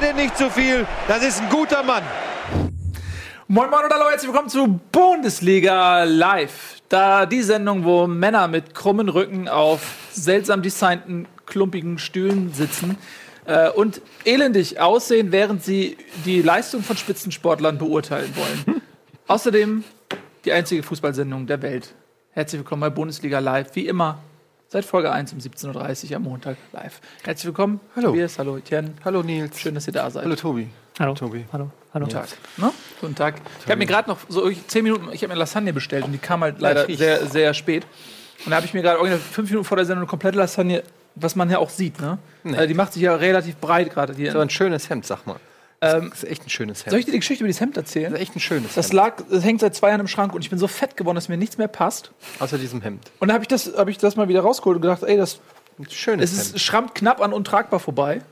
mir 0.00 0.08
den 0.08 0.16
nicht 0.16 0.36
zu 0.36 0.50
viel. 0.50 0.86
Das 1.08 1.22
ist 1.22 1.40
ein 1.40 1.48
guter 1.48 1.82
Mann. 1.82 2.02
Moin 3.48 3.70
Moin 3.70 3.84
und 3.84 3.92
hallo, 3.92 4.10
herzlich 4.10 4.30
willkommen 4.30 4.50
zu 4.50 4.78
Bundesliga 4.92 6.04
Live. 6.04 6.82
Da 6.88 7.24
die 7.24 7.42
Sendung, 7.42 7.84
wo 7.84 8.06
Männer 8.06 8.46
mit 8.46 8.74
krummen 8.74 9.08
Rücken 9.08 9.48
auf 9.48 9.94
seltsam 10.12 10.60
designten, 10.60 11.26
klumpigen 11.46 11.98
Stühlen 11.98 12.52
sitzen 12.52 12.98
äh, 13.46 13.70
und 13.70 14.02
elendig 14.24 14.80
aussehen, 14.80 15.32
während 15.32 15.64
sie 15.64 15.96
die 16.26 16.42
Leistung 16.42 16.82
von 16.82 16.96
Spitzensportlern 16.98 17.78
beurteilen 17.78 18.34
wollen. 18.36 18.82
Außerdem 19.28 19.82
die 20.44 20.52
einzige 20.52 20.82
Fußballsendung 20.82 21.46
der 21.46 21.62
Welt. 21.62 21.94
Herzlich 22.32 22.58
willkommen 22.58 22.82
bei 22.82 22.90
Bundesliga 22.90 23.38
Live. 23.38 23.74
Wie 23.74 23.86
immer, 23.86 24.18
seit 24.68 24.84
Folge 24.84 25.10
1 25.12 25.32
um 25.32 25.38
17.30 25.38 26.10
Uhr 26.10 26.16
am 26.16 26.22
Montag 26.22 26.56
live. 26.72 27.00
Herzlich 27.24 27.46
willkommen. 27.46 27.80
Hallo. 27.94 28.08
Tobias, 28.08 28.38
hallo 28.38 28.56
Etienne. 28.56 28.94
Hallo 29.04 29.22
Nils. 29.22 29.60
Schön, 29.60 29.74
dass 29.74 29.86
ihr 29.86 29.92
da 29.92 30.10
seid. 30.10 30.24
Hallo 30.24 30.36
Tobi. 30.36 30.68
Hallo. 30.98 31.14
Tobi. 31.14 31.44
Hallo. 31.52 31.70
Hallo. 31.92 32.06
Guten 32.06 32.16
Tag. 32.16 32.28
Ne? 32.56 32.72
Guten 33.00 33.14
Tag. 33.14 33.34
Ich 33.64 33.70
habe 33.70 33.76
mir 33.76 33.86
gerade 33.86 34.08
noch 34.08 34.18
so 34.28 34.50
zehn 34.50 34.82
Minuten, 34.84 35.08
ich 35.12 35.22
habe 35.22 35.32
mir 35.32 35.38
Lasagne 35.38 35.72
bestellt 35.72 36.04
und 36.04 36.12
die 36.12 36.18
kam 36.18 36.40
halt 36.42 36.60
leider 36.60 36.88
riech's. 36.88 36.98
sehr, 36.98 37.26
sehr 37.26 37.54
spät. 37.54 37.86
Und 38.44 38.50
da 38.50 38.56
habe 38.56 38.66
ich 38.66 38.74
mir 38.74 38.82
gerade 38.82 39.18
fünf 39.18 39.50
Minuten 39.50 39.64
vor 39.64 39.76
der 39.76 39.86
Sendung 39.86 40.02
eine 40.02 40.08
komplette 40.08 40.38
Lasagne, 40.38 40.82
was 41.14 41.36
man 41.36 41.48
ja 41.50 41.58
auch 41.58 41.70
sieht, 41.70 42.00
ne? 42.00 42.18
Also 42.44 42.66
die 42.66 42.74
macht 42.74 42.92
sich 42.92 43.02
ja 43.02 43.14
relativ 43.14 43.56
breit 43.56 43.92
gerade. 43.92 44.14
Aber 44.30 44.42
ein 44.42 44.50
schönes 44.50 44.90
Hemd, 44.90 45.06
sag 45.06 45.26
mal. 45.26 45.36
Ähm, 45.82 46.08
Das 46.10 46.22
ist 46.22 46.30
echt 46.30 46.46
ein 46.46 46.50
schönes 46.50 46.80
Hemd. 46.84 46.90
soll 46.90 47.00
ich 47.00 47.04
dir 47.06 47.12
die 47.12 47.18
Geschichte 47.18 47.44
über 47.44 47.48
dieses 47.48 47.60
Hemd 47.60 47.76
erzählen? 47.76 48.10
Das 48.12 48.20
ist 48.20 48.28
echt 48.28 48.36
ein 48.36 48.40
schönes 48.40 48.74
Das 48.74 48.86
Hemd. 48.86 48.94
lag, 48.94 49.16
das 49.30 49.44
hängt 49.44 49.60
seit 49.60 49.74
zwei 49.74 49.88
Jahren 49.90 50.00
im 50.00 50.08
Schrank 50.08 50.34
und 50.34 50.40
ich 50.42 50.48
bin 50.50 50.58
so 50.58 50.68
fett 50.68 50.96
geworden, 50.96 51.16
dass 51.16 51.28
mir 51.28 51.36
nichts 51.36 51.58
mehr 51.58 51.68
passt. 51.68 52.12
Außer 52.38 52.56
diesem 52.58 52.80
Hemd. 52.80 53.02
Und 53.20 53.28
dann 53.28 53.34
habe 53.34 53.44
ich, 53.44 53.48
das- 53.48 53.72
hab 53.76 53.88
ich 53.88 53.98
das 53.98 54.16
mal 54.16 54.28
wieder 54.28 54.40
rausgeholt 54.40 54.76
und 54.76 54.82
gedacht, 54.82 55.02
ey, 55.02 55.16
das 55.16 55.40
Ein 55.78 55.86
schönes 55.90 56.32
es 56.32 56.38
ist, 56.38 56.48
Hemd. 56.52 56.60
schrammt 56.60 56.94
knapp 56.94 57.20
an 57.20 57.32
untragbar 57.34 57.78
vorbei. 57.80 58.22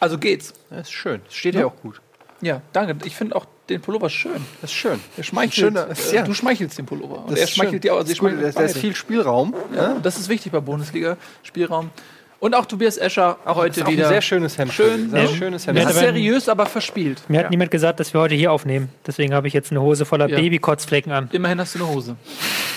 Also 0.00 0.18
geht's. 0.18 0.52
Das 0.70 0.88
ist 0.88 0.92
schön. 0.92 1.20
Das 1.24 1.34
steht 1.34 1.54
ja 1.54 1.66
auch 1.66 1.76
gut. 1.80 2.00
Ja, 2.42 2.60
danke. 2.72 2.96
Ich 3.06 3.16
finde 3.16 3.34
auch 3.34 3.46
den 3.70 3.80
Pullover 3.80 4.10
schön. 4.10 4.44
Das 4.60 4.70
ist 4.70 4.76
schön. 4.76 5.00
Der 5.16 5.22
schmeichelt. 5.22 5.54
Schöner- 5.54 5.88
äh, 5.88 6.14
ja. 6.14 6.22
Du 6.22 6.34
schmeichelst 6.34 6.76
den 6.76 6.84
Pullover. 6.86 7.20
Und 7.20 7.30
Das 7.30 7.38
er 7.38 7.44
ist 7.44 7.54
schmeichelt 7.54 7.82
dir 7.82 7.94
auch. 7.94 7.98
Das 8.00 8.08
Sie 8.08 8.12
ist 8.12 8.18
gut. 8.18 8.30
schmeichelt 8.30 8.56
Da 8.56 8.62
ist 8.62 8.76
viel 8.76 8.94
Spielraum. 8.94 9.54
Ja, 9.74 9.92
und 9.92 10.04
das 10.04 10.18
ist 10.18 10.28
wichtig 10.28 10.52
bei 10.52 10.60
Bundesliga. 10.60 11.16
Spielraum. 11.42 11.90
Und 12.38 12.54
auch 12.54 12.66
Tobias 12.66 12.98
Escher 12.98 13.38
heute 13.46 13.80
ist 13.80 13.86
auch 13.86 13.90
wieder. 13.90 14.04
ein 14.06 14.12
sehr 14.12 14.20
schönes 14.22 14.58
Hemd. 14.58 14.72
Schön. 14.72 15.10
Sehr 15.10 15.22
Ja. 15.24 15.28
schönes 15.28 15.66
Hemd. 15.66 15.78
Das 15.78 15.90
ist 15.92 15.98
seriös, 16.00 16.48
aber 16.50 16.66
verspielt. 16.66 17.22
Mir 17.28 17.38
hat 17.38 17.44
Ja. 17.44 17.50
niemand 17.50 17.70
gesagt, 17.70 17.98
dass 17.98 18.12
wir 18.12 18.20
heute 18.20 18.34
hier 18.34 18.52
aufnehmen. 18.52 18.90
Deswegen 19.06 19.32
habe 19.32 19.48
ich 19.48 19.54
jetzt 19.54 19.70
eine 19.70 19.80
Hose 19.80 20.04
voller 20.04 20.28
Ja. 20.28 20.36
Babykotzflecken 20.36 21.12
an. 21.12 21.28
Immerhin 21.32 21.58
hast 21.60 21.74
du 21.74 21.78
eine 21.84 21.88
Hose. 21.88 22.16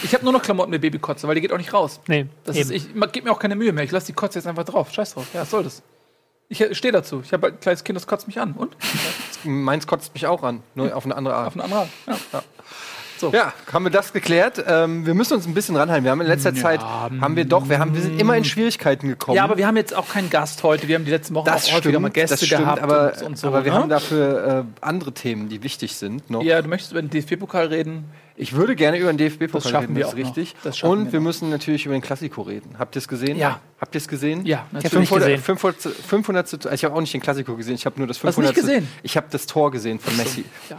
Ich 0.03 0.13
habe 0.13 0.23
nur 0.23 0.31
noch 0.31 0.41
Klamotten 0.41 0.71
mit 0.71 0.81
Babykotze, 0.81 1.27
weil 1.27 1.35
die 1.35 1.41
geht 1.41 1.51
auch 1.51 1.57
nicht 1.57 1.73
raus. 1.73 1.99
Nee, 2.07 2.27
Das 2.45 2.55
eben. 2.55 2.71
ist, 2.71 2.85
ich 2.95 3.11
gebe 3.11 3.27
mir 3.27 3.31
auch 3.33 3.39
keine 3.39 3.55
Mühe 3.57 3.73
mehr. 3.73 3.83
Ich 3.83 3.91
lasse 3.91 4.07
die 4.07 4.13
Kotze 4.13 4.39
jetzt 4.39 4.47
einfach 4.47 4.63
drauf. 4.63 4.91
Scheiß 4.93 5.13
drauf. 5.15 5.25
Ja, 5.33 5.41
was 5.41 5.49
soll 5.51 5.63
das? 5.63 5.81
Ich 6.47 6.65
stehe 6.77 6.91
dazu. 6.93 7.21
Ich 7.23 7.33
habe 7.33 7.47
ein 7.47 7.59
kleines 7.59 7.83
Kind, 7.83 7.95
das 7.97 8.07
kotzt 8.07 8.27
mich 8.27 8.39
an. 8.39 8.53
Und? 8.53 8.75
Meins 9.43 9.85
kotzt 9.87 10.13
mich 10.13 10.25
auch 10.25 10.41
an. 10.41 10.63
Nur 10.73 10.95
auf 10.95 11.03
eine 11.05 11.15
andere 11.15 11.35
Art. 11.35 11.47
Auf 11.47 11.53
eine 11.55 11.63
andere 11.65 11.79
Art. 11.81 11.89
Ja. 12.07 12.17
Ja, 12.33 12.43
haben 13.23 13.83
wir 13.83 13.91
das 13.91 14.13
geklärt. 14.13 14.63
Ähm, 14.67 15.05
wir 15.05 15.13
müssen 15.13 15.33
uns 15.33 15.45
ein 15.45 15.53
bisschen 15.53 15.75
ranhalten. 15.75 16.03
Wir 16.03 16.11
haben 16.11 16.21
in 16.21 16.27
letzter 16.27 16.55
Zeit, 16.55 16.81
haben 16.81 17.35
wir 17.35 17.45
doch, 17.45 17.69
wir, 17.69 17.79
haben, 17.79 17.93
wir 17.93 18.01
sind 18.01 18.19
immer 18.19 18.35
in 18.35 18.43
Schwierigkeiten 18.43 19.07
gekommen. 19.07 19.35
ja, 19.35 19.43
aber 19.43 19.57
wir 19.57 19.67
haben 19.67 19.77
jetzt 19.77 19.95
auch 19.95 20.09
keinen 20.09 20.29
Gast 20.29 20.63
heute. 20.63 20.87
Wir 20.87 20.95
haben 20.95 21.05
die 21.05 21.11
letzten 21.11 21.35
Wochen 21.35 21.45
das 21.45 21.71
auch 21.71 21.77
stimmt, 21.77 21.99
mal 21.99 22.09
Gäste 22.09 22.45
stimmt, 22.45 22.61
gehabt. 22.61 22.81
aber, 22.81 23.13
und, 23.19 23.23
und 23.23 23.37
so, 23.37 23.47
aber 23.47 23.63
wir 23.65 23.71
ne? 23.71 23.77
haben 23.77 23.89
dafür 23.89 24.65
äh, 24.65 24.85
andere 24.85 25.11
Themen, 25.13 25.49
die 25.49 25.63
wichtig 25.63 25.95
sind. 25.95 26.29
Noch. 26.29 26.41
Ja, 26.43 26.61
du 26.61 26.67
möchtest 26.67 26.91
über 26.91 27.01
den 27.01 27.09
DFB-Pokal 27.09 27.67
reden. 27.67 28.05
Ich 28.35 28.53
würde 28.53 28.75
gerne 28.75 28.97
über 28.97 29.11
den 29.11 29.17
DFB-Pokal 29.17 29.61
schaffen 29.61 29.87
reden, 29.87 29.95
wir 29.97 30.03
das 30.05 30.13
ist 30.13 30.19
richtig. 30.19 30.55
Das 30.63 30.77
schaffen 30.77 30.91
Und 30.91 31.05
wir 31.07 31.19
wir 31.19 31.23
müssen 31.23 31.49
natürlich 31.49 31.85
über 31.85 31.93
den 31.93 32.01
Klassiko 32.01 32.41
reden. 32.43 32.75
Habt 32.79 32.95
ihr 32.95 32.99
es 32.99 33.09
gesehen? 33.09 33.37
Ja. 33.37 33.59
Habt 33.81 33.93
ihr 33.95 33.99
es 33.99 34.07
gesehen? 34.07 34.45
Ja, 34.45 34.65
natürlich. 34.71 35.09
500, 35.09 35.27
gesehen. 35.27 35.43
500, 35.43 35.81
500, 35.81 36.53
also 36.53 36.69
ich 36.69 36.85
habe 36.85 36.95
auch 36.95 37.01
nicht 37.01 37.13
den 37.13 37.21
Klassiko 37.21 37.55
gesehen, 37.57 37.75
ich 37.75 37.85
habe 37.85 37.97
nur 37.97 38.07
das 38.07 38.17
Hast 38.23 38.37
du 38.37 38.41
500. 38.41 38.55
nicht 38.55 38.65
gesehen? 38.65 38.87
Ich 39.03 39.17
habe 39.17 39.27
das 39.29 39.45
Tor 39.45 39.71
gesehen 39.71 39.99
von 39.99 40.15
Messi. 40.15 40.45
Ja. 40.69 40.77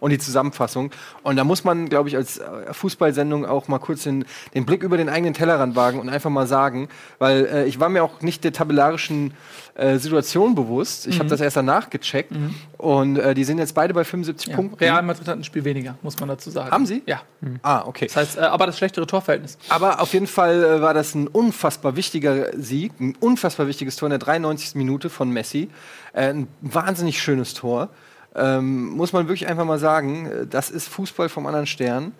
Und 0.00 0.10
die 0.10 0.18
Zusammenfassung. 0.18 0.90
Und 1.22 1.36
da 1.36 1.44
muss 1.44 1.62
man, 1.62 1.88
glaube 1.90 2.08
ich, 2.08 2.16
als 2.16 2.38
äh, 2.38 2.72
Fußballsendung 2.72 3.44
auch 3.46 3.68
mal 3.68 3.78
kurz 3.78 4.02
den, 4.04 4.24
den 4.54 4.64
Blick 4.64 4.82
über 4.82 4.96
den 4.96 5.08
eigenen 5.10 5.34
Tellerrand 5.34 5.76
wagen 5.76 6.00
und 6.00 6.08
einfach 6.08 6.30
mal 6.30 6.46
sagen, 6.46 6.88
weil 7.18 7.44
äh, 7.46 7.64
ich 7.66 7.78
war 7.80 7.88
mir 7.90 8.02
auch 8.02 8.22
nicht 8.22 8.42
der 8.44 8.52
tabellarischen 8.52 9.34
äh, 9.74 9.98
Situation 9.98 10.54
bewusst. 10.54 11.06
Ich 11.06 11.16
habe 11.16 11.26
Mhm. 11.26 11.28
das 11.30 11.40
erst 11.42 11.56
danach 11.56 11.90
gecheckt. 11.90 12.32
Und 12.78 13.18
äh, 13.18 13.34
die 13.34 13.44
sind 13.44 13.58
jetzt 13.58 13.74
beide 13.74 13.92
bei 13.94 14.04
75 14.04 14.48
Ja. 14.48 14.56
Punkten. 14.56 14.78
Real 14.78 15.02
Madrid 15.02 15.28
hat 15.28 15.36
ein 15.36 15.44
Spiel 15.44 15.64
weniger, 15.64 15.96
muss 16.02 16.18
man 16.18 16.28
dazu 16.30 16.50
sagen. 16.50 16.70
Haben 16.70 16.86
sie? 16.86 17.02
Ja. 17.06 17.20
Ah, 17.62 17.82
okay. 17.86 18.06
Das 18.06 18.16
heißt, 18.16 18.38
äh, 18.38 18.40
aber 18.40 18.66
das 18.66 18.78
schlechtere 18.78 19.06
Torverhältnis. 19.06 19.58
Aber 19.68 20.00
auf 20.00 20.12
jeden 20.14 20.26
Fall 20.26 20.64
äh, 20.64 20.80
war 20.80 20.94
das 20.94 21.14
ein 21.14 21.28
unfassbar 21.28 21.94
wichtiger 21.96 22.46
Sieg, 22.58 22.92
ein 23.00 23.16
unfassbar 23.20 23.66
wichtiges 23.66 23.96
Tor 23.96 24.06
in 24.06 24.10
der 24.10 24.18
93. 24.18 24.74
Minute 24.76 25.10
von 25.10 25.30
Messi. 25.30 25.68
Ein 26.14 26.48
wahnsinnig 26.62 27.20
schönes 27.20 27.52
Tor. 27.54 27.90
Ähm, 28.34 28.90
muss 28.90 29.12
man 29.12 29.26
wirklich 29.26 29.48
einfach 29.48 29.64
mal 29.64 29.78
sagen, 29.78 30.26
äh, 30.26 30.46
das 30.46 30.70
ist 30.70 30.88
Fußball 30.88 31.28
vom 31.28 31.46
anderen 31.46 31.66
Stern. 31.66 32.12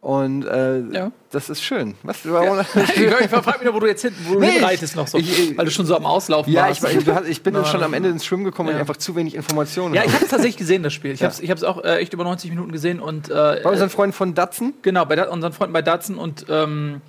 Und 0.00 0.46
äh, 0.46 0.78
Ja. 0.92 1.10
das 1.32 1.50
ist 1.50 1.60
schön. 1.62 1.96
Was? 2.04 2.18
Warum? 2.22 2.60
ich 2.74 2.96
ich 2.96 3.10
frage 3.28 3.64
mich, 3.64 3.74
wo 3.74 3.80
du 3.80 3.86
jetzt 3.88 4.02
hin, 4.02 4.14
wo 4.28 4.34
du 4.34 4.40
Nee, 4.40 4.52
hinreitest 4.52 4.94
noch 4.94 5.08
so. 5.08 5.18
ich- 5.18 5.58
weil 5.58 5.64
du 5.64 5.70
schon 5.72 5.86
so 5.86 5.96
am 5.96 6.06
Auslaufen 6.06 6.52
ja, 6.52 6.70
ich, 6.70 6.80
warst. 6.82 6.96
war- 6.96 7.02
du 7.02 7.14
hast- 7.16 7.28
ich 7.28 7.42
bin 7.42 7.54
schon 7.64 7.82
am 7.82 7.92
Ende 7.94 8.08
ins 8.08 8.24
Schwimmen 8.24 8.44
gekommen, 8.44 8.68
weil 8.68 8.74
Ja. 8.76 8.78
ich 8.78 8.88
einfach 8.88 8.96
zu 8.96 9.16
wenig 9.16 9.34
Informationen 9.34 9.94
ja, 9.94 10.04
ich 10.04 10.12
habe. 10.12 10.22
es 10.24 10.30
tatsächlich 10.30 10.56
gesehen, 10.56 10.84
das 10.84 10.92
Spiel. 10.92 11.10
Ich 11.10 11.20
Ja. 11.20 11.26
habe 11.30 11.34
es 11.34 11.40
ich 11.40 11.64
auch 11.66 11.82
äh, 11.82 11.96
echt 11.96 12.12
über 12.14 12.22
90 12.22 12.48
Minuten 12.50 12.70
gesehen 12.70 13.00
und 13.00 13.28
äh, 13.28 13.60
Bei 13.64 13.70
unseren 13.70 13.90
Freunden 13.90 14.12
von 14.14 14.34
Datsen. 14.34 14.74
genau, 14.82 15.04
bei 15.04 15.28
unseren 15.28 15.52
Freunden 15.52 15.72
bei 15.72 15.82
Datsen 15.82 16.16
und 16.16 16.46
ähm, 16.48 17.00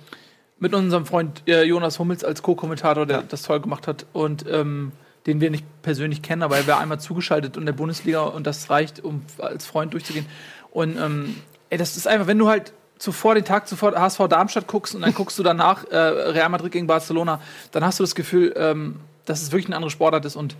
mit 0.58 0.74
unserem 0.74 1.06
Freund 1.06 1.42
äh, 1.46 1.62
Jonas 1.62 1.98
Hummels 2.00 2.24
als 2.24 2.42
Co-Kommentator, 2.42 3.06
der 3.06 3.18
Ja. 3.18 3.22
das 3.26 3.42
toll 3.42 3.60
gemacht 3.60 3.86
hat 3.86 4.04
und 4.12 4.44
ähm, 4.50 4.90
den 5.26 5.40
wir 5.40 5.50
nicht 5.50 5.64
persönlich 5.82 6.22
kennen, 6.22 6.42
aber 6.42 6.56
er 6.56 6.66
war 6.66 6.80
einmal 6.80 7.00
zugeschaltet 7.00 7.56
in 7.56 7.66
der 7.66 7.72
Bundesliga 7.72 8.22
und 8.22 8.46
das 8.46 8.70
reicht, 8.70 9.00
um 9.00 9.22
als 9.38 9.66
Freund 9.66 9.92
durchzugehen. 9.92 10.26
Und 10.70 10.96
ähm, 10.98 11.36
ey, 11.68 11.78
das 11.78 11.96
ist 11.96 12.06
einfach, 12.06 12.26
wenn 12.26 12.38
du 12.38 12.48
halt 12.48 12.72
zuvor 12.98 13.34
den 13.34 13.44
Tag 13.44 13.66
zuvor 13.66 13.92
HSV 13.92 14.28
Darmstadt 14.28 14.66
guckst 14.66 14.94
und 14.94 15.02
dann 15.02 15.14
guckst 15.14 15.38
du 15.38 15.42
danach 15.42 15.84
äh, 15.90 15.96
Real 15.96 16.48
Madrid 16.48 16.72
gegen 16.72 16.86
Barcelona, 16.86 17.40
dann 17.72 17.84
hast 17.84 17.98
du 17.98 18.02
das 18.02 18.14
Gefühl, 18.14 18.52
ähm, 18.56 19.00
dass 19.24 19.42
es 19.42 19.52
wirklich 19.52 19.66
eine 19.66 19.76
andere 19.76 19.90
Sportart 19.90 20.24
ist 20.24 20.36
und 20.36 20.56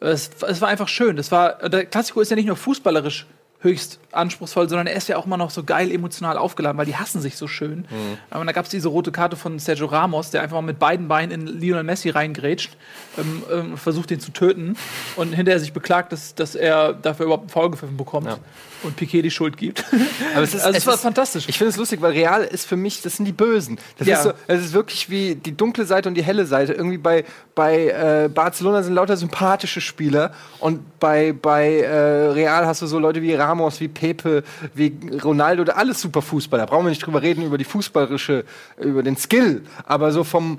es, 0.00 0.30
es 0.46 0.60
war 0.60 0.68
einfach 0.68 0.88
schön. 0.88 1.16
Das 1.16 1.30
war, 1.30 1.68
der 1.68 1.84
Klassiko 1.84 2.20
ist 2.20 2.30
ja 2.30 2.36
nicht 2.36 2.46
nur 2.46 2.56
fußballerisch 2.56 3.26
höchst 3.62 4.00
anspruchsvoll, 4.12 4.68
sondern 4.68 4.86
er 4.86 4.96
ist 4.96 5.08
ja 5.08 5.16
auch 5.18 5.26
immer 5.26 5.36
noch 5.36 5.50
so 5.50 5.62
geil 5.64 5.90
emotional 5.92 6.38
aufgeladen, 6.38 6.78
weil 6.78 6.86
die 6.86 6.96
hassen 6.96 7.20
sich 7.20 7.36
so 7.36 7.46
schön. 7.46 7.84
Aber 8.30 8.44
da 8.44 8.52
gab 8.52 8.64
es 8.64 8.70
diese 8.70 8.88
rote 8.88 9.12
Karte 9.12 9.36
von 9.36 9.58
Sergio 9.58 9.86
Ramos, 9.86 10.30
der 10.30 10.42
einfach 10.42 10.56
mal 10.56 10.62
mit 10.62 10.78
beiden 10.78 11.08
Beinen 11.08 11.30
in 11.30 11.46
Lionel 11.46 11.84
Messi 11.84 12.08
reingrätscht, 12.08 12.76
ähm, 13.18 13.42
ähm, 13.52 13.76
versucht 13.76 14.10
ihn 14.10 14.20
zu 14.20 14.32
töten 14.32 14.76
und 15.16 15.34
hinterher 15.34 15.60
sich 15.60 15.74
beklagt, 15.74 16.12
dass, 16.12 16.34
dass 16.34 16.54
er 16.54 16.94
dafür 16.94 17.26
überhaupt 17.26 17.42
einen 17.44 17.50
Foul 17.50 17.70
gepfiffen 17.70 17.96
bekommt 17.98 18.28
Ja. 18.28 18.38
Und 18.82 18.96
Piquet 18.96 19.22
die 19.22 19.30
Schuld 19.30 19.56
gibt. 19.56 19.84
Aber 20.34 20.42
es 20.42 20.54
ist, 20.54 20.60
also 20.64 20.70
es 20.70 20.78
es 20.82 20.86
war 20.86 20.94
ist- 20.94 21.00
fantastisch. 21.02 21.44
Ich 21.48 21.58
finde 21.58 21.70
es 21.70 21.76
lustig, 21.76 22.00
weil 22.00 22.12
Real 22.12 22.42
ist 22.42 22.66
für 22.66 22.76
mich, 22.76 23.02
das 23.02 23.16
sind 23.16 23.24
die 23.26 23.32
Bösen. 23.32 23.78
Das 23.98 24.06
Ja. 24.08 24.16
ist 24.16 24.22
so, 24.24 24.32
es 24.46 24.60
ist 24.64 24.72
wirklich 24.72 25.10
wie 25.10 25.34
die 25.34 25.56
dunkle 25.56 25.84
Seite 25.84 26.08
und 26.08 26.14
die 26.14 26.22
helle 26.22 26.46
Seite. 26.46 26.72
Irgendwie 26.72 26.98
bei, 26.98 27.24
bei 27.54 27.88
äh, 27.88 28.28
Barcelona 28.32 28.82
sind 28.82 28.94
lauter 28.94 29.16
sympathische 29.16 29.80
Spieler 29.80 30.32
und 30.58 30.98
bei, 31.00 31.32
bei 31.32 31.80
äh, 31.80 32.28
Real 32.30 32.66
hast 32.66 32.82
du 32.82 32.86
so 32.86 32.98
Leute 32.98 33.22
wie 33.22 33.34
Ramos, 33.34 33.80
wie 33.80 33.88
Pepe, 33.88 34.42
wie 34.74 34.92
Ronaldo, 35.22 35.64
da 35.64 35.72
alles 35.72 36.00
super 36.00 36.22
Fußballer. 36.22 36.66
Brauchen 36.66 36.86
wir 36.86 36.90
nicht 36.90 37.04
drüber 37.04 37.22
reden 37.22 37.42
über 37.44 37.58
die 37.58 37.64
fußballerische, 37.64 38.44
über 38.80 39.02
den 39.02 39.16
Skill, 39.16 39.62
aber 39.86 40.12
so 40.12 40.24
vom 40.24 40.58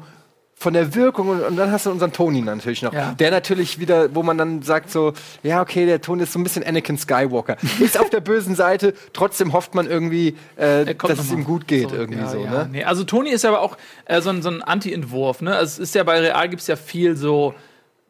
von 0.62 0.74
der 0.74 0.94
Wirkung 0.94 1.30
und, 1.30 1.42
und 1.42 1.58
dann 1.58 1.72
hast 1.72 1.88
du 1.88 1.92
unseren 1.92 2.14
Toni 2.14 2.40
natürlich 2.42 2.84
noch. 2.84 2.94
Ja. 2.94 3.14
Der 3.14 3.32
natürlich 3.32 3.80
wieder, 3.80 4.14
wo 4.14 4.22
man 4.22 4.38
dann 4.38 4.62
sagt 4.62 4.92
so, 4.92 5.14
ja, 5.42 5.60
okay, 5.60 5.88
der 5.88 6.02
Toni 6.02 6.22
ist 6.22 6.34
so 6.34 6.40
ein 6.40 6.44
bisschen 6.44 6.64
Anakin 6.64 7.00
Skywalker. 7.00 7.58
Ist 7.80 8.00
auf 8.00 8.12
der 8.12 8.20
bösen 8.20 8.54
Seite, 8.54 8.94
trotzdem 9.12 9.54
hofft 9.54 9.74
man 9.74 9.90
irgendwie, 9.90 10.36
äh, 10.58 10.94
dass 10.94 11.18
es 11.18 11.32
ihm 11.32 11.46
gut 11.46 11.68
geht 11.68 11.90
zurück. 11.90 12.00
irgendwie 12.00 12.20
ja, 12.20 12.30
so, 12.30 12.44
ja. 12.44 12.52
ne? 12.52 12.70
Nee, 12.72 12.84
also 12.84 13.04
Toni 13.04 13.32
ist 13.32 13.44
aber 13.44 13.62
auch 13.62 13.76
äh, 14.06 14.22
so 14.22 14.30
ein, 14.30 14.44
so 14.44 14.50
ein 14.50 14.62
Anti-Entwurf. 14.62 15.42
Ne? 15.42 15.56
Also 15.56 15.82
es 15.82 15.90
ist 15.90 15.96
ja 15.96 16.04
bei 16.04 16.20
Real 16.20 16.48
gibt 16.48 16.62
es 16.62 16.68
ja 16.68 16.76
viel 16.76 17.16
so, 17.16 17.56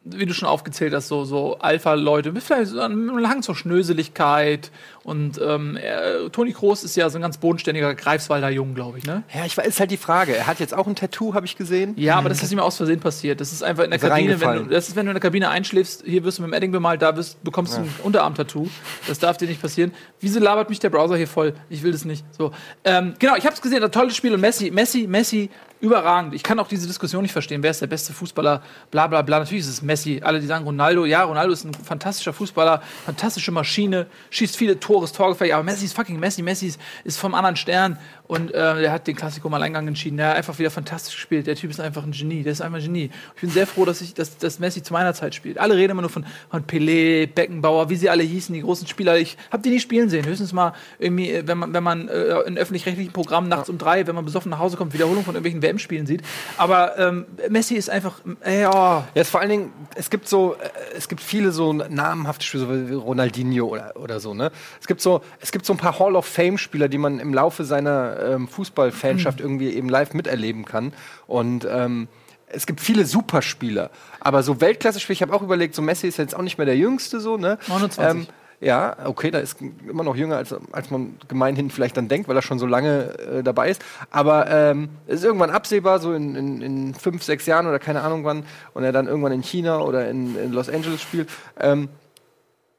wie 0.04 0.26
du 0.26 0.34
schon 0.34 0.48
aufgezählt 0.48 0.92
hast, 0.94 1.08
so, 1.08 1.24
so 1.24 1.58
Alpha-Leute, 1.58 2.32
mit 2.32 2.42
vielleicht 2.42 2.72
so 2.72 2.80
einem 2.80 3.28
Hang 3.28 3.42
zur 3.42 3.54
Schnöseligkeit. 3.54 4.70
Und 5.04 5.40
ähm, 5.40 5.76
er, 5.76 6.30
Toni 6.32 6.52
Kroos 6.52 6.82
ist 6.82 6.96
ja 6.96 7.08
so 7.08 7.18
ein 7.18 7.22
ganz 7.22 7.38
bodenständiger 7.38 7.94
Greifswalder 7.94 8.50
Jung, 8.50 8.74
glaube 8.74 8.98
ich. 8.98 9.04
Ne? 9.04 9.22
Ja, 9.32 9.44
ich 9.44 9.56
weiß, 9.56 9.66
ist 9.66 9.80
halt 9.80 9.92
die 9.92 9.96
Frage. 9.96 10.36
Er 10.36 10.46
hat 10.46 10.58
jetzt 10.58 10.74
auch 10.74 10.86
ein 10.86 10.96
Tattoo, 10.96 11.34
habe 11.34 11.46
ich 11.46 11.56
gesehen. 11.56 11.94
Ja, 11.96 12.16
aber 12.16 12.28
das 12.28 12.42
ist 12.42 12.50
ihm 12.52 12.58
aus 12.58 12.76
Versehen 12.76 13.00
passiert. 13.00 13.40
Das 13.40 13.52
ist 13.52 13.62
einfach 13.62 13.84
in 13.84 13.90
der 13.90 14.02
Ist 14.02 14.08
Kabine, 14.08 14.40
wenn 14.40 14.56
du, 14.56 14.64
das 14.64 14.88
ist, 14.88 14.96
wenn 14.96 15.06
du 15.06 15.10
in 15.10 15.14
der 15.14 15.22
Kabine 15.22 15.50
einschläfst, 15.50 16.02
hier 16.04 16.24
wirst 16.24 16.38
du 16.38 16.42
mit 16.42 16.50
dem 16.50 16.54
Edding 16.54 16.72
bemalt, 16.72 17.00
da 17.00 17.16
wirst, 17.16 17.42
bekommst 17.44 17.76
du 17.76 17.82
ein 17.82 17.94
Unterarm-Tattoo. 18.02 18.68
Das 19.06 19.20
darf 19.20 19.36
dir 19.36 19.46
nicht 19.46 19.62
passieren. 19.62 19.92
Wieso 20.20 20.40
labert 20.40 20.68
mich 20.68 20.80
der 20.80 20.90
Browser 20.90 21.16
hier 21.16 21.28
voll? 21.28 21.54
Ich 21.70 21.82
will 21.82 21.92
das 21.92 22.04
nicht. 22.04 22.24
So. 22.36 22.52
Ähm, 22.84 23.14
genau, 23.18 23.36
ich 23.36 23.44
habe 23.44 23.54
es 23.54 23.62
gesehen, 23.62 23.82
ein 23.84 23.92
tolles 23.92 24.16
Spiel 24.16 24.34
und 24.34 24.40
Messi, 24.40 24.70
Messi, 24.70 25.06
Messi, 25.06 25.50
überragend. 25.82 26.32
Ich 26.32 26.44
kann 26.44 26.60
auch 26.60 26.68
diese 26.68 26.86
Diskussion 26.86 27.22
nicht 27.22 27.32
verstehen. 27.32 27.62
Wer 27.62 27.72
ist 27.72 27.82
der 27.82 27.88
beste 27.88 28.12
Fußballer? 28.12 28.62
Bla 28.92 29.08
bla 29.08 29.20
bla. 29.20 29.40
Natürlich 29.40 29.64
ist 29.64 29.70
es 29.70 29.82
Messi. 29.82 30.20
Alle, 30.22 30.40
die 30.40 30.46
sagen 30.46 30.64
Ronaldo. 30.64 31.04
Ja, 31.04 31.24
Ronaldo 31.24 31.52
ist 31.52 31.64
ein 31.64 31.74
fantastischer 31.74 32.32
Fußballer, 32.32 32.80
fantastische 33.04 33.50
Maschine, 33.50 34.06
schießt 34.30 34.56
viele 34.56 34.78
Tore, 34.78 35.04
ist 35.04 35.16
torgefähig. 35.16 35.52
Aber 35.52 35.64
Messi 35.64 35.84
ist 35.84 35.94
fucking 35.94 36.20
Messi. 36.20 36.40
Messi 36.40 36.68
ist, 36.68 36.80
ist 37.02 37.18
vom 37.18 37.34
anderen 37.34 37.56
Stern. 37.56 37.98
Und 38.32 38.54
äh, 38.54 38.80
der 38.80 38.92
hat 38.92 39.06
den 39.06 39.14
Klassiko 39.14 39.50
mal 39.50 39.62
Eingang 39.62 39.86
entschieden. 39.86 40.16
Der 40.16 40.28
hat 40.28 40.36
einfach 40.36 40.58
wieder 40.58 40.70
fantastisch 40.70 41.16
gespielt. 41.16 41.46
Der 41.46 41.54
Typ 41.54 41.70
ist 41.70 41.80
einfach 41.80 42.02
ein 42.02 42.12
Genie. 42.12 42.42
Der 42.42 42.52
ist 42.52 42.62
einfach 42.62 42.78
ein 42.78 42.82
Genie. 42.82 43.10
Ich 43.34 43.42
bin 43.42 43.50
sehr 43.50 43.66
froh, 43.66 43.84
dass, 43.84 44.00
ich, 44.00 44.14
dass, 44.14 44.38
dass 44.38 44.58
Messi 44.58 44.82
zu 44.82 44.94
meiner 44.94 45.12
Zeit 45.12 45.34
spielt. 45.34 45.58
Alle 45.58 45.76
reden 45.76 45.90
immer 45.90 46.00
nur 46.00 46.08
von, 46.08 46.24
von 46.50 46.62
Pelé, 46.62 47.26
Beckenbauer, 47.26 47.90
wie 47.90 47.96
sie 47.96 48.08
alle 48.08 48.22
hießen, 48.22 48.54
die 48.54 48.62
großen 48.62 48.86
Spieler. 48.86 49.18
Ich 49.18 49.36
habe 49.50 49.62
die 49.62 49.68
nie 49.68 49.80
spielen 49.80 50.08
sehen. 50.08 50.24
Höchstens 50.24 50.54
mal 50.54 50.72
irgendwie, 50.98 51.30
äh, 51.30 51.46
wenn 51.46 51.58
man, 51.58 51.74
wenn 51.74 51.82
man 51.82 52.08
äh, 52.08 52.38
in 52.46 52.56
öffentlich-rechtlichen 52.56 53.12
Programmen 53.12 53.50
nachts 53.50 53.68
um 53.68 53.76
drei, 53.76 54.06
wenn 54.06 54.14
man 54.14 54.24
besoffen 54.24 54.48
nach 54.48 54.60
Hause 54.60 54.78
kommt, 54.78 54.94
Wiederholung 54.94 55.24
von 55.24 55.34
irgendwelchen 55.34 55.60
WM-Spielen 55.60 56.06
sieht. 56.06 56.22
Aber 56.56 56.98
ähm, 56.98 57.26
Messi 57.50 57.74
ist 57.74 57.90
einfach, 57.90 58.20
äh, 58.44 58.64
oh, 58.64 59.04
Ja, 59.14 59.24
vor 59.24 59.40
allen 59.40 59.50
Dingen, 59.50 59.72
es 59.94 60.08
gibt 60.08 60.26
so, 60.26 60.54
äh, 60.54 60.96
es 60.96 61.10
gibt 61.10 61.20
viele 61.20 61.52
so 61.52 61.74
namhafte 61.74 62.46
Spieler, 62.46 62.64
so 62.64 62.88
wie 62.88 62.94
Ronaldinho 62.94 63.66
oder, 63.66 63.92
oder 63.96 64.20
so, 64.20 64.32
ne? 64.32 64.50
Es 64.80 64.86
gibt 64.86 65.02
so, 65.02 65.20
es 65.40 65.52
gibt 65.52 65.66
so 65.66 65.74
ein 65.74 65.76
paar 65.76 65.98
Hall 65.98 66.16
of 66.16 66.24
Fame-Spieler, 66.24 66.88
die 66.88 66.96
man 66.96 67.20
im 67.20 67.34
Laufe 67.34 67.64
seiner 67.64 68.21
ähm, 68.24 68.48
Fußballfanschaft 68.48 69.40
irgendwie 69.40 69.70
eben 69.70 69.88
live 69.88 70.14
miterleben 70.14 70.64
kann. 70.64 70.92
Und 71.26 71.66
ähm, 71.70 72.08
es 72.46 72.66
gibt 72.66 72.80
viele 72.80 73.04
Superspieler, 73.06 73.90
aber 74.20 74.42
so 74.42 74.60
Weltklasse-Spieler, 74.60 75.14
ich 75.14 75.22
habe 75.22 75.34
auch 75.34 75.42
überlegt, 75.42 75.74
so 75.74 75.82
Messi 75.82 76.06
ist 76.06 76.18
jetzt 76.18 76.36
auch 76.36 76.42
nicht 76.42 76.58
mehr 76.58 76.66
der 76.66 76.76
Jüngste, 76.76 77.20
so, 77.20 77.36
ne? 77.36 77.58
29. 77.68 78.28
ja, 78.62 78.96
okay, 79.04 79.32
da 79.32 79.40
ist 79.40 79.56
immer 79.88 80.04
noch 80.04 80.14
jünger, 80.14 80.36
als, 80.36 80.54
als 80.70 80.90
man 80.90 81.16
gemeinhin 81.26 81.68
vielleicht 81.68 81.96
dann 81.96 82.06
denkt, 82.06 82.28
weil 82.28 82.36
er 82.36 82.42
schon 82.42 82.60
so 82.60 82.66
lange 82.66 83.18
äh, 83.18 83.42
dabei 83.42 83.70
ist. 83.70 83.82
Aber 84.10 84.48
ähm, 84.48 84.90
es 85.08 85.16
ist 85.16 85.24
irgendwann 85.24 85.50
absehbar, 85.50 85.98
so 85.98 86.12
in, 86.12 86.36
in, 86.36 86.62
in 86.62 86.94
fünf, 86.94 87.24
sechs 87.24 87.44
Jahren 87.46 87.66
oder 87.66 87.80
keine 87.80 88.02
Ahnung 88.02 88.24
wann, 88.24 88.44
und 88.72 88.84
er 88.84 88.92
dann 88.92 89.08
irgendwann 89.08 89.32
in 89.32 89.42
China 89.42 89.80
oder 89.80 90.08
in, 90.08 90.36
in 90.38 90.52
Los 90.52 90.68
Angeles 90.68 91.02
spielt. 91.02 91.28
Ähm, 91.58 91.88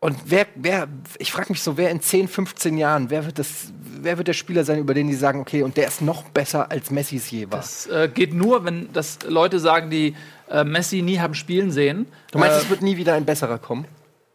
und 0.03 0.17
wer, 0.25 0.47
wer, 0.55 0.89
ich 1.17 1.31
frage 1.31 1.53
mich 1.53 1.61
so, 1.61 1.77
wer 1.77 1.89
in 1.89 2.01
10, 2.01 2.27
15 2.27 2.77
Jahren, 2.77 3.09
wer 3.09 3.25
wird 3.25 3.39
das, 3.39 3.71
wer 4.01 4.17
wird 4.17 4.27
der 4.27 4.33
Spieler 4.33 4.65
sein, 4.65 4.79
über 4.79 4.93
den 4.93 5.07
die 5.07 5.13
sagen, 5.13 5.39
okay, 5.39 5.63
und 5.63 5.77
der 5.77 5.87
ist 5.87 6.01
noch 6.01 6.23
besser 6.23 6.69
als 6.69 6.91
Messi 6.91 7.15
es 7.15 7.31
je 7.31 7.49
war? 7.49 7.59
das 7.59 7.87
äh, 7.87 8.09
geht 8.13 8.33
nur, 8.33 8.65
wenn 8.65 8.91
das 8.91 9.19
Leute 9.25 9.61
sagen, 9.61 9.89
die 9.89 10.13
äh, 10.49 10.65
Messi 10.65 11.01
nie 11.01 11.19
haben 11.19 11.35
spielen 11.35 11.71
sehen. 11.71 12.05
du 12.33 12.37
meinst, 12.37 12.57
äh, 12.57 12.61
es 12.63 12.69
wird 12.69 12.81
nie 12.81 12.97
wieder 12.97 13.13
ein 13.13 13.23
besserer 13.23 13.59
kommen? 13.59 13.85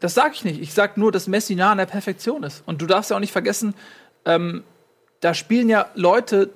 Das 0.00 0.14
sage 0.14 0.30
ich 0.32 0.42
nicht. 0.42 0.58
Ich 0.58 0.72
sage 0.72 0.98
nur, 0.98 1.12
dass 1.12 1.26
Messi 1.26 1.54
nah 1.54 1.72
an 1.72 1.78
der 1.78 1.84
Perfektion 1.84 2.44
ist. 2.44 2.62
Und 2.64 2.80
du 2.80 2.86
darfst 2.86 3.10
ja 3.10 3.16
auch 3.16 3.20
nicht 3.20 3.32
vergessen, 3.32 3.74
ähm, 4.24 4.62
da 5.20 5.34
spielen 5.34 5.68
ja 5.68 5.88
Leute, 5.94 6.48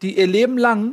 die 0.00 0.16
ihr 0.16 0.28
Leben 0.28 0.56
lang 0.56 0.92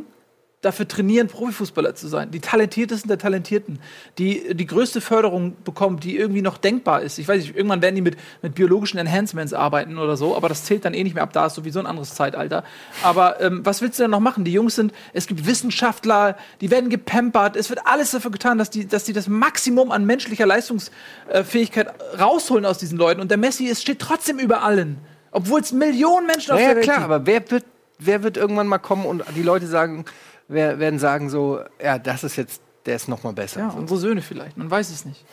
dafür 0.62 0.88
trainieren, 0.88 1.28
Profifußballer 1.28 1.94
zu 1.94 2.08
sein. 2.08 2.32
Die 2.32 2.40
talentiertesten 2.40 3.08
der 3.08 3.20
Talentierten, 3.20 3.78
die 4.18 4.56
die 4.56 4.66
größte 4.66 5.02
Förderung 5.02 5.56
bekommen, 5.64 6.00
die 6.00 6.18
irgendwie 6.18 6.42
noch 6.42 6.58
denkbar 6.58 7.04
ist. 7.04 7.20
Ich 7.20 7.28
weiß 7.28 7.44
nicht, 7.44 7.56
irgendwann 7.56 7.84
werden 7.84 7.94
die 7.94 8.02
mit, 8.02 8.18
mit 8.42 8.56
biologischen 8.56 8.98
Enhancements 8.98 9.54
arbeiten 9.54 10.00
oder 10.00 10.18
so, 10.18 10.36
aber 10.36 10.50
das 10.50 10.66
zählt 10.66 10.84
dann 10.84 10.96
eh 10.96 11.04
nicht 11.04 11.14
mehr 11.14 11.22
ab. 11.22 11.32
Da 11.32 11.46
ist 11.46 11.54
sowieso 11.54 11.80
ein 11.80 11.86
anderes 11.86 12.16
Zeitalter. 12.16 12.64
Aber 13.04 13.40
ähm, 13.40 13.64
was 13.64 13.82
willst 13.84 14.00
du 14.00 14.04
denn 14.04 14.12
noch 14.12 14.20
machen? 14.20 14.46
Die 14.46 14.52
Jungs 14.52 14.74
sind, 14.76 14.94
es 15.14 15.28
gibt 15.28 15.46
Wissenschaftler, 15.46 16.36
die 16.60 16.72
werden 16.72 16.90
gepampert. 16.90 17.56
Es 17.56 17.70
wird 17.70 17.82
alles 17.86 18.10
dafür 18.12 18.32
getan, 18.32 18.58
dass 18.58 18.72
die, 18.72 18.88
dass 18.88 19.04
die 19.04 19.14
das 19.14 19.28
Maximum 19.28 19.92
an 19.92 20.06
menschlicher 20.06 20.48
Leistungsfähigkeit 20.48 21.94
rausholen 22.20 22.66
aus 22.66 22.80
diesen 22.80 22.98
Leuten. 22.98 23.22
Und 23.22 23.30
der 23.30 23.38
Messi 23.38 23.66
ist, 23.66 23.84
steht 23.84 24.00
trotzdem 24.00 24.40
über 24.40 24.64
allen. 24.64 24.98
Obwohl 25.32 25.62
es 25.62 25.72
Millionen 25.72 26.26
Menschen 26.26 26.52
auf 26.54 26.60
Ja, 26.60 26.66
der 26.66 26.70
ja 26.70 26.76
Welt 26.78 26.84
klar, 26.86 26.98
gibt. 26.98 27.06
aber 27.12 27.26
wer 27.28 27.52
wird, 27.52 27.66
wer 28.00 28.24
wird 28.24 28.38
irgendwann 28.38 28.68
mal 28.68 28.80
kommen 28.80 29.06
und 29.06 29.24
die 29.36 29.44
Leute 29.44 29.68
sagen, 29.68 30.06
werden 30.48 31.00
sagen 31.00 31.30
so, 31.30 31.60
ja, 31.84 32.00
das 32.00 32.24
ist 32.24 32.36
jetzt, 32.36 32.62
der 32.86 32.96
ist 32.96 33.08
noch 33.08 33.24
mal 33.24 33.34
besser. 33.34 33.60
Ja, 33.60 33.70
unsere 33.70 34.00
Söhne 34.00 34.22
vielleicht. 34.22 34.58
Man 34.58 34.72
weiß 34.72 34.90
es 34.90 35.06
nicht. 35.06 35.24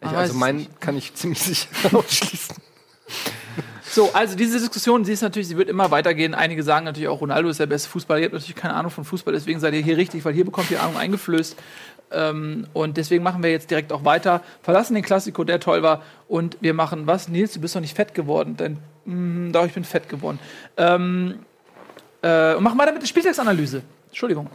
ich, 0.00 0.08
also 0.08 0.34
meinen 0.34 0.66
kann 0.80 0.96
ich 0.96 1.14
ziemlich 1.14 1.42
sicher 1.42 1.68
ausschließen. 1.96 2.56
So, 3.92 4.10
also 4.14 4.36
diese 4.36 4.58
Diskussion, 4.58 5.04
sie 5.04 5.12
ist 5.12 5.20
natürlich, 5.20 5.48
sie 5.48 5.58
wird 5.58 5.68
immer 5.68 5.90
weitergehen. 5.90 6.34
Einige 6.34 6.62
sagen 6.62 6.86
natürlich 6.86 7.08
auch, 7.08 7.20
Ronaldo 7.20 7.50
ist 7.50 7.60
der 7.60 7.66
beste 7.66 7.90
Fußballer. 7.90 8.20
Ihr 8.20 8.24
habt 8.26 8.32
natürlich 8.32 8.54
keine 8.54 8.72
Ahnung 8.72 8.90
von 8.90 9.04
Fußball, 9.04 9.34
deswegen 9.34 9.60
seid 9.60 9.74
ihr 9.74 9.82
hier 9.82 9.98
richtig, 9.98 10.24
weil 10.24 10.32
hier 10.32 10.46
bekommt 10.46 10.70
ihr 10.70 10.82
Ahnung 10.82 10.96
eingeflößt. 10.96 11.56
Ähm, 12.12 12.66
und 12.72 12.96
deswegen 12.96 13.22
machen 13.22 13.42
wir 13.42 13.50
jetzt 13.50 13.70
direkt 13.70 13.92
auch 13.92 14.04
weiter. 14.04 14.42
Verlassen 14.62 14.94
den 14.94 15.02
Klassiko, 15.02 15.44
der 15.44 15.60
toll 15.60 15.82
war. 15.82 16.02
Und 16.28 16.56
wir 16.60 16.72
machen 16.72 17.06
was? 17.06 17.28
Nils, 17.28 17.52
du 17.52 17.60
bist 17.60 17.76
doch 17.76 17.80
nicht 17.80 17.94
fett 17.94 18.14
geworden. 18.14 18.56
Denn, 18.56 18.78
mh, 19.04 19.52
doch, 19.52 19.66
ich 19.66 19.74
bin 19.74 19.84
fett 19.84 20.08
geworden. 20.08 20.38
Ähm, 20.76 21.40
äh, 22.22 22.54
und 22.54 22.62
machen 22.62 22.78
weiter 22.78 22.92
mit 22.92 23.02
der 23.02 23.08
Spieltagsanalyse. 23.08 23.82
Entschuldigung. 24.12 24.48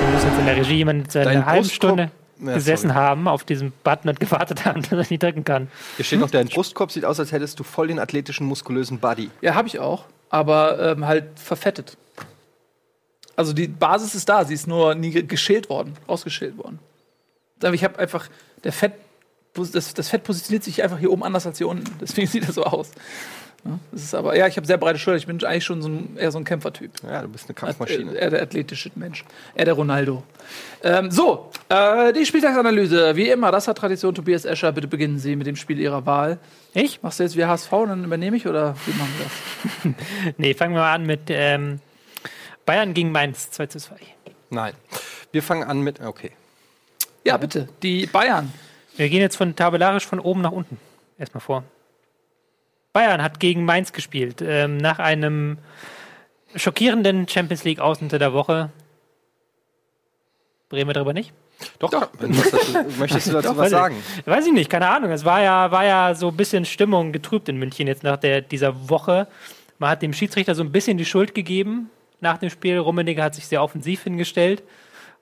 Wir 0.00 0.08
müssen 0.12 0.28
jetzt 0.28 0.38
in 0.38 0.46
der 0.46 0.56
Regie 0.56 0.74
jemand 0.76 1.14
Dein 1.14 1.28
eine 1.28 1.46
halbe 1.46 1.66
Brustkorb- 1.66 1.74
Stunde 1.74 2.10
Ja, 2.40 2.54
gesessen 2.54 2.88
sorry. 2.88 2.98
haben 2.98 3.28
auf 3.28 3.44
diesem 3.44 3.72
Button 3.84 4.08
und 4.08 4.18
gewartet 4.20 4.64
haben, 4.64 4.80
dass 4.88 4.92
er 4.92 5.06
nicht 5.10 5.22
drücken 5.22 5.44
kann. 5.44 5.68
Hier 5.96 6.04
steht 6.04 6.20
noch, 6.20 6.30
dein 6.30 6.48
Brustkorb 6.48 6.90
sieht 6.90 7.04
aus, 7.04 7.20
als 7.20 7.32
hättest 7.32 7.58
du 7.60 7.64
voll 7.64 7.88
den 7.88 7.98
athletischen, 7.98 8.46
muskulösen 8.46 8.98
Body. 8.98 9.30
Ja, 9.40 9.54
habe 9.54 9.68
ich 9.68 9.78
auch. 9.78 10.04
Aber 10.30 10.78
ähm, 10.92 11.06
halt 11.06 11.24
verfettet. 11.38 11.96
Also 13.36 13.52
die 13.52 13.68
Basis 13.68 14.14
ist 14.14 14.28
da, 14.28 14.44
sie 14.44 14.54
ist 14.54 14.66
nur 14.66 14.94
nie 14.94 15.10
ge- 15.10 15.22
geschält 15.22 15.68
worden, 15.70 15.94
ausgeschält 16.06 16.56
worden. 16.58 16.78
Aber 17.62 17.74
ich 17.74 17.84
habe 17.84 17.98
einfach, 17.98 18.28
der 18.64 18.72
Fett, 18.72 18.92
das, 19.54 19.94
das 19.94 20.08
Fett 20.08 20.24
positioniert 20.24 20.64
sich 20.64 20.82
einfach 20.82 20.98
hier 20.98 21.10
oben 21.10 21.24
anders 21.24 21.46
als 21.46 21.58
hier 21.58 21.68
unten. 21.68 21.84
Deswegen 22.00 22.26
sieht 22.28 22.48
das 22.48 22.54
so 22.56 22.64
aus. 22.64 22.90
Ja, 23.64 23.78
das 23.90 24.02
ist 24.02 24.14
aber, 24.14 24.36
ja, 24.36 24.46
ich 24.46 24.56
habe 24.56 24.66
sehr 24.66 24.78
breite 24.78 24.98
Schulter. 24.98 25.18
Ich 25.18 25.26
bin 25.26 25.42
eigentlich 25.44 25.64
schon 25.64 25.82
so 25.82 25.88
ein, 25.88 26.16
eher 26.16 26.30
so 26.30 26.38
ein 26.38 26.44
Kämpfertyp. 26.44 26.92
Ja, 27.02 27.22
du 27.22 27.28
bist 27.28 27.46
eine 27.46 27.56
Äh, 27.56 27.60
Kampfmaschine. 27.60 28.16
Er 28.16 28.30
der 28.30 28.42
athletische 28.42 28.90
Mensch. 28.94 29.24
Er 29.54 29.64
der 29.64 29.74
Ronaldo. 29.74 30.22
Ähm, 30.82 31.10
so, 31.10 31.50
äh, 31.68 32.12
die 32.12 32.24
Spieltagsanalyse. 32.24 33.16
Wie 33.16 33.28
immer, 33.28 33.50
das 33.50 33.66
hat 33.66 33.78
Tradition. 33.78 34.14
Tobias 34.14 34.44
Escher, 34.44 34.72
bitte 34.72 34.86
beginnen 34.86 35.18
Sie 35.18 35.34
mit 35.34 35.46
dem 35.46 35.56
Spiel 35.56 35.80
Ihrer 35.80 36.06
Wahl. 36.06 36.38
Ich? 36.72 37.02
Machst 37.02 37.18
du 37.18 37.24
jetzt 37.24 37.36
wie 37.36 37.44
HSV, 37.44 37.70
dann 37.70 38.04
übernehme 38.04 38.36
ich 38.36 38.46
oder 38.46 38.76
wie 38.86 38.92
machen 38.92 39.12
wir 39.18 39.24
das? 39.24 40.34
Nee, 40.38 40.54
fangen 40.54 40.74
wir 40.74 40.80
mal 40.80 40.94
an 40.94 41.04
mit 41.04 41.22
ähm, 41.28 41.80
Bayern 42.64 42.94
gegen 42.94 43.10
Mainz 43.10 43.50
2 43.50 43.66
zu 43.66 43.78
2. 43.78 43.96
Nein. 44.50 44.74
Wir 45.32 45.42
fangen 45.42 45.64
an 45.64 45.80
mit, 45.80 46.00
okay. 46.00 46.30
Ja, 47.24 47.36
bitte. 47.36 47.68
Die 47.82 48.06
Bayern. 48.06 48.52
Wir 48.96 49.08
gehen 49.08 49.20
jetzt 49.20 49.36
von 49.36 49.54
tabellarisch 49.54 50.06
von 50.06 50.20
oben 50.20 50.40
nach 50.40 50.52
unten. 50.52 50.78
Erstmal 51.18 51.40
vor. 51.40 51.64
Bayern 52.98 53.22
hat 53.22 53.38
gegen 53.38 53.64
Mainz 53.64 53.92
gespielt. 53.92 54.42
Ähm, 54.42 54.76
nach 54.76 54.98
einem 54.98 55.58
schockierenden 56.56 57.28
Champions 57.28 57.62
League 57.62 57.78
aus 57.78 58.02
unter 58.02 58.18
der 58.18 58.32
Woche. 58.32 58.70
Reden 60.72 60.88
wir 60.88 60.94
darüber 60.94 61.12
nicht? 61.12 61.32
Doch, 61.78 61.90
dazu, 61.90 62.08
möchtest 62.98 63.28
du 63.28 63.32
dazu 63.34 63.50
Doch, 63.50 63.56
was 63.56 63.70
sagen? 63.70 63.94
Weiß 64.24 64.44
ich 64.48 64.52
nicht, 64.52 64.68
keine 64.68 64.88
Ahnung. 64.88 65.12
Es 65.12 65.24
war 65.24 65.40
ja, 65.40 65.70
war 65.70 65.84
ja 65.84 66.16
so 66.16 66.30
ein 66.30 66.36
bisschen 66.36 66.64
Stimmung 66.64 67.12
getrübt 67.12 67.48
in 67.48 67.56
München 67.56 67.86
jetzt 67.86 68.02
nach 68.02 68.16
der, 68.16 68.40
dieser 68.40 68.88
Woche. 68.90 69.28
Man 69.78 69.90
hat 69.90 70.02
dem 70.02 70.12
Schiedsrichter 70.12 70.56
so 70.56 70.64
ein 70.64 70.72
bisschen 70.72 70.98
die 70.98 71.04
Schuld 71.04 71.36
gegeben 71.36 71.90
nach 72.18 72.38
dem 72.38 72.50
Spiel. 72.50 72.78
Rummenigge 72.78 73.22
hat 73.22 73.36
sich 73.36 73.46
sehr 73.46 73.62
offensiv 73.62 74.02
hingestellt, 74.02 74.64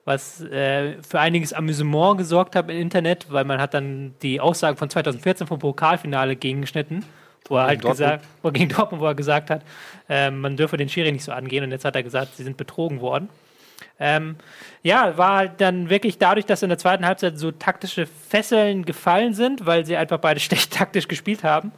was 0.07 0.41
äh, 0.41 0.95
für 1.03 1.21
einiges 1.21 1.53
Amüsement 1.53 2.17
gesorgt 2.17 2.57
hat 2.57 2.71
im 2.71 2.79
Internet, 2.81 3.27
weil 3.29 3.45
man 3.45 3.61
hat 3.61 3.75
dann 3.75 4.15
die 4.23 4.41
Aussagen 4.41 4.79
von 4.79 4.89
2014 4.89 5.47
vom 5.47 5.59
Pokalfinale 5.59 6.37
gegengeschnitten, 6.37 7.05
wo 7.49 7.57
er 7.57 7.67
halt 7.67 7.85
Dortmund. 7.85 7.99
gesagt, 7.99 8.25
wo 8.43 8.51
gegen 8.51 8.69
Dortmund, 8.69 9.03
wo 9.03 9.07
er 9.07 9.15
gesagt 9.15 9.51
hat, 9.51 9.63
äh, 10.09 10.31
man 10.31 10.57
dürfe 10.57 10.77
den 10.77 10.89
Schiri 10.89 11.13
nicht 11.13 11.25
so 11.25 11.33
angehen 11.33 11.65
und 11.65 11.71
jetzt 11.71 11.85
hat 11.85 11.97
er 11.97 12.03
gesagt, 12.03 12.37
sie 12.37 12.45
sind 12.45 12.57
betrogen 12.57 13.01
worden. 13.01 13.29
Ähm, 13.99 14.37
ja, 14.83 15.17
war 15.17 15.37
halt 15.37 15.61
dann 15.61 15.91
wirklich 15.91 16.19
dadurch, 16.19 16.47
dass 16.47 16.63
in 16.63 16.69
der 16.69 16.79
zweiten 16.79 17.07
Halbzeit 17.07 17.39
so 17.39 17.51
taktische 17.51 18.07
Fesseln 18.07 18.85
gefallen 18.85 19.35
sind, 19.35 19.67
weil 19.67 19.87
sie 19.87 19.97
einfach 19.97 20.19
beide 20.19 20.41
schlecht 20.41 20.73
taktisch 20.73 21.09
gespielt 21.09 21.45
haben. 21.45 21.73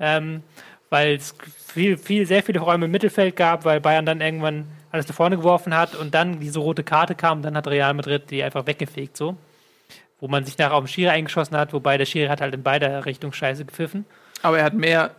Ähm, 0.00 0.42
weil 0.90 1.16
es 1.16 1.34
viel, 1.66 1.98
viel, 1.98 2.26
sehr 2.26 2.42
viele 2.42 2.60
Räume 2.60 2.86
im 2.86 2.90
Mittelfeld 2.90 3.36
gab, 3.36 3.64
weil 3.64 3.80
Bayern 3.80 4.06
dann 4.06 4.20
irgendwann 4.20 4.66
alles 4.90 5.06
nach 5.06 5.14
vorne 5.14 5.36
geworfen 5.36 5.76
hat 5.76 5.94
und 5.94 6.14
dann 6.14 6.40
diese 6.40 6.60
rote 6.60 6.82
Karte 6.82 7.14
kam, 7.14 7.42
dann 7.42 7.56
hat 7.56 7.68
Real 7.68 7.92
Madrid 7.92 8.30
die 8.30 8.42
einfach 8.42 8.66
weggefegt 8.66 9.16
so. 9.16 9.36
Wo 10.20 10.28
man 10.28 10.44
sich 10.44 10.56
nachher 10.58 10.74
auf 10.74 10.84
den 10.84 10.88
Schiri 10.88 11.10
eingeschossen 11.10 11.56
hat, 11.56 11.72
wobei 11.72 11.98
der 11.98 12.06
Schiri 12.06 12.28
hat 12.28 12.40
halt 12.40 12.54
in 12.54 12.62
beider 12.62 13.04
Richtung 13.04 13.32
scheiße 13.32 13.66
gepfiffen. 13.66 14.06
Aber 14.42 14.58
er 14.58 14.64
hat 14.64 14.74
mehr 14.74 15.12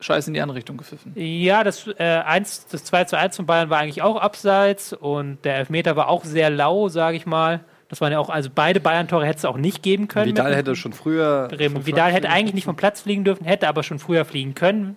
Scheiße 0.00 0.30
in 0.30 0.34
die 0.34 0.40
andere 0.40 0.56
Richtung 0.56 0.76
gepfiffen. 0.76 1.12
Ja, 1.14 1.62
das, 1.62 1.86
äh, 1.86 2.02
1, 2.02 2.68
das 2.68 2.84
2 2.84 3.04
zu 3.04 3.18
1 3.18 3.36
von 3.36 3.46
Bayern 3.46 3.70
war 3.70 3.78
eigentlich 3.78 4.02
auch 4.02 4.16
abseits 4.16 4.92
und 4.92 5.44
der 5.44 5.56
Elfmeter 5.56 5.94
war 5.96 6.08
auch 6.08 6.24
sehr 6.24 6.50
lau, 6.50 6.88
sage 6.88 7.16
ich 7.16 7.26
mal. 7.26 7.60
Das 7.88 8.00
waren 8.00 8.12
ja 8.12 8.20
auch, 8.20 8.30
also 8.30 8.50
beide 8.54 8.80
Bayern-Tore 8.80 9.26
hätte 9.26 9.38
es 9.38 9.44
auch 9.44 9.56
nicht 9.56 9.82
geben 9.82 10.06
können. 10.06 10.28
Vidal 10.28 10.54
hätte 10.54 10.76
schon 10.76 10.92
früher. 10.92 11.48
Vidal 11.50 12.10
Platz 12.10 12.14
hätte 12.14 12.30
eigentlich 12.30 12.54
nicht 12.54 12.64
vom 12.64 12.76
Platz 12.76 13.00
fliegen 13.02 13.24
dürfen, 13.24 13.44
hätte 13.44 13.68
aber 13.68 13.82
schon 13.82 13.98
früher 13.98 14.24
fliegen 14.24 14.54
können. 14.54 14.96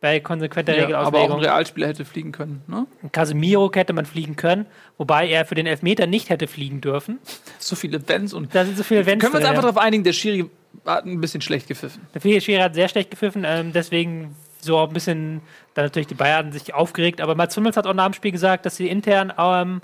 Bei 0.00 0.20
konsequenter 0.20 0.76
Ja, 0.76 0.84
aber 0.84 0.84
auch 0.84 1.06
ein 1.06 1.14
Regelauslegung. 1.14 1.40
Realspieler 1.40 1.86
hätte 1.88 2.04
fliegen 2.04 2.32
können. 2.32 2.62
Ne? 2.66 2.86
Casemiro 3.12 3.70
hätte 3.72 3.94
man 3.94 4.04
fliegen 4.04 4.36
können, 4.36 4.66
wobei 4.98 5.26
er 5.26 5.46
für 5.46 5.54
den 5.54 5.66
Elfmeter 5.66 6.06
nicht 6.06 6.28
hätte 6.28 6.46
fliegen 6.46 6.82
dürfen. 6.82 7.18
So 7.58 7.74
viele 7.74 8.06
Vents 8.06 8.34
und. 8.34 8.54
Da 8.54 8.66
sind 8.66 8.76
so 8.76 8.82
viele 8.82 9.00
Events 9.00 9.24
Können 9.24 9.32
wir 9.32 9.40
uns 9.40 9.48
einfach 9.48 9.62
darauf 9.62 9.78
einigen, 9.78 10.04
der 10.04 10.12
Schiri 10.12 10.50
hat 10.84 11.06
ein 11.06 11.20
bisschen 11.20 11.40
schlecht 11.40 11.68
gepfiffen. 11.68 12.06
Der 12.14 12.40
Schiri 12.40 12.60
hat 12.60 12.74
sehr 12.74 12.88
schlecht 12.88 13.10
gepfiffen, 13.10 13.44
ähm, 13.46 13.72
deswegen 13.72 14.34
so 14.60 14.78
auch 14.78 14.88
ein 14.88 14.94
bisschen, 14.94 15.42
dann 15.74 15.84
natürlich 15.84 16.08
die 16.08 16.14
Bayern 16.14 16.52
sich 16.52 16.74
aufgeregt, 16.74 17.20
aber 17.20 17.34
Mats 17.34 17.56
Hummels 17.56 17.76
hat 17.76 17.86
auch 17.86 17.94
nach 17.94 18.06
dem 18.06 18.14
Spiel 18.14 18.32
gesagt, 18.32 18.66
dass 18.66 18.76
sie 18.76 18.88
intern, 18.88 19.32
ähm, 19.38 19.82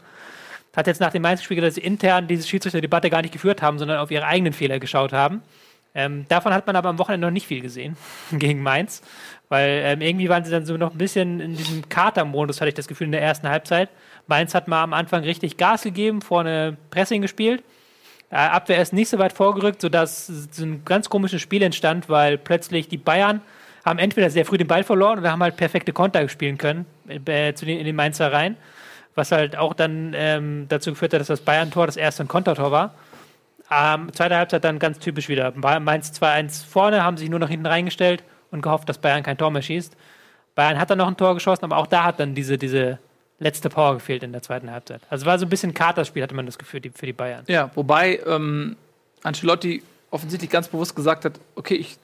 hat 0.75 0.87
jetzt 0.87 1.01
nach 1.01 1.11
dem 1.11 1.23
Mainz-Spiel 1.23 1.57
gesagt, 1.57 1.71
dass 1.71 1.75
sie 1.77 1.87
intern 1.87 2.29
diese 2.29 2.47
Schiedsrichterdebatte 2.47 3.11
gar 3.11 3.23
nicht 3.23 3.33
geführt 3.33 3.61
haben, 3.61 3.79
sondern 3.79 3.99
auf 3.99 4.11
ihre 4.11 4.27
eigenen 4.27 4.53
Fehler 4.53 4.79
geschaut 4.79 5.13
haben. 5.13 5.43
Ähm, 5.95 6.27
davon 6.29 6.55
hat 6.55 6.67
man 6.67 6.77
aber 6.77 6.89
am 6.89 6.99
Wochenende 6.99 7.27
noch 7.27 7.33
nicht 7.33 7.49
viel 7.49 7.61
gesehen 7.61 7.97
gegen 8.33 8.63
Mainz, 8.63 9.03
weil 9.49 9.83
ähm, 9.85 10.01
irgendwie 10.01 10.29
waren 10.29 10.45
sie 10.45 10.51
dann 10.51 10.65
so 10.65 10.77
noch 10.77 10.93
ein 10.93 10.99
bisschen 10.99 11.41
in 11.41 11.57
diesem 11.57 11.89
Kater-Modus, 11.89 12.61
hatte 12.61 12.69
ich 12.69 12.75
das 12.75 12.87
Gefühl, 12.87 13.07
in 13.07 13.13
der 13.13 13.23
ersten 13.23 13.49
Halbzeit. 13.49 13.91
Mainz 14.29 14.55
hat 14.55 14.69
mal 14.69 14.83
am 14.83 14.93
Anfang 14.93 15.25
richtig 15.25 15.57
Gas 15.57 15.83
gegeben, 15.83 16.23
vorne 16.23 16.77
Pressing 16.91 17.23
gespielt. 17.23 17.65
Äh, 18.31 18.37
Abwehr 18.37 18.81
ist 18.81 18.93
nicht 18.93 19.09
so 19.09 19.19
weit 19.19 19.33
vorgerückt, 19.33 19.81
sodass 19.81 20.27
so 20.27 20.65
ein 20.65 20.85
ganz 20.85 21.09
komisches 21.09 21.43
Spiel 21.43 21.63
entstand, 21.63 22.09
weil 22.09 22.39
plötzlich 22.39 22.89
die 22.89 22.97
Bayern 22.97 23.41
haben 23.85 23.99
entweder 23.99 24.31
sehr 24.31 24.45
früh 24.45 24.59
den 24.59 24.69
Ball 24.69 24.85
verloren 24.85 25.19
oder 25.19 25.33
haben 25.33 25.43
halt 25.43 25.57
perfekte 25.57 25.93
Konter 25.93 26.29
spielen 26.29 26.59
können 26.59 26.87
äh, 27.09 27.51
in 27.51 27.85
den 27.85 27.97
Mainzer 27.97 28.33
rein, 28.33 28.57
was 29.15 29.33
halt 29.33 29.57
auch 29.57 29.75
dann 29.75 30.13
ähm, 30.15 30.67
dazu 30.69 30.91
geführt 30.91 31.13
hat, 31.13 31.21
dass 31.21 31.29
das 31.29 31.41
Bayern-Tor 31.41 31.87
das 31.87 31.97
erste 31.97 32.25
Kontertor 32.27 32.71
war. 32.71 32.95
Ähm, 33.73 34.13
zweite 34.13 34.37
Halbzeit 34.37 34.65
dann 34.65 34.79
ganz 34.79 34.99
typisch 34.99 35.29
wieder. 35.29 35.53
Mainz 35.53 36.11
2-1 36.11 36.67
vorne, 36.67 37.03
haben 37.03 37.17
sich 37.17 37.31
nur 37.31 37.39
nach 37.39 37.49
hinten 37.49 37.67
reingestellt 37.67 38.23
und 38.51 38.63
gehofft, 38.63 38.89
dass 38.89 38.99
Bayern 38.99 39.23
kein 39.23 39.39
Tor 39.39 39.51
mehr 39.51 39.63
schießt. 39.63 39.97
Bayern 40.55 40.79
hat 40.79 40.91
dann 40.91 40.99
noch 40.99 41.09
ein 41.09 41.17
Tor 41.17 41.35
geschossen, 41.35 41.65
aber 41.65 41.79
auch 41.79 41.87
da 41.87 42.05
hat 42.05 42.21
dann 42.21 42.35
diese, 42.35 42.59
diese 42.59 42.99
letzte 43.41 43.69
Power 43.71 43.95
gefehlt 43.95 44.23
in 44.23 44.33
der 44.33 44.43
zweiten 44.43 44.71
Halbzeit. 44.71 45.01
Also 45.11 45.27
war 45.27 45.39
so 45.39 45.47
ein 45.47 45.49
bisschen 45.49 45.75
Katerspiel, 45.75 46.23
hatte 46.23 46.35
man 46.35 46.47
das 46.47 46.59
Gefühl, 46.59 46.81
die, 46.81 46.91
für 46.91 47.07
die 47.07 47.13
Bayern. 47.13 47.45
Ja, 47.49 47.71
wobei 47.75 48.21
ähm, 48.27 48.77
Ancelotti 49.23 49.83
offensichtlich 50.11 50.51
ganz 50.51 50.69
bewusst 50.69 50.95
gesagt 50.95 51.25
hat, 51.25 51.41
okay, 51.57 51.75
ich 51.75 51.99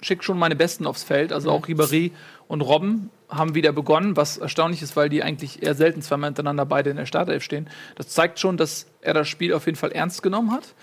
schicke 0.00 0.22
schon 0.22 0.38
meine 0.38 0.56
Besten 0.56 0.86
aufs 0.86 1.04
Feld, 1.04 1.32
also 1.32 1.50
auch 1.50 1.66
Ribéry 1.66 2.10
und 2.48 2.60
Robben 2.60 3.10
haben 3.28 3.54
wieder 3.54 3.72
begonnen, 3.72 4.16
was 4.16 4.36
erstaunlich 4.36 4.82
ist, 4.82 4.96
weil 4.96 5.08
die 5.08 5.22
eigentlich 5.22 5.62
eher 5.62 5.74
selten 5.74 6.02
zweimal 6.02 6.28
hintereinander 6.28 6.66
beide 6.66 6.90
in 6.90 6.96
der 6.96 7.06
Startelf 7.06 7.42
stehen. 7.42 7.68
Das 7.96 8.08
zeigt 8.08 8.38
schon, 8.38 8.56
dass 8.56 8.86
er 9.00 9.14
das 9.14 9.28
Spiel 9.28 9.54
auf 9.54 9.66
jeden 9.66 9.76
Fall 9.76 9.92
ernst 9.92 10.22
genommen 10.22 10.52
hat. 10.52 10.74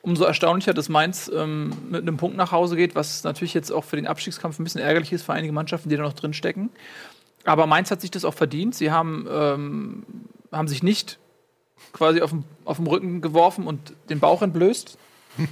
Umso 0.00 0.24
erstaunlicher, 0.24 0.74
dass 0.74 0.88
Mainz 0.88 1.30
ähm, 1.34 1.72
mit 1.90 2.02
einem 2.02 2.18
Punkt 2.18 2.36
nach 2.36 2.52
Hause 2.52 2.76
geht, 2.76 2.94
was 2.94 3.24
natürlich 3.24 3.52
jetzt 3.52 3.72
auch 3.72 3.84
für 3.84 3.96
den 3.96 4.06
Abstiegskampf 4.06 4.58
ein 4.58 4.64
bisschen 4.64 4.80
ärgerlich 4.80 5.12
ist 5.12 5.24
für 5.24 5.32
einige 5.32 5.52
Mannschaften, 5.52 5.88
die 5.88 5.96
da 5.96 6.02
noch 6.02 6.12
drin 6.12 6.34
stecken. 6.34 6.70
Aber 7.48 7.66
Mainz 7.66 7.90
hat 7.90 8.00
sich 8.00 8.10
das 8.10 8.24
auch 8.24 8.34
verdient. 8.34 8.74
Sie 8.74 8.90
haben, 8.90 9.26
ähm, 9.30 10.02
haben 10.52 10.68
sich 10.68 10.82
nicht 10.82 11.18
quasi 11.92 12.20
auf 12.20 12.30
den, 12.30 12.86
Rücken 12.86 13.20
geworfen 13.20 13.66
und 13.66 13.94
den 14.10 14.20
Bauch 14.20 14.42
entblößt. 14.42 14.98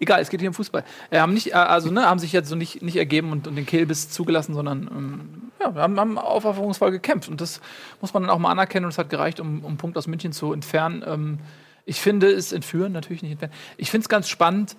Egal, 0.00 0.20
es 0.20 0.30
geht 0.30 0.40
hier 0.40 0.50
um 0.50 0.54
Fußball. 0.54 0.84
Äh, 1.10 1.18
haben, 1.18 1.34
nicht, 1.34 1.48
äh, 1.48 1.54
also, 1.54 1.90
ne, 1.90 2.06
haben 2.06 2.20
sich 2.20 2.32
jetzt 2.32 2.48
so 2.48 2.54
nicht, 2.54 2.82
nicht 2.82 2.96
ergeben 2.96 3.32
und, 3.32 3.48
und 3.48 3.56
den 3.56 3.66
Kehlbiss 3.66 4.10
zugelassen, 4.10 4.54
sondern 4.54 4.88
ähm, 4.94 5.50
ja, 5.60 5.74
haben, 5.74 5.98
haben 5.98 6.18
aufopferungsvoll 6.18 6.92
gekämpft. 6.92 7.28
Und 7.28 7.40
das 7.40 7.60
muss 8.00 8.14
man 8.14 8.22
dann 8.22 8.30
auch 8.30 8.38
mal 8.38 8.52
anerkennen 8.52 8.84
und 8.84 8.92
es 8.92 8.98
hat 8.98 9.10
gereicht, 9.10 9.40
um, 9.40 9.64
um 9.64 9.66
einen 9.66 9.76
Punkt 9.76 9.98
aus 9.98 10.06
München 10.06 10.32
zu 10.32 10.52
entfernen. 10.52 11.02
Ähm, 11.04 11.40
ich 11.84 12.00
finde 12.00 12.30
es 12.30 12.52
entführen, 12.52 12.92
natürlich 12.92 13.22
nicht 13.22 13.32
entfernen. 13.32 13.54
Ich 13.76 13.90
finde 13.90 14.04
es 14.04 14.08
ganz 14.08 14.28
spannend, 14.28 14.76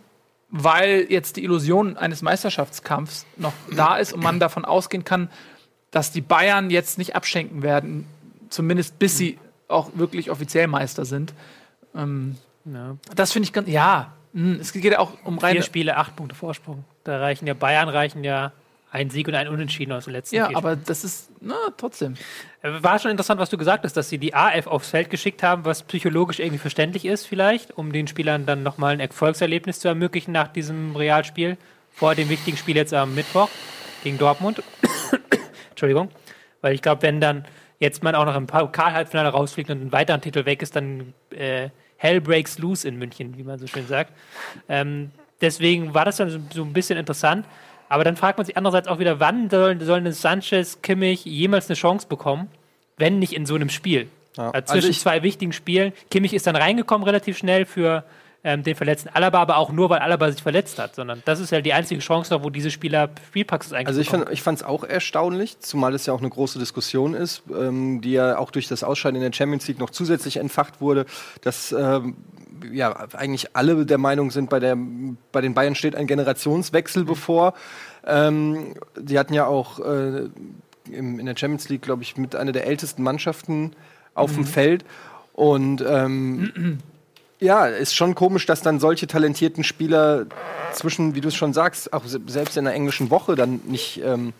weil 0.52 1.06
jetzt 1.10 1.36
die 1.36 1.44
Illusion 1.44 1.98
eines 1.98 2.22
Meisterschaftskampfs 2.22 3.26
noch 3.38 3.54
da 3.76 3.98
ist 3.98 4.14
und 4.14 4.24
man 4.24 4.40
davon 4.40 4.66
ausgehen 4.66 5.04
kann, 5.04 5.30
dass 5.92 6.12
die 6.12 6.22
Bayern 6.22 6.70
jetzt 6.70 6.98
nicht 6.98 7.16
abschenken 7.16 7.62
werden, 7.62 8.06
zumindest 8.50 9.00
bis 9.00 9.18
sie 9.18 9.38
auch 9.68 9.92
wirklich 9.96 10.32
offiziell 10.32 10.68
Meister 10.68 11.06
sind. 11.06 11.34
Ähm, 11.96 12.38
ja. 12.66 12.98
Das 13.16 13.32
finde 13.32 13.46
ich 13.46 13.54
ganz, 13.54 13.68
ja, 13.68 14.14
mh, 14.34 14.58
es 14.60 14.74
geht 14.74 14.84
ja 14.84 15.00
auch 15.00 15.14
um 15.24 15.38
rein. 15.38 15.54
Vier 15.54 15.64
Spiele, 15.64 15.98
acht 15.98 16.16
Punkte 16.16 16.36
Vorsprung. 16.36 16.84
Da 17.04 17.20
reichen 17.20 17.48
ja 17.48 17.54
Bayern 17.54 17.90
reichen 17.90 18.24
ja 18.24 18.52
ein 18.92 19.10
Sieg 19.10 19.28
und 19.28 19.36
ein 19.36 19.48
Unentschieden 19.48 19.92
aus 19.92 20.06
den 20.06 20.14
letzten 20.14 20.36
Ja, 20.36 20.50
aber 20.56 20.76
das 20.76 21.04
ist, 21.04 21.30
na, 21.42 21.56
trotzdem. 21.78 22.16
Äh, 22.62 22.72
war 22.82 22.98
schon 23.00 23.12
interessant, 23.12 23.40
was 23.40 23.50
du 23.50 23.58
gesagt 23.58 23.84
hast, 23.84 23.96
dass 23.96 24.10
sie 24.10 24.18
die 24.18 24.34
AF 24.34 24.68
aufs 24.68 24.90
Feld 24.90 25.10
geschickt 25.10 25.44
haben, 25.44 25.66
was 25.66 25.84
psychologisch 25.84 26.40
irgendwie 26.40 26.58
verständlich 26.58 27.06
ist, 27.06 27.26
vielleicht, 27.26 27.78
um 27.78 27.92
den 27.92 28.08
Spielern 28.08 28.46
dann 28.46 28.64
nochmal 28.64 28.94
ein 28.94 29.00
Erfolgserlebnis 29.00 29.80
zu 29.80 29.88
ermöglichen 29.88 30.32
nach 30.32 30.48
diesem 30.48 30.96
Realspiel, 30.96 31.58
vor 31.92 32.16
dem 32.16 32.30
wichtigen 32.30 32.58
Spiel 32.58 32.76
jetzt 32.76 32.94
am 32.94 33.14
Mittwoch 33.14 33.50
gegen 34.04 34.18
Dortmund. 34.18 34.64
Entschuldigung. 35.70 36.10
Weil 36.62 36.74
ich 36.74 36.82
glaube, 36.82 37.04
wenn 37.04 37.22
dann 37.22 37.46
jetzt 37.80 38.04
man 38.04 38.16
auch 38.16 38.26
noch 38.26 38.36
im 38.36 38.48
Pokal-Halbfinale 38.48 39.30
rausfliegt 39.30 39.70
und 39.70 39.82
ein 39.82 39.92
weiterer 39.92 40.20
Titel 40.20 40.46
weg 40.46 40.62
ist, 40.62 40.76
dann 40.76 41.14
äh, 41.32 41.70
Hell 41.98 42.22
breaks 42.22 42.58
loose 42.58 42.88
in 42.88 42.98
München, 42.98 43.38
wie 43.38 43.44
man 43.44 43.60
so 43.60 43.68
schön 43.68 43.86
sagt. 43.86 44.14
Ähm, 44.68 45.12
deswegen 45.42 45.94
war 45.94 46.06
das 46.06 46.18
dann 46.18 46.30
so, 46.30 46.40
so 46.54 46.64
ein 46.64 46.74
bisschen 46.74 46.98
interessant. 46.98 47.46
Aber 47.90 48.04
dann 48.04 48.16
fragt 48.16 48.38
man 48.38 48.46
sich 48.46 48.56
andererseits 48.56 48.88
auch 48.88 49.00
wieder, 49.00 49.20
wann 49.20 49.50
sollen, 49.50 49.82
sollen 49.82 50.10
Sanchez, 50.14 50.82
Kimmich 50.82 51.26
jemals 51.26 51.68
eine 51.68 51.76
Chance 51.76 52.08
bekommen, 52.08 52.48
wenn 52.98 53.20
nicht 53.20 53.34
in 53.34 53.46
so 53.46 53.56
einem 53.56 53.70
Spiel? 53.70 54.08
Ja. 54.38 54.52
Also 54.52 54.74
zwischen 54.74 54.88
also 54.90 55.00
zwei 55.00 55.24
wichtigen 55.24 55.52
Spielen. 55.52 55.92
Kimmich 56.12 56.34
ist 56.34 56.48
dann 56.48 56.56
reingekommen 56.56 57.04
relativ 57.04 57.38
schnell 57.38 57.66
für 57.66 58.04
ähm, 58.44 58.64
den 58.64 58.76
verletzten 58.76 59.10
Alaba, 59.10 59.40
aber 59.40 59.58
auch 59.58 59.72
nur, 59.72 59.90
weil 59.90 60.00
Alaba 60.00 60.32
sich 60.32 60.42
verletzt 60.42 60.80
hat, 60.80 60.96
sondern 60.96 61.22
das 61.26 61.40
ist 61.40 61.52
ja 61.52 61.60
die 61.62 61.74
einzige 61.74 62.00
Chance 62.00 62.34
noch, 62.34 62.44
wo 62.44 62.50
diese 62.50 62.72
Spieler 62.72 63.10
Spielpraxis 63.28 63.74
eigentlich 63.74 63.88
Also 63.88 64.02
ich, 64.02 64.10
fand, 64.10 64.30
ich 64.30 64.42
fand 64.42 64.60
es 64.60 64.64
auch 64.64 64.84
erstaunlich, 64.84 65.60
zumal 65.60 65.94
es 65.94 66.06
ja 66.06 66.14
auch 66.14 66.20
eine 66.20 66.30
große 66.30 66.58
Diskussion 66.60 67.16
ist, 67.16 67.44
ähm, 67.50 68.02
die 68.02 68.12
ja 68.12 68.38
auch 68.38 68.52
durch 68.52 68.68
das 68.68 68.84
Ausscheiden 68.84 69.18
in 69.18 69.24
der 69.24 69.36
Champions 69.36 69.68
League 69.68 69.80
noch 69.80 69.90
zusätzlich 69.90 70.38
entfacht 70.38 70.80
wurde, 70.80 71.06
dass 71.42 71.74
ähm, 71.74 72.16
ja, 72.72 73.08
eigentlich 73.14 73.56
alle 73.56 73.86
der 73.86 73.98
Meinung 73.98 74.32
sind, 74.32 74.50
bei, 74.50 74.60
der, 74.60 74.78
bei 75.32 75.42
den 75.42 75.54
Bayern 75.54 75.76
steht 75.76 75.96
ein 75.96 76.08
Generationswechsel 76.08 77.06
bevor. 77.06 77.54
Ähm, 78.06 78.74
die 78.98 79.20
hatten 79.20 79.34
ja 79.34 79.46
auch 79.46 79.80
äh, 79.80 80.30
im, 80.92 81.20
in 81.20 81.26
der 81.26 81.36
Champions 81.38 81.70
League, 81.70 81.82
glaube 81.82 82.04
ich, 82.04 82.18
mit 82.18 82.36
einer 82.36 82.52
der 82.52 82.68
ältesten 82.68 83.04
Mannschaften 83.04 83.74
auf 84.14 84.32
mhm. 84.32 84.36
dem 84.36 84.46
Feld. 84.46 84.86
Und 85.34 85.84
ähm, 85.88 86.80
ja, 87.40 87.66
ist 87.66 87.96
schon 87.96 88.16
komisch, 88.16 88.46
dass 88.46 88.62
dann 88.62 88.80
solche 88.80 89.08
talentierten 89.08 89.64
Spieler 89.64 90.26
zwischen, 90.74 91.16
wie 91.16 91.22
du 91.22 91.30
es 91.30 91.36
schon 91.36 91.54
sagst, 91.54 91.94
auch 91.94 92.04
selbst 92.06 92.58
in 92.58 92.66
der 92.66 92.74
englischen 92.74 93.10
Woche 93.10 93.36
dann 93.36 93.62
nicht 93.66 94.02
ähm, 94.04 94.34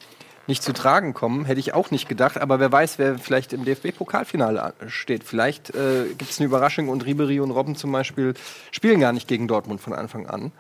nicht 0.50 0.64
zu 0.64 0.74
tragen 0.74 1.14
kommen. 1.14 1.46
Hätte 1.46 1.62
ich 1.62 1.74
auch 1.74 1.92
nicht 1.92 2.10
gedacht. 2.10 2.40
Aber 2.42 2.60
wer 2.60 2.72
weiß, 2.72 3.00
wer 3.00 3.18
vielleicht 3.18 3.54
im 3.54 3.64
DFB-Pokalfinale 3.64 4.74
steht. 4.88 5.24
Vielleicht 5.24 5.74
äh, 5.74 6.06
gibt 6.18 6.32
es 6.32 6.40
eine 6.40 6.48
Überraschung 6.48 6.90
und 6.90 7.06
Ribery 7.06 7.40
und 7.40 7.52
Robben 7.52 7.78
zum 7.78 7.92
Beispiel 7.94 8.34
spielen 8.72 9.00
gar 9.00 9.14
nicht 9.14 9.28
gegen 9.28 9.48
Dortmund 9.48 9.80
von 9.80 9.94
Anfang 9.94 10.28
an. 10.28 10.52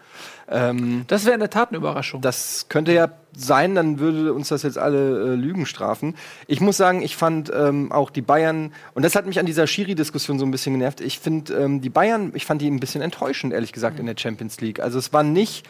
Ähm, 0.47 1.03
das 1.07 1.25
wäre 1.25 1.33
in 1.33 1.39
der 1.39 1.49
Tat 1.49 1.69
eine 1.69 1.77
Überraschung. 1.77 2.21
Das 2.21 2.67
könnte 2.69 2.93
ja 2.93 3.09
sein, 3.35 3.75
dann 3.75 3.99
würde 3.99 4.33
uns 4.33 4.49
das 4.49 4.63
jetzt 4.63 4.77
alle 4.77 5.33
äh, 5.33 5.35
Lügen 5.35 5.65
strafen. 5.65 6.15
Ich 6.47 6.61
muss 6.61 6.77
sagen, 6.77 7.01
ich 7.01 7.15
fand 7.15 7.51
ähm, 7.53 7.91
auch 7.91 8.09
die 8.09 8.21
Bayern, 8.21 8.73
und 8.93 9.03
das 9.03 9.15
hat 9.15 9.25
mich 9.25 9.39
an 9.39 9.45
dieser 9.45 9.67
Schiri-Diskussion 9.67 10.39
so 10.39 10.45
ein 10.45 10.51
bisschen 10.51 10.73
genervt, 10.73 11.01
ich 11.01 11.19
finde 11.19 11.53
ähm, 11.53 11.81
die 11.81 11.89
Bayern, 11.89 12.31
ich 12.33 12.45
fand 12.45 12.61
die 12.61 12.69
ein 12.69 12.79
bisschen 12.79 13.01
enttäuschend, 13.01 13.53
ehrlich 13.53 13.73
gesagt, 13.73 13.95
mhm. 13.95 14.01
in 14.01 14.05
der 14.07 14.17
Champions 14.17 14.59
League. 14.61 14.79
Also 14.79 14.97
es 14.97 15.13
war 15.13 15.23
nicht, 15.23 15.67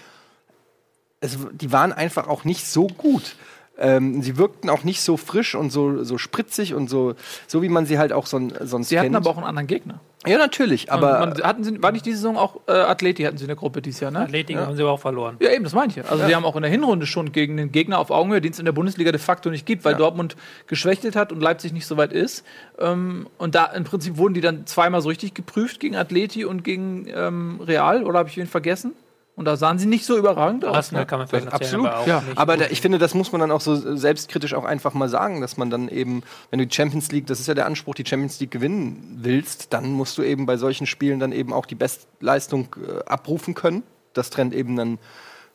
es, 1.20 1.38
die 1.52 1.72
waren 1.72 1.92
einfach 1.92 2.28
auch 2.28 2.46
nicht 2.46 2.66
so 2.66 2.88
gut. 2.88 3.36
Ähm, 3.80 4.22
sie 4.22 4.38
wirkten 4.38 4.70
auch 4.70 4.84
nicht 4.84 5.02
so 5.02 5.18
frisch 5.18 5.56
und 5.56 5.72
so, 5.72 6.04
so 6.04 6.18
spritzig 6.18 6.74
und 6.74 6.90
so, 6.90 7.16
so 7.48 7.62
wie 7.62 7.70
man 7.70 7.86
sie 7.86 7.98
halt 7.98 8.14
auch 8.14 8.26
son 8.26 8.54
sonst 8.62 8.90
sie 8.90 8.96
kennt. 8.96 9.06
hatten 9.06 9.16
aber 9.16 9.30
auch 9.30 9.38
einen 9.38 9.48
anderen 9.48 9.68
Gegner. 9.68 10.02
Ja, 10.28 10.38
natürlich, 10.38 10.92
aber. 10.92 11.20
Man, 11.20 11.42
hatten 11.44 11.64
sie, 11.64 11.82
war 11.82 11.94
nicht 11.94 12.06
diese 12.06 12.18
Saison 12.18 12.36
auch 12.36 12.60
äh, 12.68 12.74
Athleti 12.74 13.24
hatten 13.24 13.38
sie 13.38 13.46
in 13.46 13.48
der 13.48 13.56
Gruppe 13.56 13.82
dieses 13.82 14.02
Jahr, 14.02 14.12
ne? 14.12 14.20
Athleti 14.20 14.52
ja. 14.52 14.66
haben 14.66 14.76
sie 14.76 14.82
aber 14.82 14.92
auch 14.92 15.00
verloren. 15.00 15.38
Ja, 15.40 15.52
eben, 15.52 15.64
das 15.64 15.74
meine 15.74 15.94
ich. 15.94 16.04
Also, 16.04 16.22
ja. 16.22 16.28
sie 16.28 16.36
haben 16.36 16.44
auch 16.44 16.58
in 16.58 16.62
der 16.62 16.72
Hinrunde 16.72 17.06
schon 17.06 17.32
gegen 17.32 17.56
den 17.56 17.72
Gegner 17.72 18.00
auf 18.00 18.12
Augenhöhe, 18.12 18.42
den 18.42 18.52
es 18.52 18.60
in 18.60 18.66
der 18.66 18.74
Bundesliga 18.74 19.14
de 19.14 19.20
facto 19.20 19.50
nicht 19.50 19.66
gibt, 19.66 19.86
weil 19.86 19.94
ja. 19.94 19.98
Dortmund 19.98 20.36
geschwächtet 20.68 21.16
hat 21.16 21.32
und 21.32 21.40
Leipzig 21.40 21.72
nicht 21.72 21.86
so 21.86 21.96
weit 21.96 22.12
ist. 22.12 22.44
Ähm, 22.80 23.28
und 23.38 23.56
da 23.56 23.66
im 23.68 23.86
Prinzip 23.86 24.18
wurden 24.18 24.34
die 24.34 24.42
dann 24.42 24.66
zweimal 24.66 25.02
so 25.02 25.08
richtig 25.08 25.34
geprüft 25.34 25.80
gegen 25.80 25.96
Athleti 25.96 26.44
und 26.44 26.66
gegen 26.66 27.08
ähm, 27.08 27.62
Real, 27.62 28.04
oder 28.04 28.20
habe 28.20 28.28
ich 28.28 28.36
wen 28.36 28.48
vergessen? 28.48 28.94
Und 29.40 29.46
da 29.46 29.56
sahen 29.56 29.80
sie 29.80 29.86
nicht 29.86 30.06
so 30.06 30.18
überragend 30.18 30.66
aus. 30.66 30.76
Arsenal 30.76 31.04
ne? 31.04 31.08
kann 31.08 31.20
man 31.20 31.30
vielleicht 31.30 31.48
Absolut. 31.54 31.88
aber, 31.88 32.06
ja. 32.06 32.24
aber 32.36 32.58
da, 32.58 32.66
ich 32.66 32.82
finde, 32.82 32.98
das 32.98 33.14
muss 33.14 33.32
man 33.32 33.40
dann 33.40 33.52
auch 33.52 33.62
so 33.62 33.96
selbstkritisch 33.96 34.54
auch 34.54 34.66
einfach 34.66 34.94
mal 34.94 35.08
sagen, 35.08 35.40
dass 35.40 35.56
man 35.56 35.70
dann 35.70 35.88
eben, 35.88 36.24
wenn 36.50 36.60
du 36.60 36.68
die 36.68 36.76
Champions 36.76 37.10
League, 37.14 37.26
das 37.26 37.40
ist 37.40 37.48
ja 37.48 37.54
der 37.54 37.66
Anspruch, 37.66 37.96
die 37.96 38.04
Champions 38.06 38.38
League 38.42 38.52
gewinnen 38.52 39.18
willst, 39.22 39.72
dann 39.72 39.94
musst 39.94 40.18
du 40.18 40.24
eben 40.24 40.46
bei 40.46 40.58
solchen 40.58 40.86
Spielen 40.86 41.22
dann 41.22 41.32
eben 41.32 41.54
auch 41.54 41.66
die 41.66 41.76
Bestleistung 41.76 42.76
äh, 42.86 43.02
abrufen 43.06 43.54
können. 43.54 43.84
Das 44.12 44.30
trennt 44.30 44.54
eben 44.54 44.76
dann 44.76 45.00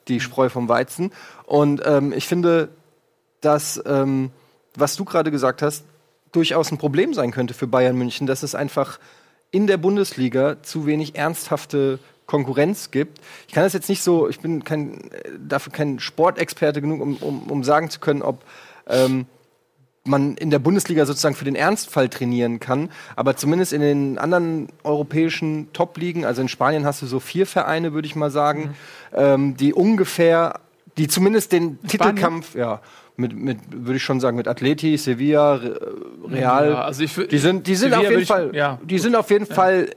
die 0.09 0.19
Spreu 0.19 0.49
vom 0.49 0.67
Weizen. 0.71 1.13
Und 1.45 1.83
ähm, 1.85 2.15
ich 2.17 2.27
finde, 2.27 2.71
dass, 3.43 3.83
ähm, 3.85 4.31
was 4.75 4.97
du 4.97 5.05
gerade 5.05 5.31
gesagt 5.31 5.61
hast, 5.61 5.85
durchaus 6.33 6.73
ein 6.73 6.79
Problem 6.79 7.13
sein 7.13 7.33
könnte 7.33 7.53
für 7.53 7.67
Bayern 7.67 7.99
München, 7.99 8.27
dass 8.27 8.45
es 8.45 8.55
einfach 8.55 8.99
in 9.51 9.67
der 9.67 9.77
Bundesliga 9.77 10.63
zu 10.63 10.87
wenig 10.87 11.17
ernsthafte 11.17 11.99
Konkurrenz 12.27 12.91
gibt. 12.91 13.21
Ich 13.49 13.55
kann 13.55 13.65
das 13.65 13.73
jetzt 13.73 13.89
nicht 13.89 14.03
so, 14.03 14.29
ich 14.29 14.41
bin 14.41 14.65
kein, 14.65 15.11
dafür 15.39 15.73
kein 15.73 16.01
Sportexperte 16.01 16.81
genug, 16.81 17.01
um, 17.01 17.17
um, 17.17 17.43
um 17.51 17.65
sagen 17.65 17.91
zu 17.91 18.01
können, 18.01 18.23
ob 18.23 18.43
ähm, 18.87 19.27
man 20.05 20.37
in 20.37 20.51
der 20.51 20.59
Bundesliga 20.59 21.07
sozusagen 21.07 21.35
für 21.35 21.45
den 21.45 21.55
Ernstfall 21.55 22.09
trainieren 22.09 22.61
kann. 22.61 22.91
Aber 23.17 23.37
zumindest 23.37 23.73
in 23.73 23.81
den 23.81 24.19
anderen 24.19 24.69
europäischen 24.85 25.73
Top-Ligen, 25.73 26.25
also 26.25 26.43
in 26.43 26.49
Spanien 26.49 26.85
hast 26.85 27.03
du 27.03 27.07
so 27.07 27.21
vier 27.21 27.47
Vereine, 27.47 27.93
würde 27.95 28.07
ich 28.07 28.15
mal 28.15 28.31
sagen, 28.31 28.61
mhm. 28.61 28.75
ähm, 29.15 29.57
die 29.57 29.73
ungefähr, 29.73 30.61
die 30.99 31.09
zumindest 31.09 31.53
den 31.53 31.79
Spanien? 31.87 31.89
Titelkampf, 31.89 32.55
ja, 32.55 32.81
mit, 33.17 33.35
mit 33.35 33.59
würde 33.71 33.97
ich 33.97 34.03
schon 34.03 34.21
sagen, 34.21 34.37
mit 34.37 34.49
Atleti, 34.49 34.97
Sevilla, 34.99 35.55
Real. 36.27 36.71
Ja, 36.71 36.83
also 36.83 37.03
ich, 37.03 37.15
die 37.15 37.39
sind, 37.39 37.67
die 37.67 37.75
sind 37.75 37.91
Sevilla 37.91 37.99
auf 37.99 38.11
jeden 38.11 38.27
Fall, 38.27 38.49
ich, 38.51 38.57
ja, 38.57 38.79
die 38.83 38.99
sind 38.99 39.17
auf 39.17 39.31
jeden. 39.31 39.47
Fall 39.47 39.91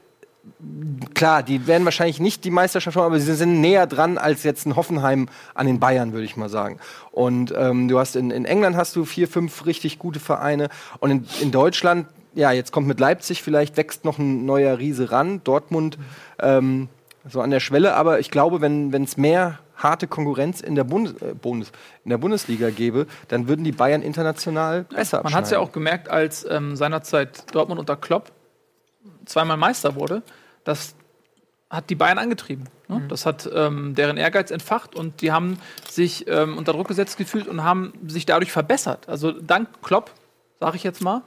klar, 1.13 1.43
die 1.43 1.67
werden 1.67 1.85
wahrscheinlich 1.85 2.19
nicht 2.19 2.43
die 2.43 2.51
Meisterschaft 2.51 2.97
haben, 2.97 3.05
aber 3.05 3.19
sie 3.19 3.35
sind 3.35 3.61
näher 3.61 3.87
dran 3.87 4.17
als 4.17 4.43
jetzt 4.43 4.65
ein 4.65 4.75
Hoffenheim 4.75 5.27
an 5.53 5.67
den 5.67 5.79
Bayern, 5.79 6.13
würde 6.13 6.25
ich 6.25 6.37
mal 6.37 6.49
sagen. 6.49 6.79
Und 7.11 7.53
ähm, 7.55 7.87
du 7.87 7.99
hast 7.99 8.15
in, 8.15 8.31
in 8.31 8.45
England 8.45 8.75
hast 8.75 8.95
du 8.95 9.05
vier, 9.05 9.27
fünf 9.27 9.65
richtig 9.65 9.99
gute 9.99 10.19
Vereine. 10.19 10.69
Und 10.99 11.11
in, 11.11 11.25
in 11.41 11.51
Deutschland, 11.51 12.07
ja, 12.33 12.51
jetzt 12.51 12.71
kommt 12.71 12.87
mit 12.87 12.99
Leipzig 12.99 13.43
vielleicht 13.43 13.77
wächst 13.77 14.05
noch 14.05 14.17
ein 14.17 14.45
neuer 14.45 14.77
Riese 14.77 15.11
ran, 15.11 15.41
Dortmund 15.43 15.97
ähm, 16.39 16.89
so 17.29 17.41
an 17.41 17.51
der 17.51 17.59
Schwelle, 17.59 17.95
aber 17.95 18.19
ich 18.19 18.31
glaube, 18.31 18.61
wenn 18.61 19.03
es 19.03 19.17
mehr 19.17 19.59
harte 19.77 20.07
Konkurrenz 20.07 20.61
in 20.61 20.75
der, 20.75 20.83
Bundes, 20.83 21.21
äh, 21.21 21.33
Bundes, 21.33 21.71
in 22.03 22.09
der 22.09 22.17
Bundesliga 22.17 22.69
gäbe, 22.69 23.05
dann 23.27 23.47
würden 23.47 23.63
die 23.63 23.71
Bayern 23.71 24.01
international 24.01 24.83
besser 24.85 25.21
Man 25.23 25.33
hat 25.33 25.45
es 25.45 25.51
ja 25.51 25.59
auch 25.59 25.71
gemerkt, 25.71 26.09
als 26.09 26.45
ähm, 26.49 26.75
seinerzeit 26.75 27.53
Dortmund 27.53 27.79
unter 27.79 27.95
Klopp 27.95 28.31
zweimal 29.27 29.57
Meister 29.57 29.95
wurde. 29.95 30.23
Das 30.63 30.95
hat 31.69 31.89
die 31.89 31.95
Bayern 31.95 32.17
angetrieben. 32.17 32.65
Ne? 32.87 32.99
Mhm. 32.99 33.09
Das 33.09 33.25
hat 33.25 33.49
ähm, 33.53 33.95
deren 33.95 34.17
Ehrgeiz 34.17 34.51
entfacht 34.51 34.95
und 34.95 35.21
die 35.21 35.31
haben 35.31 35.59
sich 35.89 36.27
ähm, 36.27 36.57
unter 36.57 36.73
Druck 36.73 36.87
gesetzt 36.87 37.17
gefühlt 37.17 37.47
und 37.47 37.63
haben 37.63 37.93
sich 38.07 38.25
dadurch 38.25 38.51
verbessert. 38.51 39.09
Also 39.09 39.31
dank 39.31 39.81
Klopp, 39.81 40.11
sage 40.59 40.77
ich 40.77 40.83
jetzt 40.83 41.01
mal, 41.01 41.23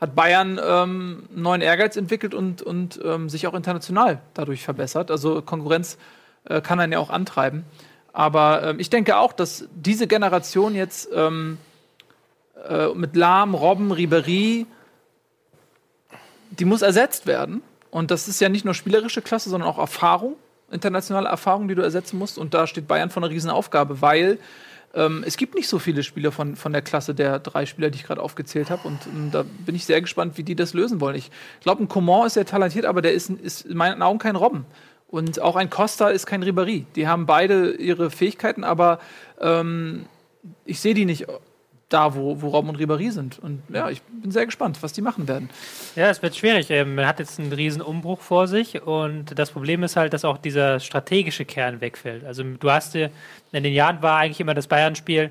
hat 0.00 0.14
Bayern 0.14 0.60
ähm, 0.64 1.28
neuen 1.34 1.60
Ehrgeiz 1.60 1.96
entwickelt 1.96 2.34
und, 2.34 2.62
und 2.62 3.00
ähm, 3.04 3.28
sich 3.28 3.46
auch 3.46 3.54
international 3.54 4.20
dadurch 4.34 4.64
verbessert. 4.64 5.10
Also 5.10 5.42
Konkurrenz 5.42 5.98
äh, 6.44 6.60
kann 6.60 6.80
einen 6.80 6.92
ja 6.92 6.98
auch 6.98 7.10
antreiben. 7.10 7.64
Aber 8.12 8.62
äh, 8.62 8.74
ich 8.78 8.90
denke 8.90 9.16
auch, 9.16 9.32
dass 9.32 9.66
diese 9.74 10.06
Generation 10.06 10.74
jetzt 10.74 11.08
ähm, 11.12 11.58
äh, 12.68 12.88
mit 12.94 13.16
Lahm, 13.16 13.54
Robben, 13.54 13.92
Ribery, 13.92 14.66
die 16.58 16.64
muss 16.64 16.82
ersetzt 16.82 17.26
werden. 17.26 17.62
Und 17.90 18.10
das 18.10 18.28
ist 18.28 18.40
ja 18.40 18.48
nicht 18.48 18.64
nur 18.64 18.74
spielerische 18.74 19.22
Klasse, 19.22 19.50
sondern 19.50 19.68
auch 19.68 19.78
Erfahrung, 19.78 20.34
internationale 20.70 21.28
Erfahrung, 21.28 21.68
die 21.68 21.74
du 21.74 21.82
ersetzen 21.82 22.18
musst. 22.18 22.38
Und 22.38 22.54
da 22.54 22.66
steht 22.66 22.88
Bayern 22.88 23.10
vor 23.10 23.22
einer 23.22 23.30
Riesenaufgabe, 23.30 24.02
weil 24.02 24.38
ähm, 24.94 25.22
es 25.26 25.36
gibt 25.36 25.54
nicht 25.54 25.68
so 25.68 25.78
viele 25.78 26.02
Spieler 26.02 26.32
von, 26.32 26.56
von 26.56 26.72
der 26.72 26.82
Klasse 26.82 27.14
der 27.14 27.38
drei 27.38 27.66
Spieler, 27.66 27.90
die 27.90 27.98
ich 27.98 28.04
gerade 28.04 28.20
aufgezählt 28.20 28.70
habe. 28.70 28.88
Und 28.88 28.98
ähm, 29.06 29.30
da 29.30 29.44
bin 29.64 29.74
ich 29.74 29.86
sehr 29.86 30.00
gespannt, 30.00 30.38
wie 30.38 30.42
die 30.42 30.56
das 30.56 30.74
lösen 30.74 31.00
wollen. 31.00 31.16
Ich 31.16 31.30
glaube, 31.60 31.82
ein 31.82 31.88
Coman 31.88 32.26
ist 32.26 32.34
sehr 32.34 32.46
talentiert, 32.46 32.84
aber 32.84 33.02
der 33.02 33.12
ist, 33.12 33.30
ist 33.30 33.66
in 33.66 33.76
meinen 33.76 34.02
Augen 34.02 34.18
kein 34.18 34.36
Robben. 34.36 34.64
Und 35.08 35.40
auch 35.40 35.54
ein 35.54 35.70
Costa 35.70 36.08
ist 36.08 36.26
kein 36.26 36.42
Ribéry. 36.42 36.86
Die 36.96 37.06
haben 37.06 37.26
beide 37.26 37.72
ihre 37.74 38.10
Fähigkeiten, 38.10 38.64
aber 38.64 38.98
ähm, 39.40 40.06
ich 40.64 40.80
sehe 40.80 40.94
die 40.94 41.04
nicht 41.04 41.26
da, 41.94 42.14
wo, 42.14 42.42
wo 42.42 42.48
Robben 42.48 42.68
und 42.68 42.78
Ribéry 42.78 43.10
sind. 43.10 43.38
Und 43.38 43.62
ja, 43.72 43.88
ich 43.88 44.02
bin 44.02 44.30
sehr 44.30 44.46
gespannt, 44.46 44.82
was 44.82 44.92
die 44.92 45.02
machen 45.02 45.28
werden. 45.28 45.48
Ja, 45.96 46.10
es 46.10 46.20
wird 46.22 46.36
schwierig. 46.36 46.70
Ähm, 46.70 46.96
man 46.96 47.06
hat 47.06 47.20
jetzt 47.20 47.38
einen 47.38 47.52
riesen 47.52 47.80
Umbruch 47.80 48.20
vor 48.20 48.48
sich 48.48 48.82
und 48.82 49.38
das 49.38 49.50
Problem 49.50 49.82
ist 49.82 49.96
halt, 49.96 50.12
dass 50.12 50.24
auch 50.24 50.38
dieser 50.38 50.80
strategische 50.80 51.44
Kern 51.44 51.80
wegfällt. 51.80 52.24
Also 52.24 52.42
du 52.42 52.70
hast 52.70 52.94
in 52.94 53.10
den 53.52 53.72
Jahren 53.72 54.02
war 54.02 54.18
eigentlich 54.18 54.40
immer 54.40 54.54
das 54.54 54.66
Bayern-Spiel, 54.66 55.30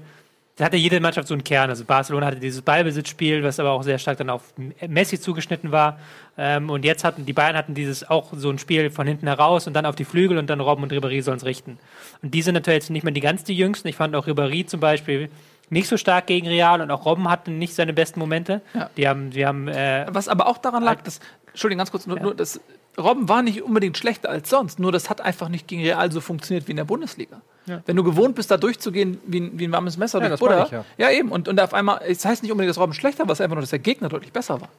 da 0.56 0.66
hatte 0.66 0.78
jede 0.78 1.00
Mannschaft 1.00 1.28
so 1.28 1.34
einen 1.34 1.44
Kern. 1.44 1.70
Also 1.72 1.84
Barcelona 1.84 2.28
hatte 2.28 2.40
dieses 2.40 2.62
Ballbesitzspiel, 2.62 3.44
was 3.44 3.60
aber 3.60 3.72
auch 3.72 3.82
sehr 3.82 3.98
stark 3.98 4.18
dann 4.20 4.30
auf 4.30 4.54
Messi 4.88 5.20
zugeschnitten 5.20 5.72
war. 5.72 5.98
Ähm, 6.38 6.70
und 6.70 6.86
jetzt 6.86 7.04
hatten 7.04 7.26
die 7.26 7.34
Bayern 7.34 7.56
hatten 7.56 7.74
dieses 7.74 8.08
auch 8.08 8.34
so 8.36 8.52
ein 8.52 8.60
Spiel 8.60 8.92
von 8.92 9.08
hinten 9.08 9.28
heraus 9.28 9.66
und 9.66 9.74
dann 9.74 9.88
auf 9.88 9.96
die 9.96 10.06
Flügel 10.06 10.38
und 10.38 10.50
dann 10.50 10.60
Robben 10.60 10.84
und 10.84 10.94
Ribéry 10.94 11.24
sollen 11.24 11.38
es 11.38 11.46
richten. 11.46 11.80
Und 12.22 12.36
die 12.36 12.44
sind 12.44 12.54
natürlich 12.54 12.82
jetzt 12.82 12.90
nicht 12.92 13.04
mehr 13.04 13.14
die 13.14 13.22
ganz 13.22 13.44
die 13.44 13.56
jüngsten. 13.58 13.88
Ich 13.88 13.96
fand 13.96 14.16
auch 14.16 14.28
Ribéry 14.28 14.68
zum 14.68 14.80
Beispiel 14.80 15.30
nicht 15.70 15.88
so 15.88 15.98
stark 15.98 16.28
gegen 16.28 16.48
Real 16.48 16.82
und 16.82 16.92
auch 16.92 17.06
Robben 17.06 17.30
hatte 17.30 17.52
nicht 17.52 17.74
seine 17.76 17.94
besten 17.94 18.20
Momente. 18.20 18.62
Ja. 18.74 18.90
Die 18.98 19.08
haben, 19.08 19.32
die 19.32 19.46
haben, 19.46 19.68
äh, 19.68 20.06
Was 20.10 20.28
aber 20.28 20.48
auch 20.48 20.58
daran 20.58 20.84
lag, 20.84 21.02
dass, 21.02 21.20
Entschuldigung, 21.48 21.80
ganz 21.80 21.92
kurz, 21.92 22.06
nur, 22.06 22.18
ja. 22.18 22.24
nur 22.24 22.36
das, 22.36 22.60
Robben 22.98 23.28
war 23.28 23.42
nicht 23.42 23.64
unbedingt 23.64 23.98
schlechter 23.98 24.30
als 24.30 24.50
sonst, 24.50 24.80
nur 24.80 24.92
das 24.92 25.10
hat 25.10 25.22
einfach 25.22 25.50
nicht 25.50 25.68
gegen 25.68 25.82
Real 25.82 26.12
so 26.12 26.22
funktioniert 26.22 26.68
wie 26.68 26.72
in 26.72 26.78
der 26.78 26.84
Bundesliga. 26.84 27.42
Ja. 27.66 27.82
Wenn 27.86 27.96
du 27.96 28.04
gewohnt 28.04 28.36
bist, 28.36 28.52
da 28.52 28.58
durchzugehen 28.58 29.20
wie 29.26 29.40
ein, 29.40 29.58
wie 29.58 29.66
ein 29.66 29.72
warmes 29.72 29.98
Messer 29.98 30.22
ja, 30.22 30.28
durch 30.28 30.40
Butter. 30.40 30.66
Ich, 30.66 30.72
ja. 30.72 30.86
ja. 30.98 31.12
eben. 31.12 31.32
Und, 31.32 31.48
und 31.48 31.60
auf 31.60 31.74
einmal, 31.74 32.02
es 32.06 32.20
das 32.20 32.26
heißt 32.26 32.44
nicht 32.44 32.52
unbedingt, 32.52 32.70
dass 32.70 32.82
Robben 32.82 32.94
schlechter 32.94 33.24
war, 33.26 33.32
es 33.32 33.40
ist 33.40 33.44
einfach 33.44 33.56
nur, 33.56 33.62
dass 33.62 33.70
der 33.70 33.80
Gegner 33.80 34.10
deutlich 34.10 34.34
besser 34.34 34.60
war. 34.62 34.70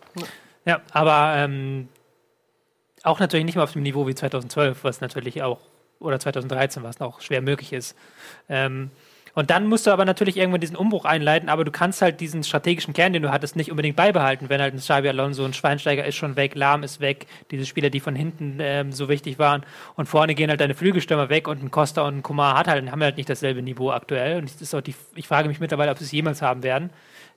Ja, 0.67 0.81
aber 0.93 1.35
ähm, 1.37 1.89
auch 3.03 3.21
natürlich 3.21 3.45
nicht 3.45 3.55
mehr 3.55 3.65
auf 3.65 3.73
dem 3.73 3.83
Niveau 3.83 4.07
wie 4.07 4.15
2012, 4.15 4.85
was 4.85 5.01
natürlich 5.01 5.43
auch, 5.43 5.61
oder 5.99 6.21
2013, 6.21 6.83
was 6.83 6.99
noch 6.99 7.21
schwer 7.21 7.41
möglich 7.41 7.73
ist. 7.73 7.97
Ähm, 8.49 8.91
und 9.35 9.51
dann 9.51 9.67
musst 9.67 9.87
du 9.87 9.91
aber 9.91 10.05
natürlich 10.05 10.37
irgendwann 10.37 10.61
diesen 10.61 10.77
Umbruch 10.77 11.05
einleiten, 11.05 11.49
aber 11.49 11.65
du 11.65 11.71
kannst 11.71 12.03
halt 12.03 12.21
diesen 12.21 12.45
strategischen 12.45 12.95
Kern, 12.95 13.13
den 13.13 13.23
du 13.23 13.33
hattest, 13.33 13.57
nicht 13.57 13.71
unbedingt 13.71 13.97
beibehalten, 13.97 14.49
wenn 14.49 14.61
halt 14.61 14.75
ein 14.75 14.79
Xabi 14.79 15.09
Alonso, 15.09 15.45
ein 15.45 15.53
Schweinsteiger 15.53 16.05
ist 16.05 16.17
schon 16.17 16.37
weg, 16.37 16.55
Lahm 16.55 16.83
ist 16.83 17.01
weg, 17.01 17.27
diese 17.51 17.67
Spieler, 17.67 17.91
die 17.91 18.01
von 18.01 18.15
hinten 18.15 18.59
ähm, 18.61 18.93
so 18.93 19.09
wichtig 19.09 19.39
waren 19.39 19.65
und 19.97 20.07
vorne 20.07 20.35
gehen 20.35 20.51
halt 20.51 20.61
deine 20.61 20.75
Flügelstürmer 20.75 21.29
weg 21.29 21.49
und 21.49 21.63
ein 21.63 21.71
Costa 21.71 22.07
und 22.07 22.19
ein 22.19 22.23
Kumar 22.23 22.57
hat 22.57 22.69
halt, 22.69 22.91
haben 22.91 23.03
halt 23.03 23.17
nicht 23.17 23.29
dasselbe 23.29 23.63
Niveau 23.63 23.91
aktuell 23.91 24.39
und 24.39 24.45
das 24.45 24.63
ist 24.63 24.75
auch 24.75 24.81
die, 24.81 24.95
ich 25.15 25.27
frage 25.29 25.49
mich 25.49 25.61
mittlerweile, 25.61 25.91
ob 25.91 25.99
sie 25.99 26.05
es 26.05 26.13
jemals 26.13 26.43
haben 26.43 26.63
werden. 26.63 26.91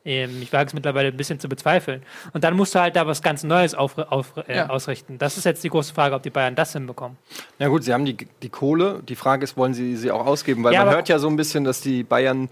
Ähm, 0.06 0.42
ich 0.42 0.54
wage 0.54 0.68
es 0.68 0.74
mittlerweile 0.74 1.10
ein 1.10 1.18
bisschen 1.18 1.40
zu 1.40 1.50
bezweifeln. 1.50 2.02
Und 2.34 2.44
dann 2.44 2.56
musst 2.56 2.76
du 2.76 2.80
halt 2.80 2.96
da 2.96 3.08
was 3.08 3.22
ganz 3.22 3.44
Neues 3.44 3.76
auf, 3.76 3.98
auf, 3.98 4.34
äh, 4.48 4.58
ja. 4.58 4.70
ausrichten. 4.70 5.18
Das 5.18 5.38
ist 5.38 5.44
jetzt 5.44 5.64
die 5.64 5.70
große 5.70 5.94
Frage, 5.94 6.16
ob 6.16 6.24
die 6.24 6.30
Bayern 6.30 6.56
das 6.56 6.74
hinbekommen. 6.74 7.18
Ja 7.60 7.68
gut, 7.68 7.84
sie 7.84 7.94
haben 7.94 8.06
die, 8.06 8.18
die 8.42 8.50
Kohle. 8.50 9.02
Die 9.08 9.16
Frage 9.16 9.44
ist, 9.44 9.58
wollen 9.58 9.74
sie 9.74 9.96
sie 9.96 10.12
auch 10.12 10.26
ausgeben? 10.26 10.64
Weil 10.64 10.74
ja, 10.74 10.86
man 10.86 10.94
hört 10.94 11.10
ja 11.10 11.20
so 11.20 11.28
ein 11.28 11.36
bisschen, 11.36 11.64
dass 11.64 11.82
die 11.82 12.04
Bayern 12.04 12.50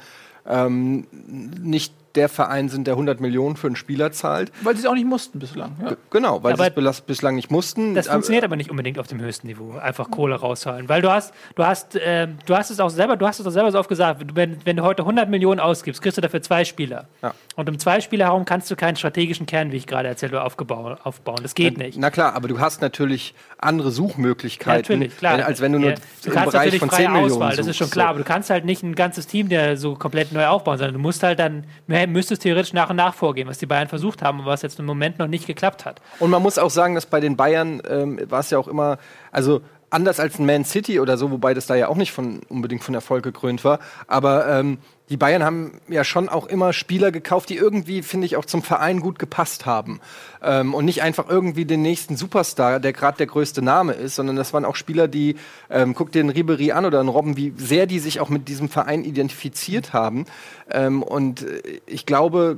ähm, 0.48 1.08
nicht 1.12 1.94
der 2.16 2.30
Verein 2.30 2.70
sind, 2.70 2.88
der 2.88 2.94
100 2.94 3.20
Millionen 3.20 3.56
für 3.56 3.68
einen 3.68 3.76
Spieler 3.76 4.12
zahlt. 4.12 4.52
Weil 4.62 4.76
sie 4.76 4.82
es 4.82 4.86
auch 4.86 4.94
nicht 4.94 5.08
mussten 5.08 5.40
bislang. 5.40 5.76
Ja. 5.84 5.96
Genau, 6.10 6.44
weil 6.44 6.58
sie 6.58 6.64
es 6.64 7.02
bislang 7.02 7.36
nicht 7.36 7.52
mussten. 7.52 7.96
Das 7.96 8.08
funktioniert 8.08 8.44
aber 8.44 8.56
nicht 8.56 8.70
unbedingt 8.70 9.00
auf 9.00 9.08
dem 9.08 9.20
höchsten 9.22 9.48
Niveau. 9.48 9.78
Einfach 9.78 10.10
Kohle 10.10 10.36
rausholen. 10.36 10.90
Weil 10.90 11.02
du 11.02 11.12
hast, 11.12 11.34
du 11.56 11.66
hast, 11.66 11.96
äh, 11.96 12.28
du 12.46 12.56
hast 12.56 12.70
es 12.70 12.80
auch 12.80 12.90
selber, 12.90 13.18
du 13.18 13.28
hast 13.28 13.40
es 13.40 13.48
auch 13.48 13.52
selber 13.52 13.72
so 13.72 13.80
oft 13.80 13.90
gesagt, 13.90 14.36
wenn, 14.36 14.58
wenn 14.66 14.78
du 14.78 14.84
heute 14.84 15.04
100 15.04 15.30
Millionen 15.30 15.60
ausgibst, 15.60 16.02
kriegst 16.02 16.18
du 16.18 16.22
dafür 16.22 16.42
zwei 16.42 16.66
Spieler. 16.66 17.08
Ja. 17.22 17.34
Und 17.56 17.70
um 17.70 17.80
zwei 17.80 18.02
Spieler 18.02 18.26
herum 18.26 18.46
kannst 18.46 18.70
du 18.72 18.76
keinen 18.76 18.96
strategischen 18.96 19.46
Kern, 19.46 19.72
wie 19.72 19.78
ich 19.78 19.88
gerade 19.88 20.08
erzählt 20.08 20.34
habe, 20.34 20.44
aufbauen. 20.44 21.40
Das 21.42 21.56
geht 21.56 21.78
na, 21.78 21.86
nicht. 21.86 21.98
Na 21.98 22.10
klar, 22.10 22.34
aber 22.34 22.48
du 22.48 22.60
hast 22.60 22.82
natürlich 22.82 23.34
andere 23.58 23.92
Suchmöglichkeiten, 23.92 24.92
ja, 24.92 24.98
natürlich, 24.98 25.18
klar. 25.18 25.46
als 25.46 25.62
wenn 25.62 25.72
du 25.72 25.80
nur 25.80 25.92
ja. 25.92 25.96
du 26.24 26.32
im 26.32 26.46
Bereich 26.46 26.78
von 26.78 26.90
10 26.90 27.12
Millionen 27.12 27.32
Auswahl, 27.32 27.56
Das 27.56 27.68
ist 27.68 27.78
schon 27.78 27.90
klar, 27.90 28.10
aber 28.10 28.20
du 28.20 28.26
kannst 28.26 28.50
halt 28.50 28.66
nicht 28.66 28.84
ein 28.84 28.96
ganzes 28.96 29.28
Team, 29.28 29.50
der 29.50 29.78
so 29.78 29.96
komplett 29.96 30.32
neu 30.32 30.46
aufbauen, 30.48 30.78
sondern 30.78 30.94
du 30.94 31.00
musst 31.00 31.24
halt 31.24 31.40
dann, 31.40 31.66
müsstest 32.08 32.44
theoretisch 32.44 32.74
nach 32.74 32.86
nach 32.86 32.92
und 32.92 32.98
nach 32.98 33.14
vorgehen, 33.16 33.48
was 33.48 33.58
die 33.58 33.66
Bayern 33.66 33.88
versucht 33.88 34.22
haben 34.22 34.42
und 34.42 34.46
was 34.46 34.62
jetzt 34.62 34.80
im 34.80 34.86
Moment 34.86 35.18
noch 35.18 35.28
nicht 35.28 35.48
geklappt 35.48 35.86
hat. 35.86 36.02
Und 36.20 36.30
man 36.30 36.42
muss 36.42 36.60
auch 36.60 36.70
sagen, 36.70 36.94
dass 36.94 37.08
bei 37.08 37.20
den 37.20 37.36
Bayern 37.36 37.82
ähm, 37.90 38.20
war 38.30 38.42
es 38.42 38.52
ja 38.52 38.60
auch 38.60 38.68
immer, 38.68 39.00
also 39.32 39.62
anders 39.96 40.20
als 40.20 40.38
ein 40.38 40.46
Man 40.46 40.66
City 40.66 41.00
oder 41.00 41.18
so, 41.18 41.32
wobei 41.32 41.54
das 41.54 41.66
da 41.66 41.76
ja 41.76 41.88
auch 41.88 41.96
nicht 41.96 42.12
von, 42.12 42.42
unbedingt 42.50 42.84
von 42.84 42.94
Erfolg 42.94 43.24
gekrönt 43.24 43.64
war. 43.64 43.80
Aber 44.08 44.48
ähm, 44.48 44.78
die 45.10 45.18
Bayern 45.18 45.44
haben 45.44 45.80
ja 45.88 46.04
schon 46.04 46.30
auch 46.30 46.48
immer 46.48 46.74
Spieler 46.74 47.12
gekauft, 47.12 47.50
die 47.50 47.56
irgendwie, 47.56 48.02
finde 48.04 48.26
ich, 48.26 48.36
auch 48.36 48.46
zum 48.46 48.62
Verein 48.62 49.00
gut 49.00 49.20
gepasst 49.20 49.66
haben. 49.66 50.02
Ähm, 50.44 50.74
und 50.74 50.86
nicht 50.86 51.02
einfach 51.02 51.30
irgendwie 51.30 51.66
den 51.66 51.82
nächsten 51.82 52.18
Superstar, 52.18 52.80
der 52.80 52.92
gerade 52.92 53.18
der 53.18 53.28
größte 53.28 53.62
Name 53.62 53.94
ist, 53.94 54.16
sondern 54.16 54.36
das 54.36 54.54
waren 54.54 54.66
auch 54.66 54.76
Spieler, 54.76 55.08
die, 55.08 55.36
ähm, 55.70 55.96
guck 55.96 56.12
dir 56.12 56.20
einen 56.20 56.30
Ribery 56.30 56.72
an 56.72 56.86
oder 56.86 57.00
einen 57.00 57.10
Robben, 57.10 57.38
wie 57.38 57.54
sehr 57.56 57.86
die 57.86 58.00
sich 58.00 58.20
auch 58.20 58.30
mit 58.30 58.50
diesem 58.50 58.68
Verein 58.68 59.04
identifiziert 59.04 59.94
haben. 59.94 60.26
Ähm, 60.70 61.04
und 61.04 61.44
äh, 61.44 61.82
ich 61.86 62.06
glaube, 62.06 62.58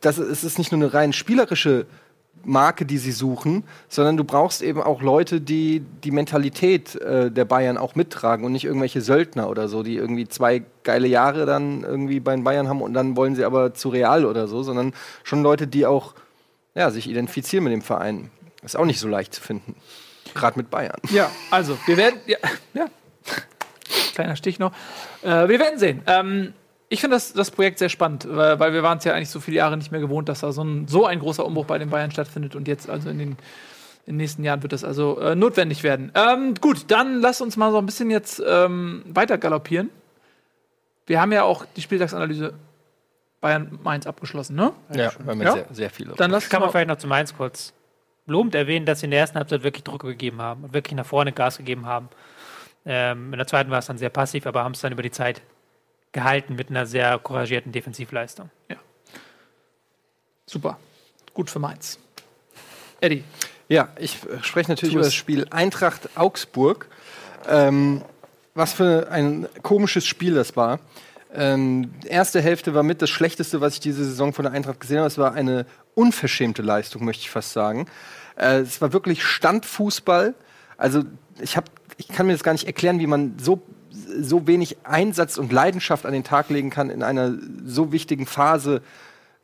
das, 0.00 0.18
es 0.18 0.44
ist 0.44 0.58
nicht 0.58 0.70
nur 0.70 0.80
eine 0.80 0.94
rein 0.94 1.12
spielerische 1.12 1.86
Marke, 2.44 2.86
die 2.86 2.98
sie 2.98 3.12
suchen, 3.12 3.64
sondern 3.88 4.16
du 4.16 4.24
brauchst 4.24 4.62
eben 4.62 4.82
auch 4.82 5.02
Leute, 5.02 5.40
die 5.40 5.80
die 6.02 6.10
Mentalität 6.10 6.94
äh, 6.96 7.30
der 7.30 7.44
Bayern 7.44 7.78
auch 7.78 7.94
mittragen 7.94 8.44
und 8.44 8.52
nicht 8.52 8.64
irgendwelche 8.64 9.00
Söldner 9.00 9.48
oder 9.48 9.68
so, 9.68 9.82
die 9.82 9.96
irgendwie 9.96 10.28
zwei 10.28 10.62
geile 10.82 11.08
Jahre 11.08 11.46
dann 11.46 11.82
irgendwie 11.82 12.20
bei 12.20 12.34
den 12.34 12.44
Bayern 12.44 12.68
haben 12.68 12.82
und 12.82 12.94
dann 12.94 13.16
wollen 13.16 13.34
sie 13.34 13.44
aber 13.44 13.74
zu 13.74 13.88
Real 13.88 14.24
oder 14.24 14.46
so, 14.48 14.62
sondern 14.62 14.92
schon 15.22 15.42
Leute, 15.42 15.66
die 15.66 15.86
auch 15.86 16.14
ja, 16.74 16.90
sich 16.90 17.08
identifizieren 17.08 17.64
mit 17.64 17.72
dem 17.72 17.82
Verein. 17.82 18.30
Ist 18.62 18.76
auch 18.76 18.84
nicht 18.84 19.00
so 19.00 19.08
leicht 19.08 19.34
zu 19.34 19.40
finden. 19.40 19.76
Gerade 20.34 20.58
mit 20.58 20.70
Bayern. 20.70 20.98
Ja, 21.10 21.30
also, 21.50 21.78
wir 21.86 21.96
werden. 21.96 22.18
Ja, 22.26 22.38
ja. 22.72 22.86
Kleiner 24.14 24.36
Stich 24.36 24.58
noch. 24.58 24.72
Äh, 25.22 25.48
wir 25.48 25.58
werden 25.60 25.78
sehen. 25.78 26.02
Ähm, 26.06 26.54
ich 26.94 27.00
finde 27.00 27.16
das, 27.16 27.32
das 27.32 27.50
Projekt 27.50 27.78
sehr 27.80 27.88
spannend, 27.88 28.26
weil, 28.30 28.58
weil 28.60 28.72
wir 28.72 28.82
waren 28.82 28.98
es 28.98 29.04
ja 29.04 29.12
eigentlich 29.12 29.28
so 29.28 29.40
viele 29.40 29.58
Jahre 29.58 29.76
nicht 29.76 29.90
mehr 29.92 30.00
gewohnt, 30.00 30.28
dass 30.28 30.40
da 30.40 30.52
so 30.52 30.62
ein, 30.62 30.88
so 30.88 31.04
ein 31.04 31.18
großer 31.18 31.44
Umbruch 31.44 31.66
bei 31.66 31.76
den 31.76 31.90
Bayern 31.90 32.10
stattfindet 32.10 32.54
und 32.54 32.68
jetzt 32.68 32.88
also 32.88 33.10
in 33.10 33.18
den, 33.18 33.28
in 33.30 33.36
den 34.06 34.16
nächsten 34.18 34.44
Jahren 34.44 34.62
wird 34.62 34.72
das 34.72 34.84
also 34.84 35.18
äh, 35.20 35.34
notwendig 35.34 35.82
werden. 35.82 36.12
Ähm, 36.14 36.54
gut, 36.60 36.84
dann 36.88 37.20
lass 37.20 37.40
uns 37.40 37.56
mal 37.56 37.70
so 37.72 37.78
ein 37.78 37.86
bisschen 37.86 38.10
jetzt 38.10 38.40
ähm, 38.46 39.02
weiter 39.08 39.36
galoppieren. 39.38 39.90
Wir 41.06 41.20
haben 41.20 41.32
ja 41.32 41.42
auch 41.42 41.66
die 41.76 41.82
Spieltagsanalyse 41.82 42.54
Bayern 43.40 43.78
Mainz 43.82 44.06
abgeschlossen, 44.06 44.56
ne? 44.56 44.72
Ja, 44.94 45.12
weil 45.18 45.38
wir 45.38 45.44
Ja. 45.44 45.52
sehr, 45.52 45.66
sehr 45.70 45.90
viele. 45.90 46.14
Dann 46.14 46.30
lass 46.30 46.48
Kann 46.48 46.62
man 46.62 46.70
vielleicht 46.70 46.88
noch 46.88 46.96
zu 46.96 47.06
Mainz 47.08 47.36
kurz 47.36 47.74
lobend 48.26 48.54
erwähnen, 48.54 48.86
dass 48.86 49.00
sie 49.00 49.06
in 49.06 49.10
der 49.10 49.20
ersten 49.20 49.36
Halbzeit 49.36 49.62
wirklich 49.64 49.84
Druck 49.84 50.02
gegeben 50.02 50.40
haben 50.40 50.64
und 50.64 50.72
wirklich 50.72 50.94
nach 50.94 51.04
vorne 51.04 51.32
Gas 51.32 51.58
gegeben 51.58 51.86
haben. 51.86 52.08
Ähm, 52.86 53.32
in 53.32 53.38
der 53.38 53.46
zweiten 53.46 53.70
war 53.70 53.80
es 53.80 53.86
dann 53.86 53.98
sehr 53.98 54.10
passiv, 54.10 54.46
aber 54.46 54.64
haben 54.64 54.72
es 54.72 54.80
dann 54.80 54.92
über 54.92 55.02
die 55.02 55.10
Zeit 55.10 55.42
gehalten 56.14 56.54
mit 56.54 56.70
einer 56.70 56.86
sehr 56.86 57.18
couragierten 57.18 57.72
Defensivleistung. 57.72 58.48
super. 60.46 60.78
Gut 61.34 61.50
für 61.50 61.58
Mainz. 61.58 61.98
Eddie. 63.00 63.24
Ja, 63.68 63.88
ich 63.98 64.18
äh, 64.24 64.42
spreche 64.42 64.70
natürlich 64.70 64.94
über 64.94 65.04
das 65.04 65.14
Spiel 65.14 65.46
Eintracht 65.50 66.16
Augsburg. 66.16 66.88
Ähm, 67.46 68.02
was 68.54 68.72
für 68.72 69.10
ein 69.10 69.48
komisches 69.62 70.06
Spiel 70.06 70.34
das 70.34 70.56
war. 70.56 70.78
Ähm, 71.34 71.92
die 72.04 72.08
erste 72.08 72.40
Hälfte 72.40 72.74
war 72.74 72.84
mit 72.84 73.02
das 73.02 73.10
Schlechteste, 73.10 73.60
was 73.60 73.74
ich 73.74 73.80
diese 73.80 74.04
Saison 74.04 74.32
von 74.32 74.44
der 74.44 74.52
Eintracht 74.52 74.80
gesehen 74.80 74.98
habe. 74.98 75.08
Es 75.08 75.18
war 75.18 75.34
eine 75.34 75.66
unverschämte 75.94 76.62
Leistung, 76.62 77.04
möchte 77.04 77.22
ich 77.22 77.30
fast 77.30 77.52
sagen. 77.52 77.86
Äh, 78.36 78.60
es 78.60 78.80
war 78.80 78.92
wirklich 78.92 79.24
Standfußball. 79.24 80.34
Also 80.76 81.02
ich, 81.40 81.56
hab, 81.56 81.64
ich 81.96 82.08
kann 82.08 82.26
mir 82.26 82.32
das 82.32 82.44
gar 82.44 82.52
nicht 82.52 82.66
erklären, 82.66 83.00
wie 83.00 83.08
man 83.08 83.36
so, 83.38 83.60
so 84.20 84.46
wenig 84.46 84.76
Einsatz 84.84 85.38
und 85.38 85.52
Leidenschaft 85.52 86.06
an 86.06 86.12
den 86.12 86.24
Tag 86.24 86.50
legen 86.50 86.70
kann 86.70 86.90
in 86.90 87.02
einer 87.02 87.34
so 87.64 87.92
wichtigen 87.92 88.26
Phase. 88.26 88.82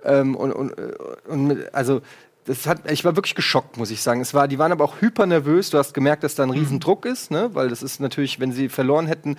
Ähm, 0.05 0.35
und, 0.35 0.53
und, 0.53 0.79
äh, 0.79 0.93
und 1.29 1.47
mit, 1.47 1.75
also 1.75 2.01
das 2.47 2.67
hat, 2.67 2.91
ich 2.91 3.05
war 3.05 3.17
wirklich 3.17 3.35
geschockt, 3.35 3.77
muss 3.77 3.91
ich 3.91 4.03
sagen. 4.03 4.21
Es 4.21 4.33
war, 4.33 4.49
die 4.49 4.59
waren 4.59 4.73
aber 4.73 4.85
auch 4.85 5.01
hyper 5.01 5.27
nervös. 5.27 5.71
Du 5.71 5.79
hast 5.79 5.93
gemerkt, 5.93 6.25
dass 6.25 6.35
da 6.35 6.43
ein 6.43 6.51
Riesendruck 6.51 7.05
ist, 7.05 7.31
ne? 7.31 7.51
weil 7.53 7.69
das 7.69 7.83
ist 7.83 8.01
natürlich, 8.01 8.41
wenn 8.41 8.51
sie 8.51 8.69
verloren 8.69 9.07
hätten, 9.07 9.37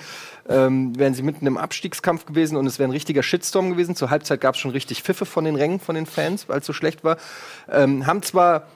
ähm, 0.48 0.98
wären 0.98 1.14
sie 1.14 1.24
mitten 1.24 1.48
im 1.48 1.58
Abstiegskampf 1.58 2.26
gewesen 2.26 2.58
und 2.58 2.68
es 2.68 2.80
wäre 2.80 2.88
ein 2.88 2.94
richtiger 2.94 3.24
Shitstorm 3.24 3.72
gewesen. 3.72 3.96
Zur 3.96 4.12
Halbzeit 4.12 4.40
gab 4.40 4.56
es 4.56 4.62
schon 4.62 4.72
richtig 4.72 5.04
Pfiffe 5.04 5.26
von 5.26 5.46
den 5.46 5.56
Rängen 5.56 5.80
von 5.80 5.96
den 5.96 6.06
Fans, 6.06 6.48
weil 6.48 6.60
es 6.60 6.66
so 6.66 6.74
schlecht 6.74 7.04
war. 7.04 7.18
Ähm, 7.70 8.06
haben 8.06 8.22
zwar 8.22 8.68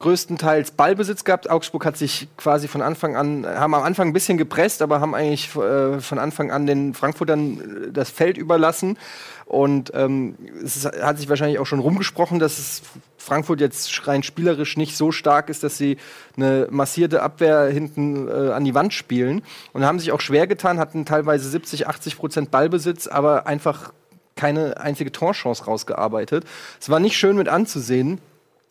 größtenteils 0.00 0.72
Ballbesitz 0.72 1.24
gehabt. 1.24 1.48
Augsburg 1.48 1.86
hat 1.86 1.96
sich 1.96 2.28
quasi 2.36 2.68
von 2.68 2.82
Anfang 2.82 3.16
an, 3.16 3.46
haben 3.46 3.74
am 3.74 3.82
Anfang 3.82 4.08
ein 4.08 4.12
bisschen 4.12 4.36
gepresst, 4.36 4.82
aber 4.82 5.00
haben 5.00 5.14
eigentlich 5.14 5.54
äh, 5.56 6.00
von 6.00 6.18
Anfang 6.18 6.50
an 6.50 6.66
den 6.66 6.94
Frankfurtern 6.94 7.86
äh, 7.88 7.92
das 7.92 8.10
Feld 8.10 8.36
überlassen. 8.36 8.98
Und 9.46 9.92
ähm, 9.94 10.36
es 10.62 10.76
ist, 10.76 10.86
hat 10.86 11.18
sich 11.18 11.28
wahrscheinlich 11.28 11.58
auch 11.58 11.66
schon 11.66 11.78
rumgesprochen, 11.78 12.38
dass 12.38 12.58
es 12.58 12.82
Frankfurt 13.18 13.60
jetzt 13.60 14.06
rein 14.06 14.22
spielerisch 14.22 14.76
nicht 14.76 14.96
so 14.96 15.12
stark 15.12 15.48
ist, 15.48 15.62
dass 15.62 15.78
sie 15.78 15.96
eine 16.36 16.68
massierte 16.70 17.22
Abwehr 17.22 17.66
hinten 17.66 18.28
äh, 18.28 18.52
an 18.52 18.64
die 18.64 18.74
Wand 18.74 18.92
spielen. 18.92 19.42
Und 19.72 19.84
haben 19.84 19.98
sich 19.98 20.12
auch 20.12 20.20
schwer 20.20 20.46
getan, 20.46 20.78
hatten 20.78 21.04
teilweise 21.06 21.48
70, 21.48 21.86
80 21.86 22.18
Prozent 22.18 22.50
Ballbesitz, 22.50 23.06
aber 23.06 23.46
einfach 23.46 23.92
keine 24.36 24.80
einzige 24.80 25.12
Torchance 25.12 25.64
rausgearbeitet. 25.64 26.44
Es 26.80 26.90
war 26.90 27.00
nicht 27.00 27.16
schön 27.16 27.36
mit 27.36 27.48
anzusehen. 27.48 28.20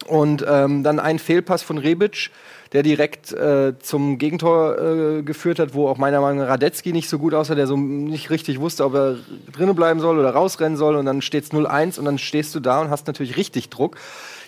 Und 0.08 0.46
ähm, 0.48 0.84
dann 0.84 1.00
ein 1.00 1.20
Fehlpass 1.20 1.62
von 1.62 1.78
Rebic, 1.78 2.30
der 2.74 2.84
direkt 2.84 3.32
äh, 3.32 3.78
zum 3.80 4.18
Gegentor 4.18 4.78
äh, 4.80 5.22
geführt 5.22 5.60
hat, 5.60 5.74
wo 5.74 5.88
auch 5.88 5.98
meiner 5.98 6.22
Meinung 6.22 6.40
nach 6.40 6.50
Radetzky 6.50 6.92
nicht 6.92 7.08
so 7.08 7.20
gut 7.20 7.34
aussah, 7.34 7.56
der 7.56 7.68
so 7.68 7.78
nicht 7.78 8.30
richtig 8.30 8.60
wusste, 8.60 8.84
ob 8.84 8.96
er 8.96 9.18
drinnen 9.52 9.76
bleiben 9.76 10.00
soll 10.00 10.18
oder 10.18 10.32
rausrennen 10.32 10.78
soll. 10.78 10.96
Und 10.96 11.06
dann 11.06 11.22
steht 11.22 11.44
es 11.44 11.52
0-1 11.52 12.00
und 12.00 12.06
dann 12.06 12.18
stehst 12.18 12.54
du 12.56 12.60
da 12.60 12.82
und 12.82 12.90
hast 12.90 13.08
natürlich 13.08 13.38
richtig 13.38 13.70
Druck. 13.70 13.98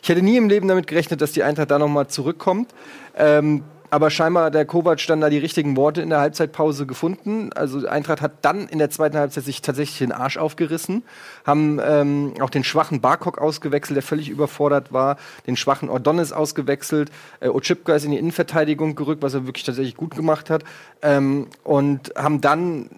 Ich 0.01 0.09
hätte 0.09 0.21
nie 0.21 0.37
im 0.37 0.49
Leben 0.49 0.67
damit 0.67 0.87
gerechnet, 0.87 1.21
dass 1.21 1.31
die 1.31 1.43
Eintracht 1.43 1.71
da 1.71 1.79
nochmal 1.79 2.07
zurückkommt. 2.07 2.73
Ähm, 3.15 3.63
aber 3.89 4.09
scheinbar 4.09 4.45
hat 4.45 4.53
der 4.53 4.65
Kovac 4.65 5.05
dann 5.07 5.21
da 5.21 5.29
die 5.29 5.37
richtigen 5.37 5.77
Worte 5.77 6.01
in 6.01 6.09
der 6.09 6.19
Halbzeitpause 6.19 6.85
gefunden. 6.85 7.51
Also 7.53 7.87
Eintracht 7.87 8.21
hat 8.21 8.43
dann 8.43 8.67
in 8.67 8.79
der 8.79 8.89
zweiten 8.89 9.17
Halbzeit 9.17 9.43
sich 9.43 9.61
tatsächlich 9.61 9.99
den 9.99 10.11
Arsch 10.11 10.37
aufgerissen, 10.37 11.03
haben 11.45 11.79
ähm, 11.83 12.33
auch 12.41 12.49
den 12.49 12.63
schwachen 12.63 13.01
Barkok 13.01 13.37
ausgewechselt, 13.37 13.95
der 13.95 14.03
völlig 14.03 14.29
überfordert 14.29 14.91
war, 14.91 15.17
den 15.47 15.55
schwachen 15.55 15.89
Ordonis 15.89 16.31
ausgewechselt, 16.31 17.11
äh, 17.39 17.49
Ochipka 17.49 17.95
ist 17.95 18.05
in 18.05 18.11
die 18.11 18.17
Innenverteidigung 18.17 18.95
gerückt, 18.95 19.21
was 19.21 19.33
er 19.33 19.45
wirklich 19.45 19.65
tatsächlich 19.65 19.95
gut 19.95 20.15
gemacht 20.15 20.49
hat 20.49 20.63
ähm, 21.01 21.47
und 21.63 22.13
haben 22.15 22.41
dann 22.41 22.89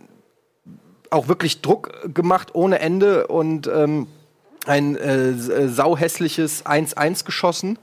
auch 1.10 1.28
wirklich 1.28 1.62
Druck 1.62 2.14
gemacht 2.14 2.50
ohne 2.54 2.80
Ende 2.80 3.28
und 3.28 3.68
ähm, 3.68 4.08
ein 4.66 4.96
äh, 4.96 5.30
äh, 5.30 5.68
sauhässliches 5.68 6.66
1-1 6.66 7.26
geschossen. 7.26 7.80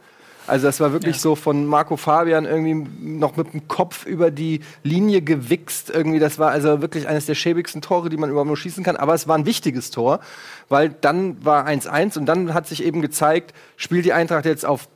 Also 0.47 0.67
das 0.67 0.81
war 0.81 0.93
wirklich 0.93 1.17
Ja. 1.17 1.21
so 1.21 1.35
von 1.35 1.67
Marco 1.67 1.97
Fabian 1.97 2.45
irgendwie 2.45 2.87
noch 3.01 3.37
mit 3.37 3.53
dem 3.53 3.67
Kopf 3.69 4.05
über 4.05 4.31
die 4.31 4.61
Linie 4.83 5.23
gewichst. 5.23 5.91
Irgendwie, 5.91 6.19
das 6.19 6.39
war 6.39 6.51
also 6.51 6.83
wirklich 6.83 7.09
eines 7.09 7.27
der 7.27 7.35
schäbigsten 7.35 7.81
Tore, 7.81 8.09
die 8.11 8.17
man 8.17 8.29
überhaupt 8.31 8.49
nur 8.49 8.57
schießen 8.57 8.85
kann. 8.85 8.97
Aber 8.97 9.15
es 9.15 9.27
war 9.27 9.37
ein 9.39 9.47
wichtiges 9.47 9.91
Tor, 9.91 10.21
weil 10.69 10.91
dann 11.01 11.43
war 11.45 11.67
1-1 11.67 12.19
und 12.19 12.27
dann 12.27 12.53
hat 12.55 12.67
sich 12.67 12.85
eben 12.85 13.01
gezeigt, 13.01 13.55
spielt 13.77 14.05
die 14.05 14.13
Eintracht 14.13 14.45
jetzt 14.45 14.67
auf 14.67 14.89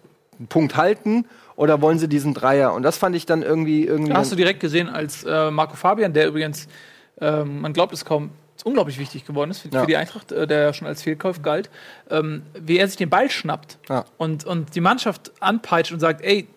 Punkt 0.48 0.76
halten 0.76 1.24
oder 1.56 1.80
wollen 1.82 1.98
sie 1.98 2.08
diesen 2.08 2.34
Dreier? 2.34 2.72
Und 2.74 2.82
das 2.82 2.98
fand 2.98 3.16
ich 3.16 3.26
dann 3.26 3.42
irgendwie 3.42 3.84
irgendwie. 3.84 4.12
Hast 4.12 4.30
du 4.30 4.36
direkt 4.36 4.60
gesehen, 4.60 4.88
als 4.88 5.24
äh, 5.24 5.50
Marco 5.50 5.74
Fabian, 5.76 6.12
der 6.12 6.28
übrigens, 6.28 6.68
ähm, 7.20 7.60
man 7.62 7.72
glaubt 7.72 7.92
es 7.92 8.04
kaum, 8.04 8.30
unglaublich 8.64 8.98
wichtig 8.98 9.24
geworden 9.26 9.50
ist 9.50 9.60
für, 9.60 9.68
Ja. 9.68 9.80
für 9.80 9.86
die 9.86 9.96
Eintracht, 9.96 10.32
äh, 10.32 10.46
der 10.46 10.62
ja 10.62 10.72
schon 10.72 10.86
als 10.88 11.02
Fehlkauf 11.02 11.42
galt, 11.42 11.70
ähm, 12.10 12.42
wie 12.58 12.78
er 12.78 12.86
sich 12.88 12.96
den 12.96 13.10
Ball 13.10 13.30
schnappt 13.30 13.78
Ja. 13.88 14.04
und, 14.16 14.44
und 14.44 14.74
die 14.74 14.80
Mannschaft 14.80 15.32
anpeitscht 15.40 15.92
und 15.92 16.00
sagt, 16.00 16.22
ey, 16.22 16.48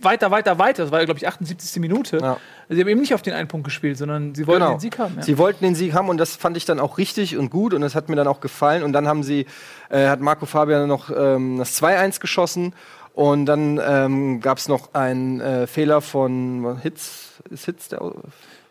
weiter, 0.00 0.32
weiter, 0.32 0.58
weiter. 0.58 0.82
Das 0.82 0.90
war, 0.92 1.04
glaube 1.04 1.18
ich, 1.18 1.28
78. 1.28 1.80
Minute. 1.80 2.18
Ja. 2.18 2.36
Sie 2.68 2.80
haben 2.80 2.88
eben 2.88 3.00
nicht 3.00 3.14
auf 3.14 3.22
den 3.22 3.32
einen 3.34 3.46
Punkt 3.46 3.64
gespielt, 3.64 3.96
sondern 3.96 4.34
sie 4.34 4.44
wollten 4.48 4.66
den 4.66 4.80
Sieg 4.80 4.98
haben. 4.98 5.14
Ja. 5.16 5.22
Sie 5.22 5.38
wollten 5.38 5.62
den 5.64 5.76
Sieg 5.76 5.94
haben 5.94 6.08
und 6.08 6.18
das 6.18 6.34
fand 6.34 6.56
ich 6.56 6.64
dann 6.64 6.80
auch 6.80 6.98
richtig 6.98 7.36
und 7.36 7.48
gut 7.50 7.74
und 7.74 7.80
das 7.82 7.94
hat 7.94 8.08
mir 8.08 8.16
dann 8.16 8.26
auch 8.26 8.40
gefallen. 8.40 8.82
Und 8.82 8.92
dann 8.92 9.06
haben 9.06 9.22
sie, 9.22 9.46
äh, 9.88 10.08
hat 10.08 10.18
Marco 10.20 10.46
Fabian 10.46 10.88
noch 10.88 11.10
ähm, 11.16 11.58
das 11.58 11.80
2-1 11.80 12.18
geschossen 12.18 12.74
und 13.14 13.46
dann 13.46 13.80
ähm, 13.80 14.40
gab 14.40 14.58
es 14.58 14.66
noch 14.66 14.94
einen 14.94 15.40
äh, 15.40 15.66
Fehler 15.68 16.00
von 16.00 16.80
Hitz. 16.82 17.34
Ist 17.48 17.66
Hitz 17.66 17.86
der? 17.88 18.00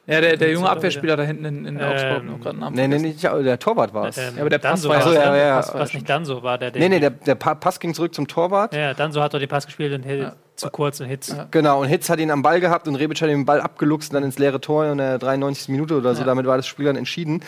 Ja, 0.07 0.21
der, 0.21 0.37
der 0.37 0.47
So, 0.47 0.53
junge 0.55 0.65
ja. 0.67 0.71
Abwehrspieler 0.71 1.15
da 1.17 1.23
hinten 1.23 1.45
in, 1.45 1.65
in 1.65 1.79
Ähm, 1.79 1.85
Augsburg 1.85 2.23
noch 2.25 2.37
gerade 2.39 2.49
einen 2.51 2.59
Namen 2.61 2.75
Nee, 2.75 2.87
nee, 2.87 2.97
nicht, 2.99 3.21
ja, 3.21 3.37
der 3.39 3.59
Torwart 3.59 3.93
war 3.93 4.07
es. 4.07 4.17
Ähm, 4.17 4.33
Ja, 4.35 4.41
aber 4.41 4.49
der 4.49 4.57
Pass 4.59 4.83
war 4.83 4.89
war 4.91 4.97
ja- 4.97 5.03
so, 5.03 5.09
ne? 5.09 5.15
ja, 5.15 5.35
ja, 5.37 5.55
Pass 5.57 5.73
war 5.73 5.81
Was 5.81 5.93
nicht 5.93 6.09
Danso 6.09 6.41
war, 6.41 6.57
der, 6.57 6.71
der 6.71 6.81
Nee, 6.81 6.89
nee, 6.89 6.99
der, 6.99 7.11
der 7.11 7.35
Pa- 7.35 7.55
Pass 7.55 7.79
ging 7.79 7.93
zurück 7.93 8.15
zum 8.15 8.27
Torwart. 8.27 8.73
Ja, 8.73 8.93
Danso 8.93 9.21
hat 9.21 9.33
doch 9.33 9.39
den 9.39 9.49
Pass 9.49 9.65
gespielt 9.65 9.93
und 9.93 10.03
hält 10.03 10.21
Ja. 10.21 10.33
zu 10.55 10.69
kurz 10.69 10.99
und 11.01 11.07
Hits. 11.07 11.35
Genau, 11.51 11.81
und 11.81 11.87
Hitz 11.87 12.09
hat 12.09 12.19
ihn 12.19 12.31
am 12.31 12.41
Ball 12.41 12.59
gehabt 12.59 12.87
und 12.87 12.95
Rebic 12.95 13.21
hat 13.21 13.29
den 13.29 13.45
Ball 13.45 13.61
abgeluchst 13.61 14.09
und 14.11 14.15
dann 14.15 14.23
ins 14.23 14.39
leere 14.39 14.59
Tor 14.61 14.85
in 14.85 14.97
der 14.97 15.19
93. 15.19 15.69
Minute 15.69 15.95
oder 15.97 16.15
so. 16.15 16.21
Ja. 16.21 16.25
Damit 16.27 16.45
war 16.47 16.57
das 16.57 16.65
Spiel 16.67 16.85
dann 16.85 16.95
entschieden. 16.95 17.43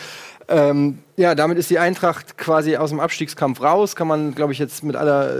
Ähm, 0.50 0.98
ja, 1.16 1.34
damit 1.34 1.58
ist 1.58 1.68
die 1.68 1.78
Eintracht 1.78 2.38
quasi 2.38 2.76
aus 2.76 2.90
dem 2.90 2.98
Abstiegskampf 2.98 3.60
raus. 3.60 3.94
Kann 3.94 4.08
man, 4.08 4.34
glaube 4.34 4.52
ich, 4.52 4.58
jetzt 4.58 4.82
mit 4.82 4.96
aller 4.96 5.30
äh, 5.30 5.38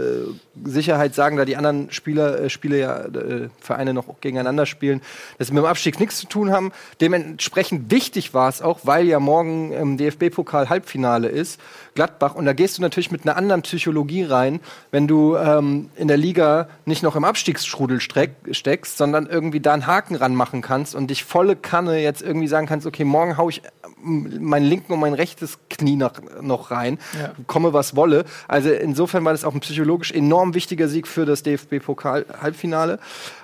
Sicherheit 0.63 1.15
sagen, 1.15 1.37
da 1.37 1.43
die 1.43 1.57
anderen 1.57 1.91
Spieler, 1.91 2.39
äh, 2.39 2.49
Spiele 2.51 2.79
ja 2.79 2.99
äh, 3.05 3.49
Vereine 3.59 3.93
noch 3.93 4.05
gegeneinander 4.21 4.65
spielen, 4.67 5.01
dass 5.37 5.47
sie 5.47 5.53
mit 5.53 5.63
dem 5.63 5.65
Abstieg 5.65 5.99
nichts 5.99 6.17
zu 6.17 6.27
tun 6.27 6.51
haben. 6.51 6.71
Dementsprechend 7.01 7.91
wichtig 7.91 8.33
war 8.33 8.47
es 8.47 8.61
auch, 8.61 8.81
weil 8.83 9.07
ja 9.07 9.19
morgen 9.19 9.71
im 9.71 9.97
DFB-Pokal 9.97 10.69
Halbfinale 10.69 11.27
ist, 11.29 11.59
Gladbach. 11.95 12.35
Und 12.35 12.45
da 12.45 12.53
gehst 12.53 12.77
du 12.77 12.81
natürlich 12.83 13.11
mit 13.11 13.25
einer 13.25 13.35
anderen 13.35 13.63
Psychologie 13.63 14.23
rein, 14.23 14.59
wenn 14.91 15.07
du 15.07 15.35
ähm, 15.35 15.89
in 15.95 16.07
der 16.07 16.17
Liga 16.17 16.69
nicht 16.85 17.01
noch 17.01 17.15
im 17.15 17.25
Abstiegsstrudel 17.25 17.99
steckst, 17.99 18.97
sondern 18.97 19.25
irgendwie 19.25 19.59
da 19.59 19.73
einen 19.73 19.87
Haken 19.87 20.15
ranmachen 20.15 20.61
kannst 20.61 20.93
und 20.93 21.09
dich 21.09 21.23
volle 21.23 21.55
Kanne 21.55 21.99
jetzt 21.99 22.21
irgendwie 22.21 22.47
sagen 22.47 22.67
kannst, 22.67 22.85
okay, 22.85 23.03
morgen 23.03 23.37
hau 23.37 23.49
ich 23.49 23.63
meinen 24.03 24.65
linken 24.65 24.93
und 24.93 24.99
mein 24.99 25.13
rechtes 25.13 25.59
Knie 25.69 25.95
noch, 25.95 26.13
noch 26.41 26.71
rein, 26.71 26.97
Ja. 27.19 27.31
komme 27.47 27.73
was 27.73 27.95
wolle. 27.95 28.25
Also 28.47 28.69
insofern 28.69 29.23
war 29.25 29.31
das 29.31 29.43
auch 29.45 29.53
ein 29.53 29.59
psychologisch 29.59 30.11
enorm 30.11 30.53
wichtiger 30.53 30.87
Sieg 30.87 31.07
für 31.07 31.25
das 31.25 31.43
DFB-Pokal-Halbfinale. 31.43 32.99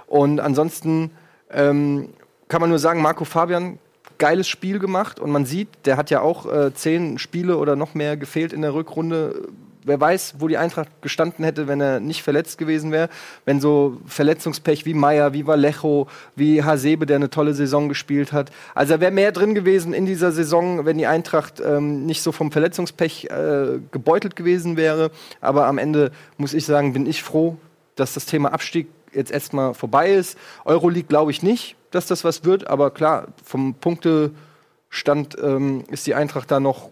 Und 0.08 0.40
ansonsten 0.40 1.12
ähm, 1.52 2.10
kann 2.48 2.62
man 2.62 2.70
nur 2.70 2.80
sagen, 2.80 3.02
Marco 3.02 3.26
Fabian, 3.26 3.80
geiles 4.18 4.48
Spiel 4.48 4.80
gemacht 4.80 5.20
und 5.20 5.32
man 5.32 5.46
sieht, 5.46 5.70
der 5.86 5.96
hat 5.98 6.10
ja 6.10 6.22
auch 6.22 6.52
äh, 6.52 6.74
zehn 6.74 7.20
Spiele 7.20 7.58
oder 7.58 7.76
noch 7.76 7.94
mehr 7.94 8.18
gefehlt 8.18 8.52
in 8.54 8.62
der 8.64 8.74
Rückrunde. 8.74 9.48
Wer 9.88 10.02
weiß, 10.02 10.36
wo 10.40 10.50
die 10.50 10.58
Eintracht 10.58 10.90
gestanden 11.02 11.46
hätte, 11.46 11.70
wenn 11.70 11.80
er 11.80 12.02
nicht 12.02 12.22
verletzt 12.22 12.58
gewesen 12.58 12.92
wäre. 12.92 13.08
Wenn 13.46 13.62
so 13.62 13.98
Verletzungspech 14.06 14.86
wie 14.86 14.94
Meier, 14.94 15.32
wie 15.32 15.48
Vallejo, 15.48 16.08
wie 16.36 16.62
Hasebe, 16.62 17.06
der 17.06 17.16
eine 17.16 17.30
tolle 17.30 17.54
Saison 17.54 17.88
gespielt 17.88 18.34
hat. 18.34 18.52
Also 18.76 18.96
da 18.96 19.00
wäre 19.00 19.12
mehr 19.14 19.32
drin 19.32 19.56
gewesen 19.56 19.94
in 19.94 20.06
dieser 20.06 20.34
Saison, 20.34 20.86
wenn 20.86 20.98
die 20.98 21.08
Eintracht 21.08 21.62
ähm, 21.62 22.06
nicht 22.06 22.22
so 22.22 22.34
vom 22.34 22.52
Verletzungspech 22.52 23.30
äh, 23.32 23.80
gebeutelt 23.92 24.36
gewesen 24.36 24.76
wäre. 24.76 25.10
Aber 25.40 25.68
am 25.68 25.78
Ende 25.78 26.12
muss 26.36 26.54
ich 26.54 26.66
sagen, 26.66 26.92
bin 26.92 27.06
ich 27.06 27.24
froh, 27.24 27.56
dass 27.96 28.14
das 28.14 28.26
Thema 28.26 28.52
Abstieg 28.52 28.90
jetzt 29.14 29.32
erstmal 29.32 29.74
vorbei 29.74 30.12
ist. 30.12 30.38
Euroleague 30.66 31.08
glaube 31.08 31.32
ich 31.32 31.44
nicht, 31.44 31.78
dass 31.92 32.08
das 32.08 32.26
was 32.26 32.44
wird, 32.44 32.68
aber 32.68 32.92
klar, 32.92 33.30
vom 33.42 33.74
Punktestand 33.74 35.38
ähm, 35.42 35.86
ist 35.90 36.06
die 36.08 36.14
Eintracht 36.14 36.52
da 36.52 36.60
noch 36.60 36.90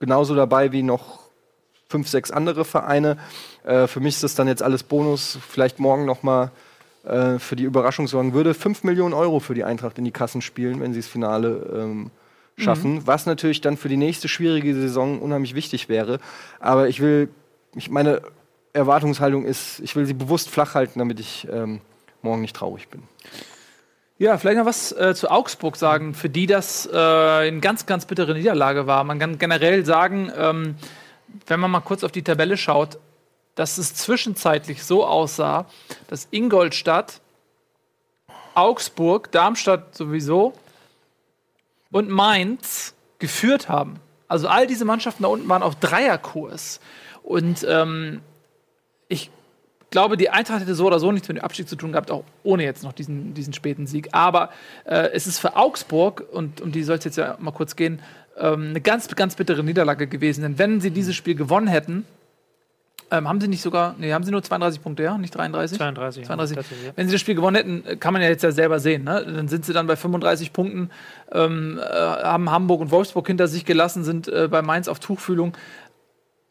genauso 0.00 0.34
dabei 0.34 0.72
wie 0.72 0.82
noch 0.82 1.21
fünf, 1.92 2.08
sechs 2.08 2.30
andere 2.30 2.64
Vereine. 2.64 3.18
Äh, 3.64 3.86
für 3.86 4.00
mich 4.00 4.14
ist 4.14 4.24
das 4.24 4.34
dann 4.34 4.48
jetzt 4.48 4.62
alles 4.62 4.82
Bonus, 4.82 5.38
vielleicht 5.48 5.78
morgen 5.78 6.06
noch 6.06 6.22
mal 6.22 6.50
äh, 7.04 7.38
für 7.38 7.54
die 7.54 7.64
Überraschung 7.64 8.08
sorgen 8.08 8.32
würde. 8.32 8.54
Fünf 8.54 8.82
Millionen 8.82 9.12
Euro 9.12 9.40
für 9.40 9.54
die 9.54 9.62
Eintracht 9.62 9.98
in 9.98 10.04
die 10.04 10.10
Kassen 10.10 10.40
spielen, 10.40 10.80
wenn 10.80 10.92
sie 10.94 11.00
das 11.00 11.08
Finale 11.08 11.70
ähm, 11.74 12.10
schaffen, 12.56 13.06
was 13.06 13.26
natürlich 13.26 13.60
dann 13.60 13.76
für 13.76 13.88
die 13.88 13.96
nächste 13.96 14.28
schwierige 14.28 14.74
Saison 14.74 15.20
unheimlich 15.20 15.54
wichtig 15.54 15.88
wäre. 15.88 16.18
Aber 16.60 16.88
ich 16.88 17.00
will, 17.00 17.28
ich 17.74 17.90
meine 17.90 18.22
Erwartungshaltung 18.72 19.44
ist, 19.44 19.80
ich 19.80 19.94
will 19.96 20.06
sie 20.06 20.14
bewusst 20.14 20.48
flach 20.48 20.74
halten, 20.74 20.98
damit 20.98 21.20
ich 21.20 21.46
ähm, 21.50 21.80
morgen 22.22 22.40
nicht 22.40 22.56
traurig 22.56 22.88
bin. 22.88 23.02
Ja, 24.18 24.38
vielleicht 24.38 24.58
noch 24.58 24.66
was 24.66 24.92
äh, 24.92 25.14
zu 25.14 25.30
Augsburg 25.30 25.76
sagen, 25.76 26.14
für 26.14 26.28
die 26.28 26.46
das 26.46 26.86
äh, 26.86 26.96
eine 26.96 27.60
ganz, 27.60 27.86
ganz 27.86 28.06
bittere 28.06 28.34
Niederlage 28.34 28.86
war. 28.86 29.02
Man 29.02 29.18
kann 29.18 29.38
generell 29.38 29.84
sagen, 29.84 30.30
ähm, 30.38 30.76
wenn 31.46 31.60
man 31.60 31.70
mal 31.70 31.80
kurz 31.80 32.04
auf 32.04 32.12
die 32.12 32.22
Tabelle 32.22 32.56
schaut, 32.56 32.98
dass 33.54 33.78
es 33.78 33.94
zwischenzeitlich 33.94 34.82
so 34.82 35.06
aussah, 35.06 35.66
dass 36.08 36.28
Ingolstadt, 36.30 37.20
Augsburg, 38.54 39.30
Darmstadt 39.32 39.94
sowieso 39.94 40.54
und 41.90 42.08
Mainz 42.08 42.94
geführt 43.18 43.68
haben. 43.68 44.00
Also 44.28 44.48
all 44.48 44.66
diese 44.66 44.84
Mannschaften 44.84 45.22
da 45.22 45.28
unten 45.28 45.48
waren 45.48 45.62
auf 45.62 45.76
Dreierkurs. 45.76 46.80
Und 47.22 47.66
ähm, 47.68 48.22
ich 49.08 49.30
glaube, 49.90 50.16
die 50.16 50.30
Eintracht 50.30 50.60
hätte 50.62 50.74
so 50.74 50.86
oder 50.86 50.98
so 50.98 51.12
nichts 51.12 51.28
mit 51.28 51.36
dem 51.36 51.44
Abstieg 51.44 51.68
zu 51.68 51.76
tun 51.76 51.92
gehabt, 51.92 52.10
auch 52.10 52.24
ohne 52.42 52.64
jetzt 52.64 52.82
noch 52.82 52.94
diesen, 52.94 53.34
diesen 53.34 53.52
späten 53.52 53.86
Sieg. 53.86 54.08
Aber 54.12 54.50
äh, 54.84 55.10
es 55.12 55.26
ist 55.26 55.38
für 55.38 55.54
Augsburg, 55.54 56.24
und 56.32 56.60
um 56.60 56.72
die 56.72 56.82
soll 56.82 56.96
es 56.96 57.04
jetzt 57.04 57.18
ja 57.18 57.36
mal 57.38 57.52
kurz 57.52 57.76
gehen, 57.76 58.00
ähm, 58.38 58.70
eine 58.70 58.80
ganz, 58.80 59.08
ganz 59.14 59.36
bittere 59.36 59.62
Niederlage 59.62 60.06
gewesen. 60.06 60.42
Denn 60.42 60.58
wenn 60.58 60.80
sie 60.80 60.90
dieses 60.90 61.14
Spiel 61.14 61.34
gewonnen 61.34 61.68
hätten, 61.68 62.04
ähm, 63.12 63.28
haben 63.28 63.40
sie 63.40 63.48
nicht 63.48 63.60
sogar, 63.60 63.94
nee, 63.98 64.12
haben 64.12 64.24
sie 64.24 64.30
nur 64.30 64.42
32 64.42 64.82
Punkte, 64.82 65.02
ja? 65.02 65.18
Nicht 65.18 65.36
33? 65.36 65.76
32. 65.76 66.24
32. 66.24 66.56
Ja, 66.56 66.62
tatsächlich, 66.62 66.86
ja. 66.88 66.92
Wenn 66.96 67.08
sie 67.08 67.12
das 67.12 67.20
Spiel 67.20 67.34
gewonnen 67.34 67.56
hätten, 67.56 67.84
äh, 67.86 67.96
kann 67.96 68.14
man 68.14 68.22
ja 68.22 68.28
jetzt 68.28 68.42
ja 68.42 68.52
selber 68.52 68.80
sehen. 68.80 69.04
Ne? 69.04 69.24
Dann 69.24 69.48
sind 69.48 69.66
sie 69.66 69.74
dann 69.74 69.86
bei 69.86 69.96
35 69.96 70.52
Punkten, 70.52 70.90
ähm, 71.30 71.78
äh, 71.78 71.82
haben 71.84 72.50
Hamburg 72.50 72.80
und 72.80 72.90
Wolfsburg 72.90 73.26
hinter 73.26 73.48
sich 73.48 73.66
gelassen, 73.66 74.02
sind 74.02 74.28
äh, 74.28 74.48
bei 74.50 74.62
Mainz 74.62 74.88
auf 74.88 74.98
Tuchfühlung. 74.98 75.54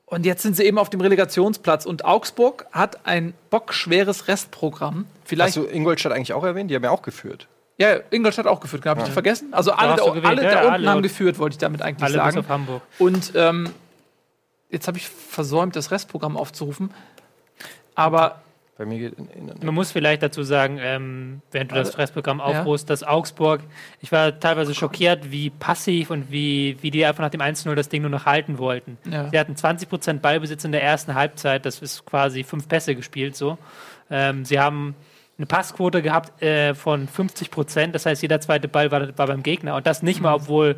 Und 0.05 0.25
jetzt 0.25 0.43
sind 0.43 0.55
sie 0.55 0.63
eben 0.63 0.77
auf 0.77 0.89
dem 0.89 1.01
Relegationsplatz. 1.01 1.85
Und 1.85 2.05
Augsburg 2.05 2.65
hat 2.71 3.07
ein 3.07 3.33
bockschweres 3.49 4.27
Restprogramm. 4.27 5.05
Vielleicht, 5.23 5.57
Hast 5.57 5.65
du 5.65 5.69
Ingolstadt 5.69 6.11
eigentlich 6.11 6.33
auch 6.33 6.43
erwähnt? 6.43 6.69
Die 6.69 6.75
haben 6.75 6.83
ja 6.83 6.91
auch 6.91 7.01
geführt. 7.01 7.47
Ja, 7.81 7.99
Ingolstadt 8.11 8.47
auch 8.47 8.59
geführt, 8.59 8.85
habe 8.85 9.01
ich 9.01 9.07
die 9.07 9.11
vergessen? 9.11 9.53
Also 9.53 9.71
alle, 9.71 9.95
da, 9.95 10.05
gewählt, 10.05 10.25
alle 10.25 10.43
ja, 10.43 10.49
da 10.49 10.55
ja, 10.55 10.61
unten 10.61 10.73
alle. 10.73 10.89
haben 10.89 11.01
geführt, 11.01 11.39
wollte 11.39 11.55
ich 11.55 11.57
damit 11.57 11.81
eigentlich 11.81 12.03
Alle 12.03 12.13
bis 12.13 12.33
sagen. 12.33 12.37
auf 12.39 12.49
Hamburg. 12.49 12.81
Und 12.99 13.33
ähm, 13.35 13.69
jetzt 14.69 14.87
habe 14.87 14.97
ich 14.97 15.09
versäumt, 15.09 15.75
das 15.75 15.91
Restprogramm 15.91 16.37
aufzurufen. 16.37 16.91
Aber 17.95 18.41
Bei 18.77 18.85
mir 18.85 18.99
geht 18.99 19.13
in, 19.17 19.27
in, 19.49 19.65
Man 19.65 19.73
muss 19.75 19.91
vielleicht 19.91 20.23
dazu 20.23 20.43
sagen, 20.43 20.79
ähm, 20.81 21.41
während 21.51 21.71
du 21.71 21.75
das 21.75 21.87
Also, 21.87 21.97
Fressprogramm 21.97 22.39
aufrufst, 22.39 22.89
dass 22.89 23.03
Augsburg, 23.03 23.61
ich 23.99 24.11
war 24.11 24.39
teilweise 24.39 24.73
schockiert, 24.73 25.31
wie 25.31 25.49
passiv 25.49 26.09
und 26.09 26.31
wie, 26.31 26.77
wie 26.81 26.91
die 26.91 27.05
einfach 27.05 27.23
nach 27.23 27.29
dem 27.29 27.41
1-0 27.41 27.73
das 27.75 27.89
Ding 27.89 28.01
nur 28.01 28.11
noch 28.11 28.25
halten 28.25 28.57
wollten. 28.57 28.97
Ja. 29.09 29.29
Sie 29.29 29.37
hatten 29.39 29.53
20% 29.55 30.19
Ballbesitz 30.19 30.63
in 30.63 30.71
der 30.71 30.83
ersten 30.83 31.15
Halbzeit, 31.15 31.65
das 31.65 31.81
ist 31.81 32.05
quasi 32.05 32.43
fünf 32.43 32.67
Pässe 32.67 32.95
gespielt 32.95 33.35
so. 33.35 33.57
Ähm, 34.09 34.45
sie 34.45 34.59
haben 34.59 34.95
eine 35.37 35.47
Passquote 35.47 36.01
gehabt 36.01 36.41
äh, 36.41 36.75
von 36.75 37.07
50%, 37.07 37.91
das 37.91 38.05
heißt, 38.05 38.21
jeder 38.21 38.39
zweite 38.41 38.67
Ball 38.67 38.91
war, 38.91 39.17
war 39.17 39.27
beim 39.27 39.43
Gegner 39.43 39.75
und 39.75 39.87
das 39.87 40.03
nicht 40.03 40.21
mal, 40.21 40.35
obwohl 40.35 40.75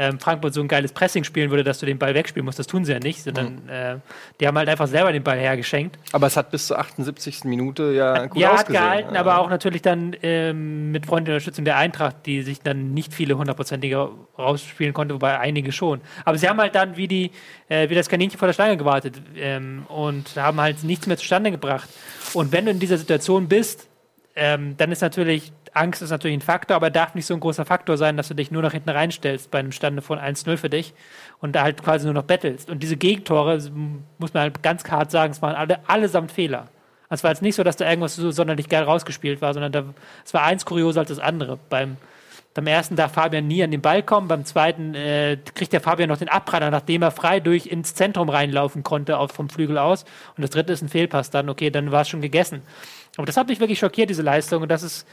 ähm, 0.00 0.20
Frankfurt 0.20 0.54
so 0.54 0.60
ein 0.60 0.68
geiles 0.68 0.92
Pressing 0.92 1.24
spielen 1.24 1.50
würde, 1.50 1.64
dass 1.64 1.80
du 1.80 1.86
den 1.86 1.98
Ball 1.98 2.14
wegspielen 2.14 2.44
musst. 2.44 2.60
Das 2.60 2.68
tun 2.68 2.84
sie 2.84 2.92
ja 2.92 3.00
nicht, 3.00 3.20
sondern 3.20 3.68
äh, 3.68 3.96
die 4.38 4.46
haben 4.46 4.56
halt 4.56 4.68
einfach 4.68 4.86
selber 4.86 5.10
den 5.10 5.24
Ball 5.24 5.36
hergeschenkt. 5.38 5.98
aber 6.12 6.28
es 6.28 6.36
hat 6.36 6.52
bis 6.52 6.68
zur 6.68 6.78
78. 6.78 7.42
Minute 7.42 7.92
ja 7.92 8.26
gut 8.26 8.40
ja, 8.40 8.50
hat 8.50 8.54
ausgesehen. 8.60 8.80
gehalten, 8.80 9.14
Ja. 9.14 9.20
aber 9.20 9.38
auch 9.40 9.50
natürlich 9.50 9.82
dann 9.82 10.14
ähm, 10.22 10.92
mit 10.92 11.04
freundlicher 11.04 11.34
Unterstützung 11.34 11.64
der 11.64 11.78
Eintracht, 11.78 12.14
die 12.26 12.42
sich 12.42 12.60
dann 12.62 12.94
nicht 12.94 13.12
viele 13.12 13.36
hundertprozentige 13.36 14.08
rausspielen 14.38 14.94
konnte, 14.94 15.14
wobei 15.14 15.36
einige 15.40 15.72
schon. 15.72 16.00
Aber 16.24 16.38
sie 16.38 16.48
haben 16.48 16.60
halt 16.60 16.76
dann 16.76 16.96
wie 16.96 17.08
die, 17.08 17.32
äh, 17.68 17.90
wie 17.90 17.96
das 17.96 18.08
Kaninchen 18.08 18.38
vor 18.38 18.46
der 18.46 18.52
Schlange 18.52 18.76
gewartet 18.76 19.20
ähm, 19.36 19.84
und 19.88 20.36
haben 20.36 20.60
halt 20.60 20.84
nichts 20.84 21.08
mehr 21.08 21.16
zustande 21.16 21.50
gebracht. 21.50 21.88
Und 22.34 22.52
wenn 22.52 22.66
du 22.66 22.70
in 22.70 22.78
dieser 22.78 22.98
Situation 22.98 23.48
bist, 23.48 23.87
ähm, 24.38 24.76
dann 24.76 24.92
ist 24.92 25.02
natürlich, 25.02 25.52
Angst 25.74 26.00
ist 26.00 26.10
natürlich 26.10 26.38
ein 26.38 26.42
Faktor, 26.42 26.76
aber 26.76 26.90
darf 26.90 27.14
nicht 27.14 27.26
so 27.26 27.34
ein 27.34 27.40
großer 27.40 27.64
Faktor 27.64 27.96
sein, 27.96 28.16
dass 28.16 28.28
du 28.28 28.34
dich 28.34 28.50
nur 28.50 28.62
noch 28.62 28.72
hinten 28.72 28.90
reinstellst 28.90 29.50
bei 29.50 29.58
einem 29.58 29.72
Stande 29.72 30.00
von 30.00 30.18
1-0 30.18 30.56
für 30.56 30.70
dich 30.70 30.94
und 31.40 31.54
da 31.56 31.62
halt 31.62 31.82
quasi 31.82 32.04
nur 32.06 32.14
noch 32.14 32.22
bettelst. 32.22 32.70
Und 32.70 32.82
diese 32.82 32.96
Gegentore, 32.96 33.58
muss 34.18 34.32
man 34.32 34.44
halt 34.44 34.62
ganz 34.62 34.88
hart 34.88 35.10
sagen, 35.10 35.32
es 35.32 35.42
waren 35.42 35.56
alle, 35.56 35.80
allesamt 35.88 36.30
Fehler. 36.30 36.68
Also 37.08 37.20
Es 37.20 37.24
war 37.24 37.30
jetzt 37.32 37.42
nicht 37.42 37.56
so, 37.56 37.64
dass 37.64 37.76
da 37.76 37.88
irgendwas 37.88 38.16
so 38.16 38.30
sonderlich 38.30 38.68
geil 38.68 38.84
rausgespielt 38.84 39.40
war, 39.42 39.54
sondern 39.54 39.94
es 40.24 40.34
war 40.34 40.44
eins 40.44 40.64
kurioser 40.64 41.00
als 41.00 41.08
das 41.08 41.18
andere. 41.18 41.58
Beim, 41.68 41.96
beim 42.54 42.66
ersten 42.66 42.96
darf 42.96 43.12
Fabian 43.12 43.46
nie 43.46 43.62
an 43.62 43.70
den 43.70 43.80
Ball 43.80 44.02
kommen, 44.02 44.28
beim 44.28 44.44
zweiten 44.44 44.94
äh, 44.94 45.38
kriegt 45.54 45.72
der 45.72 45.80
Fabian 45.80 46.08
noch 46.08 46.18
den 46.18 46.28
Abpraller, 46.28 46.70
nachdem 46.70 47.02
er 47.02 47.10
frei 47.10 47.40
durch 47.40 47.66
ins 47.66 47.94
Zentrum 47.94 48.28
reinlaufen 48.28 48.82
konnte, 48.82 49.18
auch 49.18 49.30
vom 49.30 49.48
Flügel 49.48 49.78
aus. 49.78 50.04
Und 50.36 50.42
das 50.42 50.50
dritte 50.50 50.72
ist 50.72 50.82
ein 50.82 50.88
Fehlpass 50.88 51.30
dann, 51.30 51.48
okay, 51.48 51.70
dann 51.70 51.92
war 51.92 52.02
es 52.02 52.08
schon 52.08 52.20
gegessen. 52.20 52.62
Aber 53.18 53.26
das 53.26 53.36
hat 53.36 53.48
mich 53.48 53.58
wirklich 53.58 53.80
schockiert, 53.80 54.08
diese 54.08 54.22
Leistung. 54.22 54.62
Und 54.62 54.68
das 54.68 54.82
ist, 54.82 55.06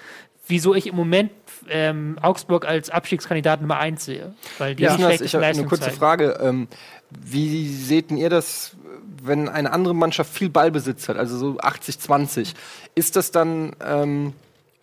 wieso 0.47 0.75
ich 0.75 0.85
im 0.87 0.95
Moment 0.95 1.31
ähm, 1.67 2.17
Augsburg 2.21 2.65
als 2.65 2.91
Abstiegskandidat 2.91 3.61
Nummer 3.61 3.77
eins 3.77 4.05
sehe. 4.05 4.33
Weil 4.59 4.75
die 4.75 4.83
Ja, 4.83 4.95
ja, 4.95 5.09
das, 5.09 5.21
ich 5.21 5.33
habe 5.33 5.45
eine 5.45 5.65
kurze 5.65 5.85
zeigen. 5.85 5.97
Frage. 5.97 6.37
Ähm, 6.39 6.67
wie 7.09 7.67
seht 7.67 8.11
denn 8.11 8.17
ihr 8.17 8.29
das, 8.29 8.75
wenn 9.23 9.49
eine 9.49 9.71
andere 9.71 9.95
Mannschaft 9.95 10.31
viel 10.31 10.49
Ballbesitz 10.49 11.09
hat, 11.09 11.17
also 11.17 11.37
so 11.37 11.57
80-20? 11.57 12.53
Ist 12.93 13.15
das 13.15 13.31
dann 13.31 13.75
ähm, 13.83 14.33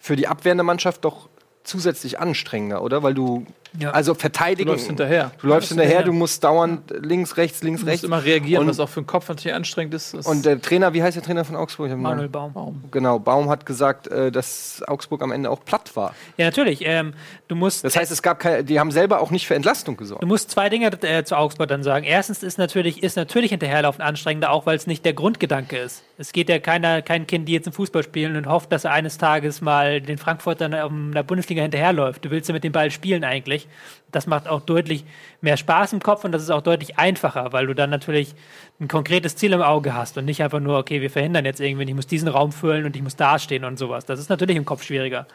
für 0.00 0.16
die 0.16 0.26
abwehrende 0.26 0.64
Mannschaft 0.64 1.04
doch 1.04 1.28
zusätzlich 1.62 2.18
anstrengender, 2.18 2.82
oder? 2.82 3.04
Weil 3.04 3.14
du, 3.14 3.46
Ja. 3.78 3.90
also 3.92 4.14
verteidigen. 4.14 4.66
Du 4.66 4.72
läufst 4.72 4.86
hinterher. 4.86 5.30
Du 5.40 5.46
läufst 5.46 5.70
Du 5.70 5.74
hinterher, 5.74 5.98
hinterher. 5.98 6.12
du 6.12 6.18
musst 6.18 6.44
dauernd 6.44 6.92
links, 7.00 7.36
rechts, 7.36 7.62
links, 7.62 7.80
du 7.80 7.86
rechts. 7.86 8.02
musst 8.02 8.04
immer 8.12 8.24
reagieren, 8.24 8.62
Und- 8.64 8.68
was 8.68 8.78
auch 8.80 8.88
für 8.88 9.00
den 9.00 9.06
Kopf 9.06 9.28
natürlich 9.28 9.54
anstrengend 9.54 9.94
ist. 9.94 10.14
Und 10.14 10.44
der 10.44 10.60
Trainer, 10.60 10.92
wie 10.92 11.02
heißt 11.02 11.16
der 11.16 11.22
Trainer 11.22 11.44
von 11.44 11.56
Augsburg? 11.56 11.90
Manuel 11.96 12.28
Baum. 12.28 12.52
Baum. 12.52 12.84
Genau, 12.90 13.18
Baum 13.18 13.48
hat 13.48 13.64
gesagt, 13.66 14.08
äh, 14.08 14.30
dass 14.30 14.82
Augsburg 14.86 15.22
am 15.22 15.32
Ende 15.32 15.48
auch 15.50 15.64
platt 15.64 15.94
war. 15.96 16.14
Ja, 16.36 16.44
natürlich. 16.46 16.84
Ähm, 16.84 17.14
du 17.48 17.54
musst 17.56 17.84
Das 17.84 17.96
heißt, 17.96 18.12
es 18.12 18.22
gab 18.22 18.38
keine, 18.40 18.62
die 18.64 18.78
haben 18.78 18.90
selber 18.90 19.20
auch 19.20 19.30
nicht 19.30 19.46
für 19.46 19.54
Entlastung 19.54 19.96
gesorgt. 19.96 20.22
Du 20.22 20.26
musst 20.26 20.50
zwei 20.50 20.68
Dinge 20.68 20.90
äh, 21.02 21.24
zu 21.24 21.36
Augsburg 21.38 21.68
dann 21.68 21.82
sagen. 21.82 22.04
Erstens 22.04 22.42
ist 22.42 22.58
natürlich, 22.58 23.02
ist 23.02 23.16
natürlich 23.16 23.50
hinterherlaufen 23.50 24.02
anstrengender, 24.02 24.50
auch 24.50 24.66
weil 24.66 24.76
es 24.76 24.86
nicht 24.86 25.04
der 25.04 25.14
Grundgedanke 25.14 25.78
ist. 25.78 26.02
Es 26.18 26.32
geht 26.32 26.48
ja 26.48 26.58
keiner, 26.58 27.02
kein 27.02 27.26
Kind, 27.26 27.48
die 27.48 27.52
jetzt 27.52 27.66
im 27.66 27.72
Fußball 27.72 28.02
spielen 28.02 28.36
und 28.36 28.46
hofft, 28.46 28.70
dass 28.70 28.84
er 28.84 28.92
eines 28.92 29.18
Tages 29.18 29.60
mal 29.60 30.00
den 30.00 30.18
Frankfurtern 30.18 30.72
in 30.72 31.12
der 31.12 31.22
Bundesliga 31.22 31.62
hinterherläuft. 31.62 32.24
Du 32.24 32.30
willst 32.30 32.48
ja 32.48 32.52
mit 32.52 32.64
dem 32.64 32.72
Ball 32.72 32.90
spielen 32.90 33.24
eigentlich. 33.24 33.61
Das 34.10 34.26
macht 34.26 34.46
auch 34.46 34.60
deutlich 34.60 35.04
mehr 35.40 35.56
Spaß 35.56 35.94
im 35.94 36.00
Kopf 36.00 36.24
und 36.24 36.32
das 36.32 36.42
ist 36.42 36.50
auch 36.50 36.60
deutlich 36.60 36.98
einfacher, 36.98 37.52
weil 37.52 37.66
du 37.66 37.74
dann 37.74 37.88
natürlich 37.88 38.34
ein 38.78 38.88
konkretes 38.88 39.36
Ziel 39.36 39.52
im 39.54 39.62
Auge 39.62 39.94
hast 39.94 40.18
und 40.18 40.26
nicht 40.26 40.42
einfach 40.42 40.60
nur, 40.60 40.78
okay, 40.78 41.00
wir 41.00 41.10
verhindern 41.10 41.46
jetzt 41.46 41.60
irgendwie, 41.60 41.88
ich 41.88 41.94
muss 41.94 42.06
diesen 42.06 42.28
Raum 42.28 42.52
füllen 42.52 42.84
und 42.84 42.94
ich 42.94 43.02
muss 43.02 43.16
dastehen 43.16 43.64
und 43.64 43.78
sowas. 43.78 44.04
Das 44.04 44.20
ist 44.20 44.28
natürlich 44.28 44.56
im 44.56 44.66
Kopf 44.66 44.82
schwieriger. 44.82 45.26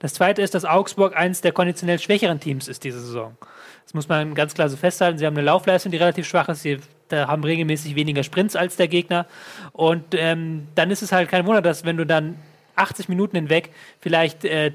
Das 0.00 0.14
zweite 0.14 0.42
ist, 0.42 0.54
dass 0.54 0.64
Augsburg 0.64 1.16
eines 1.16 1.40
der 1.40 1.52
konditionell 1.52 1.98
schwächeren 1.98 2.40
Teams 2.40 2.68
ist 2.68 2.84
diese 2.84 3.00
Saison. 3.00 3.36
Das 3.84 3.94
muss 3.94 4.08
man 4.08 4.34
ganz 4.34 4.54
klar 4.54 4.68
so 4.68 4.76
festhalten. 4.76 5.18
Sie 5.18 5.26
haben 5.26 5.36
eine 5.36 5.44
Laufleistung, 5.44 5.90
die 5.90 5.98
relativ 5.98 6.26
schwach 6.26 6.48
ist. 6.48 6.62
Sie 6.62 6.78
haben 7.10 7.42
regelmäßig 7.42 7.96
weniger 7.96 8.22
Sprints 8.22 8.54
als 8.54 8.76
der 8.76 8.88
Gegner. 8.88 9.26
Und 9.72 10.14
ähm, 10.14 10.68
dann 10.74 10.90
ist 10.90 11.02
es 11.02 11.10
halt 11.10 11.28
kein 11.28 11.46
Wunder, 11.46 11.62
dass 11.62 11.84
wenn 11.84 11.96
du 11.96 12.06
dann 12.06 12.36
80 12.76 13.08
Minuten 13.08 13.36
hinweg 13.36 13.70
vielleicht 14.00 14.44
äh, 14.44 14.72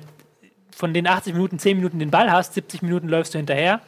von 0.76 0.94
den 0.94 1.08
80 1.08 1.34
Minuten 1.34 1.58
10 1.58 1.78
Minuten 1.78 2.00
den 2.00 2.12
Ball 2.12 2.30
hast, 2.30 2.54
70 2.54 2.82
Minuten 2.82 3.08
läufst 3.08 3.34
du 3.34 3.38
hinterher, 3.38 3.80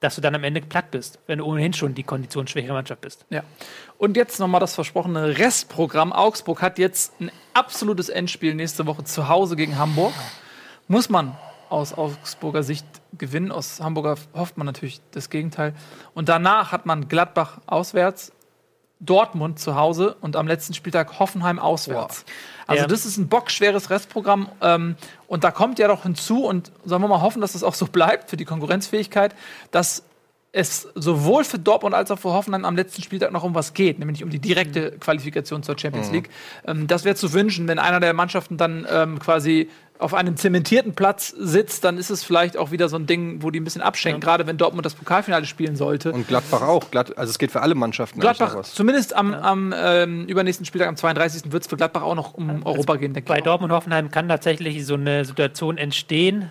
dass 0.00 0.16
du 0.16 0.20
dann 0.20 0.34
am 0.34 0.42
Ende 0.42 0.60
platt 0.60 0.90
bist, 0.90 1.20
wenn 1.28 1.38
du 1.38 1.44
ohnehin 1.44 1.72
schon 1.72 1.94
die 1.94 2.02
konditionsschwächere 2.02 2.72
Mannschaft 2.72 3.00
bist. 3.00 3.24
Ja. 3.30 3.44
Und 3.98 4.16
jetzt 4.16 4.40
nochmal 4.40 4.60
das 4.60 4.74
versprochene 4.74 5.38
Restprogramm. 5.38 6.12
Augsburg 6.12 6.60
hat 6.60 6.78
jetzt 6.78 7.20
ein 7.20 7.30
absolutes 7.54 8.08
Endspiel 8.08 8.54
nächste 8.54 8.84
Woche 8.86 9.04
zu 9.04 9.28
Hause 9.28 9.54
gegen 9.54 9.78
Hamburg. 9.78 10.12
Muss 10.88 11.08
man 11.08 11.36
aus 11.70 11.96
Augsburger 11.96 12.64
Sicht 12.64 12.86
gewinnen. 13.16 13.52
Aus 13.52 13.80
Hamburger 13.80 14.16
hofft 14.34 14.58
man 14.58 14.66
natürlich 14.66 15.00
das 15.12 15.30
Gegenteil. 15.30 15.72
Und 16.14 16.28
danach 16.28 16.72
hat 16.72 16.84
man 16.84 17.08
Gladbach 17.08 17.60
auswärts, 17.66 18.32
Dortmund 19.00 19.58
zu 19.58 19.74
Hause 19.74 20.16
und 20.20 20.36
am 20.36 20.46
letzten 20.46 20.72
Spieltag 20.74 21.18
Hoffenheim 21.18 21.58
auswärts. 21.58 22.24
Also 22.66 22.82
Ja. 22.82 22.88
das 22.88 23.04
ist 23.04 23.16
ein 23.18 23.28
bockschweres 23.28 23.90
Restprogramm. 23.90 24.48
Ähm, 24.62 24.96
und 25.26 25.44
da 25.44 25.50
kommt 25.50 25.78
ja 25.78 25.88
doch 25.88 26.04
hinzu, 26.04 26.44
und 26.46 26.72
sollen 26.84 27.02
wir 27.02 27.08
mal 27.08 27.20
hoffen, 27.20 27.40
dass 27.40 27.52
das 27.52 27.62
auch 27.62 27.74
so 27.74 27.86
bleibt 27.92 28.30
für 28.30 28.36
die 28.36 28.44
Konkurrenzfähigkeit, 28.44 29.34
dass 29.70 30.04
es 30.54 30.88
sowohl 30.94 31.42
für 31.44 31.58
Dortmund 31.58 31.94
als 31.94 32.10
auch 32.12 32.18
für 32.18 32.32
Hoffenheim 32.32 32.64
am 32.64 32.76
letzten 32.76 33.02
Spieltag 33.02 33.32
noch 33.32 33.42
um 33.42 33.54
was 33.54 33.74
geht, 33.74 33.98
nämlich 33.98 34.22
um 34.22 34.30
die 34.30 34.38
direkte 34.38 34.92
Qualifikation 34.92 35.64
zur 35.64 35.76
Champions 35.76 36.12
League. 36.12 36.30
Ähm, 36.66 36.86
das 36.86 37.04
wäre 37.04 37.16
zu 37.16 37.32
wünschen, 37.32 37.66
wenn 37.66 37.80
einer 37.80 37.98
der 37.98 38.14
Mannschaften 38.14 38.56
dann 38.56 38.86
ähm, 38.88 39.18
quasi 39.18 39.68
auf 39.98 40.14
einem 40.14 40.36
zementierten 40.36 40.94
Platz 40.94 41.28
sitzt, 41.28 41.84
dann 41.84 41.98
ist 41.98 42.10
es 42.10 42.24
vielleicht 42.24 42.56
auch 42.56 42.70
wieder 42.70 42.88
so 42.88 42.96
ein 42.96 43.06
Ding, 43.06 43.42
wo 43.42 43.50
die 43.50 43.60
ein 43.60 43.64
bisschen 43.64 43.82
abschenken, 43.82 44.20
gerade 44.20 44.46
wenn 44.46 44.56
Dortmund 44.56 44.84
das 44.84 44.94
Pokalfinale 44.94 45.46
spielen 45.46 45.76
sollte. 45.76 46.12
Und 46.12 46.26
Gladbach 46.26 46.62
auch. 46.62 46.90
Glad 46.90 47.16
also 47.16 47.30
es 47.30 47.38
geht 47.38 47.52
für 47.52 47.60
alle 47.60 47.74
Mannschaften. 47.74 48.20
Gladbach, 48.20 48.56
was. 48.56 48.74
zumindest 48.74 49.14
am, 49.14 49.34
am 49.34 49.74
ähm, 49.76 50.26
übernächsten 50.26 50.66
Spieltag, 50.66 50.88
am 50.88 50.96
32. 50.96 51.52
wird 51.52 51.62
es 51.62 51.68
für 51.68 51.76
Gladbach 51.76 52.02
auch 52.02 52.16
noch 52.16 52.34
um 52.34 52.64
Europa 52.64 52.96
gehen, 52.96 53.12
denke 53.14 53.28
Bei 53.28 53.36
ich. 53.36 53.42
auch. 53.42 53.46
Dortmund 53.46 53.72
Hoffenheim 53.72 54.10
kann 54.10 54.28
tatsächlich 54.28 54.84
so 54.84 54.94
eine 54.94 55.24
Situation 55.24 55.78
entstehen, 55.78 56.50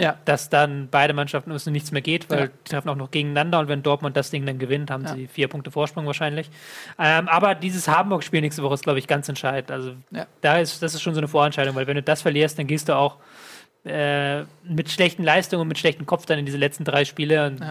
Ja. 0.00 0.16
dass 0.24 0.48
dann 0.48 0.88
beide 0.90 1.12
Mannschaften 1.12 1.50
es 1.50 1.66
nichts 1.66 1.92
mehr 1.92 2.00
geht, 2.02 2.30
weil 2.30 2.38
Ja. 2.40 2.46
die 2.46 2.70
treffen 2.70 2.88
auch 2.88 2.96
noch 2.96 3.10
gegeneinander 3.10 3.58
und 3.60 3.68
wenn 3.68 3.82
Dortmund 3.82 4.16
das 4.16 4.30
Ding 4.30 4.46
dann 4.46 4.58
gewinnt, 4.58 4.90
haben 4.90 5.04
Ja. 5.04 5.14
sie 5.14 5.26
vier 5.26 5.46
Punkte 5.48 5.70
Vorsprung 5.70 6.06
wahrscheinlich. 6.06 6.50
Ähm, 6.98 7.28
aber 7.28 7.54
dieses 7.54 7.86
Hamburg-Spiel 7.86 8.40
nächste 8.40 8.62
Woche 8.62 8.74
ist, 8.74 8.82
glaube 8.82 8.98
ich, 8.98 9.06
ganz 9.06 9.28
entscheidend. 9.28 9.70
Also 9.70 9.92
Ja. 10.10 10.26
da 10.40 10.58
ist, 10.58 10.82
das 10.82 10.94
ist 10.94 11.02
schon 11.02 11.14
so 11.14 11.20
eine 11.20 11.28
Vorentscheidung, 11.28 11.74
weil 11.74 11.86
wenn 11.86 11.96
du 11.96 12.02
das 12.02 12.22
verlierst, 12.22 12.58
dann 12.58 12.66
gehst 12.66 12.88
du 12.88 12.96
auch 12.96 13.16
äh, 13.84 14.42
mit 14.64 14.90
schlechten 14.90 15.22
Leistungen 15.22 15.62
und 15.62 15.68
mit 15.68 15.78
schlechtem 15.78 16.04
Kopf 16.06 16.26
dann 16.26 16.38
in 16.38 16.44
diese 16.46 16.58
letzten 16.58 16.84
drei 16.84 17.04
Spiele 17.06 17.46
und 17.46 17.62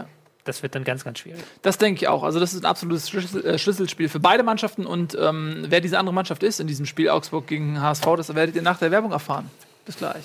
das 0.44 0.64
wird 0.64 0.74
dann 0.74 0.84
ganz, 0.84 1.04
ganz 1.04 1.20
schwierig. 1.20 1.44
Das 1.62 1.78
denke 1.78 2.02
ich 2.02 2.08
auch. 2.08 2.24
Also, 2.24 2.40
das 2.40 2.54
ist 2.54 2.64
ein 2.64 2.66
absolutes 2.66 3.10
Schlüssel, 3.10 3.46
äh, 3.46 3.60
Schlüsselspiel 3.60 4.10
für 4.10 4.20
beide 4.20 4.42
Mannschaften. 4.42 4.88
Und 4.88 5.16
ähm, 5.20 5.66
wer 5.68 5.82
diese 5.82 6.00
andere 6.00 6.14
Mannschaft 6.16 6.42
ist 6.42 6.60
in 6.60 6.66
diesem 6.66 6.88
Spiel 6.88 7.10
Augsburg 7.10 7.46
gegen 7.46 7.80
HSV, 7.80 8.06
das 8.18 8.34
werdet 8.34 8.56
ihr 8.56 8.64
nach 8.64 8.80
der 8.80 8.90
Werbung 8.90 9.12
erfahren. 9.12 9.52
Bis 9.86 9.98
gleich. 9.98 10.24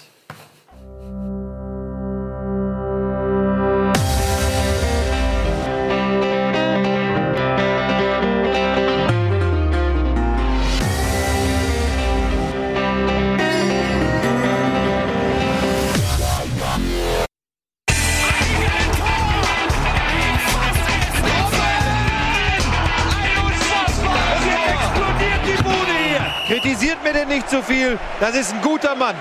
Mir 27.05 27.13
denn 27.13 27.29
nicht 27.29 27.51
zu 27.51 27.63
viel. 27.63 27.99
Das 28.19 28.35
ist 28.35 28.55
ein 28.55 28.63
guter 28.63 28.95
Mann. 28.95 29.15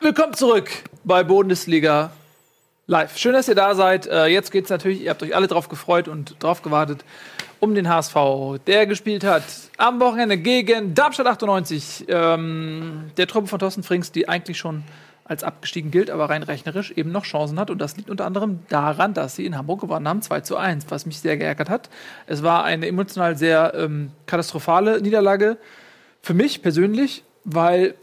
Willkommen 0.00 0.32
zurück 0.32 0.70
bei 1.04 1.22
Bundesliga 1.24 2.10
Live. 2.86 3.18
Schön, 3.18 3.34
dass 3.34 3.48
ihr 3.48 3.54
da 3.54 3.74
seid. 3.74 4.06
Äh, 4.06 4.28
jetzt 4.28 4.50
geht's 4.50 4.70
natürlich, 4.70 5.02
ihr 5.02 5.10
habt 5.10 5.22
euch 5.22 5.36
alle 5.36 5.46
drauf 5.46 5.68
gefreut 5.68 6.08
und 6.08 6.42
drauf 6.42 6.62
gewartet, 6.62 7.04
um 7.60 7.74
den 7.74 7.86
HSV, 7.86 8.16
der 8.66 8.86
gespielt 8.86 9.24
hat 9.24 9.42
am 9.76 10.00
Wochenende 10.00 10.38
gegen 10.38 10.94
Darmstadt 10.94 11.26
98. 11.26 12.06
Ähm, 12.08 13.10
der 13.18 13.26
Truppe 13.26 13.48
von 13.48 13.58
Thorsten 13.58 13.82
Frings, 13.82 14.10
die 14.10 14.26
eigentlich 14.26 14.56
schon 14.56 14.84
als 15.24 15.44
abgestiegen 15.44 15.90
gilt, 15.90 16.10
aber 16.10 16.30
rein 16.30 16.42
rechnerisch 16.42 16.92
eben 16.92 17.12
noch 17.12 17.24
Chancen 17.24 17.60
hat. 17.60 17.68
Und 17.68 17.78
das 17.78 17.98
liegt 17.98 18.08
unter 18.08 18.24
anderem 18.24 18.60
daran, 18.70 19.12
dass 19.12 19.36
sie 19.36 19.44
in 19.44 19.58
Hamburg 19.58 19.82
gewonnen 19.82 20.08
haben, 20.08 20.22
2 20.22 20.40
zu 20.40 20.56
1, 20.56 20.86
was 20.88 21.04
mich 21.04 21.20
sehr 21.20 21.36
geärgert 21.36 21.68
hat. 21.68 21.90
Es 22.26 22.42
war 22.42 22.64
eine 22.64 22.86
emotional 22.86 23.36
sehr 23.36 23.74
ähm, 23.76 24.12
katastrophale 24.24 25.02
Niederlage 25.02 25.58
für 26.22 26.34
mich 26.34 26.62
persönlich, 26.62 27.24
weil 27.44 27.94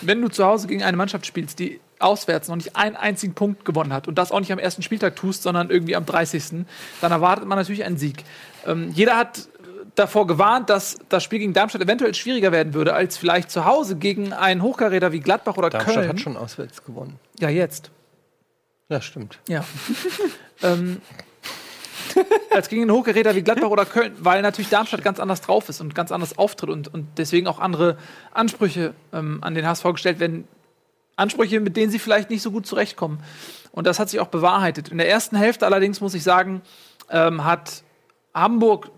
wenn 0.00 0.20
du 0.20 0.28
zu 0.28 0.44
Hause 0.44 0.66
gegen 0.66 0.82
eine 0.82 0.96
Mannschaft 0.96 1.26
spielst, 1.26 1.58
die 1.58 1.80
auswärts 1.98 2.48
noch 2.48 2.56
nicht 2.56 2.74
einen 2.74 2.96
einzigen 2.96 3.34
Punkt 3.34 3.64
gewonnen 3.64 3.92
hat 3.92 4.08
und 4.08 4.16
das 4.16 4.32
auch 4.32 4.40
nicht 4.40 4.52
am 4.52 4.58
ersten 4.58 4.82
Spieltag 4.82 5.14
tust, 5.14 5.42
sondern 5.42 5.70
irgendwie 5.70 5.94
am 5.94 6.04
30., 6.04 6.64
dann 7.00 7.12
erwartet 7.12 7.46
man 7.46 7.58
natürlich 7.58 7.84
einen 7.84 7.96
Sieg. 7.96 8.24
Ähm, 8.66 8.90
jeder 8.92 9.16
hat 9.16 9.48
davor 9.94 10.26
gewarnt, 10.26 10.70
dass 10.70 10.98
das 11.08 11.22
Spiel 11.22 11.38
gegen 11.38 11.52
Darmstadt 11.52 11.82
eventuell 11.82 12.14
schwieriger 12.14 12.50
werden 12.50 12.74
würde, 12.74 12.94
als 12.94 13.16
vielleicht 13.16 13.50
zu 13.50 13.64
Hause 13.64 13.96
gegen 13.96 14.32
einen 14.32 14.62
Hochkaräter 14.62 15.12
wie 15.12 15.20
Gladbach 15.20 15.56
oder 15.56 15.70
Darmstadt 15.70 15.94
Köln. 15.94 16.08
hat 16.08 16.20
schon 16.20 16.36
auswärts 16.36 16.84
gewonnen. 16.84 17.18
Ja, 17.38 17.48
jetzt. 17.48 17.90
Ja, 18.88 19.00
stimmt. 19.00 19.38
Ja. 19.48 19.64
ähm, 20.62 21.00
als 22.50 22.68
gegen 22.68 22.82
einen 22.82 22.92
Hochgeräter 22.92 23.34
wie 23.34 23.42
Gladbach 23.42 23.68
oder 23.68 23.84
Köln, 23.84 24.12
weil 24.18 24.42
natürlich 24.42 24.70
Darmstadt 24.70 25.02
ganz 25.02 25.20
anders 25.20 25.40
drauf 25.40 25.68
ist 25.68 25.80
und 25.80 25.94
ganz 25.94 26.12
anders 26.12 26.38
auftritt 26.38 26.70
und, 26.70 26.92
und 26.92 27.06
deswegen 27.18 27.46
auch 27.46 27.58
andere 27.58 27.96
Ansprüche 28.32 28.94
ähm, 29.12 29.38
an 29.42 29.54
den 29.54 29.66
HSV 29.66 29.84
gestellt 29.92 30.20
werden. 30.20 30.46
Ansprüche, 31.16 31.60
mit 31.60 31.76
denen 31.76 31.92
sie 31.92 31.98
vielleicht 31.98 32.30
nicht 32.30 32.42
so 32.42 32.50
gut 32.50 32.66
zurechtkommen. 32.66 33.22
Und 33.70 33.86
das 33.86 33.98
hat 33.98 34.08
sich 34.08 34.20
auch 34.20 34.28
bewahrheitet. 34.28 34.88
In 34.88 34.98
der 34.98 35.08
ersten 35.08 35.36
Hälfte 35.36 35.66
allerdings, 35.66 36.00
muss 36.00 36.14
ich 36.14 36.22
sagen, 36.22 36.62
ähm, 37.10 37.44
hat 37.44 37.82
Hamburg 38.34 38.90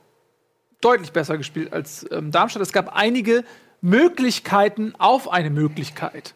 deutlich 0.81 1.13
besser 1.13 1.39
gespielt 1.39 1.73
als 1.73 2.07
ähm, 2.11 2.31
Darmstadt. 2.31 2.63
Es 2.63 2.73
gab 2.73 2.95
einige 2.95 3.45
Möglichkeiten 3.81 4.95
auf 4.99 5.31
eine 5.31 5.51
Möglichkeit, 5.51 6.35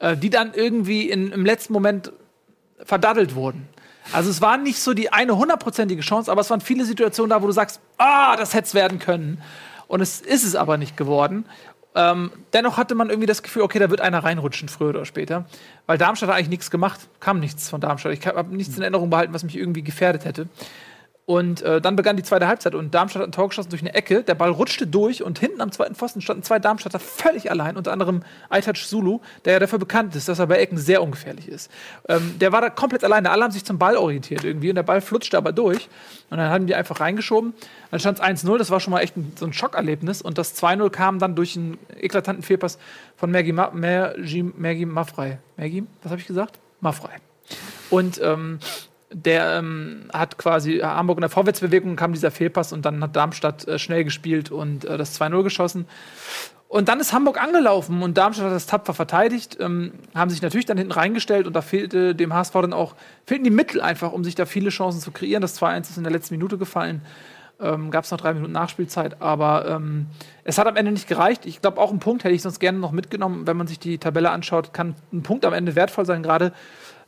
äh, 0.00 0.16
die 0.16 0.30
dann 0.30 0.54
irgendwie 0.54 1.10
in, 1.10 1.32
im 1.32 1.44
letzten 1.44 1.72
Moment 1.72 2.12
verdaddelt 2.84 3.34
wurden. 3.34 3.68
Also 4.12 4.30
es 4.30 4.40
war 4.40 4.56
nicht 4.56 4.80
so 4.80 4.94
die 4.94 5.12
eine 5.12 5.36
hundertprozentige 5.36 6.02
Chance, 6.02 6.30
aber 6.30 6.40
es 6.40 6.50
waren 6.50 6.60
viele 6.60 6.84
Situationen 6.84 7.30
da, 7.30 7.42
wo 7.42 7.46
du 7.46 7.52
sagst, 7.52 7.80
ah, 7.98 8.36
das 8.36 8.54
hätte 8.54 8.66
es 8.66 8.74
werden 8.74 8.98
können. 8.98 9.42
Und 9.88 10.00
es 10.00 10.20
ist 10.20 10.44
es 10.44 10.56
aber 10.56 10.78
nicht 10.78 10.96
geworden. 10.96 11.44
Ähm, 11.94 12.30
dennoch 12.52 12.76
hatte 12.76 12.94
man 12.94 13.08
irgendwie 13.08 13.26
das 13.26 13.42
Gefühl, 13.42 13.62
okay, 13.62 13.78
da 13.78 13.88
wird 13.88 14.02
einer 14.02 14.22
reinrutschen, 14.22 14.68
früher 14.68 14.90
oder 14.90 15.06
später. 15.06 15.46
Weil 15.86 15.96
Darmstadt 15.96 16.28
hat 16.28 16.36
eigentlich 16.36 16.50
nichts 16.50 16.70
gemacht, 16.70 17.08
kam 17.20 17.40
nichts 17.40 17.70
von 17.70 17.80
Darmstadt. 17.80 18.12
Ich 18.12 18.26
habe 18.26 18.54
nichts 18.54 18.76
in 18.76 18.82
Erinnerung 18.82 19.08
behalten, 19.08 19.32
was 19.32 19.44
mich 19.44 19.56
irgendwie 19.56 19.82
gefährdet 19.82 20.24
hätte. 20.26 20.48
Und 21.26 21.60
äh, 21.62 21.80
dann 21.80 21.96
begann 21.96 22.16
die 22.16 22.22
zweite 22.22 22.46
Halbzeit 22.46 22.76
und 22.76 22.94
Darmstadt 22.94 23.22
hat 23.22 23.28
ein 23.28 23.32
Tor 23.32 23.48
geschossen 23.48 23.70
durch 23.70 23.82
eine 23.82 23.92
Ecke. 23.94 24.22
Der 24.22 24.36
Ball 24.36 24.50
rutschte 24.50 24.86
durch 24.86 25.24
und 25.24 25.40
hinten 25.40 25.60
am 25.60 25.72
zweiten 25.72 25.96
Pfosten 25.96 26.20
standen 26.20 26.44
zwei 26.44 26.60
Darmstadter 26.60 27.00
völlig 27.00 27.50
allein, 27.50 27.76
unter 27.76 27.90
anderem 27.90 28.22
Aitaj 28.48 28.86
Zulu, 28.86 29.18
der 29.44 29.54
ja 29.54 29.58
dafür 29.58 29.80
bekannt 29.80 30.14
ist, 30.14 30.28
dass 30.28 30.38
er 30.38 30.46
bei 30.46 30.58
Ecken 30.58 30.78
sehr 30.78 31.02
ungefährlich 31.02 31.48
ist. 31.48 31.68
Ähm, 32.08 32.38
der 32.38 32.52
war 32.52 32.60
da 32.60 32.70
komplett 32.70 33.02
alleine. 33.02 33.32
Alle 33.32 33.42
haben 33.42 33.50
sich 33.50 33.64
zum 33.64 33.76
Ball 33.76 33.96
orientiert 33.96 34.44
irgendwie 34.44 34.68
und 34.68 34.76
der 34.76 34.84
Ball 34.84 35.00
flutschte 35.00 35.36
aber 35.36 35.50
durch. 35.50 35.88
Und 36.30 36.38
dann 36.38 36.48
haben 36.48 36.68
die 36.68 36.76
einfach 36.76 37.00
reingeschoben. 37.00 37.54
Dann 37.90 37.98
stand 37.98 38.20
es 38.20 38.24
1-0, 38.24 38.56
das 38.56 38.70
war 38.70 38.78
schon 38.78 38.92
mal 38.92 39.00
echt 39.00 39.16
ein, 39.16 39.32
so 39.36 39.46
ein 39.46 39.52
Schockerlebnis. 39.52 40.22
Und 40.22 40.38
das 40.38 40.56
2-0 40.62 40.90
kam 40.90 41.18
dann 41.18 41.34
durch 41.34 41.56
einen 41.56 41.76
eklatanten 41.98 42.44
Fehlpass 42.44 42.78
von 43.16 43.32
Mergi, 43.32 43.50
Ma 43.50 43.72
Mergi, 43.72 44.44
Mergi 44.44 44.86
Maffrey. 44.86 45.38
Mergi, 45.56 45.88
was 46.04 46.12
habe 46.12 46.20
ich 46.20 46.28
gesagt? 46.28 46.60
Maffrey. 46.80 47.16
Und 47.90 48.20
ähm, 48.22 48.60
der 49.18 49.58
ähm, 49.58 50.10
hat 50.12 50.36
quasi 50.36 50.80
Hamburg 50.80 51.16
in 51.16 51.22
der 51.22 51.30
Vorwärtsbewegung 51.30 51.96
kam 51.96 52.12
dieser 52.12 52.30
Fehlpass 52.30 52.74
und 52.74 52.84
dann 52.84 53.02
hat 53.02 53.16
Darmstadt 53.16 53.66
äh, 53.66 53.78
schnell 53.78 54.04
gespielt 54.04 54.50
und 54.50 54.84
äh, 54.84 54.98
das 54.98 55.18
2-0 55.18 55.42
geschossen. 55.42 55.86
Und 56.68 56.90
dann 56.90 57.00
ist 57.00 57.14
Hamburg 57.14 57.40
angelaufen 57.40 58.02
und 58.02 58.18
Darmstadt 58.18 58.46
hat 58.46 58.52
das 58.52 58.66
tapfer 58.66 58.92
verteidigt, 58.92 59.56
ähm, 59.58 59.92
haben 60.14 60.28
sich 60.28 60.42
natürlich 60.42 60.66
dann 60.66 60.76
hinten 60.76 60.92
reingestellt 60.92 61.46
und 61.46 61.54
da 61.56 61.62
fehlte 61.62 62.14
dem 62.14 62.34
HSV 62.34 62.52
dann 62.52 62.74
auch, 62.74 62.94
fehlten 63.24 63.44
die 63.44 63.50
Mittel 63.50 63.80
einfach, 63.80 64.12
um 64.12 64.22
sich 64.22 64.34
da 64.34 64.44
viele 64.44 64.68
Chancen 64.68 65.00
zu 65.00 65.12
kreieren. 65.12 65.40
Das 65.40 65.58
2-1 65.58 65.80
ist 65.90 65.96
in 65.96 66.04
der 66.04 66.12
letzten 66.12 66.34
Minute 66.34 66.58
gefallen. 66.58 67.00
Ähm, 67.58 67.90
Gab 67.90 68.04
es 68.04 68.10
noch 68.10 68.18
drei 68.18 68.34
Minuten 68.34 68.52
Nachspielzeit, 68.52 69.22
aber 69.22 69.66
ähm, 69.66 70.08
es 70.44 70.58
hat 70.58 70.66
am 70.66 70.76
Ende 70.76 70.92
nicht 70.92 71.08
gereicht. 71.08 71.46
Ich 71.46 71.62
glaube, 71.62 71.80
auch 71.80 71.88
einen 71.88 72.00
Punkt 72.00 72.24
hätte 72.24 72.34
ich 72.34 72.42
sonst 72.42 72.58
gerne 72.58 72.78
noch 72.78 72.92
mitgenommen. 72.92 73.46
Wenn 73.46 73.56
man 73.56 73.66
sich 73.66 73.78
die 73.78 73.96
Tabelle 73.96 74.30
anschaut, 74.30 74.74
kann 74.74 74.94
ein 75.10 75.22
Punkt 75.22 75.46
am 75.46 75.54
Ende 75.54 75.74
wertvoll 75.74 76.04
sein, 76.04 76.22
gerade 76.22 76.52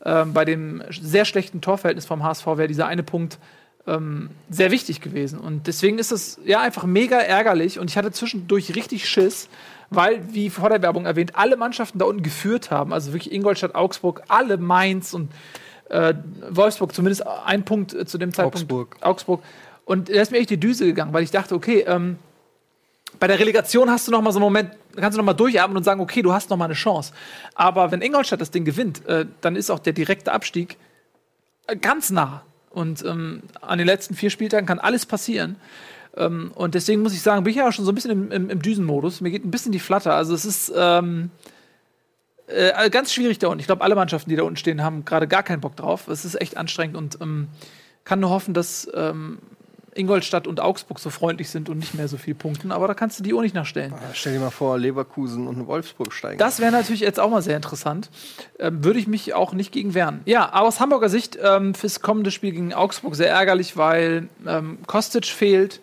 ähm, 0.04 0.32
bei 0.32 0.44
dem 0.44 0.82
sehr 0.90 1.24
schlechten 1.24 1.60
Torverhältnis 1.60 2.06
vom 2.06 2.22
HSV 2.22 2.46
wäre 2.46 2.68
dieser 2.68 2.86
eine 2.86 3.02
Punkt 3.02 3.38
ähm, 3.86 4.30
sehr 4.50 4.70
wichtig 4.70 5.00
gewesen. 5.00 5.38
Und 5.38 5.66
deswegen 5.66 5.98
ist 5.98 6.12
es 6.12 6.38
ja 6.44 6.60
einfach 6.60 6.84
mega 6.84 7.18
ärgerlich. 7.18 7.78
Und 7.78 7.90
ich 7.90 7.96
hatte 7.96 8.12
zwischendurch 8.12 8.74
richtig 8.76 9.08
Schiss, 9.08 9.48
weil, 9.90 10.22
wie 10.32 10.50
vor 10.50 10.68
der 10.68 10.82
Werbung 10.82 11.06
erwähnt, 11.06 11.32
alle 11.34 11.56
Mannschaften 11.56 11.98
da 11.98 12.04
unten 12.04 12.22
geführt 12.22 12.70
haben. 12.70 12.92
Also 12.92 13.12
wirklich 13.12 13.32
Ingolstadt, 13.32 13.74
Augsburg, 13.74 14.22
alle 14.28 14.58
Mainz 14.58 15.14
und 15.14 15.30
äh, 15.88 16.14
Wolfsburg, 16.50 16.94
zumindest 16.94 17.26
ein 17.26 17.64
Punkt 17.64 17.94
äh, 17.94 18.04
zu 18.04 18.18
dem 18.18 18.32
Zeitpunkt. 18.32 18.56
Augsburg. 18.56 18.96
Augsburg. 19.00 19.42
Und 19.84 20.10
da 20.10 20.20
ist 20.20 20.30
mir 20.30 20.38
echt 20.38 20.50
die 20.50 20.60
Düse 20.60 20.84
gegangen, 20.84 21.14
weil 21.14 21.22
ich 21.22 21.30
dachte, 21.30 21.54
okay, 21.54 21.84
ähm, 21.86 22.18
bei 23.18 23.26
der 23.26 23.38
Relegation 23.38 23.90
hast 23.90 24.06
du 24.06 24.12
noch 24.12 24.20
mal 24.20 24.32
so 24.32 24.38
einen 24.38 24.44
Moment, 24.44 24.70
kannst 25.00 25.16
du 25.16 25.20
noch 25.20 25.26
mal 25.26 25.34
durchatmen 25.34 25.76
und 25.76 25.84
sagen, 25.84 26.00
okay, 26.00 26.22
du 26.22 26.32
hast 26.32 26.50
noch 26.50 26.56
mal 26.56 26.66
eine 26.66 26.74
Chance. 26.74 27.12
Aber 27.54 27.90
wenn 27.90 28.02
Ingolstadt 28.02 28.40
das 28.40 28.50
Ding 28.50 28.64
gewinnt, 28.64 29.06
äh, 29.06 29.26
dann 29.40 29.56
ist 29.56 29.70
auch 29.70 29.78
der 29.78 29.92
direkte 29.92 30.32
Abstieg 30.32 30.76
äh, 31.66 31.76
ganz 31.76 32.10
nah. 32.10 32.42
Und 32.70 33.04
ähm, 33.04 33.42
an 33.60 33.78
den 33.78 33.86
letzten 33.86 34.14
vier 34.14 34.30
Spieltagen 34.30 34.66
kann 34.66 34.78
alles 34.78 35.06
passieren. 35.06 35.56
Ähm, 36.16 36.52
und 36.54 36.74
deswegen 36.74 37.02
muss 37.02 37.14
ich 37.14 37.22
sagen, 37.22 37.44
bin 37.44 37.50
ich 37.52 37.56
ja 37.56 37.68
auch 37.68 37.72
schon 37.72 37.84
so 37.84 37.92
ein 37.92 37.94
bisschen 37.94 38.10
im, 38.10 38.32
im, 38.32 38.50
im 38.50 38.62
Düsenmodus. 38.62 39.20
Mir 39.20 39.30
geht 39.30 39.44
ein 39.44 39.50
bisschen 39.50 39.72
die 39.72 39.78
Flatter. 39.78 40.14
Also 40.14 40.34
es 40.34 40.44
ist 40.44 40.72
ähm, 40.76 41.30
äh, 42.46 42.90
ganz 42.90 43.12
schwierig 43.12 43.38
da 43.38 43.48
unten. 43.48 43.60
Ich 43.60 43.66
glaube, 43.66 43.82
alle 43.82 43.94
Mannschaften, 43.94 44.30
die 44.30 44.36
da 44.36 44.42
unten 44.42 44.56
stehen, 44.56 44.82
haben 44.82 45.04
gerade 45.04 45.28
gar 45.28 45.42
keinen 45.42 45.60
Bock 45.60 45.76
drauf. 45.76 46.08
Es 46.08 46.24
ist 46.24 46.40
echt 46.40 46.56
anstrengend 46.56 46.96
und 46.96 47.18
ähm, 47.20 47.48
kann 48.04 48.20
nur 48.20 48.30
hoffen, 48.30 48.54
dass 48.54 48.90
ähm, 48.94 49.38
Ingolstadt 49.98 50.46
und 50.46 50.60
Augsburg 50.60 50.98
so 50.98 51.10
freundlich 51.10 51.50
sind 51.50 51.68
und 51.68 51.78
nicht 51.78 51.94
mehr 51.94 52.08
so 52.08 52.16
viel 52.16 52.34
punkten. 52.34 52.72
Aber 52.72 52.88
da 52.88 52.94
kannst 52.94 53.18
du 53.18 53.22
die 53.22 53.34
auch 53.34 53.40
nicht 53.42 53.54
nachstellen. 53.54 53.92
Ah, 53.94 54.10
Stell 54.14 54.34
dir 54.34 54.40
mal 54.40 54.50
vor, 54.50 54.78
Leverkusen 54.78 55.46
und 55.46 55.66
Wolfsburg 55.66 56.12
steigen. 56.12 56.38
Das 56.38 56.60
wäre 56.60 56.72
natürlich 56.72 57.00
jetzt 57.00 57.20
auch 57.20 57.30
mal 57.30 57.42
sehr 57.42 57.56
interessant. 57.56 58.10
Ähm, 58.58 58.84
Würde 58.84 58.98
ich 58.98 59.06
mich 59.06 59.34
auch 59.34 59.52
nicht 59.52 59.72
gegen 59.72 59.94
wehren. 59.94 60.20
Ja, 60.24 60.52
aber 60.52 60.68
aus 60.68 60.80
Hamburger 60.80 61.08
Sicht 61.08 61.38
ähm, 61.42 61.74
fürs 61.74 62.00
kommende 62.00 62.30
Spiel 62.30 62.52
gegen 62.52 62.72
Augsburg 62.72 63.16
sehr 63.16 63.30
ärgerlich, 63.30 63.76
weil 63.76 64.28
ähm, 64.46 64.78
Kostic 64.86 65.26
fehlt 65.26 65.80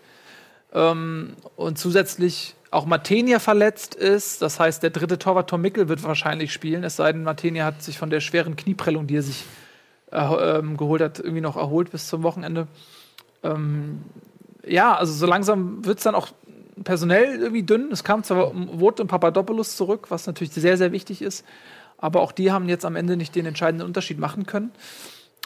ähm, 0.73 1.34
und 1.56 1.78
zusätzlich 1.78 2.56
auch 2.71 2.86
Matenia 2.86 3.39
verletzt 3.39 3.95
ist. 3.95 4.41
Das 4.41 4.59
heißt, 4.59 4.84
der 4.84 4.89
dritte 4.89 5.18
Torwart 5.18 5.49
Tom 5.49 5.61
Mickel 5.61 5.88
wird 5.88 6.03
wahrscheinlich 6.03 6.51
spielen, 6.51 6.84
es 6.84 6.97
sei 6.97 7.11
denn, 7.13 7.24
Matenia 7.24 7.66
hat 7.66 7.82
sich 7.82 7.97
von 7.97 8.09
der 8.09 8.20
schweren 8.20 8.55
Knieprellung, 8.55 9.07
die 9.07 9.16
er 9.16 9.22
sich 9.24 9.45
äh, 10.11 10.61
geholt 10.78 11.01
hat, 11.01 11.20
irgendwie 11.20 11.41
noch 11.41 11.55
erholt 11.55 11.91
bis 11.91 12.07
zum 12.07 12.24
Wochenende. 12.24 12.68
Ähm, 13.46 14.02
ja, 14.66 14.96
also 14.96 15.14
so 15.14 15.26
langsam 15.26 15.86
wird 15.86 16.00
es 16.00 16.04
dann 16.04 16.16
auch 16.16 16.30
personell 16.84 17.39
irgendwie 17.39 17.64
dünn. 17.64 17.89
Es 17.91 18.04
kam 18.04 18.24
zwar 18.24 18.52
Wout 18.54 18.96
und 19.00 19.08
Papadopoulos 19.08 19.76
zurück, 19.78 20.08
was 20.10 20.28
natürlich 20.28 20.54
sehr, 20.54 20.78
sehr 20.78 20.91
wichtig 20.91 21.22
ist. 21.22 21.46
Aber 21.98 22.22
auch 22.22 22.32
die 22.32 22.52
haben 22.52 22.68
jetzt 22.68 22.86
am 22.86 22.96
Ende 22.96 23.16
nicht 23.16 23.36
den 23.36 23.46
entscheidenden 23.46 23.88
Unterschied 23.88 24.20
machen 24.20 24.46
können. 24.46 24.72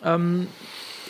Ähm, 0.03 0.47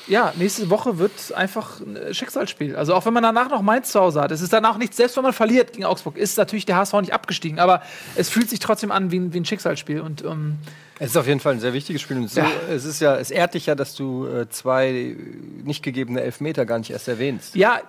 ja, 0.10 0.34
nächste 0.38 0.70
Woche 0.70 0.98
wird 0.98 1.12
einfach 1.36 1.80
ein 1.80 2.14
Schicksalsspiel. 2.14 2.76
Also 2.76 2.94
auch 2.96 3.06
wenn 3.06 3.14
man 3.14 3.24
danach 3.24 3.50
noch 3.50 3.62
Mainz 3.62 3.92
zu 3.92 4.00
Hause 4.00 4.20
hat, 4.22 4.32
es 4.32 4.42
ist 4.42 4.52
danach 4.52 4.78
nicht, 4.78 4.94
selbst 4.96 5.16
wenn 5.16 5.24
man 5.24 5.34
verliert 5.34 5.72
gegen 5.74 5.86
Augsburg, 5.86 6.18
ist 6.18 6.38
natürlich 6.38 6.66
der 6.66 6.76
HSV 6.78 6.94
nicht 7.02 7.14
abgestiegen, 7.14 7.60
aber 7.60 7.82
es 8.16 8.30
fühlt 8.30 8.50
sich 8.50 8.60
trotzdem 8.60 8.92
an 8.92 9.12
wie 9.12 9.20
ein, 9.20 9.34
wie 9.34 9.40
ein 9.40 9.46
Schicksalsspiel. 9.46 10.02
Und 10.02 10.24
ähm, 10.26 10.58
Es 11.00 11.12
ist 11.12 11.18
auf 11.18 11.28
jeden 11.28 11.40
Fall 11.40 11.54
ein 11.54 11.60
sehr 11.60 11.74
wichtiges 11.74 12.02
Spiel. 12.02 12.18
Und 12.18 12.30
so, 12.30 12.42
Ja. 12.42 12.48
es 12.70 12.86
ist 12.86 13.00
ja, 13.00 13.16
es 13.18 13.32
ehrt 13.32 13.54
dich 13.54 13.68
ja, 13.68 13.76
dass 13.76 13.96
du 13.96 14.26
äh, 14.28 14.50
zwei 14.50 15.16
nicht 15.64 15.84
gegebene 15.84 16.22
Elfmeter 16.22 16.66
gar 16.66 16.80
nicht 16.80 16.90
erst 16.92 17.08
erwähnst. 17.08 17.56
ja, 17.56 17.80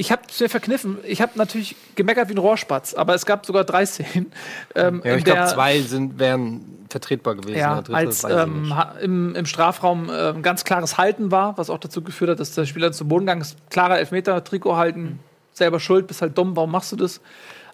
ich 0.00 0.12
habe 0.12 0.22
es 0.28 0.38
mir 0.38 0.48
verkniffen. 0.48 0.98
Ich 1.02 1.20
habe 1.20 1.32
natürlich 1.34 1.74
gemeckert 1.96 2.28
wie 2.28 2.34
ein 2.34 2.38
Rohrspatz, 2.38 2.94
aber 2.94 3.14
es 3.14 3.26
gab 3.26 3.44
sogar 3.44 3.64
drei 3.64 3.84
Szenen. 3.84 4.32
Ähm, 4.76 5.02
Ja, 5.04 5.16
ich 5.16 5.24
glaube, 5.24 5.46
zwei 5.46 5.80
sind, 5.80 6.20
wären 6.20 6.86
vertretbar 6.88 7.34
gewesen. 7.34 7.58
Ja, 7.58 7.82
dritte 7.82 7.96
als 7.96 8.22
ähm, 8.22 8.72
im, 9.02 9.34
im 9.34 9.44
Strafraum 9.44 10.08
äh, 10.08 10.30
ein 10.30 10.42
ganz 10.42 10.62
klares 10.62 10.98
Halten 10.98 11.32
war, 11.32 11.58
was 11.58 11.68
auch 11.68 11.78
dazu 11.78 12.02
geführt 12.02 12.30
hat, 12.30 12.38
dass 12.38 12.54
der 12.54 12.64
Spieler 12.64 12.92
zu 12.92 13.08
Boden 13.08 13.26
gegangen 13.26 13.40
ist. 13.40 13.56
Klarer 13.70 13.98
Elfmeter, 13.98 14.42
Trikot 14.44 14.76
halten, 14.76 15.18
selber 15.52 15.80
schuld, 15.80 16.06
bist 16.06 16.22
halt 16.22 16.38
dumm, 16.38 16.54
warum 16.54 16.70
machst 16.70 16.92
du 16.92 16.96
das? 16.96 17.20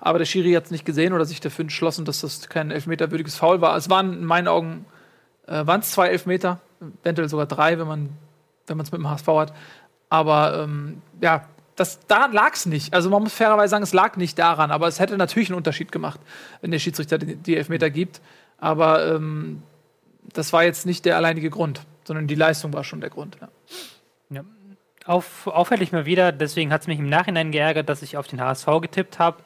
Aber 0.00 0.18
der 0.18 0.24
Schiri 0.24 0.52
hat 0.54 0.64
es 0.64 0.70
nicht 0.70 0.86
gesehen 0.86 1.12
oder 1.12 1.26
sich 1.26 1.40
dafür 1.40 1.64
entschlossen, 1.64 2.06
dass 2.06 2.22
das 2.22 2.48
kein 2.48 2.70
elfmeterwürdiges 2.70 3.36
Foul 3.36 3.60
war. 3.60 3.76
Es 3.76 3.90
waren 3.90 4.14
in 4.14 4.24
meinen 4.24 4.48
Augen 4.48 4.86
äh, 5.46 5.66
waren 5.66 5.80
es 5.80 5.90
zwei 5.90 6.08
Elfmeter, 6.08 6.60
eventuell 7.02 7.28
sogar 7.28 7.46
drei, 7.46 7.78
wenn 7.78 7.86
man 7.86 8.08
wenn 8.66 8.78
man 8.78 8.86
es 8.86 8.92
mit 8.92 9.00
dem 9.00 9.10
HSV 9.10 9.26
hat. 9.26 9.52
Aber 10.08 10.64
ähm, 10.64 11.02
ja, 11.20 11.42
das, 11.76 12.00
daran 12.06 12.32
lag 12.32 12.54
es 12.54 12.66
nicht. 12.66 12.94
Also 12.94 13.10
man 13.10 13.22
muss 13.22 13.34
fairerweise 13.34 13.70
sagen, 13.70 13.82
es 13.82 13.92
lag 13.92 14.16
nicht 14.16 14.38
daran, 14.38 14.70
aber 14.70 14.86
es 14.86 15.00
hätte 15.00 15.16
natürlich 15.16 15.48
einen 15.48 15.56
Unterschied 15.56 15.90
gemacht, 15.92 16.20
wenn 16.60 16.70
der 16.70 16.78
Schiedsrichter 16.78 17.18
die, 17.18 17.56
Elfmeter 17.56 17.90
gibt. 17.90 18.20
Aber 18.58 19.14
ähm, 19.14 19.62
das 20.32 20.52
war 20.52 20.64
jetzt 20.64 20.86
nicht 20.86 21.04
der 21.04 21.16
alleinige 21.16 21.50
Grund, 21.50 21.82
sondern 22.04 22.26
die 22.26 22.34
Leistung 22.34 22.72
war 22.72 22.84
schon 22.84 23.00
der 23.00 23.10
Grund. 23.10 23.36
Ja. 23.40 23.48
Auf, 25.06 25.46
auffällig 25.46 25.92
mal 25.92 26.06
wieder, 26.06 26.32
deswegen 26.32 26.72
hat 26.72 26.80
es 26.80 26.86
mich 26.86 26.98
im 26.98 27.10
Nachhinein 27.10 27.52
geärgert, 27.52 27.90
dass 27.90 28.00
ich 28.00 28.16
auf 28.16 28.26
den 28.26 28.40
HSV 28.40 28.66
getippt 28.80 29.18
habe. 29.18 29.42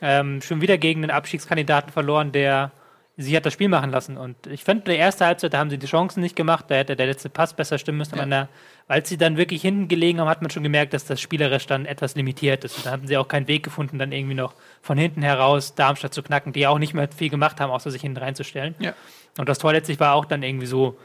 Ähm, 0.00 0.40
schon 0.40 0.62
wieder 0.62 0.78
gegen 0.78 1.02
den 1.02 1.10
Abstiegskandidaten 1.10 1.92
verloren, 1.92 2.32
der 2.32 2.72
sie 3.16 3.36
hat 3.36 3.46
das 3.46 3.52
Spiel 3.52 3.68
machen 3.68 3.90
lassen. 3.90 4.16
Und 4.16 4.46
ich 4.46 4.64
finde, 4.64 4.84
der 4.84 4.98
erste 4.98 5.26
Halbzeit, 5.26 5.54
da 5.54 5.58
haben 5.58 5.70
sie 5.70 5.78
die 5.78 5.86
Chancen 5.86 6.20
nicht 6.20 6.34
gemacht, 6.34 6.66
da 6.68 6.74
hätte 6.74 6.96
der 6.96 7.06
letzte 7.06 7.28
Pass 7.28 7.54
besser 7.54 7.78
stimmen 7.78 7.98
müssen. 7.98 8.16
Ja. 8.16 8.22
Aber 8.22 8.28
na, 8.28 8.48
als 8.88 9.08
sie 9.08 9.16
dann 9.16 9.36
wirklich 9.36 9.62
hinten 9.62 9.88
gelegen 9.88 10.20
haben, 10.20 10.28
hat 10.28 10.42
man 10.42 10.50
schon 10.50 10.62
gemerkt, 10.62 10.94
dass 10.94 11.04
das 11.04 11.20
spielerisch 11.20 11.66
dann 11.66 11.86
etwas 11.86 12.16
limitiert 12.16 12.64
ist. 12.64 12.76
Und 12.76 12.86
da 12.86 12.90
hatten 12.90 13.06
sie 13.06 13.16
auch 13.16 13.28
keinen 13.28 13.48
Weg 13.48 13.62
gefunden, 13.62 13.98
dann 13.98 14.12
irgendwie 14.12 14.34
noch 14.34 14.54
von 14.82 14.98
hinten 14.98 15.22
heraus 15.22 15.74
Darmstadt 15.74 16.12
zu 16.12 16.22
knacken, 16.22 16.52
die 16.52 16.60
ja 16.60 16.70
auch 16.70 16.78
nicht 16.78 16.94
mehr 16.94 17.08
viel 17.08 17.30
gemacht 17.30 17.60
haben, 17.60 17.70
außer 17.70 17.90
sich 17.90 18.02
hinten 18.02 18.18
reinzustellen. 18.18 18.74
Ja. 18.80 18.94
Und 19.38 19.48
das 19.48 19.58
Tor 19.58 19.72
letztlich 19.72 20.00
war 20.00 20.14
auch 20.14 20.24
dann 20.24 20.42
irgendwie 20.42 20.66
so 20.66 20.98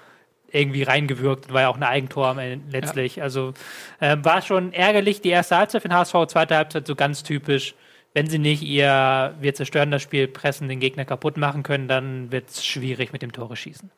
irgendwie 0.52 0.82
reingewirkt 0.82 1.54
war 1.54 1.62
ja 1.62 1.70
auch 1.70 1.78
ein 1.78 1.84
Eigentor 1.84 2.28
am 2.28 2.40
Ende 2.40 2.66
letztlich. 2.72 3.22
Also 3.22 3.54
ähm, 4.02 4.26
war 4.26 4.42
schon 4.42 4.74
ärgerlich, 4.74 5.22
die 5.22 5.30
erste 5.30 5.58
Halbzeit 5.58 5.84
für 5.84 5.90
den 5.90 5.96
HSV, 5.96 6.16
zweite 6.28 6.56
Halbzeit 6.56 6.88
so 6.88 6.96
ganz 6.96 7.22
typisch. 7.22 7.76
Wenn 8.14 8.28
sie 8.28 8.40
nicht 8.40 8.64
ihr, 8.64 9.36
wir 9.40 9.54
zerstören 9.54 9.92
das 9.92 10.02
Spiel, 10.02 10.28
pressen, 10.28 10.68
den 10.68 10.80
Gegner 10.80 11.06
kaputt 11.06 11.38
machen 11.38 11.64
können, 11.64 11.88
dann 11.88 12.32
wird 12.32 12.50
es 12.50 12.66
schwierig 12.66 13.14
mit 13.14 13.22
dem 13.22 13.32
Tore 13.32 13.56
schießen. 13.56 13.92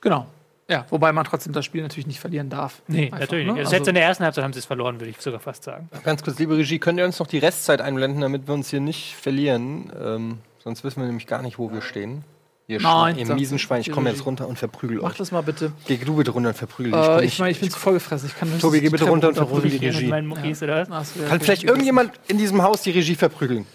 Genau. 0.00 0.26
Ja, 0.68 0.86
wobei 0.88 1.12
man 1.12 1.24
trotzdem 1.26 1.52
das 1.52 1.64
Spiel 1.66 1.82
natürlich 1.82 2.06
nicht 2.06 2.20
verlieren 2.20 2.48
darf. 2.48 2.80
Nee, 2.86 3.06
Einfach, 3.06 3.20
natürlich 3.20 3.46
ne? 3.46 3.52
nicht. 3.52 3.60
Also- 3.60 3.70
Selbst 3.70 3.88
in 3.88 3.94
der 3.94 4.04
ersten 4.04 4.24
Halbzeit 4.24 4.44
haben 4.44 4.52
sie 4.54 4.60
es 4.60 4.64
verloren, 4.64 4.98
würde 4.98 5.10
ich 5.10 5.20
sogar 5.20 5.40
fast 5.40 5.64
sagen. 5.64 5.90
Ganz 6.04 6.22
kurz, 6.22 6.38
liebe 6.38 6.56
Regie, 6.56 6.78
könnt 6.78 6.98
ihr 6.98 7.04
uns 7.04 7.18
noch 7.18 7.26
die 7.26 7.36
Restzeit 7.38 7.82
einblenden, 7.82 8.22
damit 8.22 8.46
wir 8.46 8.54
uns 8.54 8.70
hier 8.70 8.80
nicht 8.80 9.14
verlieren? 9.14 9.92
Ähm, 10.02 10.38
sonst 10.62 10.82
wissen 10.84 11.00
wir 11.00 11.06
nämlich 11.06 11.26
gar 11.26 11.42
nicht, 11.42 11.58
wo 11.58 11.70
wir 11.70 11.82
stehen. 11.82 12.24
Ihr, 12.66 12.80
Nein, 12.80 13.14
Schwein, 13.16 13.28
ihr 13.28 13.34
miesen 13.34 13.58
Schwein, 13.58 13.80
ich 13.82 13.90
komme 13.92 14.08
jetzt 14.08 14.24
runter 14.24 14.48
und 14.48 14.58
verprügel 14.58 14.98
Mach 15.02 15.10
euch. 15.10 15.16
das 15.18 15.30
mal 15.32 15.42
bitte. 15.42 15.72
Geh 15.86 15.98
du 15.98 16.16
bitte 16.16 16.30
runter 16.30 16.48
und 16.48 16.56
verprügel 16.56 16.92
dich. 16.92 17.00
Äh, 17.08 17.24
ich 17.26 17.38
meine, 17.38 17.50
ich 17.50 17.60
bin 17.60 17.70
zu 17.70 17.78
vollgefressen. 17.78 18.28
Ich 18.28 18.36
kann 18.38 18.48
nicht 18.48 18.62
Tobi, 18.62 18.80
geh 18.80 18.88
bitte 18.88 19.04
runter 19.04 19.28
und 19.28 19.34
verprügel 19.34 19.70
die 19.70 19.86
Regie. 19.86 20.06
meinen 20.06 20.26
Muckis, 20.26 20.62
wär- 20.62 20.86
Kann 20.86 21.40
vielleicht 21.40 21.64
irgendjemand 21.64 22.12
in 22.26 22.38
diesem 22.38 22.62
Haus 22.62 22.80
die 22.82 22.90
Regie 22.92 23.16
verprügeln? 23.16 23.66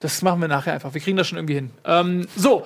Das 0.00 0.22
machen 0.22 0.40
wir 0.40 0.48
nachher 0.48 0.72
einfach. 0.74 0.92
Wir 0.94 1.00
kriegen 1.00 1.16
das 1.16 1.28
schon 1.28 1.38
irgendwie 1.38 1.54
hin. 1.54 1.70
Ähm, 1.84 2.26
so, 2.36 2.64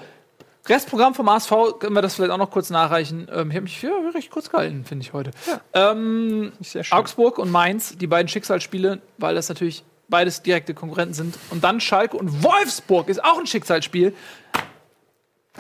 Restprogramm 0.67 1.15
vom 1.15 1.29
ASV, 1.29 1.51
können 1.79 1.95
wir 1.95 2.03
das 2.03 2.15
vielleicht 2.15 2.31
auch 2.31 2.39
noch 2.39 2.51
kurz 2.51 2.71
nachreichen. 2.71 3.29
Ähm, 3.33 3.51
ich 3.51 3.57
habe 3.57 3.63
mich 3.65 3.83
ja, 3.83 3.91
recht 4.15 4.31
kurz 4.31 4.49
gehalten, 4.49 4.85
finde 4.85 5.05
ich 5.05 5.13
heute. 5.13 5.33
Ähm, 5.75 6.53
Sehr 6.61 6.85
schön. 6.85 6.97
Augsburg 6.97 7.39
und 7.39 7.51
Mainz, 7.51 7.97
die 7.99 8.07
beiden 8.07 8.29
Schicksalsspiele, 8.29 9.01
weil 9.19 9.35
das 9.35 9.49
natürlich 9.49 9.83
beides 10.13 10.43
direkte 10.43 10.75
Konkurrenten 10.75 11.15
sind. 11.15 11.39
Und 11.51 11.65
dann 11.65 11.81
Schalke 11.81 12.17
und 12.17 12.45
Wolfsburg 12.45 13.09
ist 13.09 13.25
auch 13.25 13.39
ein 13.39 13.47
Schicksalsspiel. 13.47 14.15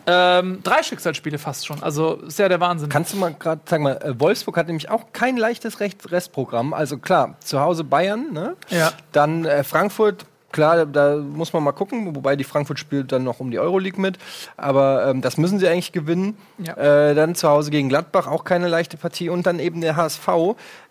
Ähm, 0.06 0.60
drei 0.62 0.82
Schicksalsspiele 0.82 1.38
fast 1.38 1.66
schon. 1.66 1.82
Also 1.82 2.14
ist 2.26 2.38
ja 2.38 2.48
der 2.48 2.60
Wahnsinn. 2.60 2.88
Kannst 2.88 3.12
du 3.12 3.16
mal 3.16 3.34
gerade, 3.34 3.62
sag 3.64 3.80
mal, 3.80 3.96
äh, 3.96 4.18
Wolfsburg 4.20 4.56
hat 4.56 4.66
nämlich 4.66 4.90
auch 4.90 5.12
kein 5.12 5.36
leichtes 5.36 5.80
Recht 5.80 6.10
Restprogramm. 6.10 6.74
Also 6.74 6.98
klar, 6.98 7.36
zu 7.40 7.60
Hause 7.60 7.84
Bayern, 7.84 8.32
ne? 8.32 8.56
Ja. 8.68 8.92
Dann 9.12 9.44
äh, 9.44 9.64
Frankfurt, 9.64 10.26
klar, 10.50 10.86
da 10.86 11.16
muss 11.16 11.52
man 11.52 11.62
mal 11.62 11.72
gucken, 11.72 12.14
wobei 12.14 12.36
die 12.36 12.44
Frankfurt 12.44 12.78
spielt 12.78 13.12
dann 13.12 13.24
noch 13.24 13.40
um 13.40 13.50
die 13.50 13.58
Euroleague 13.58 14.00
mit. 14.00 14.18
Aber 14.56 15.06
ähm, 15.06 15.22
das 15.22 15.38
müssen 15.38 15.58
sie 15.58 15.68
eigentlich 15.68 15.92
gewinnen. 15.92 16.36
Ja. 16.58 16.74
Äh, 16.74 17.14
dann 17.14 17.34
zu 17.34 17.48
Hause 17.48 17.70
gegen 17.70 17.88
Gladbach, 17.88 18.26
auch 18.26 18.44
keine 18.44 18.68
leichte 18.68 18.96
Partie. 18.96 19.28
Und 19.28 19.46
dann 19.46 19.60
eben 19.60 19.80
der 19.80 19.96
HSV. 19.96 20.28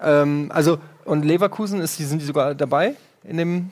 Ähm, 0.02 0.52
also, 0.54 0.80
und 1.06 1.26
Leverkusen, 1.26 1.82
ist, 1.82 2.00
die, 2.00 2.06
sind 2.06 2.22
die 2.22 2.26
sogar 2.26 2.56
dabei 2.56 2.96
in 3.24 3.38
dem 3.38 3.72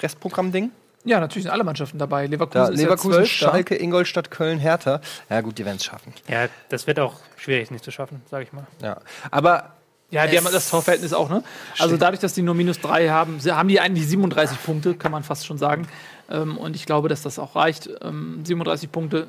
Restprogramm-Ding? 0.00 0.70
ja, 1.06 1.20
natürlich 1.20 1.44
sind 1.44 1.52
alle 1.52 1.64
Mannschaften 1.64 1.98
dabei. 1.98 2.26
Leverkusen 2.26 2.64
Da, 2.66 2.68
ist 2.68 2.78
Leverkusen, 2.80 3.10
ja 3.10 3.16
zwölf, 3.18 3.30
Schalke, 3.30 3.74
Ingolstadt, 3.76 4.30
Köln, 4.30 4.58
Hertha. 4.58 5.00
Ja, 5.28 5.42
gut, 5.42 5.58
die 5.58 5.64
werden 5.66 5.76
es 5.76 5.84
schaffen. 5.84 6.14
Ja, 6.28 6.46
das 6.70 6.86
wird 6.86 6.98
auch 6.98 7.20
schwierig, 7.36 7.64
es 7.64 7.70
nicht 7.70 7.84
zu 7.84 7.90
schaffen, 7.90 8.22
sage 8.30 8.44
ich 8.44 8.52
mal. 8.54 8.66
Ja. 8.80 8.96
Aber 9.30 9.74
Ja, 10.10 10.26
die 10.26 10.38
haben 10.38 10.46
das 10.50 10.70
Torverhältnis 10.70 11.12
auch, 11.12 11.28
ne? 11.28 11.42
Also 11.78 11.96
dadurch, 11.98 12.20
dass 12.20 12.32
die 12.32 12.40
nur 12.40 12.54
minus 12.54 12.80
drei 12.80 13.10
haben, 13.10 13.38
haben 13.44 13.68
die 13.68 13.80
eigentlich 13.80 14.06
37 14.08 14.62
Punkte, 14.62 14.94
kann 14.94 15.12
man 15.12 15.24
fast 15.24 15.44
schon 15.44 15.58
sagen. 15.58 15.86
Ähm, 16.30 16.56
und 16.56 16.74
ich 16.74 16.86
glaube, 16.86 17.08
dass 17.10 17.20
das 17.20 17.38
auch 17.38 17.54
reicht. 17.54 17.90
Ähm, 18.00 18.40
37 18.44 18.90
Punkte, 18.90 19.28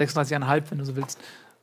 36,5, 0.00 0.62
wenn 0.70 0.78
du 0.78 0.84
so 0.84 0.96
willst, 0.96 1.20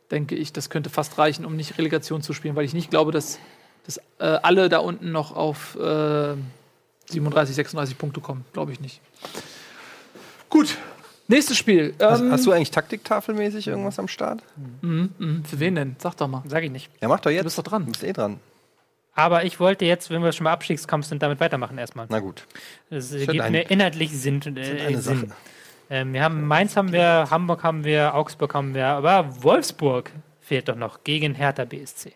denke 0.10 0.36
ich, 0.36 0.54
das 0.54 0.70
könnte 0.70 0.90
fast 0.90 1.18
reichen, 1.18 1.46
um 1.46 1.58
nicht 1.58 1.78
Relegation 1.78 2.22
zu 2.22 2.32
spielen, 2.32 2.56
weil 2.56 2.64
ich 2.64 2.74
nicht 2.74 2.90
glaube, 2.90 3.12
dass, 3.12 3.40
dass 3.86 3.98
äh, 4.20 4.40
alle 4.42 4.70
da 4.70 4.78
unten 4.80 5.12
noch 5.12 5.36
auf 5.36 5.76
äh, 5.76 6.36
37, 7.12 7.56
36 7.56 7.98
Punkte 7.98 8.22
kommen. 8.22 8.46
Glaube 8.54 8.72
ich 8.72 8.80
nicht. 8.80 9.02
Gut, 10.50 10.78
nächstes 11.28 11.58
Spiel. 11.58 11.94
hast, 12.00 12.22
Ähm, 12.22 12.32
hast 12.32 12.46
du 12.46 12.52
eigentlich 12.52 12.72
taktiktafelmäßig 12.72 13.68
irgendwas 13.68 14.00
am 14.00 14.08
Start? 14.08 14.44
mh, 14.82 15.10
für 15.48 15.60
wen 15.60 15.76
denn? 15.76 15.96
Sag 16.00 16.16
doch 16.18 16.28
mal. 16.28 16.44
Sage 16.48 16.66
ich 16.66 16.72
nicht. 16.72 16.90
Ja, 17.02 17.08
mach 17.08 17.20
doch 17.20 17.30
jetzt. 17.32 17.42
Du 17.42 17.46
bist 17.46 17.58
doch 17.58 17.64
dran. 17.64 17.86
Du 17.86 17.92
bist 17.92 18.04
eh 18.04 18.14
dran. 18.14 18.40
Aber 19.14 19.44
ich 19.44 19.60
wollte 19.60 19.86
jetzt, 19.86 20.10
wenn 20.10 20.24
wir 20.24 20.32
schon 20.32 20.46
mal 20.46 20.54
Abstiegskampf 20.54 21.06
sind, 21.06 21.22
damit 21.22 21.40
weitermachen 21.40 21.78
erstmal. 21.78 22.06
Na 22.10 22.20
gut. 22.20 22.48
Es 22.90 23.12
gibt 23.12 23.50
mir 23.50 23.70
inhaltlich 23.70 24.12
Sinn. 24.12 24.42
Äh, 24.56 24.88
eine 24.88 25.02
Sinn. 25.02 25.20
Sache. 25.22 25.28
Ähm, 25.90 26.14
wir 26.14 26.24
haben 26.24 26.48
Mainz 26.48 26.78
haben 26.78 26.94
wir, 26.94 27.28
Hamburg 27.30 27.64
haben 27.64 27.84
wir, 27.84 28.16
Augsburg 28.16 28.54
haben 28.54 28.74
wir, 28.74 28.88
aber 28.88 29.44
Wolfsburg 29.44 30.12
fehlt 30.40 30.70
doch 30.70 30.78
noch 30.78 31.04
gegen 31.04 31.34
Hertha 31.36 31.66
BSC. 31.66 32.14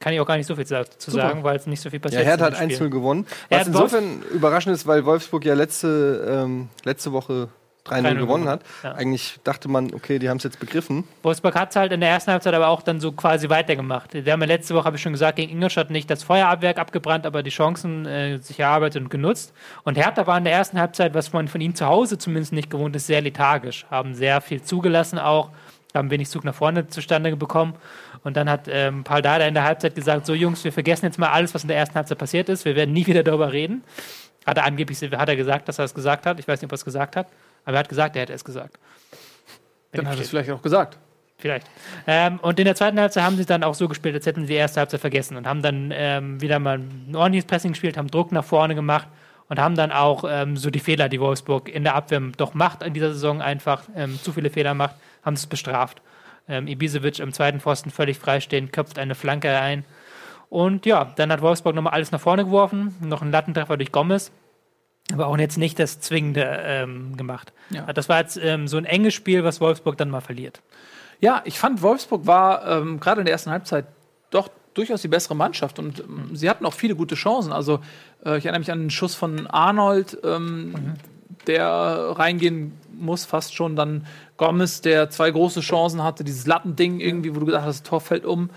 Ja. 0.00 0.04
Kann 0.04 0.12
ich 0.12 0.20
auch 0.20 0.26
gar 0.26 0.36
nicht 0.36 0.46
so 0.46 0.54
viel 0.54 0.66
sa- 0.66 0.84
zu 0.84 1.10
Super. 1.10 1.28
sagen, 1.28 1.44
weil 1.44 1.56
es 1.56 1.66
nicht 1.66 1.80
so 1.80 1.90
viel 1.90 1.98
Ja, 1.98 2.02
passiert 2.02 2.24
Hertha 2.24 2.46
ist. 2.48 2.54
hat 2.56 2.62
in 2.62 2.68
dem 2.68 2.74
1-0 2.74 2.76
Spiel. 2.76 2.90
gewonnen. 2.90 3.26
Was 3.50 3.60
hat 3.60 3.66
Wolf- 3.74 3.92
insofern 3.92 4.22
überraschend 4.32 4.74
ist, 4.74 4.86
weil 4.86 5.04
Wolfsburg 5.04 5.44
ja 5.44 5.54
letzte, 5.54 6.42
ähm, 6.44 6.68
letzte 6.84 7.12
Woche 7.12 7.48
3-0 7.84 8.02
3-0 8.02 8.02
gewonnen 8.02 8.18
gewonnen, 8.44 8.48
hat. 8.48 8.60
ja. 8.84 8.92
Eigentlich 8.92 9.40
dachte 9.44 9.66
man, 9.68 9.92
okay, 9.94 10.18
die 10.18 10.28
haben 10.28 10.36
es 10.36 10.44
jetzt 10.44 10.60
begriffen. 10.60 11.04
Wolfsburg 11.22 11.54
hat 11.54 11.70
es 11.70 11.76
halt 11.76 11.90
in 11.90 12.00
der 12.00 12.10
ersten 12.10 12.30
Halbzeit 12.30 12.52
aber 12.54 12.68
auch 12.68 12.82
dann 12.82 13.00
so 13.00 13.12
quasi 13.12 13.48
weitergemacht. 13.48 14.12
Wir 14.12 14.30
haben 14.32 14.40
ja 14.40 14.46
letzte 14.46 14.74
Woche, 14.74 14.84
habe 14.84 14.96
ich 14.96 15.02
schon 15.02 15.12
gesagt, 15.12 15.36
gegen 15.36 15.50
Ingolstadt 15.50 15.90
nicht 15.90 16.08
das 16.10 16.22
Feuerabwerk 16.22 16.78
abgebrannt, 16.78 17.24
aber 17.26 17.42
die 17.42 17.50
Chancen 17.50 18.04
äh, 18.06 18.36
sich 18.38 18.60
erarbeitet 18.60 19.02
und 19.02 19.08
genutzt. 19.08 19.52
Und 19.84 19.96
Hertha 19.96 20.26
war 20.26 20.36
in 20.38 20.44
der 20.44 20.52
ersten 20.52 20.78
Halbzeit, 20.78 21.14
was 21.14 21.32
man 21.32 21.48
von 21.48 21.60
ihnen 21.62 21.74
zu 21.74 21.86
Hause 21.86 22.18
zumindest 22.18 22.52
nicht 22.52 22.70
gewohnt 22.70 22.94
ist, 22.94 23.06
sehr 23.06 23.22
lethargisch. 23.22 23.86
Haben 23.90 24.14
sehr 24.14 24.40
viel 24.42 24.62
zugelassen 24.62 25.18
auch, 25.18 25.50
haben 25.94 26.10
wenig 26.10 26.28
Zug 26.28 26.44
nach 26.44 26.54
vorne 26.54 26.86
zustande 26.88 27.34
bekommen. 27.36 27.74
Und 28.24 28.36
dann 28.36 28.48
hat 28.48 28.68
ähm, 28.68 29.04
Paul 29.04 29.22
Dada 29.22 29.46
in 29.46 29.54
der 29.54 29.64
Halbzeit 29.64 29.94
gesagt, 29.94 30.26
so 30.26 30.34
Jungs, 30.34 30.64
wir 30.64 30.72
vergessen 30.72 31.06
jetzt 31.06 31.18
mal 31.18 31.30
alles, 31.30 31.54
was 31.54 31.62
in 31.62 31.68
der 31.68 31.76
ersten 31.76 31.94
Halbzeit 31.94 32.18
passiert 32.18 32.48
ist. 32.48 32.64
Wir 32.64 32.76
werden 32.76 32.92
nie 32.92 33.06
wieder 33.06 33.22
darüber 33.22 33.52
reden. 33.52 33.84
Hat 34.46 34.56
er 34.56 34.64
angeblich, 34.64 34.98
hat 35.00 35.28
er 35.28 35.36
gesagt, 35.36 35.68
dass 35.68 35.78
er 35.78 35.84
es 35.84 35.94
gesagt 35.94 36.26
hat. 36.26 36.38
Ich 36.40 36.48
weiß 36.48 36.60
nicht, 36.60 36.68
ob 36.68 36.72
er 36.72 36.76
es 36.76 36.84
gesagt 36.84 37.16
hat. 37.16 37.28
Aber 37.64 37.76
er 37.76 37.80
hat 37.80 37.88
gesagt, 37.88 38.16
er 38.16 38.22
hätte 38.22 38.32
es 38.32 38.44
gesagt. 38.44 38.78
Wenn 39.92 40.04
Dann 40.04 40.08
hat 40.10 40.18
er 40.18 40.22
es 40.22 40.30
vielleicht 40.30 40.50
auch 40.50 40.62
gesagt. 40.62 40.98
Vielleicht. 41.40 41.68
Ähm, 42.06 42.40
und 42.40 42.58
in 42.58 42.64
der 42.64 42.74
zweiten 42.74 42.98
Halbzeit 42.98 43.22
haben 43.22 43.36
sie 43.36 43.46
dann 43.46 43.62
auch 43.62 43.74
so 43.74 43.86
gespielt, 43.86 44.14
als 44.14 44.26
hätten 44.26 44.40
sie 44.42 44.48
die 44.48 44.54
erste 44.54 44.80
Halbzeit 44.80 45.00
vergessen 45.00 45.36
und 45.36 45.46
haben 45.46 45.62
dann 45.62 45.92
ähm, 45.94 46.40
wieder 46.40 46.58
mal 46.58 46.78
ein 46.78 47.14
ordentliches 47.14 47.46
Pressing 47.46 47.72
gespielt, 47.72 47.96
haben 47.96 48.08
Druck 48.08 48.32
nach 48.32 48.44
vorne 48.44 48.74
gemacht 48.74 49.06
und 49.48 49.60
haben 49.60 49.76
dann 49.76 49.92
auch 49.92 50.24
ähm, 50.28 50.56
so 50.56 50.70
die 50.70 50.80
Fehler, 50.80 51.08
die 51.08 51.20
Wolfsburg 51.20 51.68
in 51.68 51.84
der 51.84 51.94
Abwehr 51.94 52.20
doch 52.36 52.54
macht 52.54 52.82
in 52.82 52.92
dieser 52.92 53.12
Saison 53.12 53.40
einfach, 53.40 53.84
ähm, 53.94 54.18
zu 54.20 54.32
viele 54.32 54.50
Fehler 54.50 54.74
macht, 54.74 54.96
haben 55.24 55.36
sie 55.36 55.42
es 55.42 55.46
bestraft. 55.46 56.02
Ähm, 56.48 56.66
Ibisevic 56.66 57.18
im 57.18 57.32
zweiten 57.32 57.60
Pfosten 57.60 57.90
völlig 57.90 58.18
freistehend, 58.18 58.72
köpft 58.72 58.98
eine 58.98 59.14
Flanke 59.14 59.58
ein. 59.58 59.84
Und 60.48 60.86
ja, 60.86 61.12
dann 61.16 61.30
hat 61.30 61.42
Wolfsburg 61.42 61.74
nochmal 61.74 61.92
alles 61.92 62.10
nach 62.10 62.20
vorne 62.20 62.44
geworfen, 62.44 62.94
noch 63.00 63.22
einen 63.22 63.32
Lattentreffer 63.32 63.76
durch 63.76 63.92
Gomez. 63.92 64.30
aber 65.12 65.26
auch 65.26 65.36
jetzt 65.38 65.58
nicht 65.58 65.78
das 65.78 66.00
Zwingende 66.00 66.60
ähm, 66.64 67.16
gemacht. 67.16 67.52
Ja. 67.70 67.92
Das 67.92 68.08
war 68.08 68.20
jetzt 68.20 68.38
ähm, 68.42 68.66
so 68.66 68.78
ein 68.78 68.84
enges 68.84 69.14
Spiel, 69.14 69.44
was 69.44 69.60
Wolfsburg 69.60 69.96
dann 69.98 70.10
mal 70.10 70.20
verliert. 70.20 70.62
Ja, 71.20 71.42
ich 71.44 71.58
fand, 71.58 71.82
Wolfsburg 71.82 72.26
war 72.26 72.66
ähm, 72.66 73.00
gerade 73.00 73.20
in 73.20 73.24
der 73.26 73.32
ersten 73.32 73.50
Halbzeit 73.50 73.86
doch 74.30 74.48
durchaus 74.74 75.02
die 75.02 75.08
bessere 75.08 75.34
Mannschaft 75.34 75.78
und 75.78 76.00
ähm, 76.00 76.30
sie 76.34 76.48
hatten 76.48 76.64
auch 76.64 76.74
viele 76.74 76.94
gute 76.94 77.14
Chancen. 77.14 77.52
Also 77.52 77.80
äh, 78.24 78.38
ich 78.38 78.44
erinnere 78.44 78.60
mich 78.60 78.72
an 78.72 78.80
den 78.80 78.90
Schuss 78.90 79.14
von 79.14 79.46
Arnold, 79.48 80.18
ähm, 80.24 80.94
der 81.48 82.14
reingehen 82.16 82.72
muss, 82.92 83.24
fast 83.24 83.54
schon. 83.54 83.76
Dann 83.76 84.06
Gomez, 84.36 84.80
der 84.80 85.10
zwei 85.10 85.30
große 85.30 85.60
Chancen 85.60 86.04
hatte, 86.04 86.24
dieses 86.24 86.46
Lattending 86.46 87.00
irgendwie, 87.00 87.34
wo 87.34 87.40
du 87.40 87.46
gedacht 87.46 87.64
hast, 87.64 87.80
das 87.80 87.88
Tor 87.88 88.00
fällt 88.00 88.24
um. 88.24 88.50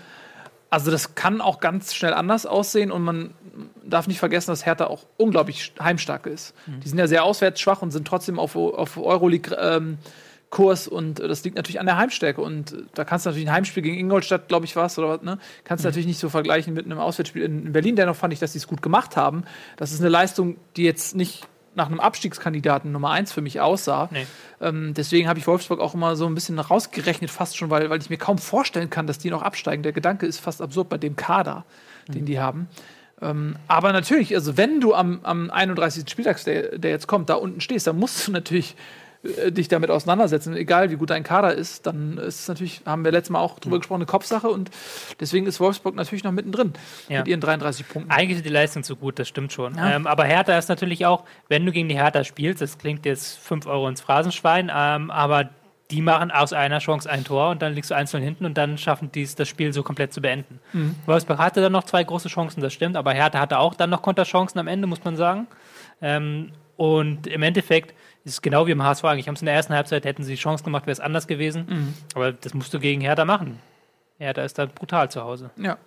Also 0.70 0.90
das 0.90 1.14
kann 1.14 1.40
auch 1.40 1.60
ganz 1.60 1.94
schnell 1.94 2.14
anders 2.14 2.46
aussehen 2.46 2.90
und 2.90 3.02
man 3.02 3.34
darf 3.84 4.06
nicht 4.06 4.18
vergessen, 4.18 4.50
dass 4.50 4.64
Hertha 4.64 4.86
auch 4.86 5.04
unglaublich 5.18 5.74
heimstark 5.78 6.26
ist. 6.26 6.54
Die 6.66 6.88
sind 6.88 6.98
ja 6.98 7.06
sehr 7.06 7.24
auswärts 7.24 7.60
schwach 7.60 7.82
und 7.82 7.90
sind 7.90 8.08
trotzdem 8.08 8.38
auf, 8.38 8.56
auf 8.56 8.96
Euroleague 8.96 9.54
ähm, 9.60 9.98
Kurs 10.52 10.86
und 10.86 11.18
das 11.18 11.42
liegt 11.44 11.56
natürlich 11.56 11.80
an 11.80 11.86
der 11.86 11.96
Heimstärke 11.96 12.40
und 12.40 12.76
da 12.94 13.04
kannst 13.04 13.24
du 13.24 13.30
natürlich 13.30 13.48
ein 13.48 13.54
Heimspiel 13.54 13.82
gegen 13.82 13.98
Ingolstadt, 13.98 14.48
glaube 14.48 14.66
ich, 14.66 14.76
was 14.76 14.98
oder 14.98 15.08
was, 15.08 15.22
ne? 15.22 15.38
Kannst 15.64 15.82
du 15.82 15.88
natürlich 15.88 16.06
nicht 16.06 16.18
so 16.18 16.28
vergleichen 16.28 16.74
mit 16.74 16.84
einem 16.84 16.98
Auswärtsspiel 16.98 17.42
in 17.42 17.72
Berlin. 17.72 17.96
Dennoch 17.96 18.16
fand 18.16 18.34
ich, 18.34 18.38
dass 18.38 18.52
sie 18.52 18.58
es 18.58 18.66
gut 18.66 18.82
gemacht 18.82 19.16
haben. 19.16 19.44
Das 19.78 19.92
ist 19.92 20.00
eine 20.00 20.10
Leistung, 20.10 20.58
die 20.76 20.84
jetzt 20.84 21.16
nicht 21.16 21.48
nach 21.74 21.86
einem 21.86 22.00
Abstiegskandidaten 22.00 22.92
Nummer 22.92 23.10
eins 23.10 23.32
für 23.32 23.40
mich 23.40 23.60
aussah. 23.60 24.08
Nee. 24.12 24.26
Ähm, 24.60 24.94
deswegen 24.94 25.28
habe 25.28 25.38
ich 25.38 25.46
Wolfsburg 25.46 25.80
auch 25.80 25.94
immer 25.94 26.16
so 26.16 26.26
ein 26.26 26.34
bisschen 26.34 26.58
rausgerechnet, 26.58 27.30
fast 27.30 27.56
schon, 27.56 27.70
weil, 27.70 27.88
weil 27.90 28.00
ich 28.00 28.10
mir 28.10 28.18
kaum 28.18 28.38
vorstellen 28.38 28.90
kann, 28.90 29.06
dass 29.06 29.18
die 29.18 29.30
noch 29.30 29.42
absteigen. 29.42 29.82
Der 29.82 29.92
Gedanke 29.92 30.26
ist 30.26 30.38
fast 30.38 30.60
absurd 30.60 30.88
bei 30.88 30.98
dem 30.98 31.16
Kader, 31.16 31.64
den 32.08 32.26
die 32.26 32.38
haben. 32.38 32.68
Ähm, 33.20 33.56
aber 33.68 33.92
natürlich, 33.92 34.34
also 34.34 34.56
wenn 34.56 34.80
du 34.80 34.94
am, 34.94 35.20
am 35.22 35.50
31. 35.50 36.10
Spieltag, 36.10 36.42
der, 36.44 36.78
der 36.78 36.90
jetzt 36.90 37.06
kommt, 37.06 37.30
da 37.30 37.34
unten 37.34 37.60
stehst, 37.60 37.86
dann 37.86 37.98
musst 37.98 38.26
du 38.26 38.32
natürlich 38.32 38.76
äh, 39.24 39.50
dich 39.52 39.68
damit 39.68 39.90
auseinandersetzen. 39.90 40.54
Egal 40.56 40.90
wie 40.90 40.96
gut 40.96 41.10
dein 41.10 41.22
Kader 41.22 41.54
ist, 41.54 41.86
dann 41.86 42.18
ist 42.18 42.40
es 42.40 42.48
natürlich, 42.48 42.82
haben 42.86 43.04
wir 43.04 43.12
letztes 43.12 43.30
Mal 43.30 43.40
auch 43.40 43.58
drüber 43.58 43.78
gesprochen, 43.78 44.00
eine 44.02 44.06
Kopfsache 44.06 44.48
und 44.48 44.70
deswegen 45.20 45.46
ist 45.46 45.60
Wolfsburg 45.60 45.94
natürlich 45.94 46.24
noch 46.24 46.32
mittendrin 46.32 46.72
Ja. 47.08 47.18
mit 47.20 47.28
ihren 47.28 47.40
33 47.40 47.88
Punkten. 47.88 48.10
Eigentlich 48.10 48.38
ist 48.38 48.44
die 48.46 48.50
Leistung 48.50 48.82
zu 48.82 48.96
gut, 48.96 49.18
das 49.18 49.28
stimmt 49.28 49.52
schon. 49.52 49.74
Ja. 49.76 49.96
Ähm, 49.96 50.06
aber 50.06 50.24
Hertha 50.24 50.56
ist 50.58 50.68
natürlich 50.68 51.06
auch, 51.06 51.24
wenn 51.48 51.64
du 51.66 51.72
gegen 51.72 51.88
die 51.88 51.96
Hertha 51.96 52.24
spielst, 52.24 52.60
das 52.60 52.78
klingt 52.78 53.04
jetzt 53.06 53.38
5 53.38 53.66
Euro 53.66 53.88
ins 53.88 54.00
Phrasenschwein, 54.00 54.70
ähm, 54.74 55.10
aber 55.10 55.48
die 55.90 56.00
machen 56.00 56.30
aus 56.30 56.54
einer 56.54 56.78
Chance 56.78 57.10
ein 57.10 57.22
Tor 57.22 57.50
und 57.50 57.60
dann 57.60 57.74
liegst 57.74 57.90
du 57.90 57.94
einzeln 57.94 58.22
hinten 58.22 58.46
und 58.46 58.56
dann 58.56 58.78
schaffen 58.78 59.12
die 59.12 59.20
es, 59.22 59.34
das 59.34 59.46
Spiel 59.46 59.74
so 59.74 59.82
komplett 59.82 60.10
zu 60.14 60.22
beenden. 60.22 60.58
Wolfsburg 61.04 61.36
hatte 61.38 61.60
dann 61.60 61.72
noch 61.72 61.84
zwei 61.84 62.02
große 62.02 62.28
Chancen, 62.30 62.62
das 62.62 62.72
stimmt, 62.72 62.96
aber 62.96 63.12
Hertha 63.12 63.38
hatte 63.38 63.58
auch 63.58 63.74
dann 63.74 63.90
noch 63.90 64.00
Konterchancen 64.00 64.58
am 64.58 64.68
Ende, 64.68 64.86
muss 64.86 65.04
man 65.04 65.16
sagen. 65.16 65.48
Ähm, 66.00 66.52
und 66.78 67.26
im 67.26 67.42
Endeffekt 67.42 67.94
ist 68.24 68.42
genau 68.42 68.66
wie 68.66 68.70
im 68.70 68.82
HSV 68.82 69.04
eigentlich. 69.04 69.28
Haben 69.28 69.34
es 69.34 69.42
in 69.42 69.46
der 69.46 69.54
ersten 69.54 69.74
Halbzeit, 69.74 70.04
hätten 70.04 70.22
sie 70.24 70.32
die 70.32 70.40
Chance 70.40 70.64
gemacht, 70.64 70.86
wäre 70.86 70.92
es 70.92 71.00
anders 71.00 71.26
gewesen. 71.26 71.66
Aber 72.14 72.32
das 72.32 72.54
musst 72.54 72.72
du 72.72 72.78
gegen 72.78 73.00
Hertha 73.00 73.24
machen. 73.24 73.58
Hertha 74.18 74.42
ist 74.42 74.58
dann 74.58 74.70
brutal 74.70 75.10
zu 75.10 75.22
Hause. 75.22 75.50
Ja, 75.56 75.78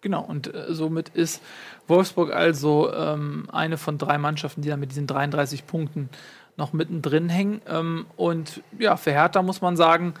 genau. 0.00 0.22
Und 0.22 0.52
äh, 0.52 0.74
somit 0.74 1.10
ist 1.10 1.42
Wolfsburg 1.86 2.32
also 2.32 2.92
ähm, 2.92 3.48
eine 3.52 3.76
von 3.78 3.98
drei 3.98 4.18
Mannschaften, 4.18 4.62
die 4.62 4.68
da 4.68 4.76
mit 4.76 4.90
diesen 4.90 5.06
33 5.06 5.66
Punkten 5.66 6.08
noch 6.56 6.72
mittendrin 6.72 7.28
hängen. 7.28 7.62
Ähm, 7.68 8.06
und 8.16 8.62
ja, 8.78 8.96
für 8.96 9.12
Hertha 9.12 9.42
muss 9.42 9.60
man 9.60 9.76
sagen, 9.76 10.14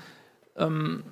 ähm, 0.56 1.02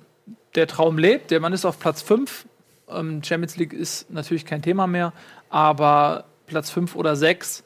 der 0.55 0.67
Traum 0.67 0.97
lebt. 0.97 1.31
Der 1.31 1.39
Mann 1.39 1.53
ist 1.53 1.65
auf 1.65 1.79
Platz 1.79 2.01
5. 2.01 2.45
Ähm, 2.89 3.23
Champions 3.23 3.57
League 3.57 3.73
ist 3.73 4.09
natürlich 4.11 4.45
kein 4.45 4.61
Thema 4.61 4.87
mehr, 4.87 5.13
aber 5.49 6.25
Platz 6.47 6.69
5 6.69 6.95
oder 6.95 7.15
6, 7.15 7.63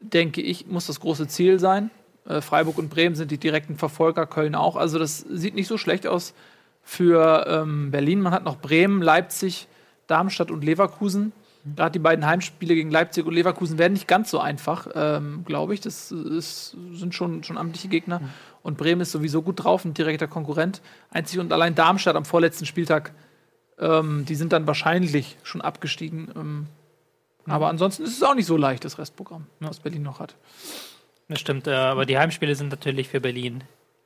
denke 0.00 0.40
ich, 0.40 0.66
muss 0.66 0.86
das 0.86 1.00
große 1.00 1.28
Ziel 1.28 1.58
sein. 1.58 1.90
Äh, 2.30 2.40
Freiburg 2.40 2.78
und 2.78 2.90
Bremen 2.90 3.14
sind 3.14 3.30
die 3.30 3.38
direkten 3.38 3.76
Verfolger, 3.76 4.26
Köln 4.26 4.54
auch. 4.54 4.76
Also 4.76 4.98
das 4.98 5.18
sieht 5.18 5.54
nicht 5.54 5.68
so 5.68 5.78
schlecht 5.78 6.06
aus 6.06 6.34
für 6.82 7.46
ähm, 7.48 7.90
Berlin. 7.90 8.20
Man 8.20 8.32
hat 8.32 8.44
noch 8.44 8.58
Bremen, 8.58 9.02
Leipzig, 9.02 9.66
Darmstadt 10.06 10.50
und 10.50 10.64
Leverkusen. 10.64 11.32
Gerade 11.76 11.92
die 11.92 11.98
beiden 11.98 12.24
Heimspiele 12.24 12.74
gegen 12.74 12.90
Leipzig 12.90 13.26
und 13.26 13.34
Leverkusen 13.34 13.76
werden 13.76 13.92
nicht 13.92 14.08
ganz 14.08 14.30
so 14.30 14.38
einfach, 14.38 14.88
ähm, 14.94 15.44
glaube 15.44 15.74
ich. 15.74 15.80
Das 15.80 16.10
ist, 16.10 16.76
sind 16.92 17.14
schon, 17.14 17.42
schon 17.44 17.58
amtliche 17.58 17.88
Gegner. 17.88 18.22
Und 18.62 18.78
Bremen 18.78 19.02
ist 19.02 19.12
sowieso 19.12 19.42
gut 19.42 19.62
drauf, 19.62 19.84
ein 19.84 19.92
direkter 19.92 20.26
Konkurrent. 20.26 20.80
Einzig 21.10 21.38
und 21.38 21.52
allein 21.52 21.74
Darmstadt 21.74 22.16
am 22.16 22.24
vorletzten 22.24 22.64
Spieltag, 22.64 23.12
ähm, 23.78 24.24
die 24.26 24.36
sind 24.36 24.52
dann 24.52 24.66
wahrscheinlich 24.66 25.36
schon 25.42 25.60
abgestiegen. 25.60 26.28
Ähm, 26.34 26.66
aber 27.46 27.68
ansonsten 27.68 28.04
ist 28.04 28.16
es 28.16 28.22
auch 28.22 28.34
nicht 28.34 28.46
so 28.46 28.56
leicht, 28.56 28.84
das 28.84 28.98
Restprogramm, 28.98 29.46
was 29.60 29.80
Berlin 29.80 30.02
noch 30.02 30.20
hat. 30.20 30.34
Das 31.30 31.40
stimmt, 31.40 31.66
äh, 31.66 31.70
aber 31.72 32.04
die 32.06 32.18
Heimspiele 32.18 32.54
sind 32.54 32.68
natürlich 32.70 33.08
für 33.08 33.20
Berlin 33.20 33.62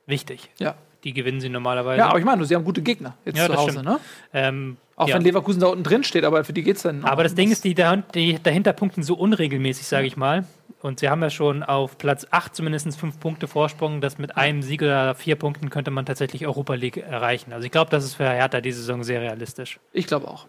wichtig. 0.07 0.51
Ja, 0.59 0.75
Die 1.05 1.13
gewinnen 1.15 1.41
sie 1.41 1.49
normalerweise. 1.49 1.99
ja 1.99 2.07
aber 2.09 2.19
ich 2.19 2.25
meine, 2.25 2.45
sie 2.45 2.55
haben 2.55 2.65
gute 2.65 2.83
Gegner 2.83 3.17
jetzt 3.25 3.39
Ja, 3.39 3.47
zu 3.47 3.57
Hause. 3.57 3.71
stimmt. 3.73 3.87
Ne? 3.87 3.99
ähm, 4.35 4.77
Auch 4.97 5.09
ja. 5.09 5.15
wenn 5.17 5.23
Leverkusen 5.23 5.61
da 5.61 5.69
unten 5.69 5.85
drin 5.85 6.05
steht, 6.05 6.25
aber 6.25 6.45
für 6.45 6.53
die 6.53 6.63
geht 6.63 6.77
es 6.77 6.83
dann. 6.83 7.05
Aber 7.05 7.23
das 7.25 7.35
Ding 7.35 7.51
ist, 7.51 7.65
die, 7.65 7.75
die 8.15 8.39
dahinter 8.43 8.73
punkten 8.75 9.03
so 9.03 9.15
unregelmäßig, 9.15 9.87
sage 9.87 10.07
ich 10.07 10.17
mal. 10.17 10.45
Und 10.83 11.01
sie 11.01 11.09
haben 11.09 11.23
ja 11.23 11.31
schon 11.31 11.63
auf 11.63 11.97
Platz 11.97 12.27
8 12.31 12.55
zumindest 12.55 12.95
fünf 13.01 13.19
Punkte 13.19 13.49
Vorsprung. 13.49 14.03
Das 14.03 14.19
mit 14.19 14.37
einem 14.37 14.61
Sieg 14.63 14.83
oder 14.83 15.15
vier 15.15 15.37
Punkten 15.37 15.71
könnte 15.71 15.91
man 15.91 16.05
tatsächlich 16.05 16.47
Europa 16.47 16.75
League 16.75 16.99
erreichen. 16.99 17.55
Also 17.55 17.65
ich 17.65 17.73
glaube, 17.73 17.91
das 17.91 18.05
ist 18.05 18.15
für 18.17 18.29
Hertha 18.29 18.61
diese 18.61 18.81
Saison 18.81 19.03
sehr 19.03 19.23
realistisch. 19.23 19.81
Ich 19.95 20.07
glaube 20.07 20.29
auch. 20.29 20.47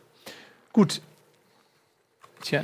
Gut. 0.73 1.01
Tja, 2.41 2.63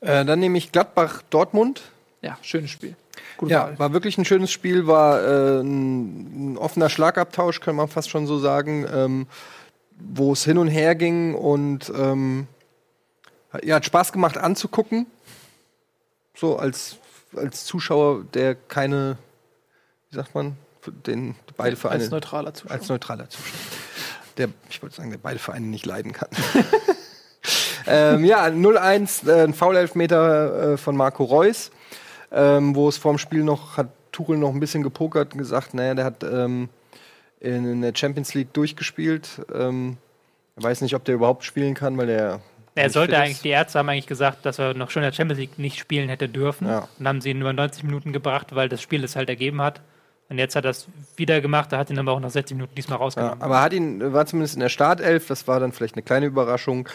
Äh, 0.00 0.24
dann 0.24 0.38
nehme 0.38 0.56
ich 0.58 0.70
Gladbach-Dortmund. 0.70 1.82
ja, 2.22 2.38
schönes 2.42 2.70
Spiel. 2.70 2.94
Gute 3.36 3.52
Ja, 3.52 3.64
Wahl. 3.64 3.78
war 3.78 3.92
wirklich 3.92 4.18
ein 4.18 4.24
schönes 4.24 4.50
Spiel, 4.50 4.86
war 4.86 5.22
äh, 5.22 5.60
ein, 5.60 6.52
ein 6.52 6.58
offener 6.58 6.88
Schlagabtausch, 6.88 7.60
kann 7.60 7.76
man 7.76 7.88
fast 7.88 8.10
schon 8.10 8.26
so 8.26 8.38
sagen, 8.38 8.86
ähm, 8.92 9.26
wo 9.98 10.32
es 10.32 10.44
hin 10.44 10.58
und 10.58 10.68
her 10.68 10.94
ging 10.94 11.34
und 11.34 11.90
ähm, 11.96 12.46
ja, 13.62 13.76
hat 13.76 13.84
Spaß 13.84 14.12
gemacht 14.12 14.36
anzugucken. 14.38 15.06
So 16.34 16.56
als, 16.56 16.96
als 17.34 17.64
Zuschauer, 17.64 18.24
der 18.34 18.54
keine, 18.54 19.18
wie 20.10 20.16
sagt 20.16 20.34
man, 20.34 20.56
den 21.06 21.34
beide 21.56 21.76
Vereine 21.76 22.02
Als 22.02 22.10
neutraler 22.10 22.54
Zuschauer. 22.54 22.72
als 22.72 22.88
neutraler 22.88 23.28
Zuschauer. 23.28 23.58
Der, 24.36 24.48
ich 24.70 24.80
wollte 24.82 24.94
sagen, 24.96 25.10
der 25.10 25.18
beide 25.18 25.38
Vereine 25.40 25.66
nicht 25.66 25.84
leiden 25.84 26.12
kann. 26.12 26.28
ähm, 27.86 28.24
ja, 28.24 28.44
0-1, 28.46 29.28
äh, 29.28 29.42
ein 29.44 29.54
Foul-Elfmeter 29.54 30.72
äh, 30.74 30.76
von 30.76 30.96
Marco 30.96 31.24
Reus, 31.24 31.70
ähm, 32.32 32.74
wo 32.74 32.88
es 32.88 32.96
vorm 32.96 33.18
Spiel 33.18 33.42
noch 33.44 33.76
hat 33.76 33.88
Tuchel 34.12 34.36
noch 34.36 34.52
ein 34.52 34.60
bisschen 34.60 34.82
gepokert 34.82 35.32
und 35.32 35.38
gesagt, 35.38 35.74
naja, 35.74 35.94
der 35.94 36.04
hat 36.04 36.24
ähm, 36.24 36.68
in, 37.40 37.70
in 37.70 37.82
der 37.82 37.92
Champions 37.94 38.34
League 38.34 38.52
durchgespielt. 38.52 39.42
Ähm, 39.54 39.96
er 40.56 40.64
weiß 40.64 40.80
nicht, 40.80 40.94
ob 40.94 41.04
der 41.04 41.14
überhaupt 41.14 41.44
spielen 41.44 41.74
kann, 41.74 41.96
weil 41.98 42.06
der. 42.06 42.40
Er 42.74 42.90
sollte 42.90 43.18
eigentlich, 43.18 43.42
die 43.42 43.48
Ärzte 43.48 43.78
haben 43.78 43.88
eigentlich 43.88 44.06
gesagt, 44.06 44.46
dass 44.46 44.58
er 44.58 44.72
noch 44.74 44.90
schon 44.90 45.02
in 45.02 45.08
der 45.10 45.12
Champions 45.14 45.40
League 45.40 45.58
nicht 45.58 45.78
spielen 45.78 46.08
hätte 46.08 46.28
dürfen. 46.28 46.68
Ja. 46.68 46.88
Und 46.98 47.08
haben 47.08 47.20
sie 47.20 47.30
ihn 47.30 47.40
über 47.40 47.52
90 47.52 47.82
Minuten 47.82 48.12
gebracht, 48.12 48.54
weil 48.54 48.68
das 48.68 48.80
Spiel 48.80 49.02
es 49.02 49.16
halt 49.16 49.28
ergeben 49.28 49.60
hat. 49.60 49.80
Und 50.28 50.38
jetzt 50.38 50.54
hat 50.54 50.64
er 50.64 50.72
es 50.72 50.86
wieder 51.16 51.40
gemacht, 51.40 51.72
er 51.72 51.78
hat 51.78 51.90
ihn 51.90 51.98
aber 51.98 52.12
auch 52.12 52.20
nach 52.20 52.30
60 52.30 52.54
Minuten 52.56 52.74
diesmal 52.74 52.98
Ja, 52.98 53.02
rausgenommen. 53.04 53.40
aber 53.40 53.62
hat 53.62 53.72
ihn, 53.72 54.12
war 54.12 54.26
zumindest 54.26 54.54
in 54.54 54.60
der 54.60 54.68
Startelf, 54.68 55.26
das 55.26 55.48
war 55.48 55.58
dann 55.58 55.72
vielleicht 55.72 55.94
eine 55.94 56.02
kleine 56.02 56.26
Überraschung. 56.26 56.88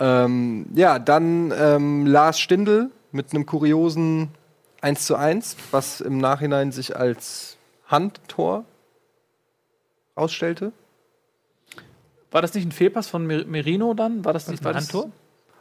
Ähm, 0.00 0.66
ja, 0.74 0.98
dann 0.98 1.52
ähm, 1.56 2.06
Lars 2.06 2.40
Stindl 2.40 2.90
mit 3.12 3.32
einem 3.32 3.46
kuriosen 3.46 4.30
1 4.82 5.06
zu 5.06 5.16
1, 5.16 5.56
was 5.70 6.00
im 6.00 6.18
Nachhinein 6.18 6.72
sich 6.72 6.96
als 6.96 7.56
Handtor 7.86 8.64
ausstellte. 10.14 10.72
War 12.30 12.42
das 12.42 12.54
nicht 12.54 12.66
ein 12.66 12.72
Fehlpass 12.72 13.08
von 13.08 13.26
Mer- 13.26 13.44
Merino 13.46 13.94
dann? 13.94 14.24
War 14.24 14.32
das 14.32 14.48
nicht 14.48 14.60
ein 14.60 14.64
war 14.64 14.72
das, 14.72 14.84
Handtor? 14.92 15.10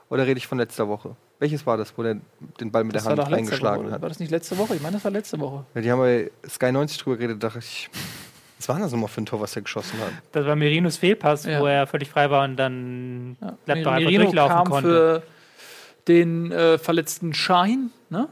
Oder 0.09 0.25
rede 0.25 0.37
ich 0.37 0.47
von 0.47 0.57
letzter 0.57 0.87
Woche? 0.87 1.15
Welches 1.39 1.65
war 1.65 1.77
das, 1.77 1.97
wo 1.97 2.03
der 2.03 2.17
den 2.59 2.71
Ball 2.71 2.83
mit 2.83 2.95
Das 2.95 3.03
der 3.03 3.11
Hand 3.11 3.19
Woche. 3.19 3.91
hat? 3.91 4.01
War 4.01 4.09
das 4.09 4.19
nicht 4.19 4.31
letzte 4.31 4.57
Woche? 4.57 4.75
Ich 4.75 4.81
meine, 4.81 4.93
das 4.95 5.03
war 5.03 5.11
letzte 5.11 5.39
Woche. 5.39 5.65
Ja, 5.75 5.81
die 5.81 5.91
haben 5.91 5.99
bei 5.99 6.31
Sky 6.47 6.71
90 6.71 6.97
drüber 6.99 7.17
geredet, 7.17 7.41
dachte 7.43 7.59
ich, 7.59 7.89
was 8.57 8.69
war 8.69 8.79
das 8.79 8.91
nochmal 8.91 9.09
für 9.09 9.21
ein 9.21 9.25
Tor, 9.25 9.41
was 9.41 9.55
er 9.55 9.63
geschossen 9.63 9.99
hat? 9.99 10.11
Das 10.33 10.45
war 10.45 10.55
Merinos 10.55 10.97
Fehlpass, 10.97 11.45
Ja. 11.45 11.59
wo 11.61 11.65
er 11.65 11.87
völlig 11.87 12.09
frei 12.09 12.29
war 12.29 12.43
und 12.43 12.57
dann 12.57 13.37
Ja. 13.41 13.57
Gladbach 13.65 13.91
einfach 13.93 13.99
Merino 14.01 14.23
durchlaufen 14.23 14.55
kam 14.55 14.69
konnte. 14.69 14.89
für 14.89 15.23
den 16.07 16.51
äh, 16.51 16.77
verletzten 16.77 17.33
Shahin, 17.33 17.91
ne? 18.09 18.27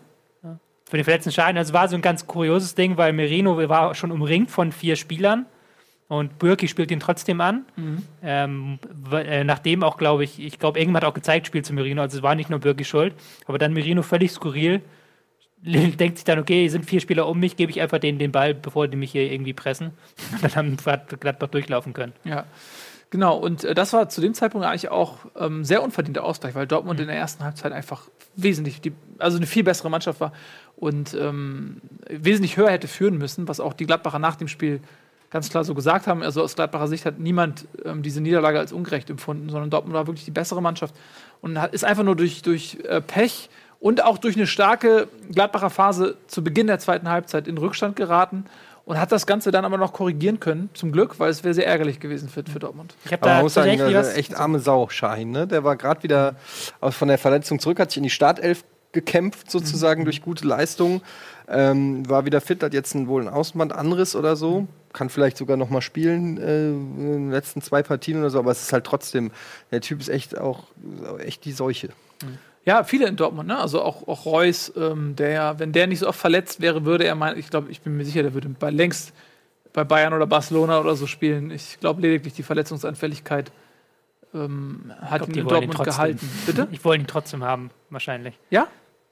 Für 0.90 0.98
den 0.98 1.04
verletzten 1.06 1.32
Schaden. 1.32 1.56
Das 1.56 1.72
war 1.72 1.88
so 1.88 1.96
ein 1.96 2.02
ganz 2.02 2.28
kurioses 2.28 2.76
Ding, 2.76 2.98
weil 2.98 3.14
Merino 3.14 3.58
war 3.70 3.96
schon 3.96 4.12
umringt 4.12 4.50
von 4.52 4.72
vier 4.72 4.96
Spielern 4.96 5.46
und 6.08 6.40
Bürki 6.40 6.68
spielt 6.68 6.90
ihn 6.90 7.00
trotzdem 7.00 7.40
an. 7.40 7.66
Ähm, 8.24 8.80
weil- 8.92 9.26
äh, 9.28 9.44
nachdem 9.44 9.84
auch, 9.84 9.98
glaube 9.98 10.24
ich, 10.24 10.40
ich 10.40 10.58
glaube, 10.60 10.80
irgendwann 10.80 11.04
hat 11.04 11.10
auch 11.10 11.14
gezeigt, 11.14 11.46
Spiel 11.48 11.64
zu 11.64 11.74
Merino, 11.74 12.02
also 12.02 12.18
es 12.18 12.24
war 12.24 12.34
nicht 12.36 12.50
nur 12.50 12.60
Bürki 12.60 12.84
schuld, 12.84 13.14
aber 13.46 13.60
dann 13.60 13.72
Merino 13.74 14.02
völlig 14.02 14.32
skurril. 14.32 14.82
Denkt 15.62 16.18
sich 16.18 16.24
dann, 16.26 16.40
okay, 16.40 16.62
hier 16.62 16.72
sind 16.72 16.86
vier 16.86 17.02
Spieler 17.02 17.28
um 17.28 17.40
mich, 17.40 17.56
gebe 17.56 17.70
ich 17.72 17.80
einfach 17.82 18.00
denen 18.00 18.18
den 18.18 18.32
Ball, 18.32 18.54
bevor 18.56 18.88
die 18.88 18.98
mich 18.98 19.12
hier 19.12 19.32
irgendwie 19.32 19.54
pressen. 19.54 19.92
Dann 20.42 20.56
haben 20.56 20.78
hat 20.86 21.20
Gladbach 21.20 21.50
durchlaufen 21.50 21.94
können. 21.94 22.14
Ja. 22.24 22.46
Genau, 23.12 23.38
und 23.38 23.64
äh, 23.64 23.74
das 23.74 23.93
war 23.93 24.10
zu 24.10 24.22
dem 24.22 24.34
Zeitpunkt 24.34 24.68
eigentlich 24.68 24.89
auch 24.89 25.18
ähm, 25.36 25.64
sehr 25.64 25.82
unverdienter 25.84 26.24
Ausgleich, 26.24 26.53
weil 26.55 26.68
Dortmund 26.68 26.99
in 26.99 27.07
der 27.07 27.16
ersten 27.16 27.43
Halbzeit 27.43 27.72
einfach 27.72 28.03
wesentlich, 28.36 28.82
die, 28.82 28.93
also 29.18 29.38
eine 29.38 29.47
viel 29.47 29.64
bessere 29.64 29.89
Mannschaft 29.89 30.20
war 30.20 30.32
und 30.76 31.14
ähm, 31.16 31.82
wesentlich 32.07 32.57
höher 32.57 32.70
hätte 32.70 32.88
führen 32.88 33.18
müssen, 33.18 33.47
was 33.47 33.60
auch 33.60 33.74
die 33.74 33.86
Gladbacher 33.86 34.20
nach 34.20 34.36
dem 34.36 34.47
Spiel 34.47 34.82
ganz 35.32 35.49
klar 35.49 35.64
so 35.64 35.74
gesagt 35.74 36.07
haben. 36.07 36.24
Also 36.24 36.43
aus 36.43 36.55
Gladbacher 36.55 36.88
Sicht 36.88 37.05
hat 37.05 37.20
niemand 37.20 37.68
ähm, 37.84 38.03
diese 38.03 38.22
Niederlage 38.22 38.60
als 38.60 38.72
ungerecht 38.72 39.10
empfunden, 39.10 39.49
sondern 39.49 39.70
Dortmund 39.70 39.93
war 39.93 40.07
wirklich 40.07 40.26
die 40.26 40.32
bessere 40.32 40.62
Mannschaft 40.62 40.95
und 41.41 41.60
hat, 41.60 41.74
ist 41.74 41.84
einfach 41.84 42.03
nur 42.03 42.16
durch, 42.16 42.41
durch 42.43 42.78
äh, 42.88 43.01
Pech 43.01 43.49
und 43.80 44.03
auch 44.03 44.18
durch 44.18 44.36
eine 44.36 44.47
starke 44.47 45.07
Gladbacher 45.32 45.70
Phase 45.70 46.18
zu 46.28 46.43
Beginn 46.43 46.68
der 46.68 46.80
zweiten 46.80 47.10
Halbzeit 47.10 47.47
in 47.47 47.57
Rückstand 47.57 47.95
geraten 47.95 48.45
und 48.90 49.00
hat 49.00 49.12
das 49.12 49.28
Ganze 49.28 49.52
dann 49.52 49.66
aber 49.66 49.78
noch 49.78 49.94
korrigieren 49.94 50.40
können, 50.40 50.72
zum 50.74 50.92
Glück, 50.92 51.20
weil 51.20 51.30
es 51.30 51.44
wäre 51.44 51.54
sehr 51.54 51.68
ärgerlich 51.68 52.00
gewesen 52.00 52.28
für, 52.28 52.44
für 52.44 52.58
Dortmund. 52.58 52.96
Ich 53.06 53.14
habe 53.14 53.24
da 53.24 53.44
muss 53.44 53.54
sagen, 53.54 53.78
das 53.78 54.16
echt 54.16 54.36
arme 54.36 54.58
Sau, 54.58 54.90
Schein. 54.90 55.30
Ne? 55.30 55.46
Der 55.46 55.64
war 55.64 55.76
gerade 55.76 56.02
wieder 56.02 56.38
von 56.82 57.08
der 57.08 57.20
Verletzung 57.20 57.60
zurück, 57.60 57.80
hat 57.80 57.92
sich 57.92 57.98
in 57.98 58.04
die 58.04 58.10
Startelf 58.10 58.64
gekämpft, 58.92 59.52
sozusagen 59.52 60.02
mhm. 60.02 60.06
durch 60.06 60.24
gute 60.24 60.48
Leistungen. 60.48 61.02
Ähm, 61.48 62.10
war 62.10 62.26
wieder 62.26 62.42
fit, 62.42 62.64
hat 62.64 62.74
jetzt 62.74 62.96
wohl 63.08 63.22
ein 63.22 63.30
Außenbandanriss 63.30 64.16
oder 64.16 64.36
so. 64.36 64.68
Kann 64.92 65.10
vielleicht 65.10 65.38
sogar 65.38 65.56
noch 65.56 65.70
mal 65.70 65.82
spielen 65.82 66.40
äh, 66.40 66.70
in 66.70 67.12
den 67.12 67.32
letzten 67.32 67.62
zwei 67.62 67.84
Partien 67.84 68.18
oder 68.18 68.32
so, 68.32 68.40
aber 68.40 68.50
es 68.50 68.64
ist 68.64 68.74
halt 68.74 68.86
trotzdem, 68.86 69.30
der 69.70 69.82
Typ 69.82 70.00
ist 70.00 70.10
echt 70.10 70.36
auch 70.36 70.64
echt 71.20 71.46
die 71.46 71.52
Seuche. 71.52 71.90
Mhm. 72.24 72.40
Ja, 72.66 72.84
viele 72.84 73.07
in 73.07 73.16
Dortmund, 73.16 73.47
ne? 73.47 73.57
Also 73.57 73.82
auch, 73.82 74.07
auch 74.07 74.26
Reus, 74.26 74.72
ähm, 74.76 75.16
der 75.16 75.30
ja, 75.30 75.60
wenn 75.60 75.72
der 75.72 75.88
nicht 75.88 75.99
so 75.99 76.07
oft 76.07 76.20
verletzt 76.20 76.62
wäre, 76.62 76.86
würde 76.86 77.05
er 77.05 77.16
meinen, 77.16 77.39
ich 77.39 77.49
glaube, 77.49 77.72
ich 77.72 77.82
bin 77.82 77.97
mir 77.97 78.05
sicher, 78.05 78.22
der 78.22 78.34
würde 78.34 78.49
bei 78.49 78.70
längst 78.70 79.14
bei 79.74 79.84
Bayern 79.84 80.14
oder 80.14 80.28
Barcelona 80.28 80.80
oder 80.80 80.95
so 80.95 81.07
spielen. 81.07 81.51
Ich 81.51 81.80
glaube 81.80 82.01
lediglich 82.01 82.34
die 82.34 82.43
Verletzungsanfälligkeit 82.43 83.51
ähm, 84.34 84.91
hat 84.99 85.20
glaub, 85.20 85.30
ihn 85.30 85.41
in 85.41 85.47
Dortmund 85.47 85.80
ihn 85.80 85.84
gehalten. 85.84 86.30
Bitte? 86.45 86.68
Ich 86.72 86.84
wollte 86.84 87.03
ihn 87.03 87.07
trotzdem 87.07 87.43
haben, 87.43 87.72
wahrscheinlich. 87.89 88.38
Ja? 88.49 88.68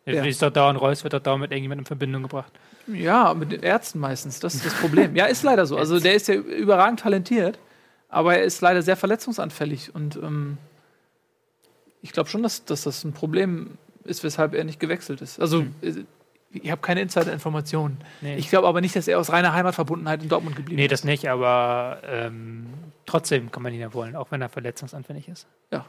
Ja. 0.06 0.24
Ist 0.24 0.42
doch 0.42 0.52
dauernd 0.52 0.80
Reus 0.80 1.04
wird 1.04 1.14
doch 1.14 1.20
dauernd 1.20 1.42
mit 1.42 1.52
irgendjemandem 1.52 1.82
in 1.82 1.86
Verbindung 1.86 2.24
gebracht. 2.24 2.54
Ja, 2.88 3.34
mit 3.34 3.52
den 3.52 3.62
Ärzten 3.62 4.00
meistens. 4.00 4.40
Das 4.40 4.56
ist 4.56 4.66
das 4.66 4.74
Problem. 4.76 5.16
ja, 5.16 5.26
ist 5.26 5.44
leider 5.44 5.66
so. 5.66 5.76
Also 5.78 6.00
der 6.00 6.16
ist 6.16 6.30
ja 6.30 6.36
überragend 6.36 7.02
talentiert, 7.02 7.60
aber 8.08 8.38
er 8.38 8.44
ist 8.44 8.62
leider 8.62 8.82
sehr 8.82 8.96
verletzungsanfällig 8.96 9.94
und 9.94 10.16
ähm, 10.16 10.58
ich 12.08 12.14
glaube 12.14 12.30
schon, 12.30 12.42
dass, 12.42 12.64
dass 12.64 12.84
das 12.84 13.04
ein 13.04 13.12
Problem 13.12 13.78
ist, 14.06 14.24
weshalb 14.24 14.54
er 14.54 14.64
nicht 14.64 14.80
gewechselt 14.80 15.22
ist. 15.22 15.42
Also, 15.42 15.66
hm. 15.82 16.08
ich 16.54 16.72
habe 16.72 16.82
keine 16.82 17.02
Insider-Informationen. 17.02 17.98
Nee. 18.22 18.38
Ich 18.38 18.50
glaube 18.50 18.66
aber 18.66 18.80
nicht, 18.80 18.96
dass 18.96 19.10
er 19.10 19.20
aus 19.20 19.30
reiner 19.30 19.52
Heimatverbundenheit 19.52 20.24
in 20.24 20.30
Dortmund 20.30 20.56
geblieben 20.56 20.80
ist. 20.80 20.84
Nee, 20.84 20.88
das 20.88 21.04
nicht, 21.04 21.30
aber 21.30 22.00
ähm, 22.06 22.68
trotzdem 23.06 23.52
kann 23.52 23.62
man 23.62 23.74
ihn 23.74 23.82
ja 23.82 23.94
wollen, 23.94 24.16
auch 24.16 24.32
wenn 24.32 24.42
er 24.42 24.48
verletzungsanfällig 24.48 25.28
ist. 25.28 25.48
Ja. 25.70 25.86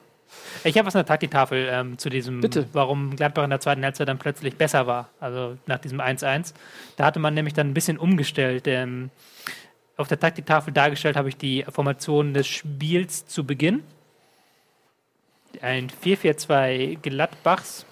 Ich 0.64 0.76
habe 0.76 0.86
was 0.86 0.96
an 0.96 1.00
der 1.00 1.06
Taktiktafel 1.06 1.68
ähm, 1.70 1.98
zu 1.98 2.10
diesem, 2.10 2.40
Bitte. 2.40 2.66
warum 2.72 3.14
Gladbach 3.14 3.44
in 3.44 3.50
der 3.50 3.60
zweiten 3.60 3.84
Halbzeit 3.84 4.08
dann 4.08 4.18
plötzlich 4.18 4.56
besser 4.56 4.88
war. 4.88 5.08
Also 5.20 5.56
nach 5.66 5.78
diesem 5.78 6.00
1-1. 6.00 6.52
Da 6.96 7.04
hatte 7.04 7.20
man 7.20 7.32
nämlich 7.32 7.54
dann 7.54 7.68
ein 7.68 7.74
bisschen 7.74 7.96
umgestellt. 7.96 8.66
Ähm, 8.66 9.10
auf 9.96 10.08
der 10.08 10.18
Taktiktafel 10.18 10.72
dargestellt 10.72 11.16
habe 11.16 11.28
ich 11.28 11.36
die 11.36 11.64
Formation 11.70 12.34
des 12.34 12.48
Spiels 12.48 13.26
zu 13.26 13.46
Beginn 13.46 13.84
ein 15.62 15.88
4-4-2 15.88 16.98
Gladbachs. 17.00 17.86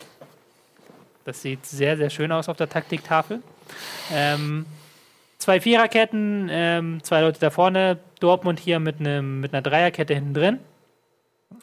Das 1.24 1.42
sieht 1.42 1.66
sehr, 1.66 1.96
sehr 1.96 2.10
schön 2.10 2.30
aus 2.32 2.48
auf 2.48 2.56
der 2.56 2.68
Taktiktafel. 2.68 3.42
Ähm, 4.12 4.66
zwei 5.38 5.60
Viererketten, 5.60 6.48
ähm, 6.50 7.02
zwei 7.02 7.20
Leute 7.20 7.40
da 7.40 7.50
vorne, 7.50 7.98
Dortmund 8.20 8.60
hier 8.60 8.78
mit, 8.78 9.00
einem, 9.00 9.40
mit 9.40 9.52
einer 9.52 9.62
Dreierkette 9.62 10.14
hinten 10.14 10.34
drin. 10.34 10.58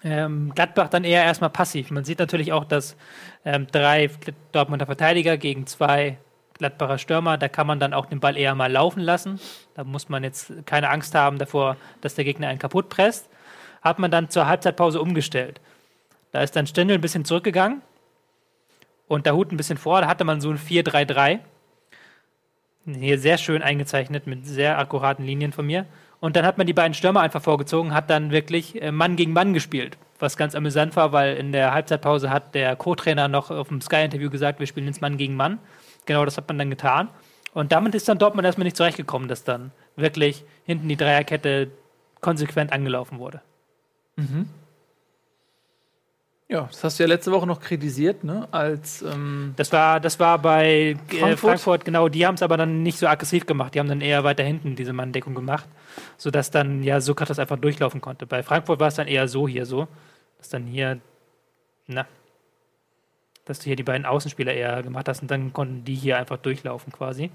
Ähm, 0.03 0.51
Gladbach 0.53 0.89
dann 0.89 1.03
eher 1.03 1.23
erstmal 1.23 1.49
passiv. 1.49 1.91
Man 1.91 2.03
sieht 2.03 2.19
natürlich 2.19 2.51
auch, 2.51 2.65
dass 2.65 2.95
ähm, 3.45 3.67
drei 3.71 4.09
Dortmunder 4.51 4.85
Verteidiger 4.85 5.37
gegen 5.37 5.65
zwei 5.67 6.17
Gladbacher 6.57 6.97
Stürmer, 6.97 7.37
da 7.37 7.49
kann 7.49 7.67
man 7.67 7.79
dann 7.79 7.93
auch 7.93 8.05
den 8.05 8.19
Ball 8.19 8.37
eher 8.37 8.53
mal 8.55 8.71
laufen 8.71 9.01
lassen. 9.01 9.39
Da 9.73 9.83
muss 9.83 10.07
man 10.09 10.23
jetzt 10.23 10.53
keine 10.65 10.89
Angst 10.89 11.15
haben 11.15 11.37
davor, 11.37 11.77
dass 12.01 12.15
der 12.15 12.25
Gegner 12.25 12.47
einen 12.47 12.59
kaputt 12.59 12.89
presst. 12.89 13.27
Hat 13.81 13.99
man 13.99 14.11
dann 14.11 14.29
zur 14.29 14.47
Halbzeitpause 14.47 15.01
umgestellt. 15.01 15.59
Da 16.33 16.41
ist 16.41 16.55
dann 16.55 16.67
Stendel 16.67 16.97
ein 16.97 17.01
bisschen 17.01 17.25
zurückgegangen 17.25 17.81
und 19.07 19.25
der 19.25 19.35
Hut 19.35 19.51
ein 19.51 19.57
bisschen 19.57 19.77
vor. 19.77 20.01
Da 20.01 20.07
hatte 20.07 20.25
man 20.25 20.41
so 20.41 20.49
ein 20.49 20.57
4-3-3. 20.57 21.39
Hier 22.85 23.19
sehr 23.19 23.37
schön 23.37 23.61
eingezeichnet 23.61 24.27
mit 24.27 24.45
sehr 24.45 24.77
akkuraten 24.77 25.25
Linien 25.25 25.53
von 25.53 25.65
mir. 25.65 25.85
Und 26.19 26.35
dann 26.35 26.45
hat 26.45 26.57
man 26.57 26.65
die 26.65 26.73
beiden 26.73 26.95
Stürmer 26.95 27.21
einfach 27.21 27.41
vorgezogen, 27.41 27.93
hat 27.93 28.09
dann 28.09 28.31
wirklich 28.31 28.81
äh, 28.81 28.91
Mann 28.91 29.15
gegen 29.15 29.31
Mann 29.31 29.53
gespielt. 29.53 29.97
Was 30.19 30.35
ganz 30.35 30.55
amüsant 30.55 30.95
war, 30.95 31.11
weil 31.11 31.37
in 31.37 31.51
der 31.51 31.73
Halbzeitpause 31.73 32.29
hat 32.29 32.55
der 32.55 32.75
Co-Trainer 32.75 33.27
noch 33.27 33.51
auf 33.51 33.67
dem 33.67 33.81
Sky-Interview 33.81 34.29
gesagt, 34.29 34.59
wir 34.59 34.67
spielen 34.67 34.87
jetzt 34.87 35.01
Mann 35.01 35.17
gegen 35.17 35.35
Mann. 35.35 35.59
Genau 36.05 36.25
das 36.25 36.37
hat 36.37 36.47
man 36.47 36.57
dann 36.57 36.69
getan. 36.69 37.09
Und 37.53 37.71
damit 37.71 37.93
ist 37.93 38.09
dann 38.09 38.17
Dortmund 38.17 38.45
erstmal 38.45 38.65
nicht 38.65 38.77
zurechtgekommen, 38.77 39.27
dass 39.27 39.43
dann 39.43 39.71
wirklich 39.95 40.43
hinten 40.65 40.89
die 40.89 40.97
Dreierkette 40.97 41.69
konsequent 42.21 42.73
angelaufen 42.73 43.19
wurde. 43.19 43.41
Mhm. 44.15 44.49
Ja, 46.49 46.67
das 46.69 46.83
hast 46.83 46.99
du 46.99 47.03
ja 47.03 47.07
letzte 47.07 47.31
Woche 47.31 47.47
noch 47.47 47.59
kritisiert, 47.59 48.23
ne? 48.23 48.47
Als 48.51 49.01
ähm 49.01 49.53
das 49.55 49.71
war, 49.71 49.99
das 49.99 50.19
war 50.19 50.37
bei 50.39 50.97
Frankfurt, 51.07 51.31
äh, 51.31 51.37
Frankfurt 51.37 51.85
genau. 51.85 52.09
Die 52.09 52.25
haben 52.27 52.35
es 52.35 52.43
aber 52.43 52.57
dann 52.57 52.83
nicht 52.83 52.97
so 52.97 53.07
aggressiv 53.07 53.45
gemacht. 53.45 53.73
Die 53.73 53.79
haben 53.79 53.87
dann 53.87 54.01
eher 54.01 54.23
weiter 54.23 54.43
hinten 54.43 54.75
diese 54.75 54.93
Manndeckung 54.93 55.35
gemacht, 55.35 55.67
sodass 56.17 56.51
dann 56.51 56.83
ja 56.83 56.99
Sokrates 56.99 57.39
einfach 57.39 57.57
durchlaufen 57.57 58.01
konnte. 58.01 58.25
Bei 58.25 58.43
Frankfurt 58.43 58.79
war 58.79 58.89
es 58.89 58.95
dann 58.95 59.07
eher 59.07 59.27
so 59.27 59.47
hier 59.47 59.65
so, 59.65 59.87
dass 60.37 60.49
dann 60.49 60.65
hier, 60.65 60.99
na, 61.87 62.05
dass 63.45 63.59
du 63.59 63.65
hier 63.65 63.75
die 63.75 63.83
beiden 63.83 64.05
Außenspieler 64.05 64.53
eher 64.53 64.83
gemacht 64.83 65.07
hast 65.07 65.21
und 65.21 65.31
dann 65.31 65.53
konnten 65.53 65.85
die 65.85 65.95
hier 65.95 66.17
einfach 66.17 66.37
durchlaufen 66.37 66.91
quasi, 66.91 67.31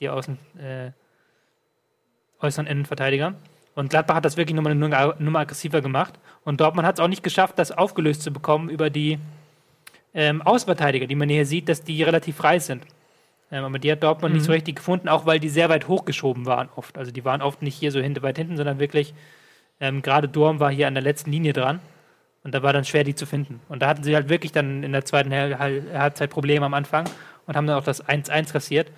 die 0.00 0.08
Außen 0.08 0.38
äh, 0.58 0.90
äußeren 2.40 2.66
Innenverteidiger. 2.66 3.34
Und 3.74 3.90
Gladbach 3.90 4.16
hat 4.16 4.24
das 4.24 4.36
wirklich 4.36 4.54
nochmal 4.56 4.72
eine 4.72 5.14
Nummer 5.18 5.38
aggressiver 5.38 5.80
gemacht. 5.80 6.18
Und 6.44 6.60
Dortmund 6.60 6.86
hat 6.86 6.98
es 6.98 7.00
auch 7.00 7.08
nicht 7.08 7.22
geschafft, 7.22 7.58
das 7.58 7.72
aufgelöst 7.72 8.22
zu 8.22 8.32
bekommen 8.32 8.70
über 8.70 8.90
die 8.90 9.18
ähm, 10.14 10.42
Außenverteidiger, 10.42 11.06
die 11.06 11.14
man 11.14 11.28
hier 11.28 11.46
sieht, 11.46 11.68
dass 11.68 11.82
die 11.82 12.02
relativ 12.02 12.36
frei 12.36 12.58
sind. 12.58 12.84
Ähm, 13.52 13.64
aber 13.64 13.78
die 13.78 13.90
hat 13.90 14.02
Dortmund 14.02 14.32
mhm. 14.32 14.38
nicht 14.38 14.46
so 14.46 14.52
richtig 14.52 14.76
gefunden, 14.76 15.08
auch 15.08 15.26
weil 15.26 15.40
die 15.40 15.48
sehr 15.48 15.68
weit 15.68 15.88
hochgeschoben 15.88 16.46
waren 16.46 16.68
oft. 16.76 16.96
Also 16.98 17.12
die 17.12 17.24
waren 17.24 17.42
oft 17.42 17.62
nicht 17.62 17.76
hier 17.76 17.92
so 17.92 18.00
hinter, 18.00 18.22
weit 18.22 18.38
hinten, 18.38 18.56
sondern 18.56 18.78
wirklich, 18.78 19.14
ähm, 19.80 20.02
gerade 20.02 20.28
Dorm 20.28 20.60
war 20.60 20.70
hier 20.70 20.86
an 20.86 20.94
der 20.94 21.02
letzten 21.02 21.30
Linie 21.30 21.52
dran. 21.52 21.80
Und 22.42 22.54
da 22.54 22.62
war 22.62 22.72
dann 22.72 22.84
schwer, 22.84 23.04
die 23.04 23.14
zu 23.14 23.26
finden. 23.26 23.60
Und 23.68 23.82
da 23.82 23.88
hatten 23.88 24.02
sie 24.02 24.14
halt 24.14 24.30
wirklich 24.30 24.50
dann 24.50 24.82
in 24.82 24.92
der 24.92 25.04
zweiten 25.04 25.30
Halbzeit 25.30 26.30
Probleme 26.30 26.64
am 26.64 26.72
Anfang 26.72 27.04
und 27.46 27.54
haben 27.54 27.66
dann 27.66 27.76
auch 27.76 27.84
das 27.84 28.06
1-1 28.06 28.52
kassiert, 28.52 28.90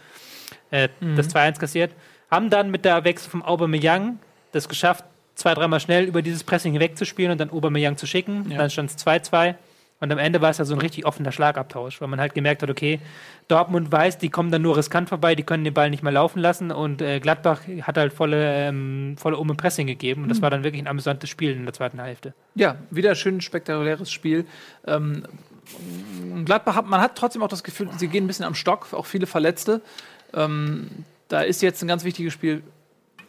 äh, 0.71 0.89
mhm. 1.01 1.17
das 1.17 1.35
2-1 1.35 1.59
kassiert. 1.59 1.93
Haben 2.31 2.51
dann 2.51 2.71
mit 2.71 2.85
der 2.85 3.03
Wechsel 3.05 3.31
vom 3.31 3.43
Aubameyang 3.43 4.21
das 4.53 4.69
geschafft, 4.69 5.05
zwei, 5.35 5.55
dreimal 5.55 5.81
schnell 5.81 6.05
über 6.05 6.23
dieses 6.23 6.45
Pressing 6.45 6.73
hinwegzuspielen 6.73 7.33
und 7.33 7.41
dann 7.41 7.51
Aubameyang 7.51 7.97
zu 7.97 8.07
schicken. 8.07 8.51
Ja. 8.51 8.59
Dann 8.59 8.71
stand 8.71 8.91
es 8.91 8.99
2-2. 8.99 9.55
Und 10.03 10.11
am 10.11 10.19
Ende 10.19 10.41
war 10.41 10.51
es 10.51 10.59
ja 10.59 10.65
so 10.65 10.75
ein 10.75 10.81
richtig 10.81 11.07
offener 11.07 11.31
Schlagabtausch, 11.31 12.01
weil 12.01 12.09
man 12.09 12.19
halt 12.19 12.35
gemerkt 12.35 12.63
hat, 12.63 12.71
okay, 12.71 12.99
Dortmund 13.47 13.93
weiß, 13.93 14.19
die 14.19 14.31
kommen 14.31 14.51
dann 14.51 14.61
nur 14.61 14.77
riskant 14.77 15.09
vorbei, 15.09 15.37
die 15.37 15.45
können 15.45 15.63
den 15.63 15.75
Ball 15.75 15.91
nicht 15.91 16.03
mehr 16.03 16.11
laufen 16.11 16.41
lassen 16.41 16.73
und 16.73 17.01
äh, 17.01 17.21
Gladbach 17.21 17.61
hat 17.83 17.97
halt 17.97 18.13
volle, 18.13 18.67
ähm, 18.67 19.15
volle 19.17 19.37
Um- 19.37 19.57
Pressing 19.57 19.87
gegeben 19.87 20.25
und 20.25 20.29
das 20.29 20.39
mhm. 20.39 20.43
war 20.43 20.51
dann 20.51 20.65
wirklich 20.65 20.83
ein 20.83 20.89
amüsantes 20.89 21.31
Spiel 21.31 21.53
in 21.53 21.67
der 21.67 21.73
zweiten 21.73 22.01
Hälfte. 22.01 22.35
Ja, 22.57 22.79
wieder 22.91 23.15
schön 23.15 23.41
spektakuläres 23.41 24.11
Spiel. 24.11 24.45
Ähm, 24.89 25.23
Gladbach 26.47 26.75
hat, 26.75 26.87
man 26.89 27.01
hat 27.01 27.15
trotzdem 27.15 27.43
auch 27.45 27.49
das 27.49 27.63
Gefühl, 27.63 27.89
sie 27.97 28.09
gehen 28.09 28.25
ein 28.25 28.27
bisschen 28.27 28.45
am 28.45 28.57
Stock, 28.57 28.89
auch 28.93 29.07
viele 29.07 29.29
Verletzte. 29.29 29.83
Ähm, 30.35 30.89
da 31.29 31.43
ist 31.43 31.63
jetzt 31.63 31.81
ein 31.81 31.87
ganz 31.87 32.03
wichtiges 32.03 32.33
Spiel 32.33 32.65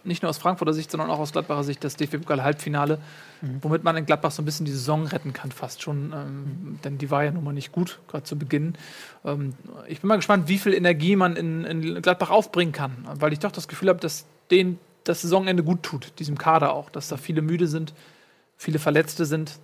nicht 0.03 0.21
nur 0.21 0.29
aus 0.29 0.37
Frankfurter 0.37 0.73
Sicht, 0.73 0.91
sondern 0.91 1.09
auch 1.09 1.19
aus 1.19 1.31
Gladbacher 1.31 1.63
Sicht 1.63 1.83
das 1.83 1.95
DFB-Pokal-Halbfinale, 1.95 2.99
mhm. 3.41 3.59
womit 3.61 3.83
man 3.83 3.95
in 3.95 4.05
Gladbach 4.05 4.31
so 4.31 4.41
ein 4.41 4.45
bisschen 4.45 4.65
die 4.65 4.71
Saison 4.71 5.05
retten 5.07 5.33
kann, 5.33 5.51
fast 5.51 5.81
schon. 5.81 6.13
Ähm, 6.13 6.43
mhm. 6.43 6.79
Denn 6.83 6.97
die 6.97 7.09
war 7.11 7.23
ja 7.23 7.31
nun 7.31 7.43
mal 7.43 7.53
nicht 7.53 7.71
gut, 7.71 7.99
gerade 8.07 8.23
zu 8.23 8.37
Beginn. 8.37 8.75
Ähm, 9.23 9.53
ich 9.87 10.01
bin 10.01 10.07
mal 10.07 10.17
gespannt, 10.17 10.47
wie 10.47 10.57
viel 10.57 10.73
Energie 10.73 11.15
man 11.15 11.35
in, 11.35 11.63
in 11.65 12.01
Gladbach 12.01 12.29
aufbringen 12.29 12.73
kann, 12.73 13.07
weil 13.15 13.33
ich 13.33 13.39
doch 13.39 13.51
das 13.51 13.67
Gefühl 13.67 13.89
habe, 13.89 13.99
dass 13.99 14.25
denen 14.51 14.79
das 15.03 15.21
Saisonende 15.21 15.63
gut 15.63 15.83
tut, 15.83 16.19
diesem 16.19 16.37
Kader 16.37 16.73
auch, 16.73 16.89
dass 16.89 17.07
da 17.07 17.17
viele 17.17 17.41
müde 17.41 17.67
sind, 17.67 17.93
viele 18.57 18.79
Verletzte 18.79 19.25
sind. 19.25 19.59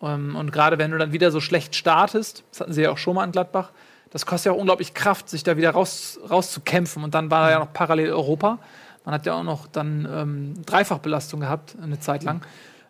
Ähm, 0.00 0.36
und 0.36 0.52
gerade 0.52 0.78
wenn 0.78 0.90
du 0.90 0.98
dann 0.98 1.12
wieder 1.12 1.30
so 1.30 1.40
schlecht 1.40 1.74
startest, 1.74 2.44
das 2.50 2.60
hatten 2.60 2.72
sie 2.72 2.82
ja 2.82 2.90
auch 2.90 2.98
schon 2.98 3.14
mal 3.14 3.24
in 3.24 3.32
Gladbach, 3.32 3.72
das 4.10 4.26
kostet 4.26 4.46
ja 4.46 4.52
auch 4.52 4.60
unglaublich 4.60 4.94
Kraft, 4.94 5.28
sich 5.28 5.42
da 5.42 5.56
wieder 5.56 5.70
raus, 5.70 6.20
rauszukämpfen. 6.30 7.02
Und 7.02 7.14
dann 7.14 7.32
war 7.32 7.46
mhm. 7.46 7.50
ja 7.50 7.58
noch 7.58 7.72
parallel 7.72 8.12
Europa. 8.12 8.60
Man 9.04 9.14
hat 9.14 9.26
ja 9.26 9.34
auch 9.34 9.42
noch 9.42 9.66
dann 9.66 10.08
ähm, 10.10 10.54
Dreifachbelastung 10.64 11.40
gehabt, 11.40 11.76
eine 11.82 12.00
Zeit 12.00 12.22
lang. 12.24 12.42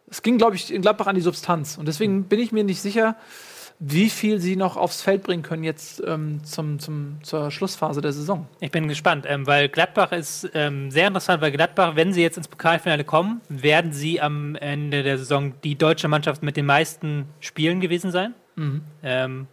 Es 0.08 0.22
ging, 0.22 0.38
glaube 0.38 0.56
ich, 0.56 0.72
in 0.72 0.82
Gladbach 0.82 1.06
an 1.06 1.14
die 1.14 1.20
Substanz. 1.20 1.76
Und 1.76 1.86
deswegen 1.86 2.24
bin 2.24 2.38
ich 2.38 2.52
mir 2.52 2.62
nicht 2.62 2.80
sicher, 2.80 3.16
wie 3.80 4.08
viel 4.08 4.40
sie 4.40 4.56
noch 4.56 4.76
aufs 4.76 5.02
Feld 5.02 5.24
bringen 5.24 5.42
können 5.42 5.64
jetzt 5.64 6.02
ähm, 6.06 6.44
zum, 6.44 6.78
zum, 6.78 7.18
zur 7.22 7.50
Schlussphase 7.50 8.00
der 8.00 8.12
Saison. 8.12 8.46
Ich 8.60 8.70
bin 8.70 8.86
gespannt, 8.86 9.26
ähm, 9.28 9.46
weil 9.46 9.68
Gladbach 9.68 10.12
ist 10.12 10.48
ähm, 10.54 10.90
sehr 10.90 11.08
interessant, 11.08 11.42
weil 11.42 11.50
Gladbach, 11.50 11.96
wenn 11.96 12.12
sie 12.12 12.22
jetzt 12.22 12.36
ins 12.36 12.48
Pokalfinale 12.48 13.04
kommen, 13.04 13.40
werden 13.48 13.92
sie 13.92 14.20
am 14.20 14.54
Ende 14.54 15.02
der 15.02 15.18
Saison 15.18 15.54
die 15.64 15.74
deutsche 15.74 16.08
Mannschaft 16.08 16.42
mit 16.42 16.56
den 16.56 16.66
meisten 16.66 17.26
Spielen 17.40 17.80
gewesen 17.80 18.12
sein. 18.12 18.34
Ähm, 19.02 19.48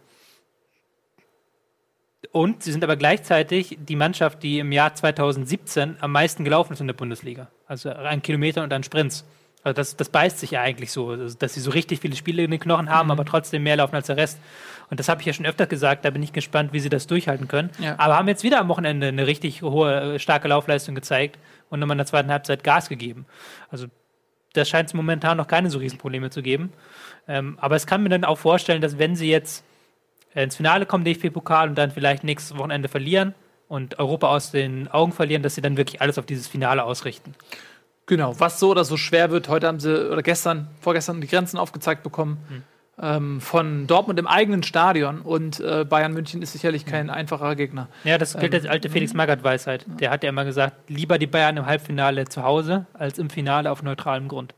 und 2.30 2.62
sie 2.62 2.72
sind 2.72 2.84
aber 2.84 2.96
gleichzeitig 2.96 3.78
die 3.80 3.96
Mannschaft, 3.96 4.42
die 4.42 4.60
im 4.60 4.70
Jahr 4.70 4.94
2017 4.94 5.96
am 6.00 6.12
meisten 6.12 6.44
gelaufen 6.44 6.72
ist 6.72 6.80
in 6.80 6.86
der 6.86 6.94
Bundesliga. 6.94 7.48
Also 7.66 7.90
an 7.90 8.22
Kilometern 8.22 8.64
und 8.64 8.72
an 8.72 8.84
Sprints. 8.84 9.24
Also 9.64 9.74
das, 9.74 9.96
das 9.96 10.08
beißt 10.08 10.40
sich 10.40 10.52
ja 10.52 10.60
eigentlich 10.60 10.90
so, 10.90 11.10
also 11.10 11.36
dass 11.36 11.54
sie 11.54 11.60
so 11.60 11.70
richtig 11.70 12.00
viele 12.00 12.16
Spiele 12.16 12.42
in 12.42 12.50
den 12.50 12.58
Knochen 12.58 12.90
haben, 12.90 13.10
aber 13.10 13.24
trotzdem 13.24 13.62
mehr 13.62 13.76
laufen 13.76 13.94
als 13.94 14.08
der 14.08 14.16
Rest. 14.16 14.38
Und 14.90 14.98
das 14.98 15.08
habe 15.08 15.20
ich 15.20 15.26
ja 15.26 15.32
schon 15.32 15.46
öfter 15.46 15.66
gesagt, 15.66 16.04
da 16.04 16.10
bin 16.10 16.22
ich 16.22 16.32
gespannt, 16.32 16.72
wie 16.72 16.80
sie 16.80 16.88
das 16.88 17.06
durchhalten 17.06 17.48
können. 17.48 17.70
Ja. 17.78 17.94
Aber 17.98 18.16
haben 18.16 18.28
jetzt 18.28 18.42
wieder 18.42 18.60
am 18.60 18.68
Wochenende 18.68 19.08
eine 19.08 19.26
richtig 19.26 19.62
hohe, 19.62 20.14
äh, 20.14 20.18
starke 20.18 20.48
Laufleistung 20.48 20.94
gezeigt 20.94 21.38
und 21.70 21.80
nochmal 21.80 21.94
in 21.94 21.98
der 21.98 22.06
zweiten 22.06 22.30
Halbzeit 22.30 22.64
Gas 22.64 22.88
gegeben. 22.88 23.26
Also 23.70 23.86
da 24.52 24.64
scheint 24.64 24.88
es 24.88 24.94
momentan 24.94 25.36
noch 25.36 25.46
keine 25.46 25.70
so 25.70 25.78
Riesenprobleme 25.78 26.30
zu 26.30 26.42
geben. 26.42 26.72
Ähm, 27.28 27.56
aber 27.60 27.76
es 27.76 27.86
kann 27.86 28.02
mir 28.02 28.08
dann 28.08 28.24
auch 28.24 28.38
vorstellen, 28.38 28.82
dass 28.82 28.98
wenn 28.98 29.16
sie 29.16 29.30
jetzt 29.30 29.64
ins 30.34 30.56
Finale 30.56 30.86
kommen, 30.86 31.04
DFB-Pokal, 31.04 31.68
und 31.68 31.76
dann 31.76 31.90
vielleicht 31.90 32.24
nächstes 32.24 32.56
Wochenende 32.56 32.88
verlieren 32.88 33.34
und 33.68 33.98
Europa 33.98 34.28
aus 34.28 34.50
den 34.50 34.88
Augen 34.88 35.12
verlieren, 35.12 35.42
dass 35.42 35.54
sie 35.54 35.62
dann 35.62 35.76
wirklich 35.76 36.00
alles 36.00 36.18
auf 36.18 36.26
dieses 36.26 36.48
Finale 36.48 36.84
ausrichten. 36.84 37.34
Genau, 38.06 38.38
was 38.38 38.58
so 38.60 38.70
oder 38.70 38.84
so 38.84 38.96
schwer 38.96 39.30
wird. 39.30 39.48
Heute 39.48 39.66
haben 39.66 39.80
sie, 39.80 40.10
oder 40.10 40.22
gestern, 40.22 40.68
vorgestern 40.80 41.20
die 41.20 41.28
Grenzen 41.28 41.56
aufgezeigt 41.56 42.02
bekommen 42.02 42.64
ähm, 43.00 43.40
von 43.40 43.86
Dortmund 43.86 44.18
im 44.18 44.26
eigenen 44.26 44.62
Stadion. 44.62 45.20
Und 45.20 45.60
äh, 45.60 45.84
Bayern 45.84 46.12
München 46.12 46.42
ist 46.42 46.52
sicherlich 46.52 46.84
kein 46.84 47.10
einfacher 47.10 47.56
Gegner. 47.56 47.88
Ja, 48.04 48.18
das 48.18 48.36
gilt 48.36 48.54
als 48.54 48.66
alte 48.66 48.90
Felix 48.90 49.14
Magath-Weisheit. 49.14 49.86
Der 50.00 50.10
hat 50.10 50.22
ja 50.22 50.28
immer 50.28 50.44
gesagt, 50.44 50.90
lieber 50.90 51.18
die 51.18 51.26
Bayern 51.26 51.56
im 51.56 51.66
Halbfinale 51.66 52.26
zu 52.28 52.42
Hause 52.42 52.86
als 52.92 53.18
im 53.18 53.30
Finale 53.30 53.70
auf 53.70 53.82
neutralem 53.82 54.28
Grund. 54.28 54.54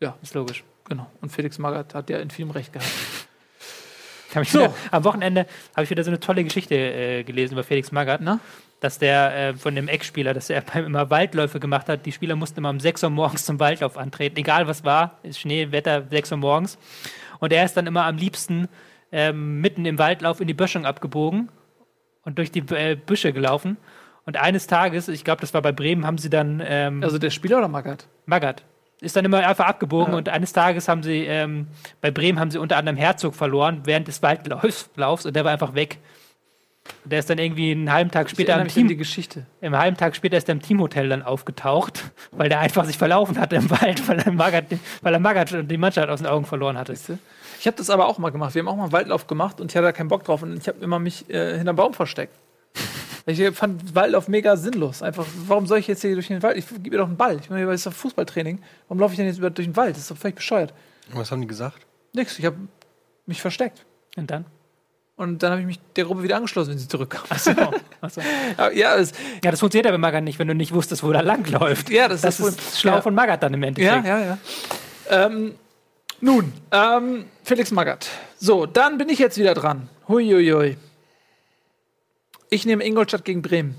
Ja, 0.00 0.16
Ist 0.22 0.34
logisch. 0.34 0.64
genau. 0.88 1.10
Und 1.20 1.30
Felix 1.30 1.58
Magath 1.58 1.94
hat 1.94 2.10
ja 2.10 2.18
in 2.18 2.30
vielem 2.30 2.50
recht 2.50 2.72
gehabt. 2.72 2.90
So. 4.32 4.60
wieder, 4.60 4.74
am 4.90 5.04
Wochenende 5.04 5.46
habe 5.74 5.84
ich 5.84 5.90
wieder 5.90 6.04
so 6.04 6.10
eine 6.10 6.20
tolle 6.20 6.44
Geschichte 6.44 6.74
äh, 6.74 7.22
gelesen 7.24 7.54
über 7.54 7.64
Felix 7.64 7.92
Magath, 7.92 8.20
Na? 8.22 8.40
dass 8.80 8.98
der 8.98 9.36
äh, 9.36 9.54
von 9.54 9.74
dem 9.74 9.88
Ex-Spieler, 9.88 10.34
dass 10.34 10.50
er 10.50 10.60
beim 10.72 10.86
immer 10.86 11.10
Waldläufe 11.10 11.60
gemacht 11.60 11.88
hat. 11.88 12.06
Die 12.06 12.12
Spieler 12.12 12.36
mussten 12.36 12.58
immer 12.58 12.70
um 12.70 12.80
6 12.80 13.02
Uhr 13.04 13.10
morgens 13.10 13.44
zum 13.44 13.60
Waldlauf 13.60 13.96
antreten, 13.96 14.38
egal 14.38 14.66
was 14.66 14.84
war, 14.84 15.18
ist 15.22 15.38
Schnee, 15.38 15.70
Wetter, 15.70 16.04
6 16.10 16.32
Uhr 16.32 16.38
morgens. 16.38 16.78
Und 17.38 17.52
er 17.52 17.64
ist 17.64 17.76
dann 17.76 17.86
immer 17.86 18.04
am 18.04 18.16
liebsten 18.16 18.68
ähm, 19.10 19.60
mitten 19.60 19.84
im 19.84 19.98
Waldlauf 19.98 20.40
in 20.40 20.46
die 20.46 20.54
Böschung 20.54 20.86
abgebogen 20.86 21.50
und 22.24 22.38
durch 22.38 22.50
die 22.50 22.60
äh, 22.74 22.96
Büsche 22.96 23.32
gelaufen. 23.32 23.76
Und 24.24 24.36
eines 24.36 24.66
Tages, 24.66 25.08
ich 25.08 25.24
glaube, 25.24 25.40
das 25.40 25.52
war 25.52 25.62
bei 25.62 25.72
Bremen, 25.72 26.06
haben 26.06 26.18
sie 26.18 26.30
dann 26.30 26.62
ähm, 26.64 27.02
Also 27.02 27.18
der 27.18 27.30
Spieler 27.30 27.58
oder 27.58 27.68
Magath? 27.68 28.06
Magath. 28.26 28.62
Ist 29.02 29.16
dann 29.16 29.24
immer 29.24 29.38
einfach 29.46 29.66
abgebogen 29.66 30.12
Ja. 30.12 30.18
und 30.18 30.28
eines 30.28 30.52
Tages 30.52 30.88
haben 30.88 31.02
sie, 31.02 31.24
ähm, 31.26 31.66
bei 32.00 32.10
Bremen 32.10 32.38
haben 32.38 32.50
sie 32.52 32.58
unter 32.58 32.76
anderem 32.76 32.96
Herzog 32.96 33.34
verloren 33.34 33.80
während 33.84 34.06
des 34.08 34.22
Waldlaufs 34.22 34.88
Laufs 34.96 35.26
und 35.26 35.34
der 35.36 35.44
war 35.44 35.52
einfach 35.52 35.74
weg. 35.74 35.98
Und 37.04 37.12
der 37.12 37.18
ist 37.20 37.28
dann 37.30 37.38
irgendwie 37.38 37.72
einen 37.72 37.92
halben 37.92 38.10
Tag 38.10 38.30
später 38.30 38.52
erinnere 38.52 38.62
am 38.62 38.66
mich 38.66 38.76
an 38.76 38.82
die 38.82 38.88
Team, 38.94 38.98
Geschichte. 38.98 39.46
im 39.60 39.76
halben 39.76 39.96
Tag 39.96 40.16
später 40.16 40.36
ist 40.36 40.48
er 40.48 40.52
im 40.52 40.62
Teamhotel 40.62 41.08
dann 41.08 41.22
aufgetaucht, 41.22 42.04
weil 42.32 42.48
der 42.48 42.60
einfach 42.60 42.84
sich 42.84 42.96
verlaufen 42.98 43.38
hatte 43.38 43.56
im 43.56 43.68
Wald, 43.70 44.06
weil 44.08 44.18
er 44.20 44.32
Magath, 44.32 44.66
weil 45.02 45.12
er 45.14 45.20
Magath 45.20 45.52
und 45.52 45.68
die 45.68 45.76
Mannschaft 45.78 46.08
aus 46.08 46.20
den 46.20 46.26
Augen 46.28 46.44
verloren 46.44 46.78
hatte. 46.78 46.92
Ich 46.92 47.66
habe 47.66 47.76
das 47.76 47.90
aber 47.90 48.06
auch 48.06 48.18
mal 48.18 48.30
gemacht. 48.30 48.54
Wir 48.54 48.60
haben 48.62 48.68
auch 48.68 48.76
mal 48.76 48.84
einen 48.84 48.92
Waldlauf 48.92 49.26
gemacht 49.26 49.60
und 49.60 49.70
ich 49.70 49.76
hatte 49.76 49.86
da 49.86 49.92
keinen 49.92 50.08
Bock 50.08 50.24
drauf 50.24 50.42
und 50.42 50.56
ich 50.56 50.66
habe 50.68 50.78
immer 50.82 50.98
mich 51.00 51.28
äh, 51.28 51.56
hinterm 51.56 51.76
Baum 51.76 51.92
versteckt. 51.94 52.34
Ich 53.26 53.40
fand 53.56 53.94
Waldlauf 53.94 54.28
mega 54.28 54.56
sinnlos. 54.56 55.02
Einfach, 55.02 55.26
warum 55.46 55.66
soll 55.66 55.78
ich 55.78 55.86
jetzt 55.86 56.02
hier 56.02 56.14
durch 56.14 56.28
den 56.28 56.42
Wald? 56.42 56.56
Ich 56.56 56.66
gebe 56.68 56.90
mir 56.90 56.98
doch 56.98 57.06
einen 57.06 57.16
Ball. 57.16 57.38
Ich 57.40 57.50
meine, 57.50 57.66
das 57.66 57.76
ist 57.76 57.86
doch 57.86 57.92
Fußballtraining. 57.92 58.60
Warum 58.88 59.00
laufe 59.00 59.12
ich 59.12 59.16
denn 59.16 59.26
jetzt 59.26 59.38
über 59.38 59.50
durch 59.50 59.68
den 59.68 59.76
Wald? 59.76 59.94
Das 59.94 60.02
ist 60.02 60.10
doch 60.10 60.16
völlig 60.16 60.36
bescheuert. 60.36 60.74
Was 61.12 61.30
haben 61.30 61.40
die 61.40 61.46
gesagt? 61.46 61.86
Nix, 62.14 62.38
ich 62.38 62.44
habe 62.44 62.56
mich 63.26 63.40
versteckt. 63.40 63.84
Und 64.16 64.30
dann? 64.30 64.44
Und 65.16 65.42
dann 65.42 65.52
habe 65.52 65.60
ich 65.60 65.66
mich 65.66 65.78
der 65.94 66.04
Gruppe 66.04 66.22
wieder 66.22 66.36
angeschlossen, 66.36 66.70
wenn 66.70 66.78
sie 66.78 66.88
zurückkam. 66.88 67.22
Achso. 67.28 67.52
Achso. 68.00 68.20
Ja, 68.58 68.70
ja, 68.70 68.96
es, 68.96 69.12
Ja, 69.44 69.50
das 69.50 69.60
funktioniert 69.60 69.86
aber 69.86 69.98
bei 69.98 70.00
Magath 70.00 70.24
nicht, 70.24 70.38
wenn 70.38 70.48
du 70.48 70.54
nicht 70.54 70.72
wusstest, 70.72 71.02
wo 71.04 71.12
der 71.12 71.22
lang 71.22 71.48
läuft. 71.50 71.90
ja 71.90 72.08
das, 72.08 72.22
Das 72.22 72.40
ist, 72.40 72.58
ist 72.60 72.80
schlau 72.80 72.94
ja. 72.94 73.02
von 73.02 73.14
Magath 73.14 73.42
dann 73.42 73.54
im 73.54 73.62
Endeffekt. 73.62 74.04
Ja, 74.04 74.18
ja, 74.18 74.24
ja. 74.24 74.38
Ähm, 75.26 75.54
nun, 76.20 76.52
ähm, 76.70 77.26
Felix 77.44 77.70
Magath. 77.70 78.08
So, 78.38 78.66
dann 78.66 78.98
bin 78.98 79.08
ich 79.08 79.18
jetzt 79.18 79.38
wieder 79.38 79.54
dran. 79.54 79.88
Huiuiui. 80.08 80.76
Ich 82.52 82.66
nehme 82.66 82.84
Ingolstadt 82.84 83.24
gegen 83.24 83.40
Bremen. 83.40 83.76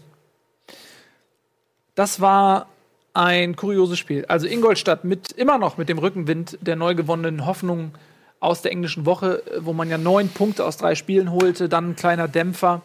Das 1.94 2.22
war 2.22 2.70
ein 3.14 3.56
kurioses 3.56 4.00
Spiel. 4.00 4.26
Also 4.26 4.48
Ingolstadt 4.48 5.04
mit 5.04 5.32
immer 5.32 5.60
noch 5.60 5.78
mit 5.78 5.90
dem 5.90 6.00
Rückenwind 6.00 6.58
der 6.60 6.76
neu 6.76 6.96
gewonnenen 6.96 7.46
Hoffnung 7.46 7.92
aus 8.40 8.64
der 8.64 8.72
englischen 8.72 9.06
Woche, 9.06 9.44
wo 9.60 9.74
man 9.74 9.92
ja 9.92 10.00
neun 10.00 10.28
Punkte 10.28 10.66
aus 10.66 10.78
drei 10.78 10.96
Spielen 10.96 11.32
holte, 11.32 11.70
dann 11.70 11.92
ein 11.92 11.96
kleiner 11.96 12.28
Dämpfer. 12.28 12.82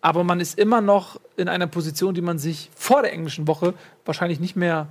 Aber 0.00 0.24
man 0.24 0.40
ist 0.40 0.58
immer 0.58 0.80
noch 0.80 1.20
in 1.36 1.48
einer 1.48 1.68
Position, 1.68 2.14
die 2.14 2.20
man 2.20 2.40
sich 2.40 2.68
vor 2.74 3.02
der 3.02 3.12
englischen 3.12 3.46
Woche 3.46 3.74
wahrscheinlich 4.04 4.40
nicht 4.40 4.56
mehr 4.56 4.88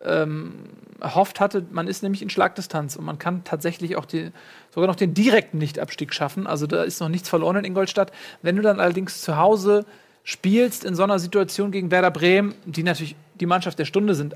erhofft 0.00 1.40
hatte. 1.40 1.66
Man 1.70 1.88
ist 1.88 2.02
nämlich 2.02 2.22
in 2.22 2.30
Schlagdistanz 2.30 2.96
und 2.96 3.04
man 3.04 3.18
kann 3.18 3.44
tatsächlich 3.44 3.96
auch 3.96 4.04
die, 4.04 4.30
sogar 4.70 4.86
noch 4.86 4.96
den 4.96 5.14
direkten 5.14 5.58
Nichtabstieg 5.58 6.14
schaffen. 6.14 6.46
Also 6.46 6.66
da 6.66 6.82
ist 6.82 7.00
noch 7.00 7.08
nichts 7.08 7.28
verloren 7.28 7.56
in 7.56 7.64
Ingolstadt. 7.64 8.12
Wenn 8.42 8.56
du 8.56 8.62
dann 8.62 8.80
allerdings 8.80 9.22
zu 9.22 9.36
Hause 9.36 9.84
spielst 10.22 10.84
in 10.84 10.94
so 10.94 11.02
einer 11.02 11.18
Situation 11.18 11.72
gegen 11.72 11.90
Werder 11.90 12.10
Bremen, 12.10 12.54
die 12.64 12.82
natürlich 12.82 13.16
die 13.40 13.46
Mannschaft 13.46 13.78
der 13.78 13.86
Stunde 13.86 14.14
sind, 14.14 14.34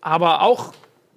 aber 0.00 0.42
auch 0.42 0.74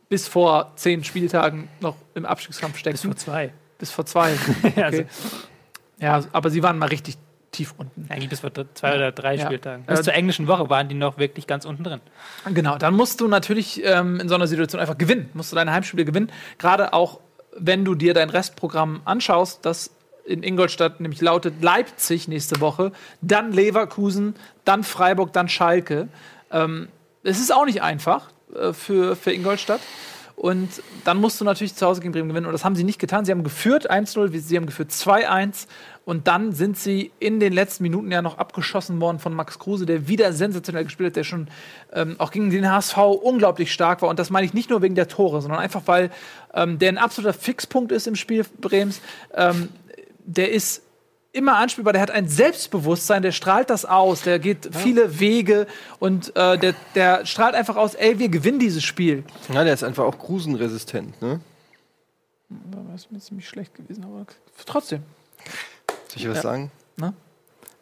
bis 0.10 0.28
vor 0.28 0.72
zehn 0.76 1.04
Spieltagen 1.04 1.68
noch 1.82 1.98
im 2.16 2.26
Abstiegskampf 2.26 2.78
stecken. 2.78 2.94
Bis 2.94 3.04
vor 3.04 3.16
zwei. 3.16 3.54
Bis 3.78 3.92
vor 3.92 4.06
zwei. 4.06 4.34
Ja, 4.76 4.86
also, 4.86 5.02
Okay. 5.02 5.08
Ja, 6.00 6.24
aber 6.32 6.52
sie 6.52 6.62
waren 6.62 6.78
mal 6.78 6.90
richtig 6.90 7.18
tief 7.52 7.74
unten. 7.78 8.06
eigentlich 8.10 8.30
bis 8.30 8.42
vor 8.42 8.52
zwei 8.74 8.96
oder 8.96 9.12
drei 9.12 9.36
Ja. 9.36 9.46
Spieltagen. 9.46 9.86
Bis 9.86 10.00
Äh, 10.00 10.04
zur 10.04 10.14
englischen 10.14 10.48
Woche 10.48 10.70
waren 10.70 10.90
die 10.90 10.96
noch 10.96 11.18
wirklich 11.18 11.48
ganz 11.48 11.66
unten 11.66 11.84
drin. 11.84 12.02
Genau, 12.54 12.78
dann 12.78 12.94
musst 12.94 13.22
du 13.22 13.28
natürlich 13.28 13.82
ähm, 13.84 14.20
in 14.20 14.30
so 14.30 14.36
einer 14.36 14.48
Situation 14.48 14.82
einfach 14.82 14.98
gewinnen. 14.98 15.30
Musst 15.34 15.52
du 15.52 15.56
deine 15.56 15.72
Heimspiele 15.72 16.06
gewinnen. 16.06 16.32
Gerade 16.58 16.94
auch, 16.94 17.20
wenn 17.58 17.86
du 17.86 17.96
dir 17.96 18.14
dein 18.14 18.30
Restprogramm 18.30 19.02
anschaust, 19.06 19.66
das 19.66 19.92
in 20.26 20.44
Ingolstadt 20.44 21.00
nämlich 21.00 21.22
lautet 21.22 21.64
Leipzig 21.64 22.28
nächste 22.28 22.60
Woche, 22.60 22.92
dann 23.22 23.54
Leverkusen, 23.54 24.36
dann 24.66 24.84
Freiburg, 24.84 25.32
dann 25.32 25.48
Schalke. 25.48 26.10
Ähm, 26.52 26.90
es 27.24 27.40
ist 27.40 27.54
auch 27.54 27.66
nicht 27.66 27.82
einfach 27.82 28.30
äh, 28.54 28.74
für, 28.74 29.16
für 29.16 29.32
Ingolstadt. 29.32 29.80
Und 30.36 30.70
dann 31.04 31.18
musst 31.18 31.42
du 31.42 31.46
natürlich 31.46 31.74
zu 31.74 31.86
Hause 31.88 32.00
gegen 32.02 32.12
Bremen 32.12 32.30
gewinnen. 32.30 32.46
Und 32.46 32.52
das 32.54 32.64
haben 32.64 32.76
sie 32.76 32.84
nicht 32.84 33.00
getan. 33.00 33.26
Sie 33.26 33.32
haben 33.32 33.44
geführt 33.44 33.90
1-0, 33.90 34.38
sie 34.38 34.56
haben 34.58 34.68
geführt 34.68 34.92
2-1. 34.92 35.66
Und 36.08 36.30
dann 36.30 36.54
sind 36.54 36.78
sie 36.78 37.12
in 37.20 37.42
den 37.42 37.52
letzten 37.52 37.84
Minuten 37.84 38.10
ja 38.14 38.22
noch 38.22 38.38
abgeschossen 38.38 39.02
worden 39.02 39.20
von 39.20 39.34
Max 39.34 39.60
Kruse, 39.60 39.86
der 39.86 40.08
wieder 40.08 40.32
sensationell 40.32 40.86
gespielt 40.86 41.08
hat, 41.08 41.16
der 41.18 41.26
schon 41.26 41.50
ähm, 41.92 42.16
auch 42.18 42.32
gegen 42.32 42.50
den 42.50 42.72
HSV 42.72 42.98
unglaublich 42.98 43.74
stark 43.74 44.02
war. 44.02 44.08
Und 44.08 44.18
das 44.18 44.30
meine 44.30 44.46
ich 44.46 44.54
nicht 44.54 44.70
nur 44.70 44.82
wegen 44.82 44.96
der 44.96 45.10
Tore, 45.10 45.42
sondern 45.42 45.60
einfach, 45.60 45.82
weil 45.86 46.10
ähm, 46.54 46.80
der 46.80 46.94
ein 46.94 46.98
absoluter 46.98 47.34
Fixpunkt 47.34 47.92
ist 47.92 48.08
im 48.08 48.16
Spiel 48.16 48.46
Brems. 48.62 49.02
Ähm, 49.36 49.68
der 50.24 50.50
ist 50.54 50.82
immer 51.34 51.58
anspielbar, 51.58 51.92
der 51.92 52.04
hat 52.04 52.12
ein 52.12 52.30
Selbstbewusstsein, 52.30 53.22
der 53.22 53.34
strahlt 53.34 53.70
das 53.70 53.84
aus, 53.84 54.22
der 54.22 54.40
geht 54.40 54.70
viele 54.72 55.20
Wege 55.20 55.68
und 56.00 56.34
äh, 56.38 56.58
der, 56.58 56.74
der 56.96 57.26
strahlt 57.26 57.54
einfach 57.54 57.76
aus, 57.76 57.96
ey, 57.96 58.18
wir 58.18 58.30
gewinnen 58.30 58.60
dieses 58.60 58.86
Spiel. 58.86 59.26
Ja, 59.54 59.66
der 59.66 59.74
ist 59.74 59.84
einfach 59.84 60.06
auch 60.06 60.18
grusenresistent, 60.18 61.22
ne? 61.22 61.42
Das 62.50 63.02
ist 63.02 63.12
mir 63.12 63.20
ziemlich 63.20 63.50
schlecht 63.50 63.76
gewesen, 63.76 64.06
aber 64.06 64.26
trotzdem. 64.66 65.04
Soll 66.10 66.22
ich 66.22 66.28
was 66.30 66.38
Ja. 66.38 66.42
sagen? 66.44 66.72
Na? 66.98 67.14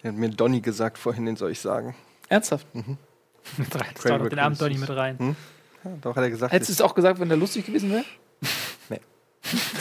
Er 0.04 0.12
hat 0.12 0.18
mir 0.18 0.30
Donny 0.30 0.62
gesagt 0.62 0.98
vorhin, 0.98 1.26
den 1.26 1.36
soll 1.36 1.52
ich 1.52 1.60
sagen. 1.60 1.96
Ernsthaft. 2.30 2.68
Mit 2.76 3.76
rein. 3.76 3.86
Das 3.94 4.04
doch 4.04 4.30
den 4.30 4.40
Abend 4.40 4.60
Recluse. 4.62 4.80
mit 4.82 4.90
rein. 4.90 5.20
Hm? 5.20 5.36
Ja, 5.84 5.92
doch, 6.02 6.16
hat 6.16 6.24
er 6.24 6.30
gesagt. 6.32 6.52
Hättest 6.52 6.70
du 6.70 6.74
es 6.74 6.82
auch 6.82 6.96
gesagt, 6.96 7.20
wenn 7.20 7.30
der 7.30 7.38
lustig 7.38 7.66
gewesen 7.68 7.92
wäre? 7.92 8.04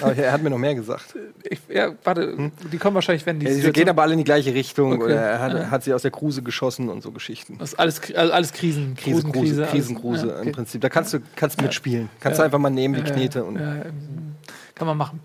aber 0.02 0.14
er 0.16 0.32
hat 0.32 0.42
mir 0.42 0.50
noch 0.50 0.58
mehr 0.58 0.74
gesagt. 0.74 1.14
Ich, 1.44 1.58
ja, 1.70 1.94
warte, 2.04 2.50
die 2.70 2.76
kommen 2.76 2.94
wahrscheinlich, 2.94 3.24
wenn 3.24 3.40
die. 3.40 3.46
Ja, 3.46 3.50
sie 3.52 3.56
Situation- 3.56 3.84
gehen 3.84 3.88
aber 3.88 4.02
alle 4.02 4.12
in 4.12 4.18
die 4.18 4.24
gleiche 4.24 4.52
Richtung. 4.52 4.92
Okay. 4.92 5.04
Oder 5.04 5.14
er 5.16 5.38
hat, 5.40 5.52
Ja. 5.54 5.70
hat 5.70 5.82
sie 5.82 5.94
aus 5.94 6.02
der 6.02 6.10
Kruse 6.10 6.42
geschossen 6.42 6.90
und 6.90 7.02
so 7.02 7.10
Geschichten. 7.10 7.56
das 7.58 7.72
ist 7.72 7.78
alles, 7.78 8.14
also 8.14 8.32
alles 8.34 8.52
Krisen. 8.52 8.94
Krise, 8.96 9.22
Krusen, 9.22 9.32
Kruse, 9.32 9.46
Krise, 9.54 9.64
Krisenkruse 9.66 10.20
alles- 10.24 10.32
ja, 10.32 10.38
okay. 10.40 10.46
im 10.48 10.54
Prinzip. 10.54 10.80
Da 10.82 10.88
kannst 10.90 11.14
du, 11.14 11.20
kannst 11.36 11.58
du 11.58 11.64
mitspielen. 11.64 12.10
Kannst 12.20 12.36
Ja. 12.38 12.42
du 12.42 12.44
einfach 12.46 12.58
mal 12.58 12.68
nehmen, 12.68 12.94
die 13.02 13.08
Ja, 13.08 13.14
Knete. 13.16 13.44
Und 13.44 13.56
kann 14.74 14.86
man 14.86 14.98
machen. 14.98 15.20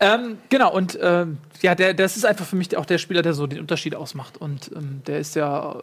Ähm, 0.00 0.38
genau, 0.48 0.72
und 0.72 0.98
ähm, 1.00 1.38
ja, 1.60 1.74
der, 1.74 1.92
das 1.92 2.16
ist 2.16 2.24
einfach 2.24 2.46
für 2.46 2.56
mich 2.56 2.76
auch 2.76 2.86
der 2.86 2.98
Spieler, 2.98 3.22
der 3.22 3.34
so 3.34 3.46
den 3.46 3.60
Unterschied 3.60 3.94
ausmacht. 3.94 4.38
Und 4.38 4.70
ähm, 4.74 5.02
der 5.06 5.18
ist 5.18 5.36
ja 5.36 5.76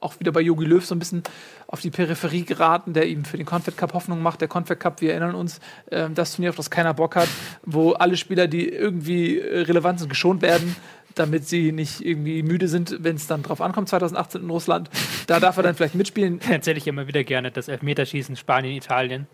auch 0.00 0.20
wieder 0.20 0.30
bei 0.30 0.40
Jogi 0.40 0.64
Löw 0.64 0.84
so 0.84 0.94
ein 0.94 1.00
bisschen 1.00 1.24
auf 1.66 1.80
die 1.80 1.90
Peripherie 1.90 2.44
geraten, 2.44 2.92
der 2.92 3.08
ihm 3.08 3.24
für 3.24 3.36
den 3.36 3.46
Confed 3.46 3.76
Cup 3.76 3.94
Hoffnung 3.94 4.22
macht. 4.22 4.40
Der 4.40 4.46
Confed 4.48 4.78
Cup, 4.78 5.00
wir 5.00 5.10
erinnern 5.10 5.34
uns, 5.34 5.58
äh, 5.90 6.08
das 6.10 6.36
Turnier, 6.36 6.50
auf 6.50 6.56
das 6.56 6.70
keiner 6.70 6.94
Bock 6.94 7.16
hat, 7.16 7.28
wo 7.64 7.92
alle 7.92 8.16
Spieler, 8.16 8.46
die 8.46 8.68
irgendwie 8.68 9.38
äh, 9.38 9.62
relevant 9.62 9.98
sind, 10.00 10.08
geschont 10.08 10.40
werden 10.42 10.76
damit 11.14 11.48
sie 11.48 11.72
nicht 11.72 12.04
irgendwie 12.04 12.44
müde 12.44 12.68
sind, 12.68 12.98
wenn 13.00 13.16
es 13.16 13.26
dann 13.26 13.42
drauf 13.42 13.60
ankommt, 13.60 13.88
2018 13.88 14.42
in 14.42 14.50
Russland. 14.50 14.88
Da 15.26 15.40
darf 15.40 15.56
er 15.56 15.64
dann 15.64 15.74
vielleicht 15.74 15.96
mitspielen. 15.96 16.40
Erzähle 16.48 16.78
ich 16.78 16.86
immer 16.86 17.08
wieder 17.08 17.24
gerne, 17.24 17.50
das 17.50 17.66
Elfmeterschießen 17.66 18.36
Spanien, 18.36 18.76
Italien. 18.76 19.26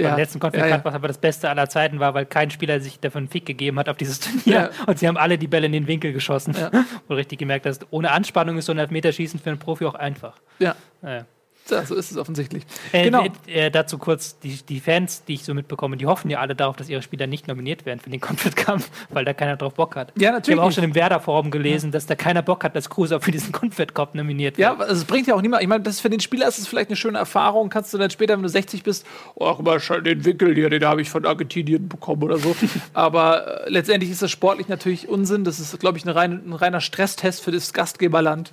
Ja. 0.00 0.10
Beim 0.10 0.18
letzten 0.18 0.40
Konflikt 0.40 0.66
Ja, 0.66 0.76
ja. 0.76 0.84
was 0.84 0.94
aber 0.94 1.08
das 1.08 1.18
Beste 1.18 1.48
aller 1.48 1.68
Zeiten 1.68 2.00
war, 2.00 2.14
weil 2.14 2.26
kein 2.26 2.50
Spieler 2.50 2.80
sich 2.80 3.00
dafür 3.00 3.18
einen 3.18 3.28
Fick 3.28 3.46
gegeben 3.46 3.78
hat 3.78 3.88
auf 3.88 3.96
dieses 3.96 4.20
Turnier. 4.44 4.70
Und 4.86 4.98
sie 4.98 5.06
haben 5.08 5.16
alle 5.16 5.38
die 5.38 5.46
Bälle 5.46 5.66
in 5.66 5.72
den 5.72 5.86
Winkel 5.86 6.12
geschossen. 6.12 6.54
Ja. 6.58 6.70
Wo 7.06 7.14
du 7.14 7.14
richtig 7.14 7.38
gemerkt 7.38 7.66
hast, 7.66 7.86
ohne 7.90 8.10
Anspannung 8.10 8.58
ist 8.58 8.66
so 8.66 8.72
ein 8.72 8.78
Elfmeterschießen 8.78 9.40
für 9.40 9.50
einen 9.50 9.58
Profi 9.58 9.84
auch 9.86 9.94
einfach. 9.94 10.34
Ja, 10.58 10.74
Naja. 11.02 11.24
Ja, 11.68 11.84
so 11.84 11.94
ist 11.94 12.10
es 12.10 12.16
offensichtlich. 12.16 12.64
Äh, 12.92 13.04
genau. 13.04 13.24
äh, 13.46 13.70
dazu 13.70 13.98
kurz, 13.98 14.38
die, 14.38 14.58
die 14.68 14.80
Fans, 14.80 15.24
die 15.24 15.34
ich 15.34 15.44
so 15.44 15.54
mitbekomme, 15.54 15.96
die 15.96 16.06
hoffen 16.06 16.30
ja 16.30 16.40
alle 16.40 16.54
darauf, 16.54 16.76
dass 16.76 16.88
ihre 16.88 17.02
Spieler 17.02 17.26
nicht 17.26 17.48
nominiert 17.48 17.86
werden 17.86 18.00
für 18.00 18.10
den 18.10 18.20
Cup, 18.56 18.80
weil 19.10 19.24
da 19.24 19.32
keiner 19.34 19.56
drauf 19.56 19.74
Bock 19.74 19.96
hat. 19.96 20.12
Ja, 20.16 20.30
Ich 20.30 20.34
natürlich. 20.34 20.58
habe 20.58 20.68
auch 20.68 20.72
schon 20.72 20.84
im 20.84 20.94
Werder-Forum 20.94 21.50
gelesen, 21.50 21.92
dass 21.92 22.06
da 22.06 22.14
keiner 22.14 22.42
Bock 22.42 22.64
hat, 22.64 22.74
dass 22.74 22.90
Kruse 22.90 23.20
für 23.20 23.30
diesen 23.30 23.52
Cup 23.52 24.14
nominiert 24.14 24.58
wird. 24.58 24.66
Ja, 24.66 24.76
also 24.76 24.92
es 24.94 25.04
bringt 25.04 25.26
ja 25.26 25.34
auch 25.34 25.42
niemand. 25.42 25.62
Ich 25.62 25.68
meine, 25.68 25.82
das 25.82 25.94
ist 25.96 26.00
für 26.00 26.10
den 26.10 26.20
Spieler 26.20 26.48
ist 26.48 26.58
es 26.58 26.66
vielleicht 26.66 26.90
eine 26.90 26.96
schöne 26.96 27.18
Erfahrung. 27.18 27.68
Kannst 27.68 27.92
du 27.94 27.98
dann 27.98 28.10
später, 28.10 28.34
wenn 28.34 28.42
du 28.42 28.48
60 28.48 28.82
bist, 28.82 29.06
ach, 29.40 29.58
mal 29.58 29.78
den 30.00 30.24
Wickel 30.24 30.54
hier, 30.54 30.70
den 30.70 30.84
habe 30.84 31.02
ich 31.02 31.10
von 31.10 31.24
Argentinien 31.24 31.88
bekommen 31.88 32.22
oder 32.22 32.38
so. 32.38 32.54
Aber 32.94 33.66
äh, 33.66 33.70
letztendlich 33.70 34.10
ist 34.10 34.22
das 34.22 34.30
sportlich 34.30 34.68
natürlich 34.68 35.08
Unsinn. 35.08 35.44
Das 35.44 35.60
ist, 35.60 35.78
glaube 35.78 35.98
ich, 35.98 36.04
eine 36.04 36.14
rein, 36.14 36.42
ein 36.46 36.52
reiner 36.52 36.80
Stresstest 36.80 37.42
für 37.42 37.52
das 37.52 37.72
Gastgeberland. 37.72 38.52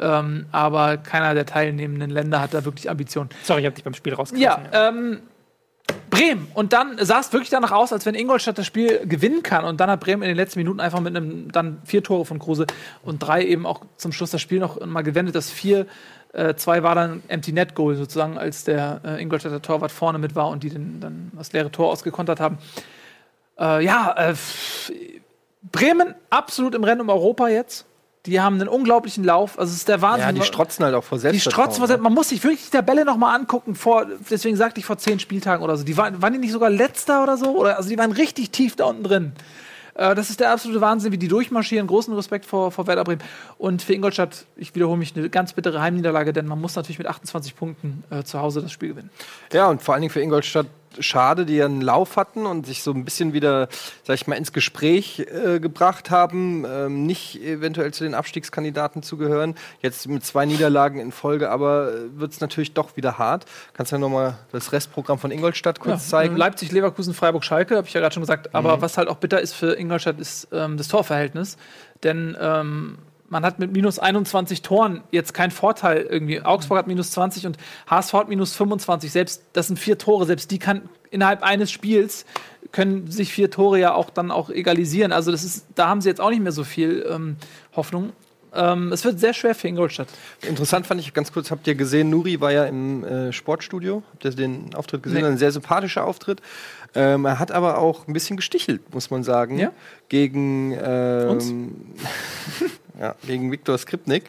Ähm, 0.00 0.46
aber 0.52 0.96
keiner 0.96 1.34
der 1.34 1.46
teilnehmenden 1.46 2.10
Länder 2.10 2.40
hat 2.40 2.54
da 2.54 2.64
wirklich 2.64 2.88
Ambitionen. 2.88 3.30
Sorry, 3.42 3.60
ich 3.60 3.66
habe 3.66 3.74
dich 3.74 3.84
beim 3.84 3.94
Spiel 3.94 4.14
rausgelassen. 4.14 4.64
Ja, 4.72 4.88
ähm, 4.88 5.20
Bremen. 6.10 6.48
Und 6.54 6.72
dann 6.72 6.96
sah 7.04 7.20
es 7.20 7.32
wirklich 7.32 7.50
danach 7.50 7.72
aus, 7.72 7.92
als 7.92 8.06
wenn 8.06 8.14
Ingolstadt 8.14 8.58
das 8.58 8.66
Spiel 8.66 9.06
gewinnen 9.06 9.42
kann. 9.42 9.64
Und 9.64 9.80
dann 9.80 9.90
hat 9.90 10.00
Bremen 10.00 10.22
in 10.22 10.28
den 10.28 10.36
letzten 10.36 10.58
Minuten 10.58 10.80
einfach 10.80 11.00
mit 11.00 11.16
einem, 11.16 11.50
dann 11.52 11.78
vier 11.84 12.02
Tore 12.02 12.24
von 12.24 12.38
Kruse 12.38 12.66
und 13.02 13.18
drei 13.18 13.44
eben 13.44 13.66
auch 13.66 13.82
zum 13.96 14.12
Schluss 14.12 14.30
das 14.30 14.40
Spiel 14.40 14.58
noch 14.58 14.84
mal 14.84 15.02
gewendet. 15.02 15.34
Das 15.34 15.50
vier, 15.50 15.86
äh, 16.32 16.54
zwei 16.54 16.82
war 16.82 16.94
dann 16.94 17.22
Empty 17.28 17.52
Net 17.52 17.74
Goal 17.74 17.94
sozusagen, 17.96 18.38
als 18.38 18.64
der 18.64 19.00
äh, 19.04 19.22
Ingolstädter 19.22 19.62
Torwart 19.62 19.92
vorne 19.92 20.18
mit 20.18 20.34
war 20.34 20.48
und 20.48 20.62
die 20.62 20.70
den, 20.70 21.00
dann 21.00 21.32
das 21.36 21.52
leere 21.52 21.70
Tor 21.70 21.90
ausgekontert 21.90 22.40
haben. 22.40 22.58
Äh, 23.58 23.84
ja, 23.84 24.14
äh, 24.16 24.34
Bremen 25.70 26.14
absolut 26.30 26.74
im 26.74 26.84
Rennen 26.84 27.00
um 27.00 27.10
Europa 27.10 27.48
jetzt. 27.48 27.86
Die 28.30 28.40
haben 28.40 28.56
einen 28.60 28.68
unglaublichen 28.68 29.24
Lauf. 29.24 29.58
Also 29.58 29.70
es 29.72 29.78
ist 29.78 29.88
der 29.88 30.02
Wahnsinn. 30.02 30.26
Ja, 30.26 30.32
die 30.32 30.42
strotzen 30.42 30.84
halt 30.84 30.94
auch 30.94 31.04
vor 31.04 31.18
Die 31.18 31.22
Selbstvertrauen. 31.22 31.70
Strotz, 31.72 31.80
was- 31.90 31.98
man 32.00 32.12
muss 32.14 32.28
sich 32.28 32.42
wirklich 32.42 32.64
die 32.66 32.70
Tabelle 32.76 33.04
noch 33.04 33.16
mal 33.16 33.34
angucken. 33.34 33.74
Vor, 33.74 34.06
deswegen 34.30 34.56
sagte 34.56 34.80
ich 34.80 34.86
vor 34.86 34.98
zehn 34.98 35.18
Spieltagen 35.18 35.64
oder 35.64 35.76
so. 35.76 35.84
Die 35.84 35.96
waren, 35.96 36.20
waren 36.22 36.32
die 36.32 36.38
nicht 36.38 36.52
sogar 36.52 36.70
letzter 36.70 37.22
oder 37.22 37.36
so? 37.36 37.56
Oder, 37.58 37.76
also 37.76 37.88
die 37.88 37.98
waren 37.98 38.12
richtig 38.12 38.50
tief 38.50 38.76
da 38.76 38.84
unten 38.84 39.02
drin. 39.04 39.32
Äh, 39.94 40.14
das 40.14 40.30
ist 40.30 40.40
der 40.40 40.52
absolute 40.52 40.80
Wahnsinn, 40.80 41.10
wie 41.12 41.18
die 41.18 41.28
durchmarschieren. 41.28 41.86
Großen 41.86 42.14
Respekt 42.14 42.44
vor, 42.46 42.70
vor 42.70 42.86
Werder 42.86 43.04
Bremen. 43.04 43.22
Und 43.58 43.82
für 43.82 43.94
Ingolstadt, 43.94 44.44
ich 44.56 44.74
wiederhole 44.74 44.98
mich, 44.98 45.16
eine 45.16 45.28
ganz 45.30 45.52
bittere 45.54 45.80
Heimniederlage, 45.80 46.32
denn 46.32 46.46
man 46.46 46.60
muss 46.60 46.76
natürlich 46.76 46.98
mit 46.98 47.06
28 47.08 47.56
Punkten 47.56 48.04
äh, 48.10 48.22
zu 48.22 48.40
Hause 48.40 48.62
das 48.62 48.70
Spiel 48.72 48.90
gewinnen. 48.90 49.10
Ja, 49.52 49.68
und 49.68 49.82
vor 49.82 49.94
allen 49.94 50.02
Dingen 50.02 50.12
für 50.12 50.20
Ingolstadt 50.20 50.66
schade, 51.00 51.46
die 51.46 51.56
ja 51.56 51.66
einen 51.66 51.80
Lauf 51.80 52.16
hatten 52.16 52.46
und 52.46 52.66
sich 52.66 52.82
so 52.82 52.92
ein 52.92 53.04
bisschen 53.04 53.32
wieder, 53.32 53.68
sag 54.04 54.14
ich 54.14 54.26
mal, 54.26 54.36
ins 54.36 54.52
Gespräch 54.52 55.20
äh, 55.20 55.60
gebracht 55.60 56.10
haben, 56.10 56.64
ähm, 56.66 57.06
nicht 57.06 57.42
eventuell 57.42 57.92
zu 57.92 58.04
den 58.04 58.14
Abstiegskandidaten 58.14 59.02
zu 59.02 59.16
gehören. 59.16 59.54
Jetzt 59.80 60.08
mit 60.08 60.24
zwei 60.24 60.46
Niederlagen 60.46 61.00
in 61.00 61.12
Folge, 61.12 61.50
aber 61.50 61.92
wird 62.16 62.32
es 62.32 62.40
natürlich 62.40 62.74
doch 62.74 62.96
wieder 62.96 63.18
hart. 63.18 63.46
Kannst 63.74 63.92
du 63.92 63.96
ja 63.96 64.00
nochmal 64.00 64.38
das 64.52 64.72
Restprogramm 64.72 65.18
von 65.18 65.30
Ingolstadt 65.30 65.80
kurz 65.80 66.08
zeigen? 66.08 66.34
Mhm. 66.34 66.38
Leipzig, 66.38 66.72
Leverkusen, 66.72 67.14
Freiburg, 67.14 67.44
Schalke, 67.44 67.76
habe 67.76 67.86
ich 67.86 67.94
ja 67.94 68.00
gerade 68.00 68.14
schon 68.14 68.22
gesagt. 68.22 68.54
Aber 68.54 68.80
was 68.80 68.98
halt 68.98 69.08
auch 69.08 69.16
bitter 69.16 69.40
ist 69.40 69.54
für 69.54 69.78
Ingolstadt, 69.78 70.18
ist 70.20 70.48
ähm, 70.52 70.76
das 70.76 70.88
Torverhältnis. 70.88 71.56
Denn 72.02 72.36
ähm, 72.40 72.98
man 73.28 73.44
hat 73.44 73.58
mit 73.58 73.72
minus 73.72 73.98
21 73.98 74.62
Toren 74.62 75.02
jetzt 75.10 75.34
keinen 75.34 75.50
Vorteil 75.50 76.02
irgendwie. 76.02 76.40
Augsburg 76.40 76.78
hat 76.78 76.86
minus 76.86 77.10
20 77.10 77.46
und 77.46 77.56
HSV 77.86 78.12
hat 78.14 78.28
minus 78.28 78.54
25. 78.54 79.12
Selbst, 79.12 79.42
das 79.52 79.66
sind 79.66 79.78
vier 79.78 79.98
Tore, 79.98 80.26
selbst 80.26 80.50
die 80.50 80.58
kann 80.58 80.88
innerhalb 81.10 81.42
eines 81.42 81.70
Spiels 81.70 82.24
können 82.72 83.10
sich 83.10 83.32
vier 83.32 83.50
Tore 83.50 83.78
ja 83.78 83.94
auch 83.94 84.10
dann 84.10 84.30
auch 84.30 84.50
egalisieren. 84.50 85.12
Also 85.12 85.30
das 85.30 85.44
ist, 85.44 85.66
da 85.74 85.88
haben 85.88 86.00
sie 86.00 86.08
jetzt 86.08 86.20
auch 86.20 86.30
nicht 86.30 86.42
mehr 86.42 86.52
so 86.52 86.64
viel 86.64 87.06
ähm, 87.08 87.36
Hoffnung. 87.74 88.12
Ähm, 88.54 88.92
es 88.92 89.04
wird 89.04 89.20
sehr 89.20 89.34
schwer 89.34 89.54
für 89.54 89.68
Ingolstadt. 89.68 90.08
Interessant 90.46 90.86
fand 90.86 91.00
ich 91.00 91.12
ganz 91.12 91.32
kurz, 91.32 91.50
habt 91.50 91.66
ihr 91.66 91.74
gesehen, 91.74 92.10
Nuri 92.10 92.40
war 92.40 92.52
ja 92.52 92.64
im 92.64 93.04
äh, 93.04 93.32
Sportstudio. 93.32 94.02
Habt 94.12 94.24
ihr 94.24 94.30
den 94.32 94.74
Auftritt 94.74 95.02
gesehen? 95.02 95.22
Nee. 95.22 95.28
Ein 95.28 95.38
sehr 95.38 95.52
sympathischer 95.52 96.06
Auftritt. 96.06 96.40
Ähm, 96.94 97.24
er 97.26 97.38
hat 97.38 97.52
aber 97.52 97.78
auch 97.78 98.08
ein 98.08 98.12
bisschen 98.12 98.36
gestichelt, 98.36 98.94
muss 98.94 99.10
man 99.10 99.22
sagen. 99.22 99.58
Ja? 99.58 99.72
Gegen 100.08 100.76
ähm, 100.82 101.28
Uns? 101.28 101.52
ja, 103.00 103.14
gegen 103.26 103.50
Viktor 103.52 103.78
Skripnik. 103.78 104.24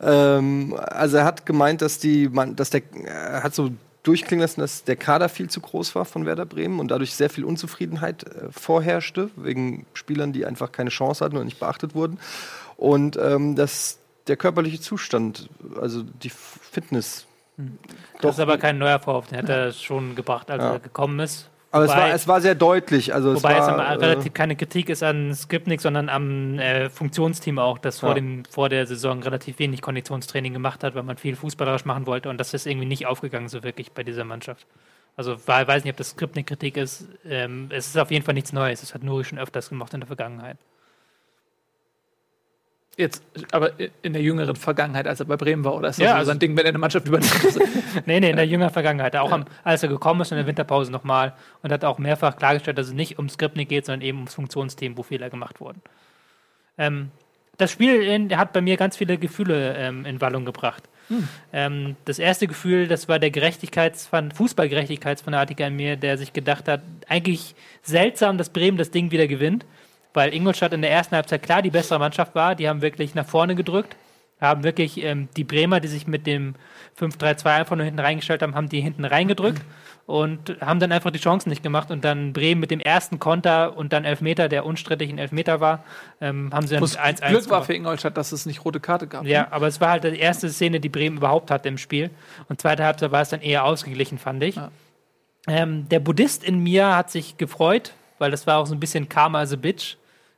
Ähm, 0.00 0.74
also 0.78 1.18
er 1.18 1.24
hat 1.24 1.46
gemeint, 1.46 1.82
dass 1.82 1.98
die 1.98 2.28
man, 2.28 2.56
dass 2.56 2.70
der 2.70 2.82
er 3.04 3.42
hat 3.42 3.54
so 3.54 3.70
durchklingen 4.02 4.42
lassen, 4.42 4.60
dass 4.60 4.84
der 4.84 4.96
Kader 4.96 5.28
viel 5.28 5.48
zu 5.48 5.60
groß 5.60 5.94
war 5.94 6.04
von 6.04 6.26
Werder 6.26 6.46
Bremen 6.46 6.80
und 6.80 6.88
dadurch 6.90 7.14
sehr 7.14 7.30
viel 7.30 7.44
Unzufriedenheit 7.44 8.24
äh, 8.24 8.50
vorherrschte, 8.50 9.30
wegen 9.36 9.86
Spielern, 9.94 10.32
die 10.32 10.44
einfach 10.44 10.72
keine 10.72 10.90
Chance 10.90 11.24
hatten 11.24 11.36
und 11.36 11.44
nicht 11.44 11.60
beachtet 11.60 11.94
wurden. 11.94 12.18
Und 12.76 13.16
ähm, 13.16 13.54
dass 13.54 13.98
der 14.26 14.36
körperliche 14.36 14.80
Zustand, 14.80 15.48
also 15.80 16.02
die 16.02 16.30
Fitness. 16.30 17.26
Das 18.20 18.36
ist 18.36 18.40
aber 18.40 18.58
kein 18.58 18.78
neuer 18.78 18.98
Vorwurf, 18.98 19.28
den 19.28 19.38
hat 19.38 19.48
er 19.48 19.72
schon 19.72 20.14
gebracht, 20.14 20.50
als 20.50 20.62
Ja. 20.62 20.72
er 20.72 20.80
gekommen 20.80 21.20
ist. 21.20 21.48
Aber 21.72 21.84
es 21.86 21.90
Wobei- 21.90 22.00
war, 22.00 22.10
es 22.14 22.28
war 22.28 22.40
sehr 22.42 22.54
deutlich. 22.54 23.14
Also 23.14 23.34
Wobei 23.34 23.54
es 23.54 23.60
es 23.60 23.66
war, 23.66 23.80
aber 23.86 24.02
äh, 24.02 24.06
relativ 24.10 24.34
keine 24.34 24.56
Kritik 24.56 24.88
ist 24.90 25.02
an 25.02 25.34
Skripnik, 25.34 25.80
sondern 25.80 26.08
am 26.10 26.58
äh, 26.58 26.90
Funktionsteam 26.90 27.58
auch, 27.58 27.78
das 27.78 28.00
vor, 28.00 28.10
Ja. 28.10 28.14
dem, 28.16 28.44
vor 28.44 28.68
der 28.68 28.86
Saison 28.86 29.22
relativ 29.22 29.58
wenig 29.58 29.80
Konditionstraining 29.82 30.52
gemacht 30.52 30.84
hat, 30.84 30.94
weil 30.94 31.02
man 31.02 31.16
viel 31.16 31.34
fußballerisch 31.34 31.84
machen 31.86 32.06
wollte 32.06 32.28
und 32.28 32.38
das 32.38 32.52
ist 32.54 32.66
irgendwie 32.66 32.86
nicht 32.86 33.06
aufgegangen 33.06 33.48
so 33.48 33.62
wirklich 33.62 33.92
bei 33.92 34.04
dieser 34.04 34.24
Mannschaft. 34.24 34.66
Also 35.16 35.32
ich 35.34 35.46
weiß 35.48 35.84
nicht, 35.84 35.92
ob 35.92 35.96
das 35.96 36.10
Skripnik-Kritik 36.10 36.76
ist. 36.76 37.06
Ähm, 37.28 37.68
es 37.70 37.86
ist 37.86 37.98
auf 37.98 38.10
jeden 38.10 38.24
Fall 38.24 38.34
nichts 38.34 38.52
Neues. 38.52 38.80
Das 38.80 38.94
hat 38.94 39.02
Nuri 39.02 39.24
schon 39.24 39.38
öfters 39.38 39.68
gemacht 39.68 39.92
in 39.94 40.00
der 40.00 40.06
Vergangenheit. 40.06 40.56
Jetzt, 42.98 43.22
aber 43.52 43.72
in 44.02 44.12
der 44.12 44.20
jüngeren 44.20 44.54
Vergangenheit, 44.54 45.06
als 45.06 45.20
er 45.20 45.26
bei 45.26 45.36
Bremen 45.36 45.64
war, 45.64 45.74
oder 45.74 45.88
ist 45.88 45.98
das 45.98 46.04
Ja, 46.04 46.10
so 46.12 46.16
also- 46.18 46.28
sein 46.30 46.38
Ding, 46.38 46.56
wenn 46.56 46.64
er 46.66 46.70
eine 46.70 46.78
Mannschaft 46.78 47.06
übernimmt? 47.06 47.32
Nee, 48.06 48.20
nee, 48.20 48.30
in 48.30 48.36
der 48.36 48.46
jüngeren 48.46 48.72
Vergangenheit. 48.72 49.14
Auch 49.16 49.32
am, 49.32 49.44
als 49.64 49.82
er 49.82 49.88
gekommen 49.88 50.20
ist 50.22 50.32
in 50.32 50.38
der 50.38 50.46
Winterpause 50.46 50.90
nochmal 50.92 51.34
und 51.62 51.72
hat 51.72 51.84
auch 51.84 51.98
mehrfach 51.98 52.36
klargestellt, 52.36 52.78
dass 52.78 52.88
es 52.88 52.92
nicht 52.94 53.18
ums 53.18 53.34
Skripnik 53.34 53.68
geht, 53.68 53.86
sondern 53.86 54.02
eben 54.02 54.18
ums 54.18 54.34
Funktionsteam, 54.34 54.96
wo 54.96 55.02
Fehler 55.02 55.30
gemacht 55.30 55.60
wurden. 55.60 55.80
Ähm, 56.78 57.10
das 57.58 57.70
Spiel 57.70 58.02
in, 58.02 58.36
hat 58.36 58.52
bei 58.52 58.60
mir 58.60 58.76
ganz 58.76 58.96
viele 58.96 59.18
Gefühle 59.18 59.74
ähm, 59.76 60.04
in 60.04 60.20
Wallung 60.20 60.44
gebracht. 60.44 60.82
Ähm, 61.52 61.96
das 62.06 62.18
erste 62.18 62.46
Gefühl, 62.46 62.88
das 62.88 63.08
war 63.08 63.18
der 63.18 63.30
Gerechtigkeitsfan, 63.30 64.32
Fußballgerechtigkeitsfanatiker 64.32 65.66
in 65.66 65.76
mir, 65.76 65.96
der 65.96 66.16
sich 66.16 66.32
gedacht 66.32 66.68
hat, 66.68 66.80
eigentlich 67.08 67.54
seltsam, 67.82 68.38
dass 68.38 68.48
Bremen 68.48 68.78
das 68.78 68.90
Ding 68.90 69.10
wieder 69.10 69.26
gewinnt, 69.26 69.66
weil 70.14 70.34
Ingolstadt 70.34 70.72
in 70.72 70.82
der 70.82 70.90
ersten 70.90 71.16
Halbzeit 71.16 71.42
klar 71.42 71.62
die 71.62 71.70
bessere 71.70 71.98
Mannschaft 71.98 72.34
war. 72.34 72.54
Die 72.54 72.68
haben 72.68 72.82
wirklich 72.82 73.14
nach 73.14 73.26
vorne 73.26 73.54
gedrückt, 73.54 73.96
haben 74.40 74.64
wirklich 74.64 75.02
ähm, 75.02 75.28
die 75.36 75.44
Bremer, 75.44 75.80
die 75.80 75.88
sich 75.88 76.06
mit 76.06 76.26
dem 76.26 76.54
5-3-2 76.98 77.46
einfach 77.46 77.76
nur 77.76 77.84
hinten 77.84 78.00
reingestellt 78.00 78.42
haben, 78.42 78.54
haben 78.54 78.68
die 78.68 78.80
hinten 78.80 79.04
reingedrückt 79.04 79.62
und 80.06 80.56
haben 80.60 80.80
dann 80.80 80.92
einfach 80.92 81.10
die 81.10 81.18
Chancen 81.18 81.48
nicht 81.48 81.62
gemacht 81.62 81.90
und 81.90 82.04
dann 82.04 82.32
Bremen 82.32 82.60
mit 82.60 82.70
dem 82.70 82.80
ersten 82.80 83.18
Konter 83.18 83.76
und 83.76 83.92
dann 83.92 84.04
Elfmeter, 84.04 84.48
der 84.48 84.66
unstrittig 84.66 85.10
ein 85.10 85.18
Elfmeter 85.18 85.60
war, 85.60 85.84
ähm, 86.20 86.50
haben 86.52 86.66
sie 86.66 86.74
dann 86.74 86.80
Muss 86.80 86.98
1-1 86.98 87.28
Glück 87.28 87.50
war 87.50 87.62
für 87.62 87.74
Ingolstadt, 87.74 88.16
dass 88.16 88.32
es 88.32 88.44
nicht 88.44 88.64
rote 88.64 88.80
Karte 88.80 89.06
gab. 89.06 89.24
Ja, 89.24 89.48
aber 89.50 89.68
es 89.68 89.80
war 89.80 89.90
halt 89.90 90.04
die 90.04 90.18
erste 90.18 90.48
Szene, 90.50 90.80
die 90.80 90.88
Bremen 90.88 91.18
überhaupt 91.18 91.50
hatte 91.50 91.68
im 91.68 91.78
Spiel. 91.78 92.10
Und 92.48 92.60
zweite 92.60 92.84
Halbzeit 92.84 93.12
war 93.12 93.22
es 93.22 93.28
dann 93.28 93.40
eher 93.40 93.64
ausgeglichen, 93.64 94.18
fand 94.18 94.42
ich. 94.42 94.56
Ja. 94.56 94.70
Ähm, 95.46 95.88
der 95.88 96.00
Buddhist 96.00 96.44
in 96.44 96.58
mir 96.58 96.96
hat 96.96 97.10
sich 97.10 97.36
gefreut, 97.36 97.92
weil 98.18 98.30
das 98.30 98.46
war 98.46 98.58
auch 98.58 98.66
so 98.66 98.74
ein 98.74 98.80
bisschen 98.80 99.08
Karma 99.08 99.40
as 99.40 99.52
a 99.52 99.56
Bitch. 99.56 99.96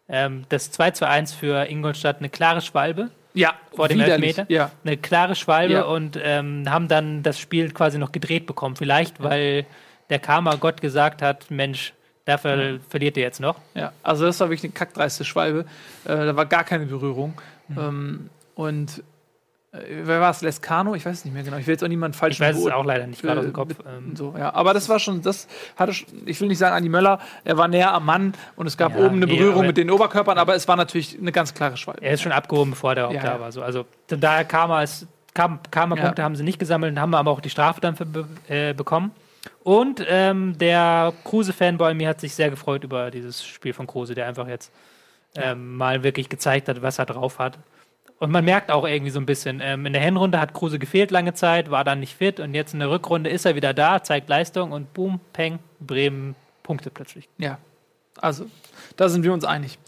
Ähm, 0.08 0.44
das 0.48 0.70
2 0.70 0.90
zu 0.92 1.08
1 1.08 1.32
für 1.32 1.68
Ingolstadt 1.68 2.18
eine 2.18 2.28
klare 2.28 2.60
Schwalbe. 2.60 3.10
Ja, 3.32 3.54
Vor 3.74 3.88
dem 3.88 3.98
widerlich. 3.98 4.38
Elfmeter? 4.38 4.52
Ja. 4.52 4.70
Eine 4.84 4.96
klare 4.96 5.34
Schwalbe 5.34 5.74
Ja. 5.74 5.82
und 5.84 6.18
ähm, 6.22 6.64
haben 6.70 6.88
dann 6.88 7.22
das 7.22 7.38
Spiel 7.38 7.70
quasi 7.72 7.98
noch 7.98 8.12
gedreht 8.12 8.46
bekommen. 8.46 8.76
Vielleicht, 8.76 9.22
weil 9.22 9.66
der 10.10 10.18
Karma-Gott 10.20 10.80
gesagt 10.80 11.20
hat: 11.22 11.50
Mensch, 11.50 11.94
dafür 12.26 12.78
verliert 12.88 13.16
ihr 13.16 13.22
jetzt 13.24 13.40
noch. 13.40 13.56
ja, 13.74 13.92
also 14.02 14.24
das 14.26 14.38
war 14.40 14.48
wirklich 14.50 14.64
eine 14.64 14.72
kackdreiste 14.74 15.24
Schwalbe. 15.24 15.60
Äh, 16.04 16.14
da 16.16 16.36
war 16.36 16.46
gar 16.46 16.62
keine 16.64 16.86
Berührung. 16.86 17.34
Mhm. 17.68 17.78
Ähm, 17.78 18.30
und 18.54 19.02
wer 20.04 20.20
war 20.20 20.30
es? 20.30 20.40
Lescano? 20.42 20.94
Ich 20.94 21.04
weiß 21.04 21.18
es 21.18 21.24
nicht 21.24 21.34
mehr 21.34 21.42
genau. 21.42 21.56
Ich 21.56 21.66
will 21.66 21.74
jetzt 21.74 21.82
auch 21.82 21.88
niemanden 21.88 22.16
falsch 22.16 22.34
Ich 22.34 22.40
weiß 22.40 22.56
es 22.56 22.66
auch 22.66 22.84
leider 22.84 23.06
nicht 23.06 23.22
gerade 23.22 23.40
aus 23.40 23.46
dem 23.46 23.52
Kopf. 23.52 23.74
Ähm, 23.86 24.14
So, 24.16 24.34
ja. 24.38 24.54
Aber 24.54 24.74
das 24.74 24.88
war 24.88 24.98
schon, 24.98 25.22
das 25.22 25.48
hatte, 25.76 25.92
ich 26.26 26.40
will 26.40 26.48
nicht 26.48 26.58
sagen 26.58 26.76
Andi 26.76 26.88
Möller, 26.88 27.18
er 27.44 27.56
war 27.56 27.68
näher 27.68 27.92
am 27.92 28.06
Mann 28.06 28.34
und 28.56 28.66
es 28.66 28.76
gab 28.76 28.92
Ja, 28.96 29.04
oben 29.04 29.16
eine 29.16 29.26
nee, 29.26 29.36
Berührung 29.36 29.66
mit 29.66 29.76
den 29.76 29.90
Oberkörpern, 29.90 30.38
aber 30.38 30.54
es 30.54 30.68
war 30.68 30.76
natürlich 30.76 31.18
eine 31.18 31.32
ganz 31.32 31.54
klare 31.54 31.76
Schwalbe. 31.76 32.02
Er 32.02 32.14
ist 32.14 32.22
schon 32.22 32.32
abgehoben, 32.32 32.70
bevor 32.70 32.94
der 32.94 33.08
auch 33.08 33.12
Ja, 33.12 33.22
da 33.22 33.32
ja. 33.34 33.40
war. 33.40 33.52
So. 33.52 33.62
Also 33.62 33.84
daher 34.08 34.44
Karma 34.44 34.82
ist 34.82 35.06
Kam, 35.34 35.58
Karma-Punkte 35.70 36.22
Ja. 36.22 36.24
haben 36.24 36.36
sie 36.36 36.44
nicht 36.44 36.58
gesammelt, 36.60 36.96
haben 36.98 37.14
aber 37.14 37.30
auch 37.32 37.40
die 37.40 37.50
Strafe 37.50 37.80
dann 37.80 37.96
für, 37.96 38.06
äh, 38.48 38.72
bekommen. 38.74 39.10
Und 39.64 40.04
ähm, 40.08 40.56
der 40.58 41.12
Kruse-Fanboy 41.24 41.94
mir 41.94 42.08
hat 42.10 42.20
sich 42.20 42.34
sehr 42.34 42.50
gefreut 42.50 42.84
über 42.84 43.10
dieses 43.10 43.44
Spiel 43.44 43.72
von 43.72 43.86
Kruse, 43.86 44.14
der 44.14 44.26
einfach 44.28 44.46
jetzt 44.46 44.72
ähm, 45.36 45.76
mal 45.76 46.02
wirklich 46.04 46.28
gezeigt 46.28 46.68
hat, 46.68 46.80
was 46.82 46.98
er 46.98 47.06
drauf 47.06 47.38
hat. 47.40 47.58
Und 48.18 48.30
man 48.30 48.44
merkt 48.44 48.70
auch 48.70 48.86
irgendwie 48.86 49.10
so 49.10 49.18
ein 49.20 49.26
bisschen, 49.26 49.60
ähm, 49.62 49.86
in 49.86 49.92
der 49.92 50.02
Hinrunde 50.02 50.40
hat 50.40 50.54
Kruse 50.54 50.78
gefehlt 50.78 51.10
lange 51.10 51.34
Zeit, 51.34 51.70
war 51.70 51.84
dann 51.84 52.00
nicht 52.00 52.14
fit 52.16 52.40
und 52.40 52.54
jetzt 52.54 52.72
in 52.72 52.80
der 52.80 52.90
Rückrunde 52.90 53.28
ist 53.28 53.44
er 53.44 53.54
wieder 53.54 53.74
da, 53.74 54.02
zeigt 54.02 54.28
Leistung 54.28 54.72
und 54.72 54.94
boom, 54.94 55.20
peng, 55.32 55.58
Bremen 55.80 56.34
Punkte 56.62 56.90
plötzlich. 56.90 57.28
Ja, 57.38 57.58
also, 58.20 58.46
da 58.96 59.08
sind 59.08 59.24
wir 59.24 59.32
uns 59.32 59.44
einig. 59.44 59.78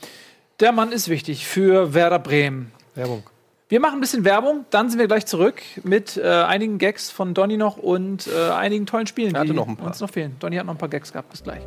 Der 0.60 0.72
Mann 0.72 0.92
ist 0.92 1.08
wichtig 1.08 1.46
für 1.46 1.94
Werder 1.94 2.18
Bremen. 2.18 2.72
Werbung. 2.94 3.22
Wir 3.68 3.80
machen 3.80 3.94
ein 3.98 4.00
bisschen 4.00 4.24
Werbung, 4.24 4.64
dann 4.70 4.90
sind 4.90 4.98
wir 4.98 5.06
gleich 5.08 5.26
zurück 5.26 5.62
mit 5.82 6.16
äh, 6.16 6.22
einigen 6.28 6.78
Gags 6.78 7.10
von 7.10 7.34
Donny 7.34 7.56
noch 7.56 7.76
und 7.76 8.26
äh, 8.28 8.50
einigen 8.50 8.86
tollen 8.86 9.06
Spielen, 9.06 9.34
Er 9.34 9.40
hatte 9.40 9.50
die 9.50 9.56
noch 9.56 9.66
ein 9.66 9.76
paar. 9.76 9.88
uns 9.88 10.00
noch 10.00 10.10
fehlen. 10.10 10.36
Donny 10.38 10.56
hat 10.56 10.66
noch 10.66 10.74
ein 10.74 10.78
paar 10.78 10.88
Gags 10.88 11.12
gehabt. 11.12 11.30
Bis 11.30 11.42
gleich. 11.42 11.62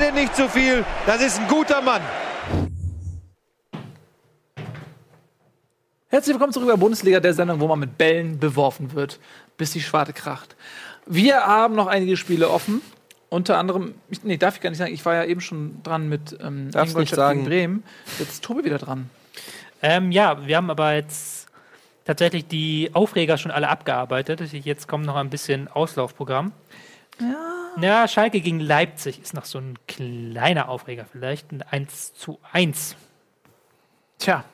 Denn 0.00 0.14
nicht 0.14 0.36
zu 0.36 0.46
viel. 0.48 0.84
Das 1.06 1.22
ist 1.22 1.40
ein 1.40 1.48
guter 1.48 1.80
Mann. 1.80 2.02
Herzlich 6.08 6.34
willkommen 6.34 6.52
zurück 6.52 6.68
bei 6.68 6.76
Bundesliga, 6.76 7.18
der 7.18 7.32
Sendung, 7.32 7.60
wo 7.60 7.66
man 7.66 7.78
mit 7.78 7.96
Bällen 7.96 8.38
beworfen 8.38 8.92
wird, 8.92 9.18
bis 9.56 9.70
die 9.70 9.80
Schwarte 9.80 10.12
kracht. 10.12 10.54
Wir 11.06 11.46
haben 11.46 11.74
noch 11.74 11.86
einige 11.86 12.18
Spiele 12.18 12.50
offen. 12.50 12.82
Unter 13.30 13.56
anderem, 13.56 13.94
ich, 14.10 14.22
nee, 14.22 14.36
darf 14.36 14.56
ich 14.56 14.60
gar 14.60 14.68
nicht 14.68 14.78
sagen, 14.78 14.92
ich 14.92 15.04
war 15.06 15.14
ja 15.14 15.24
eben 15.24 15.40
schon 15.40 15.82
dran 15.82 16.10
mit 16.10 16.36
ähm, 16.42 16.68
Ingolstadt 16.74 17.08
sagen. 17.08 17.38
gegen 17.38 17.48
Bremen. 17.48 17.84
Jetzt 18.18 18.32
ist 18.32 18.44
Tobi 18.44 18.64
wieder 18.64 18.78
dran. 18.78 19.08
Ähm, 19.82 20.12
ja, 20.12 20.46
wir 20.46 20.58
haben 20.58 20.68
aber 20.68 20.92
jetzt 20.94 21.46
tatsächlich 22.04 22.46
die 22.46 22.90
Aufreger 22.92 23.38
schon 23.38 23.50
alle 23.50 23.68
abgearbeitet. 23.68 24.52
Jetzt 24.52 24.88
kommt 24.88 25.06
noch 25.06 25.16
ein 25.16 25.30
bisschen 25.30 25.68
Auslaufprogramm. 25.68 26.52
Ja. 27.18 27.65
Ja, 27.80 28.08
Schalke 28.08 28.40
gegen 28.40 28.60
Leipzig 28.60 29.20
ist 29.20 29.34
noch 29.34 29.44
so 29.44 29.58
ein 29.58 29.78
kleiner 29.86 30.68
Aufreger 30.68 31.06
vielleicht. 31.10 31.52
Ein 31.52 31.62
1 31.62 32.14
zu 32.14 32.38
1. 32.52 32.96
Tja. 34.18 34.44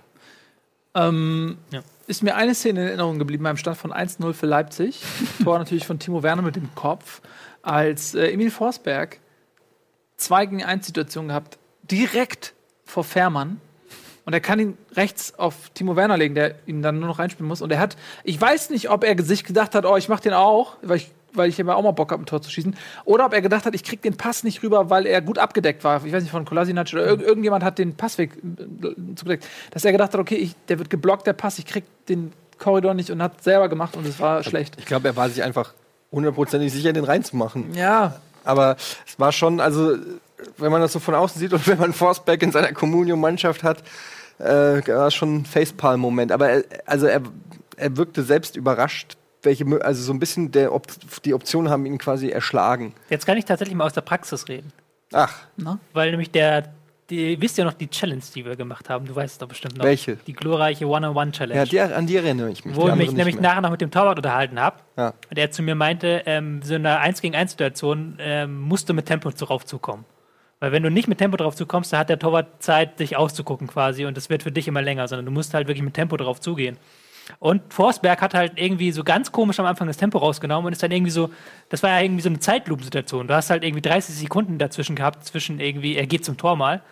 Ähm, 0.94 1.58
Ja. 1.70 1.82
Ist 2.06 2.22
mir 2.22 2.34
eine 2.34 2.54
Szene 2.54 2.80
in 2.80 2.86
Erinnerung 2.88 3.18
geblieben 3.18 3.44
beim 3.44 3.56
Stand 3.56 3.76
von 3.78 3.92
1-0 3.92 4.32
für 4.32 4.46
Leipzig. 4.46 5.00
Tor 5.44 5.58
natürlich 5.58 5.86
von 5.86 5.98
Timo 5.98 6.22
Werner 6.22 6.42
mit 6.42 6.56
dem 6.56 6.74
Kopf. 6.74 7.22
Als 7.62 8.14
äh, 8.14 8.32
Emil 8.32 8.50
Forsberg 8.50 9.18
2 10.16 10.46
gegen 10.46 10.64
1 10.64 10.86
Situation 10.86 11.28
gehabt, 11.28 11.58
direkt 11.82 12.54
vor 12.84 13.04
Fährmann. 13.04 13.60
Und 14.24 14.32
er 14.32 14.40
kann 14.40 14.60
ihn 14.60 14.78
rechts 14.94 15.38
auf 15.38 15.70
Timo 15.70 15.96
Werner 15.96 16.16
legen, 16.16 16.34
der 16.34 16.56
ihn 16.66 16.82
dann 16.82 16.98
nur 16.98 17.08
noch 17.08 17.18
reinspielen 17.18 17.48
muss. 17.48 17.62
Und 17.62 17.72
er 17.72 17.78
hat, 17.78 17.96
ich 18.24 18.40
weiß 18.40 18.70
nicht, 18.70 18.90
ob 18.90 19.04
er 19.04 19.20
sich 19.22 19.44
gedacht 19.44 19.74
hat, 19.74 19.84
oh, 19.84 19.96
ich 19.96 20.08
mach 20.08 20.20
den 20.20 20.32
auch, 20.32 20.76
weil 20.82 20.98
ich, 20.98 21.10
weil 21.34 21.48
ich 21.48 21.58
immer 21.58 21.76
auch 21.76 21.82
mal 21.82 21.92
Bock 21.92 22.12
habe, 22.12 22.22
ein 22.22 22.26
Tor 22.26 22.42
zu 22.42 22.50
schießen. 22.50 22.76
Oder 23.04 23.26
ob 23.26 23.32
er 23.32 23.42
gedacht 23.42 23.66
hat, 23.66 23.74
ich 23.74 23.84
krieg 23.84 24.02
den 24.02 24.16
Pass 24.16 24.44
nicht 24.44 24.62
rüber, 24.62 24.90
weil 24.90 25.06
er 25.06 25.20
gut 25.20 25.38
abgedeckt 25.38 25.84
war. 25.84 26.04
Ich 26.04 26.12
weiß 26.12 26.22
nicht, 26.22 26.32
von 26.32 26.44
Kolasinac 26.44 26.92
oder 26.92 27.06
irg 27.06 27.22
irgendjemand 27.22 27.64
hat 27.64 27.78
den 27.78 27.96
Passweg 27.96 28.32
äh, 28.36 29.14
zugedeckt. 29.16 29.46
Dass 29.70 29.84
er 29.84 29.92
gedacht 29.92 30.12
hat, 30.12 30.20
okay, 30.20 30.36
ich, 30.36 30.54
der 30.68 30.78
wird 30.78 30.90
geblockt, 30.90 31.26
der 31.26 31.32
Pass, 31.32 31.58
ich 31.58 31.66
krieg 31.66 31.84
den 32.08 32.32
Korridor 32.58 32.94
nicht 32.94 33.10
und 33.10 33.22
hat 33.22 33.42
selber 33.42 33.68
gemacht 33.68 33.96
und 33.96 34.06
es 34.06 34.20
war 34.20 34.42
schlecht. 34.42 34.76
Ich 34.78 34.86
glaube, 34.86 35.08
er 35.08 35.16
war 35.16 35.28
sich 35.28 35.42
einfach 35.42 35.74
hundertprozentig 36.12 36.72
sicher, 36.72 36.92
den 36.92 37.04
reinzumachen. 37.04 37.74
Ja, 37.74 38.20
Aber 38.44 38.76
es 39.06 39.18
war 39.18 39.32
schon, 39.32 39.60
also, 39.60 39.96
wenn 40.58 40.70
man 40.70 40.80
das 40.80 40.92
so 40.92 41.00
von 41.00 41.14
außen 41.14 41.40
sieht 41.40 41.52
und 41.52 41.66
wenn 41.66 41.78
man 41.78 41.92
Forsberg 41.92 42.42
in 42.42 42.52
seiner 42.52 42.72
Communio-Mannschaft 42.72 43.62
hat, 43.62 43.82
äh, 44.38 44.44
war 44.86 45.08
es 45.08 45.14
schon 45.14 45.36
ein 45.36 45.46
Facepalm-Moment. 45.46 46.32
Aber 46.32 46.48
er, 46.48 46.64
also 46.86 47.06
er, 47.06 47.22
er 47.76 47.96
wirkte 47.96 48.22
selbst 48.22 48.56
überrascht, 48.56 49.16
welche, 49.42 49.64
also 49.84 50.02
so 50.02 50.12
ein 50.12 50.18
bisschen 50.18 50.50
der 50.52 50.72
Op 50.72 50.86
die 51.24 51.34
Optionen 51.34 51.70
haben 51.70 51.86
ihn 51.86 51.98
quasi 51.98 52.28
erschlagen. 52.28 52.94
Jetzt 53.10 53.26
kann 53.26 53.36
ich 53.38 53.44
tatsächlich 53.44 53.76
mal 53.76 53.84
aus 53.84 53.92
der 53.92 54.02
Praxis 54.02 54.48
reden. 54.48 54.72
Ach, 55.12 55.34
Weil 55.92 56.10
nämlich 56.10 56.30
der, 56.30 56.72
die, 57.10 57.38
wisst 57.40 57.58
ihr 57.58 57.64
noch 57.64 57.74
die 57.74 57.88
Challenge, 57.88 58.22
die 58.34 58.44
wir 58.44 58.56
gemacht 58.56 58.88
haben? 58.88 59.06
Du 59.06 59.14
weißt 59.14 59.32
es 59.34 59.38
doch 59.38 59.48
bestimmt 59.48 59.76
noch. 59.76 59.84
Welche? 59.84 60.16
Die 60.26 60.32
glorreiche 60.32 60.86
One-on-One-Challenge. 60.86 61.58
ja, 61.58 61.64
die, 61.64 61.80
an 61.80 62.06
die 62.06 62.16
erinnere 62.16 62.50
ich 62.50 62.64
mich. 62.64 62.74
wo 62.74 62.88
ich 62.88 62.94
mich 62.94 63.12
nämlich 63.12 63.34
mehr. 63.34 63.50
nachher 63.50 63.60
noch 63.60 63.70
mit 63.70 63.80
dem 63.80 63.90
Torwart 63.90 64.18
unterhalten 64.18 64.58
habe. 64.58 64.76
Ja. 64.96 65.12
Und 65.28 65.38
er 65.38 65.50
zu 65.50 65.62
mir 65.62 65.74
meinte, 65.74 66.22
ähm, 66.26 66.62
so 66.62 66.74
in 66.74 66.86
einer 66.86 67.00
1 67.00 67.20
gegen 67.20 67.34
1 67.34 67.50
Situation 67.50 68.16
ähm, 68.20 68.60
musst 68.60 68.88
du 68.88 68.94
mit 68.94 69.06
Tempo 69.06 69.30
drauf 69.30 69.66
zukommen. 69.66 70.04
Weil 70.60 70.70
wenn 70.70 70.84
du 70.84 70.90
nicht 70.90 71.08
mit 71.08 71.18
Tempo 71.18 71.36
drauf 71.36 71.56
zukommst, 71.56 71.92
dann 71.92 72.00
hat 72.00 72.08
der 72.08 72.20
Torwart 72.20 72.62
Zeit, 72.62 73.00
dich 73.00 73.16
auszugucken 73.16 73.66
quasi 73.66 74.06
und 74.06 74.16
das 74.16 74.30
wird 74.30 74.44
für 74.44 74.52
dich 74.52 74.68
immer 74.68 74.80
länger, 74.80 75.08
sondern 75.08 75.26
du 75.26 75.32
musst 75.32 75.54
halt 75.54 75.66
wirklich 75.66 75.82
mit 75.82 75.94
Tempo 75.94 76.16
drauf 76.16 76.40
zugehen. 76.40 76.78
Und 77.38 77.72
Forsberg 77.72 78.20
hat 78.20 78.34
halt 78.34 78.52
irgendwie 78.56 78.92
so 78.92 79.04
ganz 79.04 79.32
komisch 79.32 79.60
am 79.60 79.66
Anfang 79.66 79.86
das 79.86 79.96
Tempo 79.96 80.18
rausgenommen 80.18 80.66
und 80.66 80.72
ist 80.72 80.82
dann 80.82 80.90
irgendwie 80.90 81.10
so, 81.10 81.30
das 81.68 81.82
war 81.82 81.90
ja 81.90 82.00
irgendwie 82.00 82.22
so 82.22 82.28
eine 82.28 82.38
Zeitlupensituation. 82.38 83.28
Du 83.28 83.34
hast 83.34 83.50
halt 83.50 83.64
irgendwie 83.64 83.82
30 83.82 84.14
Sekunden 84.14 84.58
dazwischen 84.58 84.96
gehabt, 84.96 85.24
zwischen 85.24 85.60
irgendwie, 85.60 85.96
er 85.96 86.06
geht 86.06 86.24
zum 86.24 86.36
Tor 86.36 86.56
mal. 86.56 86.82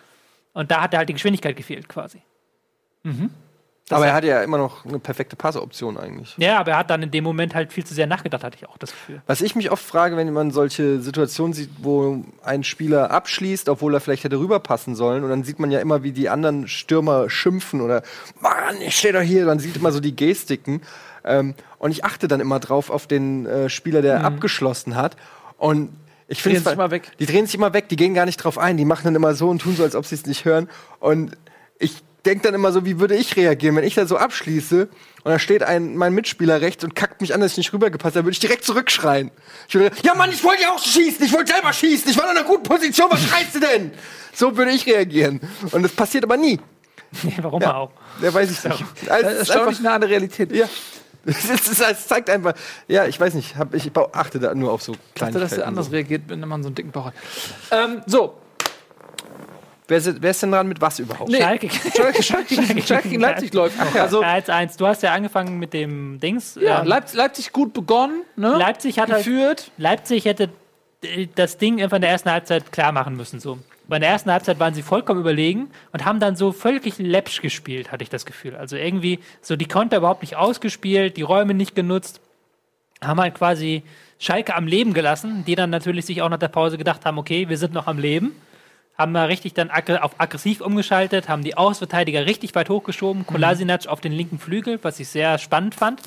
Und 0.53 0.71
da 0.71 0.81
hat 0.81 0.93
er 0.93 0.99
halt 0.99 1.09
die 1.09 1.13
Geschwindigkeit 1.13 1.55
gefehlt 1.55 1.87
quasi. 1.87 2.21
Aber 3.89 4.07
er 4.07 4.13
hatte 4.13 4.27
ja 4.27 4.41
immer 4.41 4.57
noch 4.57 4.85
eine 4.85 4.99
perfekte 4.99 5.35
Passoption 5.35 5.97
eigentlich. 5.97 6.35
Ja, 6.37 6.59
aber 6.59 6.71
er 6.71 6.77
hat 6.77 6.89
dann 6.89 7.03
in 7.03 7.11
dem 7.11 7.23
Moment 7.23 7.55
halt 7.55 7.73
viel 7.73 7.83
zu 7.83 7.93
sehr 7.93 8.07
nachgedacht, 8.07 8.43
hatte 8.43 8.57
ich 8.57 8.67
auch 8.67 8.77
das 8.77 8.91
Gefühl. 8.91 9.21
Was 9.27 9.41
ich 9.41 9.55
mich 9.55 9.69
oft 9.71 9.83
frage, 9.83 10.15
wenn 10.15 10.31
man 10.31 10.51
solche 10.51 11.01
Situationen 11.01 11.53
sieht, 11.53 11.69
wo 11.81 12.23
ein 12.43 12.63
Spieler 12.63 13.11
abschließt, 13.11 13.67
obwohl 13.69 13.93
er 13.93 13.99
vielleicht 13.99 14.23
hätte 14.23 14.39
rüberpassen 14.39 14.95
sollen, 14.95 15.23
und 15.23 15.29
dann 15.29 15.43
sieht 15.43 15.59
man 15.59 15.71
ja 15.71 15.79
immer, 15.79 16.03
wie 16.03 16.11
die 16.11 16.29
anderen 16.29 16.67
Stürmer 16.67 17.29
schimpfen 17.29 17.81
oder 17.81 18.01
Mann, 18.39 18.79
ich 18.85 18.95
stehe 18.95 19.13
doch 19.13 19.21
hier, 19.21 19.45
dann 19.45 19.59
sieht 19.59 19.75
immer 19.75 19.91
so 19.91 19.99
die 19.99 20.15
Gestiken. 20.15 20.81
Ähm, 21.23 21.53
und 21.77 21.91
ich 21.91 22.03
achte 22.05 22.27
dann 22.27 22.39
immer 22.39 22.59
drauf 22.59 22.89
auf 22.89 23.07
den 23.07 23.45
äh, 23.45 23.69
Spieler, 23.69 24.01
der 24.01 24.23
abgeschlossen 24.23 24.95
hat. 24.95 25.17
Und 25.57 25.89
ich 26.27 26.41
finde 26.41 26.59
Mhm. 27.11 27.17
Die 27.19 27.25
drehen 27.25 27.45
sich 27.45 27.55
immer 27.55 27.73
weg, 27.73 27.89
die 27.89 27.97
gehen 27.97 28.13
gar 28.13 28.25
nicht 28.25 28.37
drauf 28.37 28.57
ein, 28.57 28.77
die 28.77 28.85
machen 28.85 29.03
dann 29.03 29.15
immer 29.15 29.33
so 29.35 29.49
und 29.49 29.61
tun 29.61 29.75
so, 29.75 29.83
als 29.83 29.95
ob 29.95 30.05
sie 30.05 30.15
es 30.15 30.25
nicht 30.25 30.45
hören. 30.45 30.69
Und 30.99 31.37
ich 31.77 32.03
denke 32.25 32.43
dann 32.43 32.53
immer 32.53 32.71
so, 32.71 32.85
wie 32.85 32.99
würde 32.99 33.15
ich 33.15 33.35
reagieren, 33.35 33.75
wenn 33.75 33.83
ich 33.83 33.95
da 33.95 34.05
so 34.05 34.17
abschließe 34.17 34.89
und 35.23 35.31
da 35.31 35.39
steht 35.39 35.63
ein, 35.63 35.95
mein 35.97 36.13
Mitspieler 36.13 36.61
rechts 36.61 36.83
und 36.83 36.95
kackt 36.95 37.21
mich 37.21 37.33
an, 37.33 37.41
dass 37.41 37.51
ich 37.53 37.57
nicht 37.57 37.73
rübergepasst 37.73 38.15
habe, 38.15 38.25
würde 38.25 38.33
ich 38.33 38.39
direkt 38.39 38.63
zurückschreien. 38.63 39.31
Ich 39.67 39.75
würde, 39.75 39.95
ja 40.03 40.13
Mann, 40.15 40.29
ich 40.31 40.43
wollte 40.43 40.63
ja 40.63 40.71
auch 40.71 40.79
schießen, 40.83 41.25
ich 41.25 41.33
wollte 41.33 41.53
selber 41.53 41.73
schießen, 41.73 42.09
ich 42.11 42.17
war 42.17 42.25
in 42.31 42.37
einer 42.37 42.45
guten 42.47 42.63
Position, 42.63 43.07
was 43.09 43.21
schreist 43.23 43.55
du 43.55 43.59
denn? 43.59 43.91
So 44.33 44.55
würde 44.55 44.71
ich 44.71 44.85
reagieren. 44.85 45.41
Und 45.71 45.83
das 45.83 45.91
passiert 45.91 46.23
aber 46.23 46.37
nie. 46.37 46.59
Nee, 47.23 47.37
warum 47.41 47.61
Ja. 47.61 47.73
auch? 47.75 47.91
Ja, 48.21 48.33
weiß 48.33 48.49
ich 48.51 48.63
nicht. 48.63 48.85
Also, 49.09 49.27
es 49.29 49.41
ist 49.41 49.51
einfach, 49.51 49.79
nah 49.81 49.95
an 49.95 50.01
der 50.01 50.09
Realität. 50.09 50.51
ja. 50.53 50.67
Es, 51.25 52.07
zeigt 52.07 52.29
einfach, 52.29 52.53
ja, 52.87 53.05
ich 53.05 53.19
weiß 53.19 53.33
nicht, 53.35 53.55
hab, 53.55 53.75
ich 53.75 53.91
achte 54.13 54.39
da 54.39 54.55
nur 54.55 54.71
auf 54.71 54.81
so 54.81 54.93
Ich 54.93 54.97
dachte, 54.97 55.13
Kleinigkeiten. 55.33 55.49
dass 55.49 55.57
er 55.59 55.67
anders 55.67 55.91
reagiert, 55.91 56.23
wenn 56.27 56.39
man 56.39 56.63
so 56.63 56.69
einen 56.69 56.75
dicken 56.75 56.91
Bauch 56.91 57.05
hat. 57.07 57.13
Ähm, 57.71 58.01
so, 58.07 58.40
Wer, 59.87 59.97
ist, 59.97 60.21
wer 60.21 60.31
ist 60.31 60.41
denn 60.41 60.51
dran 60.51 60.67
mit 60.67 60.79
was 60.79 60.99
überhaupt? 60.99 61.29
Nee. 61.29 61.39
Schalke. 61.41 61.69
Schalke, 61.95 62.23
Schalke, 62.23 62.55
gegen- 62.55 62.81
Schalke 62.81 63.09
gegen 63.09 63.21
Leipzig 63.21 63.53
läuft 63.53 63.77
noch. 63.77 63.93
Also, 63.95 64.21
1-1. 64.21 64.77
Du 64.77 64.87
hast 64.87 65.03
ja 65.03 65.13
angefangen 65.13 65.59
mit 65.59 65.73
dem 65.73 66.19
Dings. 66.19 66.57
ja, 66.61 66.81
Ähm, 66.81 66.87
Leipzig, 66.87 67.17
Leipzig 67.17 67.51
gut 67.51 67.73
begonnen. 67.73 68.21
Ne? 68.37 68.55
Leipzig 68.57 68.99
hat 68.99 69.09
halt, 69.11 69.25
geführt. 69.25 69.71
Leipzig 69.77 70.25
hätte 70.25 70.49
äh, 71.03 71.27
das 71.35 71.57
Ding 71.57 71.81
einfach 71.81 71.97
in 71.97 72.01
der 72.01 72.11
ersten 72.11 72.31
Halbzeit 72.31 72.71
klar 72.71 72.91
machen 72.93 73.17
müssen. 73.17 73.39
So. 73.41 73.59
Bei 73.87 73.99
der 73.99 74.07
ersten 74.09 74.31
Halbzeit 74.31 74.59
waren 74.59 74.73
sie 74.73 74.83
vollkommen 74.83 75.19
überlegen 75.19 75.69
und 75.91 76.05
haben 76.05 76.21
dann 76.21 76.37
so 76.37 76.53
völlig 76.53 76.97
läppsch 76.97 77.41
gespielt, 77.41 77.91
hatte 77.91 78.03
ich 78.03 78.09
das 78.09 78.25
Gefühl. 78.25 78.55
Also 78.55 78.77
irgendwie 78.77 79.19
so 79.41 79.57
die 79.57 79.67
Konter 79.67 79.97
überhaupt 79.97 80.21
nicht 80.21 80.37
ausgespielt, 80.37 81.17
die 81.17 81.23
Räume 81.23 81.53
nicht 81.53 81.75
genutzt, 81.75 82.21
haben 83.03 83.19
halt 83.19 83.35
quasi 83.35 83.83
Schalke 84.19 84.55
am 84.55 84.67
Leben 84.67 84.93
gelassen, 84.93 85.43
die 85.45 85.55
dann 85.55 85.71
natürlich 85.71 86.05
sich 86.05 86.21
auch 86.21 86.29
nach 86.29 86.37
der 86.37 86.47
Pause 86.47 86.77
gedacht 86.77 87.03
haben, 87.05 87.17
okay, 87.17 87.49
wir 87.49 87.57
sind 87.57 87.73
noch 87.73 87.87
am 87.87 87.97
Leben. 87.97 88.33
Haben 88.97 89.13
da 89.13 89.23
richtig 89.25 89.53
dann 89.53 89.71
auf 89.71 90.19
aggressiv 90.19 90.61
umgeschaltet, 90.61 91.27
haben 91.27 91.43
die 91.43 91.57
Außenverteidiger 91.57 92.25
richtig 92.25 92.53
weit 92.53 92.69
hochgeschoben, 92.69 93.25
Kolasinac 93.25 93.87
auf 93.87 94.01
den 94.01 94.11
linken 94.11 94.37
Flügel, 94.37 94.79
was 94.83 94.99
ich 94.99 95.07
sehr 95.07 95.37
spannend 95.37 95.75
fand, 95.75 96.01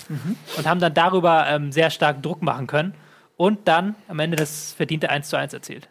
und 0.56 0.66
haben 0.66 0.80
dann 0.80 0.94
darüber 0.94 1.46
ähm, 1.48 1.72
sehr 1.72 1.90
stark 1.90 2.22
Druck 2.22 2.42
machen 2.42 2.66
können 2.66 2.94
und 3.36 3.66
dann 3.66 3.96
am 4.08 4.18
Ende 4.18 4.36
das 4.36 4.72
verdiente 4.72 5.10
1 5.10 5.28
zu 5.28 5.36
1 5.36 5.52
erzielt. 5.52 5.88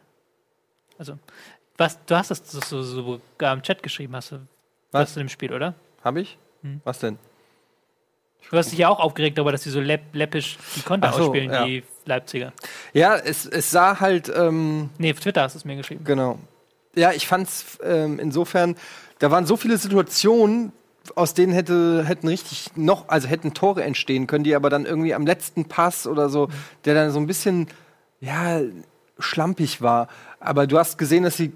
Also, 0.98 1.18
was, 1.78 2.04
du 2.06 2.16
hast 2.16 2.30
das 2.30 2.48
so, 2.50 2.82
so, 2.82 3.22
im 3.40 3.62
Chat 3.64 3.84
geschrieben, 3.84 4.16
hast 4.16 4.32
du 4.32 4.48
Was? 4.92 5.16
in 5.18 5.24
dem 5.24 5.30
Spiel, 5.30 5.54
oder? 5.54 5.74
Hab 6.04 6.16
ich? 6.18 6.38
Hm. 6.62 6.82
Was 6.84 7.00
denn? 7.00 7.18
Du 8.50 8.58
hast 8.58 8.72
dich 8.72 8.80
ja 8.80 8.90
auch 8.90 9.00
aufgeregt 9.00 9.38
darüber, 9.38 9.52
dass 9.52 9.64
sie 9.64 9.70
so 9.70 9.80
läpp, 9.80 10.14
läppisch 10.14 10.58
die 10.76 10.82
Konter 10.82 11.12
so, 11.14 11.24
ausspielen, 11.24 11.52
ja. 11.52 11.66
die 11.66 11.84
Leipziger. 12.06 12.54
Ja, 12.94 13.16
es, 13.16 13.46
es 13.46 13.72
sah 13.72 14.00
halt, 14.00 14.32
ähm, 14.36 14.90
Nee, 14.98 15.12
auf 15.14 15.20
Twitter 15.20 15.42
hast 15.42 15.56
du 15.56 15.60
es 15.60 15.66
mir 15.66 15.76
geschrieben. 15.76 16.04
genau. 16.04 16.40
Ja, 16.96 17.12
ich 17.12 17.28
fand's 17.28 17.80
ähm, 17.84 18.20
insofern, 18.20 18.76
da 19.20 19.32
waren 19.32 19.46
so 19.46 19.58
viele 19.58 19.78
Situationen, 19.78 20.72
aus 21.16 21.34
denen 21.34 21.52
hätte, 21.52 22.06
hätten 22.06 22.28
richtig 22.28 22.72
noch, 22.76 23.10
also 23.10 23.28
hätten 23.28 23.54
Tore 23.54 23.84
entstehen 23.84 24.28
können, 24.28 24.44
die 24.44 24.56
aber 24.56 24.70
dann 24.70 24.86
irgendwie 24.86 25.14
am 25.14 25.26
letzten 25.26 25.66
Pass 25.66 26.08
oder 26.08 26.30
so, 26.30 26.50
der 26.86 26.94
dann 26.94 27.12
so 27.12 27.20
ein 27.20 27.28
bisschen, 27.28 27.68
ja, 28.22 28.62
schlampig 29.20 29.82
war. 29.82 30.08
Aber 30.40 30.68
du 30.68 30.78
hast 30.78 30.98
gesehen, 30.98 31.24
dass 31.24 31.38
sie 31.38 31.52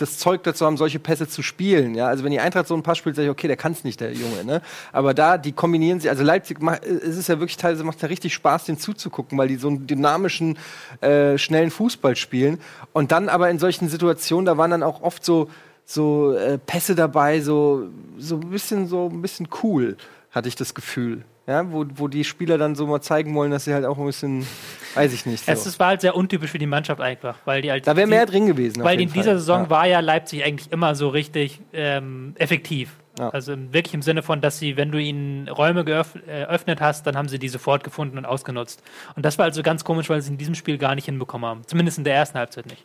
das 0.00 0.18
Zeug 0.18 0.42
dazu 0.42 0.66
haben, 0.66 0.76
solche 0.76 0.98
Pässe 0.98 1.28
zu 1.28 1.42
spielen. 1.42 1.94
Ja, 1.94 2.06
also 2.06 2.24
wenn 2.24 2.32
die 2.32 2.40
Eintracht 2.40 2.66
so 2.66 2.74
einen 2.74 2.82
Pass 2.82 2.98
spielt, 2.98 3.16
sage 3.16 3.26
ich, 3.26 3.30
okay, 3.30 3.46
der 3.46 3.56
kann 3.56 3.72
es 3.72 3.84
nicht, 3.84 4.00
der 4.00 4.12
Junge. 4.12 4.44
Ne? 4.44 4.62
Aber 4.92 5.14
da, 5.14 5.38
die 5.38 5.52
kombinieren 5.52 6.00
sie, 6.00 6.08
also 6.08 6.22
Leipzig, 6.22 6.60
macht, 6.60 6.84
es 6.84 7.16
ist 7.16 7.28
ja 7.28 7.38
wirklich 7.38 7.56
teilweise 7.56 7.84
macht 7.84 8.00
ja 8.02 8.08
richtig 8.08 8.34
Spaß, 8.34 8.64
den 8.64 8.78
zuzugucken, 8.78 9.36
weil 9.38 9.48
die 9.48 9.56
so 9.56 9.68
einen 9.68 9.86
dynamischen, 9.86 10.58
äh, 11.00 11.38
schnellen 11.38 11.70
Fußball 11.70 12.16
spielen. 12.16 12.58
Und 12.92 13.12
dann 13.12 13.28
aber 13.28 13.50
in 13.50 13.58
solchen 13.58 13.88
Situationen, 13.88 14.46
da 14.46 14.56
waren 14.56 14.70
dann 14.70 14.82
auch 14.82 15.02
oft 15.02 15.24
so 15.24 15.48
so 15.84 16.34
äh, 16.34 16.56
Pässe 16.56 16.94
dabei, 16.94 17.40
so 17.40 17.88
so 18.16 18.36
ein 18.36 18.50
bisschen 18.50 18.86
so 18.86 19.08
ein 19.12 19.22
bisschen 19.22 19.48
cool, 19.62 19.96
hatte 20.30 20.48
ich 20.48 20.54
das 20.54 20.74
Gefühl. 20.74 21.24
Ja, 21.50 21.72
wo, 21.72 21.84
wo 21.96 22.06
die 22.06 22.22
Spieler 22.22 22.58
dann 22.58 22.76
so 22.76 22.86
mal 22.86 23.00
zeigen 23.00 23.34
wollen, 23.34 23.50
dass 23.50 23.64
sie 23.64 23.74
halt 23.74 23.84
auch 23.84 23.98
ein 23.98 24.06
bisschen, 24.06 24.46
weiß 24.94 25.12
ich 25.12 25.26
nicht. 25.26 25.44
So. 25.46 25.50
Es 25.50 25.80
war 25.80 25.88
halt 25.88 26.00
sehr 26.00 26.14
untypisch 26.14 26.52
für 26.52 26.58
die 26.60 26.66
Mannschaft 26.66 27.00
einfach, 27.00 27.38
weil 27.44 27.60
die 27.60 27.72
halt 27.72 27.88
da 27.88 27.96
wäre 27.96 28.06
mehr 28.06 28.24
drin 28.24 28.46
gewesen. 28.46 28.80
auf 28.82 28.86
Weil 28.86 28.94
in 28.94 29.00
jeden 29.00 29.12
dieser 29.14 29.30
Fall. 29.32 29.38
Saison 29.40 29.62
ja. 29.64 29.70
war 29.70 29.86
ja 29.88 29.98
Leipzig 29.98 30.44
eigentlich 30.44 30.70
immer 30.70 30.94
so 30.94 31.08
richtig 31.08 31.60
ähm, 31.72 32.34
effektiv. 32.38 32.92
Ja. 33.18 33.30
Also 33.30 33.52
im- 33.54 33.72
wirklich 33.72 33.94
im 33.94 34.02
Sinne 34.02 34.22
von, 34.22 34.40
dass 34.40 34.60
sie, 34.60 34.76
wenn 34.76 34.92
du 34.92 34.98
ihnen 34.98 35.48
Räume 35.48 35.82
geöff- 35.82 36.14
äh, 36.28 36.42
eröffnet 36.42 36.80
hast, 36.80 37.04
dann 37.08 37.16
haben 37.16 37.28
sie 37.28 37.40
die 37.40 37.48
sofort 37.48 37.82
gefunden 37.82 38.16
und 38.16 38.26
ausgenutzt. 38.26 38.80
Und 39.16 39.24
das 39.24 39.36
war 39.36 39.46
also 39.46 39.64
ganz 39.64 39.82
komisch, 39.82 40.08
weil 40.08 40.22
sie 40.22 40.30
in 40.30 40.38
diesem 40.38 40.54
Spiel 40.54 40.78
gar 40.78 40.94
nicht 40.94 41.06
hinbekommen 41.06 41.48
haben. 41.50 41.62
Zumindest 41.66 41.98
in 41.98 42.04
der 42.04 42.14
ersten 42.14 42.38
Halbzeit 42.38 42.66
nicht. 42.66 42.84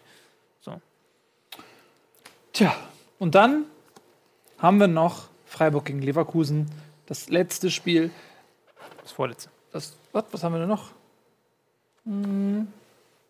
So. 0.61 0.82
Tja, 2.53 2.76
und 3.20 3.36
dann 3.36 3.66
haben 4.57 4.80
wir 4.80 4.88
noch 4.88 5.28
Freiburg 5.45 5.86
gegen 5.86 6.01
Leverkusen. 6.01 6.72
Das 7.05 7.30
letzte 7.30 7.70
Spiel. 7.70 8.09
Das 9.06 9.12
vorletzte. 9.12 9.49
Das, 9.72 9.93
was, 10.14 10.24
was 10.32 10.43
haben 10.43 10.53
wir 10.53 10.60
denn 10.62 10.68
noch? 10.68 10.89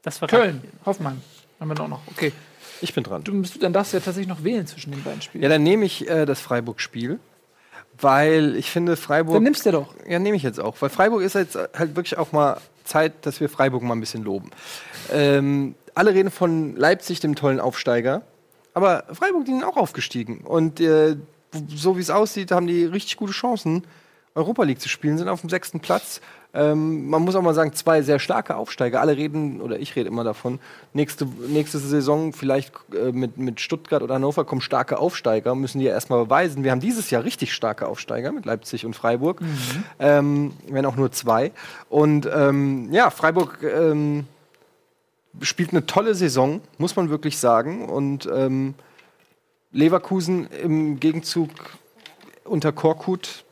Das 0.04 0.22
war 0.22 0.30
Köln, 0.30 0.62
Hoffmann. 0.86 1.22
Haben 1.60 1.68
wir 1.68 1.76
noch 1.76 1.90
noch. 1.90 2.02
Okay. 2.08 2.32
Ich 2.80 2.94
bin 2.94 3.04
dran. 3.04 3.26
Du 3.26 3.42
dann 3.60 3.74
darfst 3.74 3.92
du 3.92 3.98
ja 3.98 4.04
tatsächlich 4.04 4.30
noch 4.30 4.42
wählen 4.46 4.66
zwischen 4.66 4.92
den 4.92 5.04
beiden 5.04 5.22
Spielen. 5.22 5.44
Ja, 5.44 5.50
dann 5.50 5.64
nehme 5.64 5.84
ich 5.84 6.10
äh, 6.10 6.26
das 6.26 6.40
Freiburg-Spiel, 6.40 7.20
weil 8.00 8.56
ich 8.56 8.72
finde, 8.72 8.96
Freiburg. 8.96 9.36
dann 9.36 9.44
nimmst 9.44 9.66
du 9.66 9.72
doch. 9.72 9.94
Ja, 10.08 10.18
nehme 10.18 10.38
ich 10.38 10.44
jetzt 10.44 10.62
auch. 10.62 10.82
Weil 10.82 10.90
Freiburg 10.90 11.22
ist 11.24 11.36
jetzt 11.36 11.58
halt 11.58 11.98
wirklich 11.98 12.18
auch 12.18 12.32
mal 12.32 12.62
Zeit, 12.86 13.26
dass 13.26 13.42
wir 13.42 13.50
Freiburg 13.50 13.84
mal 13.84 13.96
ein 13.96 14.00
bisschen 14.00 14.24
loben. 14.24 14.52
Ähm, 15.12 15.76
alle 15.94 16.14
reden 16.14 16.32
von 16.32 16.78
Leipzig, 16.78 17.20
dem 17.20 17.36
tollen 17.36 17.60
Aufsteiger. 17.60 18.22
Aber 18.74 19.04
Freiburg, 19.12 19.44
die 19.44 19.52
sind 19.52 19.66
auch 19.66 19.76
aufgestiegen. 19.76 20.38
Und 20.38 20.80
äh, 20.80 21.18
so 21.68 21.98
wie 21.98 22.02
es 22.02 22.10
aussieht, 22.10 22.52
haben 22.52 22.68
die 22.68 22.86
richtig 22.86 23.18
gute 23.18 23.34
Chancen, 23.34 23.84
Europa 24.36 24.64
League 24.64 24.82
zu 24.82 24.90
spielen, 24.90 25.18
sind 25.18 25.30
auf 25.30 25.42
dem 25.42 25.50
sechsten 25.50 25.80
Platz. 25.80 26.20
Ähm, 26.54 27.10
man 27.10 27.22
muss 27.22 27.36
auch 27.36 27.42
mal 27.42 27.54
sagen, 27.54 27.74
zwei 27.74 28.02
sehr 28.02 28.20
starke 28.20 28.56
Aufsteiger. 28.58 29.00
Alle 29.00 29.16
reden, 29.16 29.62
oder 29.62 29.80
ich 29.80 29.96
rede 29.96 30.10
immer 30.10 30.26
davon, 30.26 30.60
nächste, 30.94 31.26
nächste 31.26 31.80
Saison 31.80 32.34
vielleicht 32.34 32.74
äh, 32.94 33.12
mit, 33.12 33.38
mit 33.38 33.62
Stuttgart 33.62 34.04
oder 34.04 34.16
Hannover 34.16 34.44
kommen 34.46 34.62
starke 34.62 35.00
Aufsteiger, 35.00 35.56
müssen 35.56 35.80
die 35.80 35.86
ja 35.86 35.92
erstmal 35.92 36.24
beweisen. 36.24 36.64
Wir 36.66 36.72
haben 36.72 36.82
dieses 36.82 37.10
Jahr 37.10 37.24
richtig 37.24 37.54
starke 37.54 37.88
Aufsteiger 37.88 38.34
mit 38.34 38.46
Leipzig 38.46 38.86
und 38.86 38.94
Freiburg, 38.94 39.42
ähm, 40.00 40.54
wenn 40.70 40.86
auch 40.86 40.98
nur 40.98 41.12
zwei. 41.12 41.52
Und 41.90 42.30
ähm, 42.34 42.92
ja, 42.92 43.10
Freiburg 43.10 43.64
ähm, 43.64 44.26
spielt 45.42 45.72
eine 45.72 45.86
tolle 45.86 46.14
Saison, 46.14 46.62
muss 46.78 46.96
man 46.96 47.10
wirklich 47.10 47.38
sagen. 47.38 47.88
Und 47.88 48.30
ähm, 48.34 48.76
Leverkusen 49.72 50.48
im 50.64 51.00
Gegenzug 51.02 51.50
unter 52.46 52.72
Korkut, 52.72 53.44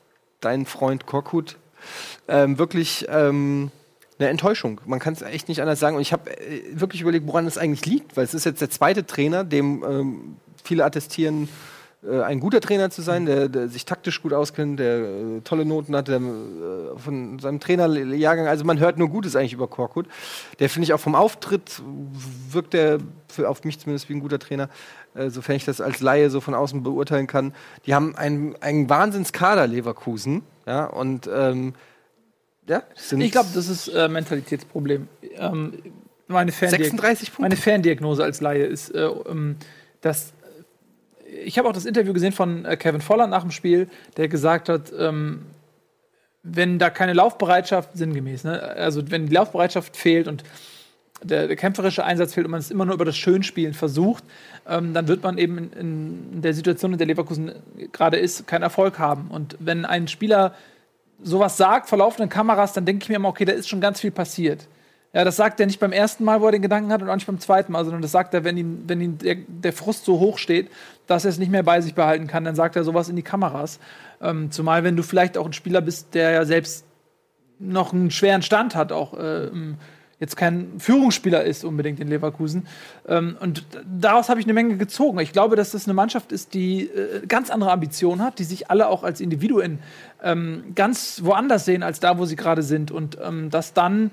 dein 0.46 0.66
Freund 0.66 1.06
Korkut, 1.06 1.58
ähm, 2.28 2.58
wirklich 2.58 3.06
ähm, 3.10 3.72
eine 4.20 4.30
Enttäuschung. 4.30 4.82
Man 4.86 5.00
kann 5.00 5.14
es 5.14 5.22
echt 5.22 5.50
nicht 5.50 5.62
anders 5.62 5.80
sagen. 5.80 5.96
Und 5.96 6.02
ich 6.02 6.14
habe 6.14 6.30
äh, 6.30 6.62
wirklich 6.74 7.02
überlegt, 7.02 7.28
woran 7.28 7.46
es 7.46 7.58
eigentlich 7.58 7.86
liegt, 7.86 8.16
weil 8.16 8.24
es 8.24 8.34
ist 8.34 8.46
jetzt 8.46 8.62
der 8.62 8.70
zweite 8.70 9.06
Trainer, 9.06 9.44
dem 9.44 9.84
ähm, 9.84 10.38
viele 10.64 10.86
attestieren, 10.86 11.50
ein 12.10 12.40
guter 12.40 12.60
Trainer 12.60 12.90
zu 12.90 13.02
sein, 13.02 13.26
der, 13.26 13.48
der 13.48 13.70
sich 13.70 13.86
taktisch 13.86 14.22
gut 14.22 14.34
auskennt, 14.34 14.80
der 14.80 14.98
äh, 14.98 15.42
tolle 15.44 15.66
Noten 15.66 15.96
hat, 15.96 16.08
der 16.08 16.18
äh, 16.18 16.98
von 16.98 17.40
seinem 17.40 17.60
Trainerjahrgang, 17.60 18.48
also 18.48 18.66
man 18.66 18.80
hört 18.80 18.98
nur 18.98 19.10
Gutes 19.10 19.36
eigentlich 19.36 19.54
über 19.54 19.68
Korkut. 19.68 20.08
Der 20.60 20.70
finde 20.70 20.86
ich 20.86 20.94
auch 20.94 21.00
vom 21.00 21.16
Auftritt 21.16 21.82
wirkt 22.52 22.74
der 22.74 23.00
für, 23.30 23.50
auf 23.50 23.64
mich 23.64 23.80
zumindest 23.80 24.10
wie 24.10 24.14
ein 24.14 24.20
guter 24.20 24.40
Trainer, 24.40 24.70
äh, 25.16 25.30
sofern 25.30 25.56
ich 25.56 25.66
das 25.66 25.80
als 25.82 26.02
Laie 26.02 26.30
so 26.30 26.42
von 26.42 26.54
außen 26.54 26.84
beurteilen 26.84 27.28
kann. 27.28 27.54
Die 27.86 27.96
haben 27.96 28.16
einen, 28.16 28.56
einen 28.62 28.90
Wahnsinnskader 28.90 29.68
Leverkusen, 29.68 30.44
ja, 30.66 30.86
und 30.86 31.30
ähm, 31.34 31.74
ja, 32.68 32.84
Ich 33.18 33.32
glaube, 33.32 33.50
das 33.54 33.68
ist 33.68 33.88
äh, 33.90 34.08
Mentalitätsproblem. 34.08 35.08
Ähm, 35.36 35.74
meine, 36.28 36.52
Ferndiag 36.52 36.82
36 36.84 37.30
Punkte. 37.30 37.42
meine 37.42 37.56
Ferndiagnose 37.58 38.24
als 38.24 38.42
Laie 38.42 38.66
ist, 38.66 38.90
äh, 38.90 39.06
ähm, 39.06 39.58
dass 40.02 40.34
ich 41.44 41.58
habe 41.58 41.68
auch 41.68 41.74
das 41.74 41.86
Interview 41.86 42.14
gesehen 42.14 42.32
von 42.32 42.66
äh, 42.66 42.78
Kevin 42.78 43.02
Volland 43.02 43.32
nach 43.32 43.42
dem 43.42 43.52
Spiel, 43.52 43.88
der 44.18 44.28
gesagt 44.28 44.70
hat, 44.70 44.92
ähm, 44.98 45.44
wenn 46.44 46.78
da 46.78 46.90
keine 46.90 47.14
Laufbereitschaft, 47.14 47.92
sinngemäß, 47.94 48.44
ne? 48.44 48.62
also 48.62 49.10
wenn 49.10 49.28
die 49.28 49.34
Laufbereitschaft 49.34 49.96
fehlt 49.96 50.28
und 50.28 50.44
der, 51.24 51.48
der 51.48 51.56
kämpferische 51.56 52.04
Einsatz 52.04 52.34
fehlt 52.34 52.46
und 52.46 52.52
man 52.52 52.60
es 52.60 52.70
immer 52.70 52.86
nur 52.86 52.96
über 52.96 53.06
das 53.06 53.16
Schönspielen 53.16 53.74
versucht, 53.74 54.24
ähm, 54.68 54.94
dann 54.94 55.08
wird 55.08 55.24
man 55.24 55.38
eben 55.38 55.58
in, 55.58 56.34
in 56.34 56.42
der 56.42 56.54
Situation, 56.54 56.92
in 56.92 56.98
der 56.98 57.08
Leverkusen 57.08 57.54
gerade 57.94 58.18
ist, 58.18 58.46
keinen 58.46 58.64
Erfolg 58.64 59.00
haben. 59.00 59.30
Und 59.30 59.56
wenn 59.60 59.86
ein 59.86 60.10
Spieler 60.10 60.54
sowas 61.22 61.56
sagt 61.56 61.88
vor 61.88 61.98
laufenden 61.98 62.30
Kameras, 62.30 62.74
dann 62.74 62.86
denke 62.86 63.04
ich 63.04 63.10
mir 63.10 63.16
immer, 63.16 63.30
okay, 63.30 63.46
da 63.46 63.54
ist 63.54 63.70
schon 63.70 63.80
ganz 63.80 64.02
viel 64.02 64.12
passiert. 64.12 64.68
Ja, 65.14 65.24
das 65.24 65.36
sagt 65.36 65.60
er 65.60 65.68
nicht 65.68 65.80
beim 65.80 65.92
ersten 65.92 66.24
Mal, 66.24 66.42
wo 66.42 66.48
er 66.48 66.52
den 66.52 66.64
Gedanken 66.64 66.92
hat, 66.92 67.04
und 67.04 67.10
auch 67.10 67.16
nicht 67.16 67.28
beim 67.28 67.40
zweiten 67.40 67.72
Mal, 67.72 67.84
sondern 67.86 68.02
das 68.02 68.12
sagt 68.12 68.34
er, 68.34 68.44
wenn 68.44 68.58
ihm, 68.58 68.84
wenn 68.88 69.00
ihm 69.00 69.20
der, 69.20 69.36
der 69.48 69.72
Frust 69.72 70.06
so 70.06 70.20
hoch 70.20 70.40
steht, 70.40 70.72
dass 71.06 71.24
er 71.24 71.30
es 71.30 71.38
nicht 71.38 71.52
mehr 71.52 71.62
bei 71.62 71.82
sich 71.82 71.94
behalten 71.94 72.26
kann, 72.26 72.44
dann 72.44 72.56
sagt 72.56 72.76
er 72.76 72.84
sowas 72.84 73.10
in 73.10 73.16
die 73.16 73.22
Kameras. 73.22 73.80
Ähm, 74.22 74.50
zumal, 74.50 74.84
wenn 74.84 74.96
du 74.96 75.04
vielleicht 75.04 75.38
auch 75.38 75.46
ein 75.46 75.54
Spieler 75.54 75.82
bist, 75.82 76.16
der 76.16 76.32
ja 76.32 76.46
selbst 76.46 76.86
noch 77.60 77.94
einen 77.94 78.10
schweren 78.10 78.42
Stand 78.42 78.76
hat, 78.76 78.92
auch 78.92 79.14
äh, 79.14 79.52
jetzt 80.20 80.36
kein 80.36 80.80
Führungsspieler 80.80 81.44
ist 81.44 81.64
unbedingt 81.64 82.00
in 82.00 82.08
Leverkusen. 82.08 82.66
Ähm, 83.08 83.38
und 83.40 83.66
daraus 83.86 84.30
habe 84.30 84.40
ich 84.40 84.48
eine 84.48 84.54
Menge 84.54 84.78
gezogen. 84.78 85.20
Ich 85.20 85.32
glaube, 85.32 85.56
dass 85.56 85.72
das 85.72 85.86
eine 85.86 85.94
Mannschaft 85.94 86.32
ist, 86.32 86.56
die 86.56 86.88
äh, 86.88 87.28
ganz 87.28 87.52
andere 87.52 87.72
Ambitionen 87.72 88.24
hat, 88.24 88.40
die 88.40 88.46
sich 88.46 88.72
alle 88.72 88.88
auch 88.88 89.04
als 89.04 89.22
Individuen 89.22 89.80
ähm, 90.24 90.72
ganz 90.74 91.22
woanders 91.24 91.66
sehen 91.66 91.84
als 91.84 92.00
da, 92.00 92.18
wo 92.18 92.26
sie 92.26 92.36
gerade 92.36 92.64
sind. 92.64 92.90
Und 92.90 93.18
ähm, 93.24 93.52
dass 93.52 93.74
dann 93.74 94.10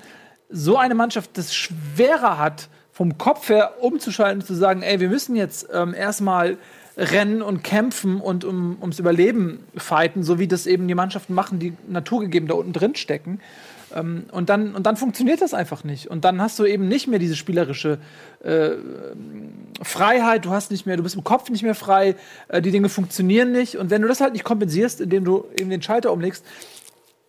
so 0.51 0.77
eine 0.77 0.95
Mannschaft 0.95 1.31
das 1.35 1.55
schwerer 1.55 2.39
hat, 2.39 2.69
vom 2.93 3.17
Kopf 3.19 3.49
her 3.49 3.75
umzuschalten 3.81 4.41
und 4.41 4.47
zu 4.47 4.55
sagen, 4.55 4.83
ey, 4.83 5.01
wir 5.01 5.09
müssen 5.09 5.37
jetzt 5.37 5.69
ähm, 5.73 5.95
erstmal 5.95 6.59
rennen 6.97 7.41
und 7.41 7.63
kämpfen 7.63 8.21
und 8.21 8.45
um, 8.45 8.77
ums 8.81 8.99
Überleben 8.99 9.65
fighten, 9.77 10.23
so 10.23 10.39
wie 10.39 10.49
das 10.49 10.67
eben 10.67 10.87
die 10.87 10.95
Mannschaften 10.95 11.35
machen, 11.35 11.59
die 11.59 11.73
naturgegeben 11.89 12.49
da 12.49 12.55
unten 12.55 12.73
drin 12.73 12.95
stecken. 12.95 13.41
Ähm, 13.95 14.25
und, 14.33 14.49
dann, 14.51 14.75
und 14.75 14.85
dann 14.87 14.97
funktioniert 14.97 15.41
das 15.41 15.55
einfach 15.55 15.85
nicht. 15.85 16.09
Und 16.09 16.25
dann 16.25 16.41
hast 16.41 16.59
du 16.59 16.65
eben 16.65 16.89
nicht 16.89 17.07
mehr 17.07 17.19
diese 17.19 17.37
spielerische 17.37 17.99
äh, 18.45 18.71
Freiheit, 19.83 20.45
du 20.45 20.51
hast 20.51 20.71
nicht 20.71 20.87
mehr, 20.87 20.97
du 20.97 21.03
bist 21.03 21.17
im 21.17 21.25
Kopf 21.25 21.49
nicht 21.51 21.63
mehr 21.63 21.75
frei, 21.75 22.17
äh, 22.49 22.61
die 22.61 22.71
Dinge 22.71 22.89
funktionieren 22.89 23.53
nicht. 23.53 23.77
Und 23.77 23.91
wenn 23.91 24.03
du 24.03 24.09
das 24.09 24.21
halt 24.21 24.33
nicht 24.33 24.45
kompensierst, 24.45 25.01
indem 25.01 25.25
du 25.25 25.47
eben 25.59 25.71
den 25.71 25.83
Schalter 25.83 26.13
umlegst, 26.13 26.45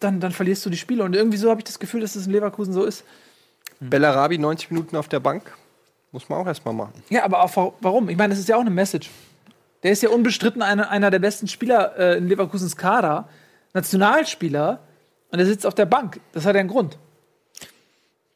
dann, 0.03 0.19
dann 0.19 0.31
verlierst 0.31 0.65
du 0.65 0.69
die 0.69 0.77
Spiele. 0.77 1.03
Und 1.03 1.15
irgendwie 1.15 1.37
so 1.37 1.49
habe 1.49 1.59
ich 1.61 1.65
das 1.65 1.79
Gefühl, 1.79 2.01
dass 2.01 2.15
es 2.15 2.25
in 2.27 2.31
Leverkusen 2.33 2.73
so 2.73 2.83
ist. 2.83 3.03
Bellarabi 3.79 4.37
90 4.37 4.71
Minuten 4.71 4.95
auf 4.97 5.07
der 5.07 5.19
Bank. 5.19 5.43
Muss 6.11 6.27
man 6.27 6.39
auch 6.39 6.47
erstmal 6.47 6.73
machen. 6.73 6.93
Ja, 7.09 7.23
aber 7.23 7.41
auch 7.43 7.55
wa- 7.55 7.73
warum? 7.81 8.09
Ich 8.09 8.17
meine, 8.17 8.31
das 8.31 8.39
ist 8.39 8.49
ja 8.49 8.57
auch 8.57 8.61
eine 8.61 8.69
Message. 8.69 9.09
Der 9.83 9.91
ist 9.91 10.03
ja 10.03 10.09
unbestritten 10.09 10.61
einer, 10.61 10.89
einer 10.91 11.09
der 11.09 11.19
besten 11.19 11.47
Spieler 11.47 11.97
äh, 11.97 12.17
in 12.17 12.27
Leverkusens 12.27 12.75
Kader, 12.75 13.27
Nationalspieler, 13.73 14.79
und 15.31 15.39
er 15.39 15.45
sitzt 15.45 15.65
auf 15.65 15.73
der 15.73 15.85
Bank. 15.85 16.19
Das 16.33 16.45
hat 16.45 16.55
ja 16.55 16.59
einen 16.59 16.69
Grund. 16.69 16.97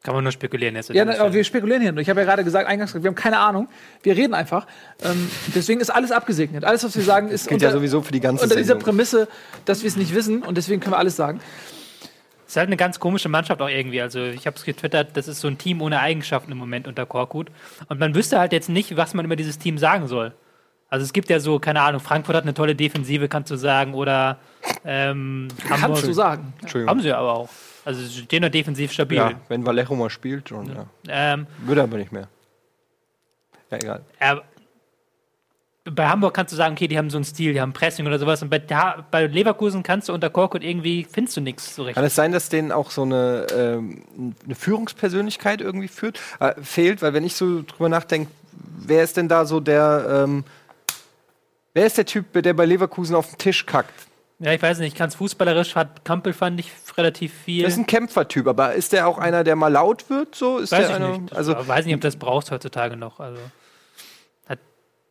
Kann 0.06 0.14
man 0.14 0.22
nur 0.22 0.30
spekulieren 0.30 0.76
jetzt. 0.76 0.88
Ja, 0.90 1.02
aber 1.02 1.32
wir 1.32 1.42
spekulieren 1.42 1.82
hier 1.82 1.90
nur. 1.90 2.00
Ich 2.00 2.08
habe 2.08 2.20
ja 2.20 2.26
gerade 2.26 2.44
gesagt, 2.44 2.68
eingangs 2.68 2.92
gesagt, 2.92 3.02
wir 3.02 3.08
haben 3.08 3.16
keine 3.16 3.40
Ahnung. 3.40 3.68
Wir 4.04 4.16
reden 4.16 4.34
einfach. 4.34 4.64
Ähm, 5.02 5.28
deswegen 5.52 5.80
ist 5.80 5.90
alles 5.90 6.12
abgesegnet. 6.12 6.64
Alles, 6.64 6.84
was 6.84 6.94
wir 6.94 7.02
sagen, 7.02 7.26
ist 7.28 7.48
Gilt 7.48 7.60
ja 7.60 7.72
sowieso 7.72 8.02
für 8.02 8.12
die 8.12 8.20
ganze 8.20 8.44
unter 8.44 8.54
dieser 8.54 8.74
Sendung. 8.74 8.84
Prämisse, 8.84 9.26
dass 9.64 9.82
wir 9.82 9.88
es 9.88 9.96
nicht 9.96 10.14
wissen. 10.14 10.44
Und 10.44 10.58
deswegen 10.58 10.80
können 10.80 10.92
wir 10.92 10.98
alles 11.00 11.16
sagen. 11.16 11.40
Es 12.44 12.52
ist 12.52 12.56
halt 12.56 12.68
eine 12.68 12.76
ganz 12.76 13.00
komische 13.00 13.28
Mannschaft 13.28 13.60
auch 13.60 13.68
irgendwie. 13.68 14.00
Also 14.00 14.20
ich 14.20 14.46
habe 14.46 14.56
es 14.56 14.64
getwittert, 14.64 15.08
das 15.14 15.26
ist 15.26 15.40
so 15.40 15.48
ein 15.48 15.58
Team 15.58 15.82
ohne 15.82 15.98
Eigenschaften 15.98 16.52
im 16.52 16.58
Moment 16.58 16.86
unter 16.86 17.04
Korkut. 17.04 17.50
Und 17.88 17.98
man 17.98 18.14
wüsste 18.14 18.38
halt 18.38 18.52
jetzt 18.52 18.68
nicht, 18.68 18.96
was 18.96 19.12
man 19.12 19.24
über 19.24 19.34
dieses 19.34 19.58
Team 19.58 19.76
sagen 19.76 20.06
soll. 20.06 20.34
Also 20.88 21.02
es 21.02 21.12
gibt 21.12 21.30
ja 21.30 21.40
so, 21.40 21.58
keine 21.58 21.80
Ahnung, 21.80 22.00
Frankfurt 22.00 22.36
hat 22.36 22.44
eine 22.44 22.54
tolle 22.54 22.76
Defensive, 22.76 23.26
kannst 23.26 23.50
du 23.50 23.56
sagen, 23.56 23.92
oder 23.92 24.38
ähm, 24.84 25.48
Hamburg. 25.68 25.80
Kannst 25.80 26.06
du 26.06 26.12
sagen. 26.12 26.54
Haben 26.86 27.00
sie 27.00 27.10
aber 27.10 27.32
auch. 27.32 27.48
Also 27.86 28.02
sie 28.02 28.22
stehen 28.22 28.42
noch 28.42 28.50
defensiv 28.50 28.90
stabil. 28.90 29.16
Ja, 29.16 29.40
wenn 29.46 29.64
Vallejo 29.64 29.94
mal 29.94 30.10
spielt, 30.10 30.48
schon, 30.48 30.66
ja. 30.74 30.86
Ähm, 31.06 31.46
Würde 31.60 31.84
aber 31.84 31.98
nicht 31.98 32.10
mehr. 32.10 32.26
Ja, 33.70 33.78
egal. 33.78 34.04
er, 34.18 34.42
bei 35.84 36.08
Hamburg 36.08 36.34
kannst 36.34 36.52
du 36.52 36.56
sagen, 36.56 36.74
okay, 36.74 36.88
die 36.88 36.98
haben 36.98 37.10
so 37.10 37.18
einen 37.18 37.24
Stil, 37.24 37.52
die 37.52 37.60
haben 37.60 37.72
Pressing 37.72 38.04
oder 38.04 38.18
sowas. 38.18 38.42
Und 38.42 38.50
bei, 38.50 38.58
da, 38.58 39.06
bei 39.08 39.28
Leverkusen 39.28 39.84
kannst 39.84 40.08
du 40.08 40.14
unter 40.14 40.30
Korkut 40.30 40.64
irgendwie, 40.64 41.06
findest 41.08 41.36
du 41.36 41.40
nichts 41.40 41.76
so 41.76 41.82
richtig. 41.82 41.94
Kann 41.94 42.04
es 42.04 42.16
sein, 42.16 42.32
dass 42.32 42.48
denen 42.48 42.72
auch 42.72 42.90
so 42.90 43.02
eine, 43.02 43.46
ähm, 43.54 44.02
eine 44.44 44.56
Führungspersönlichkeit 44.56 45.60
irgendwie 45.60 45.86
führt, 45.86 46.18
äh, 46.40 46.60
fehlt? 46.60 47.02
Weil 47.02 47.14
wenn 47.14 47.22
ich 47.22 47.36
so 47.36 47.62
drüber 47.62 47.88
nachdenke, 47.88 48.32
wer 48.78 49.04
ist 49.04 49.16
denn 49.16 49.28
da 49.28 49.44
so 49.44 49.60
der, 49.60 50.24
ähm, 50.24 50.42
wer 51.72 51.86
ist 51.86 51.98
der 51.98 52.06
Typ, 52.06 52.32
der 52.32 52.52
bei 52.52 52.66
Leverkusen 52.66 53.14
auf 53.14 53.28
den 53.28 53.38
Tisch 53.38 53.64
kackt? 53.64 54.05
Ja, 54.38 54.52
ich 54.52 54.60
weiß 54.60 54.80
nicht, 54.80 54.98
ganz 54.98 55.14
fußballerisch 55.14 55.76
hat 55.76 56.04
Kampel, 56.04 56.34
fand 56.34 56.60
ich, 56.60 56.70
relativ 56.98 57.32
viel. 57.32 57.64
Das 57.64 57.72
ist 57.72 57.78
ein 57.78 57.86
Kämpfertyp, 57.86 58.46
aber 58.46 58.74
ist 58.74 58.92
der 58.92 59.08
auch 59.08 59.16
einer, 59.16 59.44
der 59.44 59.56
mal 59.56 59.68
laut 59.68 60.10
wird? 60.10 60.34
So 60.34 60.58
ist 60.58 60.72
weiß 60.72 60.78
der 60.80 60.88
ich 60.88 60.94
einer, 60.94 61.18
nicht. 61.18 61.34
also 61.34 61.54
Also, 61.54 61.68
weiß 61.68 61.86
nicht, 61.86 61.94
ob 61.94 62.02
das 62.02 62.16
brauchst 62.16 62.50
heutzutage 62.50 62.96
noch. 62.96 63.18
Also, 63.18 63.40
hat, 64.46 64.58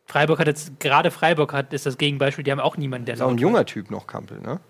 Freiburg 0.06 0.38
hat 0.38 0.46
jetzt, 0.46 0.78
gerade 0.78 1.10
Freiburg 1.10 1.52
hat, 1.52 1.72
ist 1.72 1.86
das 1.86 1.98
Gegenbeispiel, 1.98 2.44
die 2.44 2.52
haben 2.52 2.60
auch 2.60 2.76
niemanden, 2.76 3.06
der 3.06 3.16
ist 3.16 3.20
auch 3.20 3.26
ein 3.26 3.32
laut 3.32 3.40
junger 3.40 3.66
Typ 3.66 3.90
noch 3.90 4.06
Kampel, 4.06 4.40
ne? 4.40 4.60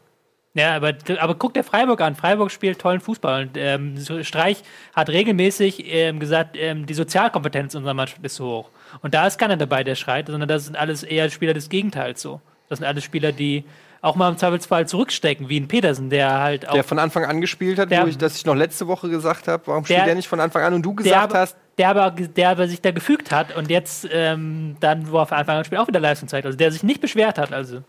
Ja, 0.54 0.74
aber, 0.74 0.94
aber 1.18 1.34
guck 1.34 1.52
dir 1.52 1.62
Freiburg 1.62 2.00
an. 2.00 2.14
Freiburg 2.14 2.50
spielt 2.50 2.78
tollen 2.78 3.00
Fußball. 3.00 3.42
Und, 3.42 3.58
ähm, 3.58 3.98
Streich 4.22 4.62
hat 4.94 5.10
regelmäßig 5.10 5.84
ähm, 5.84 6.18
gesagt, 6.18 6.56
ähm, 6.58 6.86
die 6.86 6.94
Sozialkompetenz 6.94 7.74
unserer 7.74 7.92
Mannschaft 7.92 8.24
ist 8.24 8.36
so 8.36 8.46
hoch. 8.46 8.70
Und 9.02 9.12
da 9.12 9.26
ist 9.26 9.38
keiner 9.38 9.58
dabei, 9.58 9.84
der 9.84 9.96
schreit, 9.96 10.28
sondern 10.28 10.48
das 10.48 10.64
sind 10.64 10.76
alles 10.76 11.02
eher 11.02 11.28
Spieler 11.28 11.52
des 11.52 11.68
Gegenteils 11.68 12.22
so. 12.22 12.40
Das 12.70 12.78
sind 12.78 12.86
alles 12.86 13.04
Spieler, 13.04 13.32
die 13.32 13.64
auch 14.02 14.16
mal 14.16 14.28
im 14.30 14.36
Zweifelsfall 14.38 14.86
zurückstecken, 14.86 15.48
wie 15.48 15.58
ein 15.58 15.68
Petersen, 15.68 16.10
der 16.10 16.40
halt 16.40 16.68
auch. 16.68 16.74
Der 16.74 16.84
von 16.84 16.98
Anfang 16.98 17.24
an 17.24 17.40
gespielt 17.40 17.78
hat, 17.78 17.90
Der- 17.90 18.02
wo 18.04 18.06
ich, 18.06 18.18
dass 18.18 18.36
ich 18.36 18.44
noch 18.46 18.54
letzte 18.54 18.86
Woche 18.86 19.08
gesagt 19.08 19.48
habe, 19.48 19.62
warum 19.66 19.84
Der- 19.84 19.94
spielt 19.96 20.06
der 20.08 20.14
nicht 20.14 20.28
von 20.28 20.40
Anfang 20.40 20.62
an 20.62 20.74
und 20.74 20.82
du 20.82 20.90
der, 20.94 21.04
gesagt 21.04 21.22
aber, 21.32 21.38
hast, 21.40 21.56
der, 21.78 21.88
aber, 21.90 22.10
der 22.10 22.50
aber 22.50 22.68
sich 22.68 22.80
da 22.80 22.90
gefügt 22.90 23.30
hat 23.32 23.56
und 23.56 23.70
jetzt 23.70 24.08
ähm, 24.12 24.76
dann, 24.80 25.10
wo 25.10 25.18
er 25.18 25.26
von 25.26 25.38
Anfang 25.38 25.56
an 25.58 25.64
spielt, 25.64 25.80
auch 25.80 25.88
wieder 25.88 26.00
Leistung 26.00 26.28
zeigt. 26.28 26.46
Also 26.46 26.56
der 26.56 26.70
sich 26.72 26.82
nicht 26.82 27.00
beschwert 27.00 27.38
hat. 27.38 27.52
Also. 27.52 27.82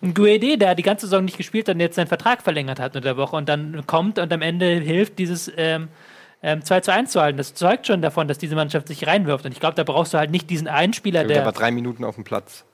Ein 0.00 0.14
Guede, 0.14 0.56
der 0.58 0.76
die 0.76 0.84
ganze 0.84 1.06
Saison 1.06 1.24
nicht 1.24 1.36
gespielt 1.38 1.68
hat 1.68 1.74
und 1.74 1.80
jetzt 1.80 1.96
seinen 1.96 2.06
Vertrag 2.06 2.42
verlängert 2.42 2.78
hat 2.78 2.94
in 2.94 3.02
der 3.02 3.16
Woche 3.16 3.34
und 3.34 3.48
dann 3.48 3.84
kommt 3.88 4.20
und 4.20 4.32
am 4.32 4.42
Ende 4.42 4.66
hilft, 4.76 5.18
dieses 5.18 5.50
ähm, 5.56 5.88
ähm, 6.40 6.64
2 6.64 6.80
zu 6.82 6.92
1 6.92 7.10
zu 7.10 7.20
halten. 7.20 7.36
Das 7.36 7.54
zeugt 7.54 7.88
schon 7.88 8.00
davon, 8.00 8.28
dass 8.28 8.38
diese 8.38 8.54
Mannschaft 8.54 8.86
sich 8.86 9.08
reinwirft. 9.08 9.44
Und 9.44 9.50
ich 9.50 9.58
glaube, 9.58 9.74
da 9.74 9.82
brauchst 9.82 10.14
du 10.14 10.18
halt 10.18 10.30
nicht 10.30 10.48
diesen 10.50 10.68
einen 10.68 10.92
Spieler, 10.92 11.24
der 11.24 11.38
der. 11.38 11.44
war 11.44 11.50
drei 11.52 11.72
Minuten 11.72 12.04
auf 12.04 12.14
dem 12.14 12.22
Platz. 12.22 12.64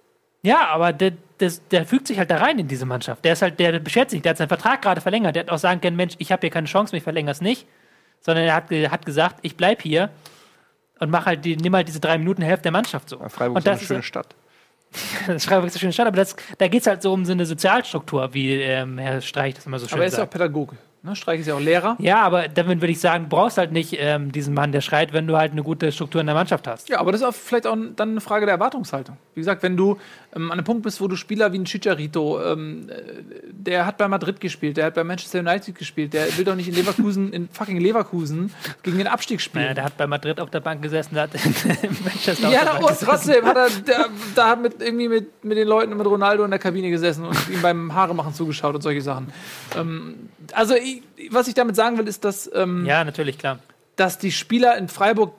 Ja, 0.44 0.68
aber 0.68 0.92
der, 0.92 1.12
das, 1.38 1.66
der 1.68 1.86
fügt 1.86 2.06
sich 2.06 2.18
halt 2.18 2.30
da 2.30 2.36
rein 2.36 2.58
in 2.58 2.68
diese 2.68 2.84
Mannschaft. 2.84 3.24
Der 3.24 3.32
ist 3.32 3.42
halt, 3.42 3.58
der 3.58 3.78
beschert 3.80 4.10
sich, 4.10 4.22
der 4.22 4.30
hat 4.30 4.36
seinen 4.36 4.48
Vertrag 4.48 4.82
gerade 4.82 5.00
verlängert. 5.00 5.34
Der 5.34 5.44
hat 5.44 5.50
auch 5.50 5.58
sagen 5.58 5.80
können, 5.80 5.96
Mensch, 5.96 6.14
ich 6.18 6.30
habe 6.30 6.40
hier 6.40 6.50
keine 6.50 6.66
Chance, 6.66 6.94
mich 6.94 7.02
verlängere 7.02 7.32
es 7.32 7.40
nicht. 7.40 7.66
Sondern 8.20 8.44
er 8.44 8.54
hat, 8.54 8.70
hat 8.70 9.06
gesagt, 9.06 9.38
ich 9.42 9.56
bleib 9.56 9.82
hier 9.82 10.10
und 11.00 11.10
mach 11.10 11.26
halt 11.26 11.44
die, 11.44 11.56
nimm 11.56 11.74
halt 11.74 11.88
diese 11.88 12.00
drei 12.00 12.18
Minuten 12.18 12.42
Hälfte 12.42 12.64
der 12.64 12.72
Mannschaft 12.72 13.08
so. 13.08 13.18
Ja, 13.18 13.28
Freiburg 13.28 13.56
und 13.56 13.62
ist 13.62 13.68
eine 13.68 13.80
schöne 13.80 13.98
ist, 14.00 14.06
Stadt. 14.06 14.34
Freiburg 14.92 15.66
ist 15.66 15.74
eine 15.74 15.80
schöne 15.80 15.92
Stadt, 15.92 16.06
aber 16.06 16.16
das, 16.16 16.36
da 16.58 16.68
geht 16.68 16.82
es 16.82 16.86
halt 16.86 17.02
so 17.02 17.12
um 17.12 17.24
so 17.24 17.32
eine 17.32 17.46
Sozialstruktur, 17.46 18.32
wie 18.32 18.52
ähm, 18.52 18.98
Herr 18.98 19.20
Streich 19.20 19.54
das 19.54 19.66
immer 19.66 19.78
so 19.78 19.88
schön 19.88 19.94
Aber 19.94 20.04
er 20.04 20.08
ist 20.08 20.18
ja 20.18 20.24
auch. 20.24 20.30
Pädagoge. 20.30 20.76
Ne? 21.04 21.14
Streich 21.14 21.40
ist 21.40 21.48
ja 21.48 21.54
auch 21.54 21.60
Lehrer. 21.60 21.96
Ja, 21.98 22.22
aber 22.22 22.48
damit 22.48 22.80
würde 22.80 22.92
ich 22.92 23.00
sagen, 23.00 23.24
du 23.24 23.36
brauchst 23.36 23.58
halt 23.58 23.72
nicht 23.72 23.94
ähm, 23.98 24.32
diesen 24.32 24.54
Mann, 24.54 24.72
der 24.72 24.80
schreit, 24.80 25.12
wenn 25.12 25.26
du 25.26 25.36
halt 25.36 25.52
eine 25.52 25.62
gute 25.62 25.92
Struktur 25.92 26.20
in 26.22 26.26
der 26.26 26.34
Mannschaft 26.34 26.66
hast. 26.66 26.88
Ja, 26.88 26.98
aber 26.98 27.12
das 27.12 27.20
ist 27.20 27.26
auch 27.26 27.34
vielleicht 27.34 27.66
auch 27.66 27.76
dann 27.94 28.12
eine 28.12 28.20
Frage 28.22 28.46
der 28.46 28.54
Erwartungshaltung. 28.54 29.18
Wie 29.34 29.40
gesagt, 29.40 29.62
wenn 29.62 29.76
du 29.76 29.98
ähm, 30.35 30.47
an 30.51 30.59
einem 30.59 30.65
Punkt 30.65 30.82
bist, 30.82 31.01
wo 31.01 31.09
du 31.09 31.16
Spieler 31.16 31.52
wie 31.52 31.59
ein 31.59 31.65
Chicharito, 31.65 32.43
ähm, 32.43 32.89
äh, 32.89 32.94
der 33.52 33.86
hat 33.86 33.98
bei 33.98 34.09
Madrid 34.09 34.40
gespielt, 34.40 34.77
der 34.77 34.86
hat 34.86 34.94
bei 34.94 35.05
Manchester 35.05 35.40
United 35.40 35.74
gespielt, 35.74 36.12
der 36.12 36.36
will 36.36 36.44
doch 36.44 36.55
nicht 36.56 36.69
in 36.69 36.74
Leverkusen, 36.74 37.32
in 37.32 37.48
fucking 37.48 37.78
Leverkusen 37.81 38.52
gegen 38.82 38.98
den 38.98 39.06
Abstieg 39.06 39.39
Naja, 39.39 39.44
spielen. 39.66 39.74
der 39.74 39.85
hat 39.85 39.97
bei 39.97 40.06
Madrid 40.06 40.40
auf 40.40 40.51
der 40.51 40.61
Bank 40.61 40.82
gesessen, 40.82 41.15
der 41.15 41.24
hat 41.24 41.35
in 41.35 41.40
Manchester 42.05 42.48
ja, 42.51 42.61
auf 42.61 42.65
der 42.65 42.65
na, 42.65 42.73
Bank 42.81 42.89
gesessen. 42.89 43.05
trotzdem 43.06 43.44
hat 43.44 43.56
er 43.56 43.69
da, 43.86 44.06
da 44.35 44.48
hat 44.51 44.62
mit, 44.62 44.82
irgendwie 44.82 45.09
mit, 45.09 45.44
mit 45.44 45.56
den 45.59 45.69
Leuten 45.69 45.97
mit 45.97 46.06
Ronaldo 46.06 46.44
in 46.44 46.51
der 46.51 46.59
Kabine 46.61 46.90
gesessen 46.90 47.24
und 47.24 47.36
ihm 47.51 47.62
beim 47.62 47.94
Haare 47.94 48.15
machen 48.15 48.35
zugeschaut 48.35 48.74
und 48.74 48.82
solche 48.82 49.02
Sachen. 49.02 49.32
Ähm, 49.77 50.28
also, 50.52 50.74
ich, 50.74 51.02
was 51.31 51.48
ich 51.48 51.55
damit 51.55 51.77
sagen 51.77 51.97
will, 51.98 52.06
ist, 52.09 52.24
dass 52.24 52.51
ähm, 52.55 52.85
Ja, 52.86 53.05
natürlich, 53.05 53.39
klar. 53.39 53.59
dass 53.97 54.19
die 54.19 54.32
Spieler 54.32 54.77
in 54.77 54.89
Freiburg 54.89 55.32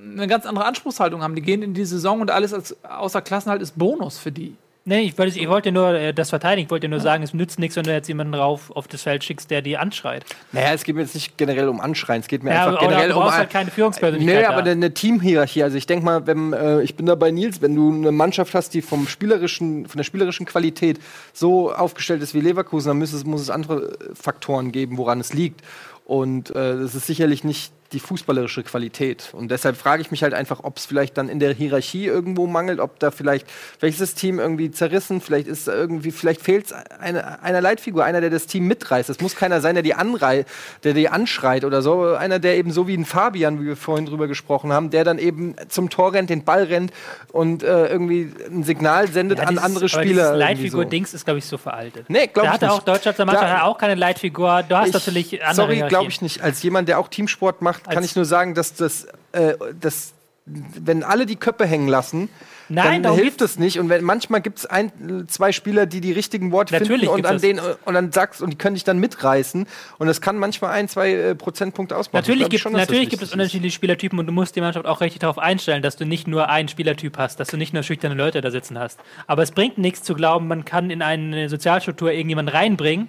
eine 0.00 0.26
ganz 0.26 0.46
andere 0.46 0.64
Anspruchshaltung 0.66 1.22
haben. 1.22 1.34
Die 1.34 1.42
gehen 1.42 1.62
in 1.62 1.74
die 1.74 1.84
Saison 1.84 2.20
und 2.20 2.30
alles 2.30 2.54
als, 2.54 2.76
außer 2.84 3.20
Klassenhalt 3.22 3.62
ist 3.62 3.78
Bonus 3.78 4.18
für 4.18 4.32
die. 4.32 4.54
Nee, 4.84 5.00
ich 5.00 5.18
wollte, 5.18 5.38
ich 5.38 5.48
wollte 5.50 5.70
nur 5.70 5.92
äh, 5.92 6.14
das 6.14 6.30
verteidigen. 6.30 6.64
Ich 6.64 6.70
wollte 6.70 6.88
nur 6.88 7.00
sagen, 7.00 7.22
es 7.22 7.34
nützt 7.34 7.58
nichts, 7.58 7.76
wenn 7.76 7.82
du 7.84 7.92
jetzt 7.92 8.08
jemanden 8.08 8.32
rauf 8.32 8.70
auf 8.74 8.88
das 8.88 9.02
Feld 9.02 9.22
schickst, 9.22 9.50
der 9.50 9.60
die 9.60 9.76
anschreit. 9.76 10.24
Naja, 10.52 10.68
es 10.72 10.82
geht 10.82 10.94
mir 10.94 11.02
jetzt 11.02 11.14
nicht 11.14 11.36
generell 11.36 11.68
um 11.68 11.78
Anschreien, 11.78 12.20
es 12.22 12.28
geht 12.28 12.42
mir 12.42 12.54
Ja, 12.54 12.66
einfach 12.68 12.80
generell 12.80 13.08
du 13.10 13.16
um. 13.16 13.20
brauchst 13.20 13.34
ein- 13.34 13.38
halt 13.40 13.50
keine 13.50 13.70
Führungspersönlichkeit 13.70 14.40
Nee, 14.40 14.46
aber 14.46 14.58
eine, 14.60 14.70
eine 14.70 14.94
Teamhierarchie. 14.94 15.62
Also 15.62 15.76
ich 15.76 15.84
denke 15.84 16.06
mal, 16.06 16.26
wenn, 16.26 16.54
äh, 16.54 16.80
ich 16.80 16.94
bin 16.94 17.04
da 17.04 17.16
bei 17.16 17.30
Nils, 17.30 17.60
wenn 17.60 17.74
du 17.74 17.92
eine 17.92 18.12
Mannschaft 18.12 18.54
hast, 18.54 18.72
die 18.72 18.80
vom 18.80 19.06
spielerischen, 19.08 19.86
von 19.86 19.98
der 19.98 20.04
spielerischen 20.04 20.46
Qualität 20.46 21.00
so 21.34 21.70
aufgestellt 21.70 22.22
ist 22.22 22.32
wie 22.32 22.40
Leverkusen, 22.40 22.88
dann 22.88 22.98
muss 22.98 23.12
es, 23.12 23.26
muss 23.26 23.42
es 23.42 23.50
andere 23.50 23.90
äh, 23.92 24.14
Faktoren 24.14 24.72
geben, 24.72 24.96
woran 24.96 25.20
es 25.20 25.34
liegt. 25.34 25.60
Und 26.06 26.48
äh, 26.56 26.78
das 26.78 26.94
ist 26.94 27.06
sicherlich 27.06 27.44
nicht 27.44 27.72
die 27.92 28.00
fußballerische 28.00 28.62
Qualität. 28.64 29.30
Und 29.32 29.50
deshalb 29.50 29.76
frage 29.76 30.02
ich 30.02 30.10
mich 30.10 30.22
halt 30.22 30.34
einfach, 30.34 30.60
ob 30.62 30.76
es 30.76 30.86
vielleicht 30.86 31.16
dann 31.16 31.28
in 31.28 31.38
der 31.40 31.54
Hierarchie 31.54 32.04
irgendwo 32.06 32.46
mangelt, 32.46 32.80
ob 32.80 32.98
da 32.98 33.10
vielleicht, 33.10 33.46
das 33.80 34.14
Team 34.14 34.38
irgendwie 34.38 34.70
zerrissen, 34.70 35.20
vielleicht 35.20 35.46
ist 35.48 35.68
irgendwie, 35.68 36.10
vielleicht 36.10 36.42
fehlt 36.42 36.66
es 36.66 36.72
eine, 36.72 37.42
einer 37.42 37.60
Leitfigur, 37.60 38.04
einer, 38.04 38.20
der 38.20 38.30
das 38.30 38.46
Team 38.46 38.66
mitreißt. 38.66 39.08
Es 39.08 39.20
muss 39.20 39.34
keiner 39.36 39.60
sein, 39.60 39.74
der 39.74 39.82
die 39.82 39.94
anrei 39.94 40.44
der 40.84 40.92
die 40.94 41.08
anschreit 41.08 41.64
oder 41.64 41.82
so. 41.82 42.14
Einer, 42.14 42.38
der 42.38 42.56
eben 42.56 42.70
so 42.72 42.86
wie 42.86 42.94
ein 42.94 43.04
Fabian, 43.04 43.60
wie 43.60 43.66
wir 43.66 43.76
vorhin 43.76 44.06
drüber 44.06 44.26
gesprochen 44.28 44.72
haben, 44.72 44.90
der 44.90 45.04
dann 45.04 45.18
eben 45.18 45.54
zum 45.68 45.90
Tor 45.90 46.12
rennt, 46.12 46.30
den 46.30 46.44
Ball 46.44 46.64
rennt 46.64 46.92
und 47.32 47.62
äh, 47.62 47.86
irgendwie 47.88 48.32
ein 48.50 48.64
Signal 48.64 49.08
sendet 49.08 49.38
Ja, 49.38 49.44
an 49.44 49.50
dieses- 49.50 49.64
andere 49.64 49.84
aber 49.84 49.88
Spieler. 49.88 50.24
irgendwie 50.34 50.38
Leitfigur-Dings 50.64 51.14
ist, 51.14 51.24
glaube 51.24 51.38
ich, 51.38 51.46
so 51.46 51.56
veraltet. 51.58 52.08
Nee, 52.08 52.26
glaub 52.26 52.34
Da 52.34 52.42
ich 52.44 52.48
hatte 52.54 52.64
nicht. 52.66 52.74
auch 52.74 52.82
Deutschland 52.82 53.16
Klar. 53.16 53.50
hat 53.58 53.62
auch 53.62 53.78
keine 53.78 53.94
Leitfigur. 53.94 54.62
Du 54.68 54.76
hast 54.76 54.88
Ich- 54.88 54.94
natürlich 54.94 55.42
andere 55.42 55.54
Sorry, 55.54 55.88
glaube 55.88 56.08
ich 56.08 56.20
nicht. 56.20 56.42
Als 56.42 56.62
jemand, 56.62 56.88
der 56.88 56.98
auch 56.98 57.08
Teamsport 57.08 57.62
macht, 57.62 57.77
kann 57.84 57.98
Als- 57.98 58.06
ich 58.06 58.16
nur 58.16 58.24
sagen, 58.24 58.54
dass 58.54 58.74
das, 58.74 59.06
äh, 59.32 59.54
das 59.80 60.14
wenn 60.46 61.02
alle 61.02 61.26
die 61.26 61.36
Köpfe 61.36 61.66
hängen 61.66 61.88
lassen, 61.88 62.28
Nein, 62.70 63.02
dann 63.02 63.14
hilft 63.14 63.40
es 63.40 63.58
nicht. 63.58 63.78
Und 63.78 63.88
wenn, 63.88 64.04
manchmal 64.04 64.42
gibt 64.42 64.58
es 64.58 64.66
ein, 64.66 65.26
zwei 65.28 65.52
Spieler, 65.52 65.86
die 65.86 66.00
die 66.00 66.12
richtigen 66.12 66.52
Worte 66.52 66.74
Natürlich 66.74 67.08
finden 67.08 67.14
und 67.14 67.26
an 67.26 67.40
denen 67.40 67.60
und 67.84 67.94
dann 67.94 68.12
sagst 68.12 68.42
und 68.42 68.50
die 68.50 68.56
können 68.56 68.74
dich 68.74 68.84
dann 68.84 68.98
mitreißen. 68.98 69.66
Und 69.98 70.06
das 70.06 70.20
kann 70.20 70.36
manchmal 70.36 70.72
ein, 70.72 70.88
zwei 70.88 71.12
äh, 71.12 71.34
Prozentpunkte 71.34 71.96
ausmachen. 71.96 72.22
Natürlich, 72.22 72.48
gibt, 72.50 72.62
schon, 72.62 72.72
natürlich 72.72 73.08
gibt 73.08 73.22
es 73.22 73.32
unterschiedliche 73.32 73.74
Spielertypen 73.74 74.18
und 74.18 74.26
du 74.26 74.32
musst 74.32 74.54
die 74.54 74.60
Mannschaft 74.60 74.86
auch 74.86 75.00
richtig 75.00 75.20
darauf 75.20 75.38
einstellen, 75.38 75.82
dass 75.82 75.96
du 75.96 76.04
nicht 76.04 76.28
nur 76.28 76.48
einen 76.48 76.68
Spielertyp 76.68 77.16
hast, 77.16 77.40
dass 77.40 77.48
du 77.48 77.56
nicht 77.56 77.72
nur 77.72 77.82
schüchterne 77.82 78.14
Leute 78.14 78.40
da 78.40 78.50
sitzen 78.50 78.78
hast. 78.78 79.00
Aber 79.26 79.42
es 79.42 79.52
bringt 79.52 79.78
nichts 79.78 80.02
zu 80.02 80.14
glauben, 80.14 80.46
man 80.46 80.64
kann 80.64 80.90
in 80.90 81.00
eine 81.00 81.48
Sozialstruktur 81.48 82.12
irgendjemanden 82.12 82.54
reinbringen, 82.54 83.08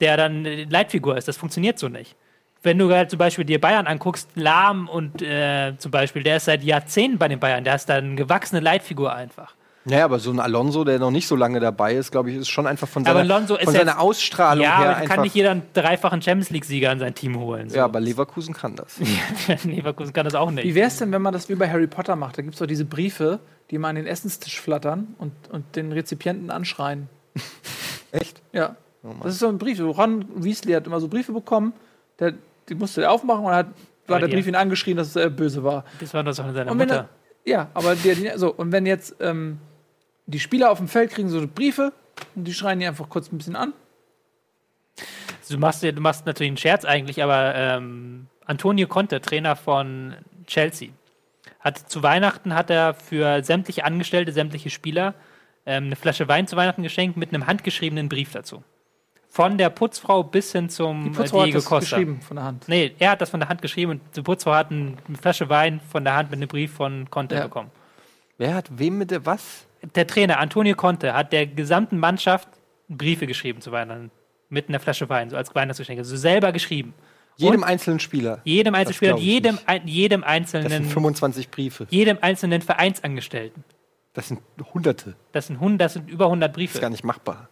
der 0.00 0.16
dann 0.16 0.44
Leitfigur 0.44 1.16
ist. 1.16 1.28
Das 1.28 1.36
funktioniert 1.36 1.78
so 1.78 1.88
nicht. 1.88 2.16
Wenn 2.68 2.78
du 2.78 2.92
halt 2.92 3.08
zum 3.10 3.18
Beispiel 3.18 3.44
dir 3.46 3.58
Bayern 3.60 3.86
anguckst, 3.86 4.28
Lahm 4.34 4.88
und 4.88 5.22
äh, 5.22 5.72
zum 5.78 5.90
Beispiel, 5.90 6.22
der 6.22 6.36
ist 6.36 6.44
seit 6.44 6.62
Jahrzehnten 6.62 7.16
bei 7.18 7.26
den 7.28 7.40
Bayern, 7.40 7.64
der 7.64 7.74
ist 7.74 7.88
dann 7.88 8.04
eine 8.04 8.14
gewachsene 8.14 8.60
Leitfigur 8.60 9.14
einfach. 9.14 9.54
Naja, 9.84 10.04
aber 10.04 10.18
so 10.18 10.30
ein 10.30 10.38
Alonso, 10.38 10.84
der 10.84 10.98
noch 10.98 11.10
nicht 11.10 11.26
so 11.26 11.34
lange 11.34 11.60
dabei 11.60 11.94
ist, 11.94 12.10
glaube 12.10 12.30
ich, 12.30 12.36
ist 12.36 12.48
schon 12.50 12.66
einfach 12.66 12.86
von 12.86 13.06
Aber 13.06 13.20
seiner, 13.20 13.34
Alonso 13.34 13.54
ist 13.56 13.64
von 13.64 13.72
jetzt- 13.74 13.86
seiner 13.86 13.98
Ausstrahlung 14.00 14.62
Ja, 14.62 14.78
her 14.80 14.96
einfach. 14.98 15.14
kann 15.14 15.22
nicht 15.22 15.34
jeder 15.34 15.52
einen 15.52 15.62
dreifachen 15.72 16.20
Champions 16.20 16.50
League-Sieger 16.50 16.92
in 16.92 16.98
sein 16.98 17.14
Team 17.14 17.38
holen. 17.38 17.70
So. 17.70 17.76
ja, 17.78 17.84
aber 17.86 17.98
Leverkusen 17.98 18.52
kann 18.52 18.76
das. 18.76 19.00
Leverkusen 19.64 20.12
kann 20.12 20.24
das 20.26 20.34
auch 20.34 20.50
nicht. 20.50 20.64
Wie 20.64 20.74
wäre 20.74 20.88
es 20.88 20.98
denn, 20.98 21.10
wenn 21.10 21.22
man 21.22 21.32
das 21.32 21.48
wie 21.48 21.54
bei 21.54 21.70
Harry 21.70 21.86
Potter 21.86 22.16
macht? 22.16 22.36
Da 22.36 22.42
gibt 22.42 22.52
es 22.54 22.58
doch 22.58 22.66
diese 22.66 22.84
Briefe, 22.84 23.38
die 23.70 23.78
mal 23.78 23.88
an 23.88 23.94
den 23.96 24.06
Essenstisch 24.06 24.60
flattern 24.60 25.14
und, 25.16 25.32
und 25.50 25.74
den 25.74 25.90
Rezipienten 25.92 26.50
anschreien. 26.50 27.08
Echt? 28.12 28.42
Ja. 28.52 28.76
das 29.22 29.34
ist 29.34 29.38
so 29.40 29.48
ein 29.48 29.56
Brief. 29.56 29.80
Ron 29.80 30.26
Weasley 30.34 30.74
hat 30.74 30.86
immer 30.86 31.00
so 31.00 31.08
Briefe 31.08 31.32
bekommen, 31.32 31.72
der, 32.18 32.34
die 32.68 32.74
musste 32.74 33.02
er 33.02 33.12
aufmachen 33.12 33.44
und 33.44 33.52
hat, 33.52 33.68
war 34.06 34.20
der 34.20 34.28
Brief 34.28 34.46
ihn 34.46 34.54
angeschrien, 34.54 34.96
dass 34.96 35.14
er 35.16 35.30
böse 35.30 35.62
war. 35.62 35.84
Das 36.00 36.14
war 36.14 36.22
doch 36.22 36.32
so 36.32 36.42
von 36.42 36.54
seiner 36.54 36.70
Und 36.70 36.78
wenn 36.78 36.88
Mutter. 36.88 37.08
er, 37.44 37.50
ja, 37.50 37.68
aber 37.74 37.94
der, 37.94 38.38
so, 38.38 38.52
und 38.52 38.72
wenn 38.72 38.86
jetzt 38.86 39.16
ähm, 39.20 39.58
die 40.26 40.40
Spieler 40.40 40.70
auf 40.70 40.78
dem 40.78 40.88
Feld 40.88 41.10
kriegen 41.10 41.28
so 41.28 41.46
Briefe 41.46 41.92
und 42.34 42.44
die 42.44 42.54
schreien 42.54 42.80
die 42.80 42.86
einfach 42.86 43.08
kurz 43.08 43.32
ein 43.32 43.38
bisschen 43.38 43.56
an. 43.56 43.72
Du 45.48 45.56
machst, 45.58 45.82
du 45.82 45.92
machst 46.00 46.26
natürlich 46.26 46.50
einen 46.50 46.58
Scherz 46.58 46.84
eigentlich, 46.84 47.22
aber 47.22 47.54
ähm, 47.54 48.26
Antonio 48.44 48.86
Conte, 48.86 49.20
Trainer 49.20 49.56
von 49.56 50.14
Chelsea, 50.46 50.90
hat 51.60 51.78
zu 51.78 52.02
Weihnachten 52.02 52.54
hat 52.54 52.68
er 52.70 52.92
für 52.92 53.42
sämtliche 53.42 53.84
Angestellte, 53.84 54.32
sämtliche 54.32 54.68
Spieler 54.68 55.14
ähm, 55.64 55.84
eine 55.84 55.96
Flasche 55.96 56.28
Wein 56.28 56.46
zu 56.46 56.56
Weihnachten 56.56 56.82
geschenkt 56.82 57.16
mit 57.16 57.32
einem 57.32 57.46
handgeschriebenen 57.46 58.08
Brief 58.08 58.32
dazu. 58.32 58.62
Von 59.38 59.56
der 59.56 59.70
Putzfrau 59.70 60.24
bis 60.24 60.50
hin 60.50 60.68
zum 60.68 61.04
Die 61.04 61.10
äh, 61.10 61.12
Putzfrau 61.12 61.38
hat 61.42 61.46
Diego 61.46 61.58
das 61.58 61.64
Costa. 61.66 61.96
geschrieben 61.96 62.20
von 62.20 62.36
der 62.38 62.44
Hand. 62.44 62.64
Nee, 62.66 62.92
er 62.98 63.10
hat 63.12 63.20
das 63.20 63.30
von 63.30 63.38
der 63.38 63.48
Hand 63.48 63.62
geschrieben 63.62 63.92
und 63.92 64.00
die 64.16 64.22
Putzfrau 64.22 64.52
hat 64.52 64.72
ein- 64.72 64.98
eine 65.06 65.16
Flasche 65.16 65.48
Wein 65.48 65.80
von 65.92 66.02
der 66.02 66.16
Hand 66.16 66.32
mit 66.32 66.38
einem 66.40 66.48
Brief 66.48 66.72
von 66.72 67.08
Conte 67.08 67.36
Ja. 67.36 67.44
bekommen. 67.44 67.70
Wer 68.36 68.54
hat 68.56 68.68
wem 68.76 68.98
mit 68.98 69.12
der 69.12 69.24
was? 69.26 69.66
Der 69.94 70.08
Trainer 70.08 70.40
Antonio 70.40 70.74
Conte 70.74 71.14
hat 71.14 71.32
der 71.32 71.46
gesamten 71.46 71.98
Mannschaft 71.98 72.48
Briefe 72.88 73.28
geschrieben 73.28 73.60
zu 73.60 73.70
Weihnachten. 73.70 74.10
Mit 74.48 74.68
einer 74.68 74.80
Flasche 74.80 75.08
Wein, 75.08 75.30
so 75.30 75.36
als 75.36 75.54
Weihnachtsgeschenk. 75.54 76.00
Also 76.00 76.16
selber 76.16 76.50
geschrieben. 76.50 76.92
Jedem 77.36 77.60
Und 77.62 77.64
einzelnen 77.68 78.00
Spieler. 78.00 78.40
jedem 78.42 78.74
glaub 78.74 78.88
ich 78.90 79.00
jedem, 79.24 79.58
ein, 79.66 79.86
jedem 79.86 80.22
Das 80.22 80.50
sind 80.50 80.62
einzelnen, 80.64 80.84
25 80.86 81.50
Briefe. 81.52 81.86
jedem 81.90 82.18
einzelnen 82.22 82.60
Vereinsangestellten. 82.62 83.62
Das 84.14 84.26
sind 84.26 84.40
Hunderte. 84.74 85.14
Das 85.30 85.46
sind, 85.46 85.60
100, 85.60 85.80
das 85.80 85.92
sind 85.92 86.10
über 86.10 86.24
100 86.28 86.50
Das 86.50 86.56
Briefe. 86.56 86.74
ist 86.78 86.80
gar 86.80 86.90
nicht 86.90 87.04
machbar. 87.04 87.48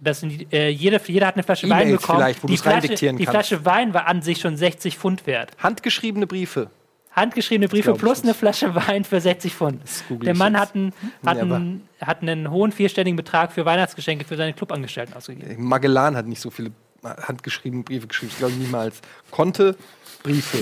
Das 0.00 0.20
sind, 0.20 0.52
äh, 0.52 0.68
jeder, 0.68 1.00
jeder 1.06 1.26
hat 1.28 1.34
eine 1.34 1.42
Flasche 1.42 1.68
Wein 1.70 1.92
bekommen. 1.92 2.18
vielleicht, 2.18 2.42
wo 2.42 2.46
die 2.46 2.56
Flasche, 2.56 2.88
die. 2.88 3.26
Flasche 3.26 3.64
Wein 3.64 3.94
war 3.94 4.06
an 4.06 4.22
sich 4.22 4.40
schon 4.40 4.56
60 4.56 4.98
Pfund 4.98 5.26
wert. 5.26 5.52
Handgeschriebene 5.58 6.26
Briefe. 6.26 6.70
Handgeschriebene 7.12 7.68
Briefe 7.68 7.92
plus 7.94 8.24
eine 8.24 8.34
Flasche 8.34 8.74
Wein 8.74 9.04
für 9.04 9.20
60 9.20 9.54
Pfund. 9.54 9.80
Der 10.10 10.34
Mann 10.34 10.58
hat 10.58 10.74
einen, 10.74 10.92
hat, 11.24 11.36
Ja, 11.36 11.42
einen, 11.44 11.88
hat 12.00 12.22
einen 12.22 12.50
hohen 12.50 12.72
vierstelligen 12.72 13.16
Betrag 13.16 13.52
für 13.52 13.64
Weihnachtsgeschenke 13.64 14.24
für 14.24 14.36
seine 14.36 14.52
Clubangestellten 14.52 15.14
ausgegeben. 15.14 15.62
Magellan 15.62 16.16
hat 16.16 16.26
nicht 16.26 16.40
so 16.40 16.50
viele 16.50 16.72
handgeschriebene 17.04 17.84
Briefe 17.84 18.08
geschrieben. 18.08 18.32
Ich 18.32 18.38
glaube 18.38 18.54
niemals. 18.54 19.00
Konnte 19.30 19.76
Briefe. 20.24 20.58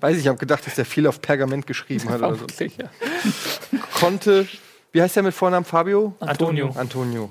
Weiß 0.00 0.16
ich, 0.16 0.22
ich 0.22 0.28
habe 0.28 0.38
gedacht, 0.38 0.64
dass 0.64 0.76
der 0.76 0.86
viel 0.86 1.06
auf 1.06 1.20
Pergament 1.20 1.66
geschrieben 1.66 2.08
hat 2.08 2.22
oder 2.22 2.36
so. 2.36 2.46
Konnte. 3.92 4.48
Wie 4.92 5.02
heißt 5.02 5.14
der 5.16 5.22
mit 5.24 5.34
Vornamen 5.34 5.64
Fabio? 5.64 6.14
Antonio. 6.20 6.74
Antonio. 6.76 7.30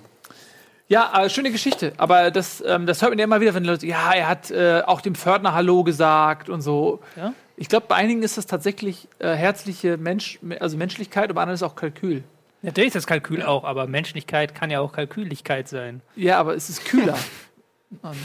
Ja, 0.89 1.23
äh, 1.23 1.29
schöne 1.29 1.51
Geschichte. 1.51 1.93
Aber 1.97 2.31
das, 2.31 2.63
ähm, 2.65 2.87
das 2.87 3.01
hört 3.01 3.11
man 3.11 3.19
ja 3.19 3.25
immer 3.25 3.39
wieder, 3.39 3.53
wenn 3.53 3.63
Leute, 3.63 3.85
ja, 3.85 4.11
er 4.11 4.27
hat 4.27 4.49
äh, 4.49 4.81
auch 4.85 5.01
dem 5.01 5.13
Pförtner 5.13 5.53
Hallo 5.53 5.83
gesagt 5.83 6.49
und 6.49 6.61
so. 6.61 6.99
Ja? 7.15 7.33
Ich 7.55 7.69
glaube, 7.69 7.85
bei 7.87 7.95
einigen 7.95 8.23
ist 8.23 8.37
das 8.37 8.47
tatsächlich 8.47 9.07
äh, 9.19 9.33
herzliche 9.33 9.97
Mensch, 9.97 10.39
also 10.59 10.77
Menschlichkeit, 10.77 11.29
und 11.29 11.35
bei 11.35 11.41
anderen 11.41 11.53
ist 11.53 11.61
es 11.61 11.67
auch 11.67 11.75
Kalkül. 11.75 12.23
Natürlich 12.63 12.87
ist 12.87 12.95
das 12.95 13.07
Kalkül 13.07 13.43
auch, 13.43 13.65
aber 13.65 13.85
Menschlichkeit 13.85 14.55
kann 14.55 14.71
ja 14.71 14.79
auch 14.79 14.91
Kalküligkeit 14.91 15.67
sein. 15.67 16.01
Ja, 16.15 16.39
aber 16.39 16.55
es 16.55 16.69
ist 16.69 16.83
kühler. 16.85 17.17
und 18.01 18.17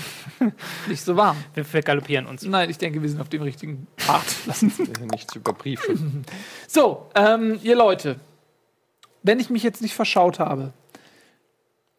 nicht 0.88 1.02
so 1.02 1.16
warm. 1.16 1.36
Wir 1.52 1.66
vergaloppieren 1.66 2.26
uns. 2.26 2.42
Nein, 2.42 2.70
ich 2.70 2.78
denke, 2.78 3.02
wir 3.02 3.08
sind 3.08 3.20
auf 3.20 3.28
dem 3.28 3.42
richtigen 3.42 3.86
Pfad. 3.98 4.24
Lassen 4.46 4.70
Sie 4.70 4.84
Nichts 5.12 5.36
über 5.36 5.52
Briefe. 5.52 5.98
So, 6.66 7.10
ähm, 7.14 7.60
ihr 7.62 7.76
Leute, 7.76 8.16
wenn 9.22 9.38
ich 9.38 9.50
mich 9.50 9.62
jetzt 9.62 9.82
nicht 9.82 9.94
verschaut 9.94 10.38
habe, 10.38 10.72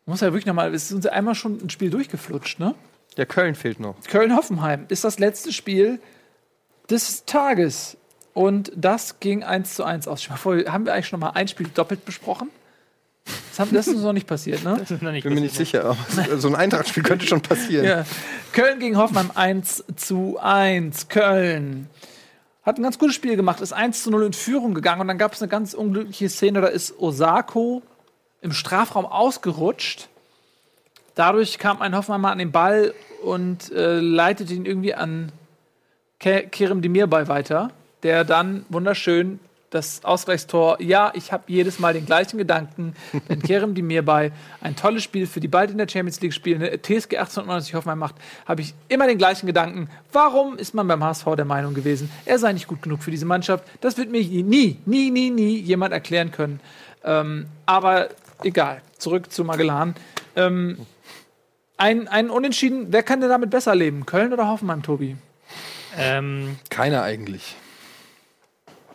muss 0.06 0.22
ja 0.22 0.27
wirklich 0.27 0.45
nochmal, 0.45 0.73
es 0.73 0.86
ist 0.86 0.91
uns 0.94 1.06
einmal 1.07 1.36
schon 1.36 1.60
ein 1.64 1.69
Spiel 1.69 1.90
durchgeflutscht, 1.90 2.60
ne? 2.60 2.76
Ja, 3.18 3.26
Köln 3.26 3.56
fehlt 3.56 3.80
noch. 3.80 3.95
Köln-Hoffenheim 4.07 4.86
ist 4.90 5.03
das 5.03 5.19
letzte 5.19 5.52
Spiel 5.53 5.99
des 6.90 7.26
Tages. 7.26 7.98
Und 8.34 8.72
das 8.76 9.22
ging 9.22 9.44
1 9.44 9.76
zu 9.76 9.84
1 9.84 10.07
aus. 10.07 10.22
Stell 10.22 10.34
mal 10.34 10.38
vor, 10.38 10.57
haben 10.65 10.86
wir 10.86 10.94
eigentlich 10.94 11.07
schon 11.07 11.22
mal 11.22 11.30
ein 11.30 11.48
Spiel 11.48 11.68
doppelt 11.73 12.03
besprochen? 12.03 12.49
Das, 13.49 13.60
haben, 13.60 13.73
das 13.73 13.88
ist 13.88 13.95
uns 13.95 14.03
noch 14.03 14.14
nicht 14.14 14.27
passiert, 14.27 14.64
ne? 14.64 14.76
Das 14.80 14.91
ist 14.91 15.02
noch 15.02 15.11
nicht 15.11 15.23
Bin 15.23 15.34
mir 15.34 15.41
nicht 15.41 15.56
sicher, 15.56 15.86
aber 15.86 16.38
so 16.38 16.49
ein 16.49 16.56
Eintrachtspiel 16.56 17.02
könnte 17.02 17.26
schon 17.26 17.41
passieren. 17.41 17.86
Ja. 17.86 18.06
Köln 18.52 18.80
gegen 18.80 18.98
Hoffenheim 18.98 19.32
1 19.34 19.86
zu 19.95 20.38
1. 20.38 21.07
Köln 21.07 21.90
hat 22.64 22.77
ein 22.77 22.84
ganz 22.84 22.99
gutes 22.99 23.15
Spiel 23.15 23.36
gemacht, 23.38 23.61
ist 23.61 23.73
1 23.73 24.03
zu 24.03 24.11
0 24.11 24.26
in 24.26 24.34
Führung 24.34 24.73
gegangen 24.73 25.02
und 25.02 25.07
dann 25.07 25.18
gab 25.18 25.34
es 25.34 25.41
eine 25.41 25.49
ganz 25.49 25.73
unglückliche 25.73 26.30
Szene, 26.30 26.61
da 26.61 26.68
ist 26.68 26.99
Osako 26.99 27.82
im 28.41 28.52
Strafraum 28.52 29.06
ausgerutscht. 29.06 30.07
Dadurch 31.16 31.60
kam 31.60 31.82
ein 31.82 31.95
Hoffenheimer 31.95 32.32
an 32.32 32.38
den 32.38 32.52
Ball 32.52 32.94
und 33.24 33.72
äh, 33.72 33.99
leitete 33.99 34.53
ihn 34.53 34.66
irgendwie 34.66 34.94
an 34.94 35.32
Ke 36.20 36.48
Kerem 36.49 36.82
Demirbay 36.82 37.28
weiter, 37.28 37.72
der 38.03 38.24
dann 38.24 38.66
wunderschön 38.70 39.40
das 39.76 40.06
Ausgleichstor, 40.06 40.82
ja, 40.82 41.12
ich 41.16 41.34
habe 41.34 41.44
jedes 41.48 41.80
Mal 41.80 41.94
den 41.94 42.06
gleichen 42.06 42.38
Gedanken, 42.38 42.95
wenn 43.28 43.41
Kerem 43.44 43.76
Demirbay 43.76 44.32
ein 44.62 44.76
tolles 44.76 45.03
Spiel 45.03 45.28
für 45.28 45.41
die 45.41 45.49
bald 45.49 45.70
in 45.70 45.78
der 45.78 45.88
Champions 45.88 46.22
League 46.22 46.34
spielende 46.34 46.82
TSG 46.82 47.18
1890 47.18 47.74
Hoffenheim 47.74 47.99
macht, 47.99 48.16
habe 48.45 48.62
ich 48.62 48.74
immer 48.88 49.06
den 49.06 49.18
gleichen 49.18 49.48
Gedanken, 49.48 49.90
warum 50.14 50.57
ist 50.57 50.74
man 50.74 50.88
beim 50.88 51.03
HSV 51.03 51.26
der 51.36 51.45
Meinung 51.45 51.74
gewesen, 51.74 52.10
er 52.24 52.40
sei 52.40 52.53
nicht 52.53 52.68
gut 52.68 52.84
genug 52.84 53.03
für 53.03 53.12
diese 53.12 53.26
Mannschaft? 53.26 53.66
Das 53.82 53.98
wird 53.98 54.10
mir 54.10 54.22
nie, 54.22 54.80
nie, 54.86 55.12
nie, 55.12 55.30
nie 55.30 55.60
jemand 55.60 55.94
erklären 55.94 56.32
können. 56.32 56.62
Ähm, 57.03 57.48
aber 57.66 58.10
egal, 58.44 58.82
zurück 58.98 59.32
zu 59.32 59.44
Magellan. 59.44 59.95
Ähm, 60.36 60.86
ein, 61.78 62.07
ein 62.07 62.30
Unentschieden, 62.30 62.88
wer 62.91 63.03
kann 63.03 63.22
denn 63.22 63.30
damit 63.30 63.49
besser 63.49 63.76
leben? 63.76 64.06
Köln 64.06 64.32
oder 64.32 64.48
Hoffenheim, 64.48 64.82
Tobi? 64.82 65.18
Ähm, 65.98 66.57
Keiner 66.70 67.03
eigentlich. 67.03 67.56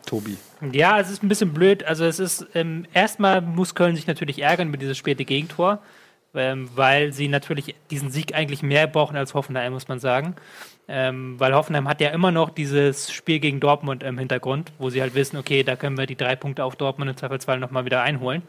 Tobi. 0.05 0.37
ja, 0.71 0.99
es 0.99 1.09
ist 1.09 1.23
ein 1.23 1.29
bisschen 1.29 1.53
blöd. 1.53 1.83
Also 1.83 2.05
es 2.05 2.19
ist 2.19 2.45
ähm, 2.53 2.85
erstmal 2.93 3.41
muss 3.41 3.75
Köln 3.75 3.95
sich 3.95 4.07
natürlich 4.07 4.41
ärgern 4.41 4.69
über 4.69 4.77
dieses 4.77 4.97
späte 4.97 5.25
Gegentor, 5.25 5.79
weil 6.33 7.11
sie 7.13 7.27
natürlich 7.27 7.75
diesen 7.89 8.09
Sieg 8.11 8.33
eigentlich 8.35 8.63
mehr 8.63 8.87
brauchen 8.87 9.17
als 9.17 9.33
Hoffenheim, 9.33 9.73
muss 9.73 9.87
man 9.87 9.99
sagen. 9.99 10.35
Ähm, 10.87 11.39
weil 11.39 11.53
Hoffenheim 11.53 11.87
hat 11.87 12.01
ja 12.01 12.09
immer 12.09 12.31
noch 12.31 12.49
dieses 12.49 13.11
Spiel 13.13 13.39
gegen 13.39 13.59
Dortmund 13.59 14.03
im 14.03 14.17
Hintergrund, 14.17 14.73
wo 14.77 14.89
sie 14.89 15.01
halt 15.01 15.15
wissen, 15.15 15.37
okay, 15.37 15.63
da 15.63 15.75
können 15.75 15.97
wir 15.97 16.05
die 16.05 16.17
drei 16.17 16.35
Punkte 16.35 16.63
auf 16.65 16.75
Dortmund 16.75 17.09
im 17.09 17.17
Zweifelsfall 17.17 17.59
nochmal 17.59 17.85
wieder 17.85 18.01
einholen. 18.01 18.41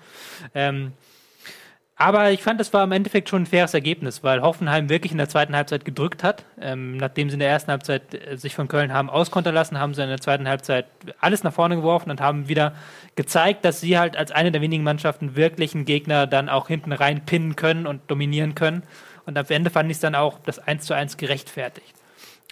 Aber 1.96 2.30
ich 2.30 2.42
fand, 2.42 2.58
das 2.58 2.72
war 2.72 2.82
im 2.84 2.92
Endeffekt 2.92 3.28
schon 3.28 3.42
ein 3.42 3.46
faires 3.46 3.74
Ergebnis, 3.74 4.24
weil 4.24 4.40
Hoffenheim 4.40 4.88
wirklich 4.88 5.12
in 5.12 5.18
der 5.18 5.28
zweiten 5.28 5.54
Halbzeit 5.54 5.84
gedrückt 5.84 6.24
hat. 6.24 6.44
Ähm, 6.60 6.96
nachdem 6.96 7.28
sie 7.28 7.34
in 7.34 7.40
der 7.40 7.50
ersten 7.50 7.70
Halbzeit 7.70 8.14
äh, 8.14 8.36
sich 8.36 8.54
von 8.54 8.66
Köln 8.66 8.92
haben 8.92 9.10
auskontern 9.10 9.54
lassen, 9.54 9.78
haben 9.78 9.94
sie 9.94 10.02
in 10.02 10.08
der 10.08 10.20
zweiten 10.20 10.48
Halbzeit 10.48 10.86
alles 11.20 11.44
nach 11.44 11.52
vorne 11.52 11.76
geworfen 11.76 12.10
und 12.10 12.20
haben 12.20 12.48
wieder 12.48 12.74
gezeigt, 13.14 13.64
dass 13.64 13.80
sie 13.80 13.98
halt 13.98 14.16
als 14.16 14.32
eine 14.32 14.50
der 14.50 14.62
wenigen 14.62 14.82
Mannschaften 14.82 15.36
wirklich 15.36 15.74
einen 15.74 15.84
Gegner 15.84 16.26
dann 16.26 16.48
auch 16.48 16.68
hinten 16.68 16.92
rein 16.92 17.24
pinnen 17.26 17.56
können 17.56 17.86
und 17.86 18.10
dominieren 18.10 18.54
können. 18.54 18.82
Und 19.26 19.38
am 19.38 19.46
Ende 19.48 19.70
fand 19.70 19.90
ich 19.90 19.96
es 19.98 20.00
dann 20.00 20.14
auch 20.14 20.38
das 20.40 20.58
1 20.58 20.84
zu 20.84 20.94
1 20.94 21.18
gerechtfertigt. 21.18 21.94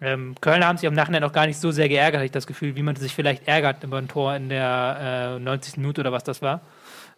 Ähm, 0.03 0.35
Köln 0.41 0.65
haben 0.65 0.79
sich 0.79 0.87
am 0.87 0.95
Nachhinein 0.95 1.25
auch 1.25 1.33
gar 1.33 1.47
nicht 1.47 1.59
so 1.59 1.73
sehr 1.73 1.89
geärgert, 1.89 2.19
habe 2.19 2.27
ich 2.27 2.31
das 2.31 2.47
Gefühl, 2.47 2.77
wie 2.77 2.83
man 2.83 2.97
sich 2.97 3.15
vielleicht 3.15 3.49
ärgert 3.49 3.83
über 3.85 3.99
ein 3.99 4.09
Tor 4.09 4.35
in 4.35 4.49
der 4.49 5.37
äh, 5.37 5.41
90. 5.41 5.79
Minute 5.79 6.03
oder 6.03 6.13
was 6.13 6.25
das 6.25 6.41
war. 6.41 6.61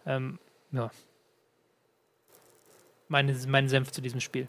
Ähm, 0.05 0.39
ja. 0.71 0.89
Meine, 3.13 3.35
mein 3.47 3.69
Senf 3.69 3.91
zu 3.91 4.01
diesem 4.01 4.21
Spiel. 4.21 4.47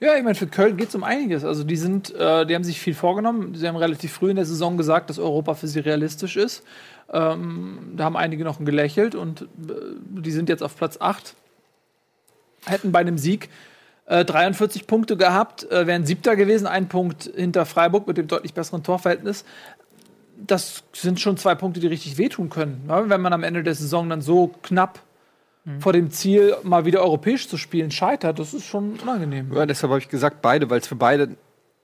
Ja, 0.00 0.16
ich 0.16 0.24
meine, 0.24 0.34
für 0.34 0.48
Köln 0.48 0.76
geht 0.76 0.88
es 0.88 0.96
um 0.96 1.04
einiges. 1.04 1.44
Also 1.44 1.62
die 1.62 1.76
sind, 1.76 2.12
äh, 2.12 2.44
die 2.44 2.56
haben 2.56 2.64
sich 2.64 2.80
viel 2.80 2.92
vorgenommen. 2.92 3.54
Sie 3.54 3.68
haben 3.68 3.76
relativ 3.76 4.12
früh 4.12 4.30
in 4.30 4.36
der 4.36 4.44
Saison 4.44 4.76
gesagt, 4.76 5.10
dass 5.10 5.20
Europa 5.20 5.54
für 5.54 5.68
sie 5.68 5.78
realistisch 5.78 6.36
ist. 6.36 6.64
Ähm, 7.08 7.92
da 7.96 8.02
haben 8.02 8.16
einige 8.16 8.42
noch 8.42 8.58
gelächelt 8.58 9.14
und 9.14 9.42
äh, 9.42 9.46
die 10.08 10.32
sind 10.32 10.48
jetzt 10.48 10.64
auf 10.64 10.76
Platz 10.76 10.98
8. 11.00 11.36
Hätten 12.66 12.90
bei 12.90 12.98
einem 12.98 13.16
Sieg 13.16 13.48
äh, 14.06 14.24
43 14.24 14.88
Punkte 14.88 15.16
gehabt, 15.16 15.70
äh, 15.70 15.86
wären 15.86 16.04
siebter 16.04 16.34
gewesen, 16.34 16.66
ein 16.66 16.88
Punkt 16.88 17.30
hinter 17.32 17.64
Freiburg 17.64 18.08
mit 18.08 18.16
dem 18.16 18.26
deutlich 18.26 18.54
besseren 18.54 18.82
Torverhältnis. 18.82 19.44
Das 20.36 20.82
sind 20.92 21.20
schon 21.20 21.36
zwei 21.36 21.54
Punkte, 21.54 21.78
die 21.78 21.86
richtig 21.86 22.18
wehtun 22.18 22.50
können. 22.50 22.86
Ja, 22.88 23.08
wenn 23.08 23.20
man 23.20 23.32
am 23.32 23.44
Ende 23.44 23.62
der 23.62 23.76
Saison 23.76 24.10
dann 24.10 24.20
so 24.20 24.48
knapp 24.64 25.05
vor 25.80 25.92
dem 25.92 26.10
Ziel, 26.10 26.56
mal 26.62 26.84
wieder 26.84 27.02
europäisch 27.02 27.48
zu 27.48 27.56
spielen, 27.58 27.90
scheitert, 27.90 28.38
das 28.38 28.54
ist 28.54 28.66
schon 28.66 28.98
unangenehm. 29.00 29.52
Ja, 29.52 29.66
deshalb 29.66 29.90
habe 29.90 30.00
ich 30.00 30.08
gesagt, 30.08 30.40
beide, 30.42 30.70
weil 30.70 30.78
es 30.80 30.86
für 30.86 30.94
beide 30.96 31.36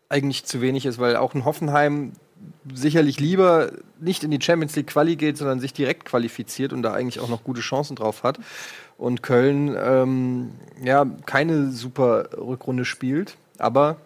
eigentlich 0.09 0.44
zu 0.44 0.60
wenig 0.60 0.86
ist, 0.86 0.98
weil 0.98 1.16
auch 1.16 1.34
ein 1.34 1.44
Hoffenheim 1.44 2.12
sicherlich 2.72 3.18
lieber 3.18 3.72
nicht 4.00 4.24
in 4.24 4.30
die 4.30 4.40
Champions 4.40 4.76
League 4.76 4.88
Quali 4.88 5.16
geht, 5.16 5.36
sondern 5.36 5.59
sich 5.60 5.72
direkt 5.72 6.04
qualifiziert 6.04 6.72
und 6.72 6.82
da 6.82 6.92
eigentlich 6.92 7.20
auch 7.20 7.28
noch 7.28 7.44
gute 7.44 7.60
Chancen 7.60 7.96
drauf 7.96 8.22
hat. 8.22 8.38
Und 8.98 9.22
Köln 9.22 9.76
ähm, 9.80 10.50
ja 10.84 11.04
keine 11.26 11.70
super 11.72 12.28
Rückrunde 12.36 12.84
spielt, 12.84 13.36
aber 13.59 13.96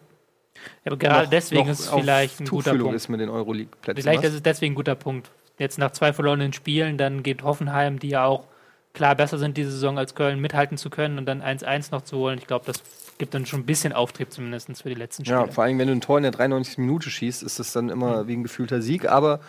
Ja, 0.84 0.92
aber 0.92 0.96
gerade 0.96 1.22
noch- 1.24 1.30
deswegen 1.30 1.62
noch 1.64 1.68
ist 1.72 1.80
es 1.80 1.88
vielleicht 1.90 2.40
ein 2.40 2.46
guter 2.46 2.74
Punkt. 2.74 2.94
ist 2.94 3.08
mit 3.08 3.20
den 3.20 3.28
Euroleague-Plätzen. 3.28 4.02
Vielleicht 4.02 4.22
was? 4.22 4.28
ist 4.30 4.34
es 4.36 4.42
deswegen 4.42 4.72
ein 4.72 4.76
guter 4.76 4.94
Punkt. 4.94 5.30
Jetzt 5.58 5.78
nach 5.78 5.90
zwei 5.92 6.12
verlorenen 6.12 6.52
Spielen, 6.52 6.96
dann 6.98 7.22
geht 7.22 7.42
Hoffenheim, 7.42 7.98
die 7.98 8.08
ja 8.10 8.24
auch 8.24 8.44
klar 8.96 9.14
besser 9.14 9.38
sind 9.38 9.56
diese 9.56 9.70
Saison 9.70 9.98
als 9.98 10.14
Köln, 10.16 10.40
mithalten 10.40 10.76
zu 10.76 10.90
können 10.90 11.18
und 11.18 11.26
dann 11.26 11.42
1-1 11.42 11.92
noch 11.92 12.02
zu 12.02 12.16
holen. 12.16 12.38
Ich 12.38 12.46
glaube, 12.46 12.64
das 12.66 12.82
gibt 13.18 13.34
dann 13.34 13.46
schon 13.46 13.60
ein 13.60 13.66
bisschen 13.66 13.92
Auftrieb 13.92 14.32
zumindest 14.32 14.82
für 14.82 14.88
die 14.88 14.96
letzten 14.96 15.24
Spiele. 15.24 15.40
Ja, 15.40 15.46
vor 15.46 15.64
allem, 15.64 15.78
wenn 15.78 15.86
du 15.86 15.92
ein 15.92 16.00
Tor 16.00 16.16
in 16.16 16.22
der 16.22 16.32
93. 16.32 16.78
Minute 16.78 17.10
schießt, 17.10 17.42
ist 17.44 17.58
das 17.60 17.72
dann 17.72 17.90
immer 17.90 18.26
wie 18.26 18.34
ein 18.34 18.42
gefühlter 18.42 18.82
Sieg, 18.82 19.08
aber 19.08 19.40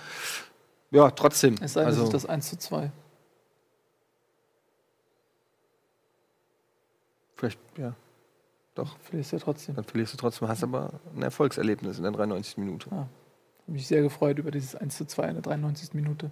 ja, 0.92 1.10
trotzdem. 1.12 1.56
Es 1.62 1.74
sei 1.74 1.82
denn, 1.82 1.90
es 1.90 1.96
also, 1.96 2.04
ist 2.04 2.14
das 2.14 2.26
1 2.26 2.50
zu 2.50 2.58
2. 2.58 2.92
vielleicht, 7.36 7.60
ja, 7.78 7.94
Verlierst 9.00 9.32
ja 9.32 9.40
trotzdem. 9.40 9.76
dann 9.76 9.86
verlierst 9.86 10.14
du 10.14 10.18
trotzdem, 10.18 10.48
hast 10.48 10.64
aber 10.64 11.00
ein 11.16 11.24
Erfolgserlebnis 11.24 11.98
in 11.98 12.04
der 12.04 12.12
93. 12.12 12.58
Minute. 12.58 12.92
Habe 12.92 13.10
mich 13.66 13.88
sehr 13.88 14.02
gefreut 14.02 14.38
über 14.38 14.52
dieses 14.52 14.76
1 14.76 14.98
zu 14.98 15.06
2 15.06 15.30
in 15.30 15.34
der 15.34 15.42
93. 15.42 15.94
Minute. 15.94 16.30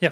Ja. 0.00 0.10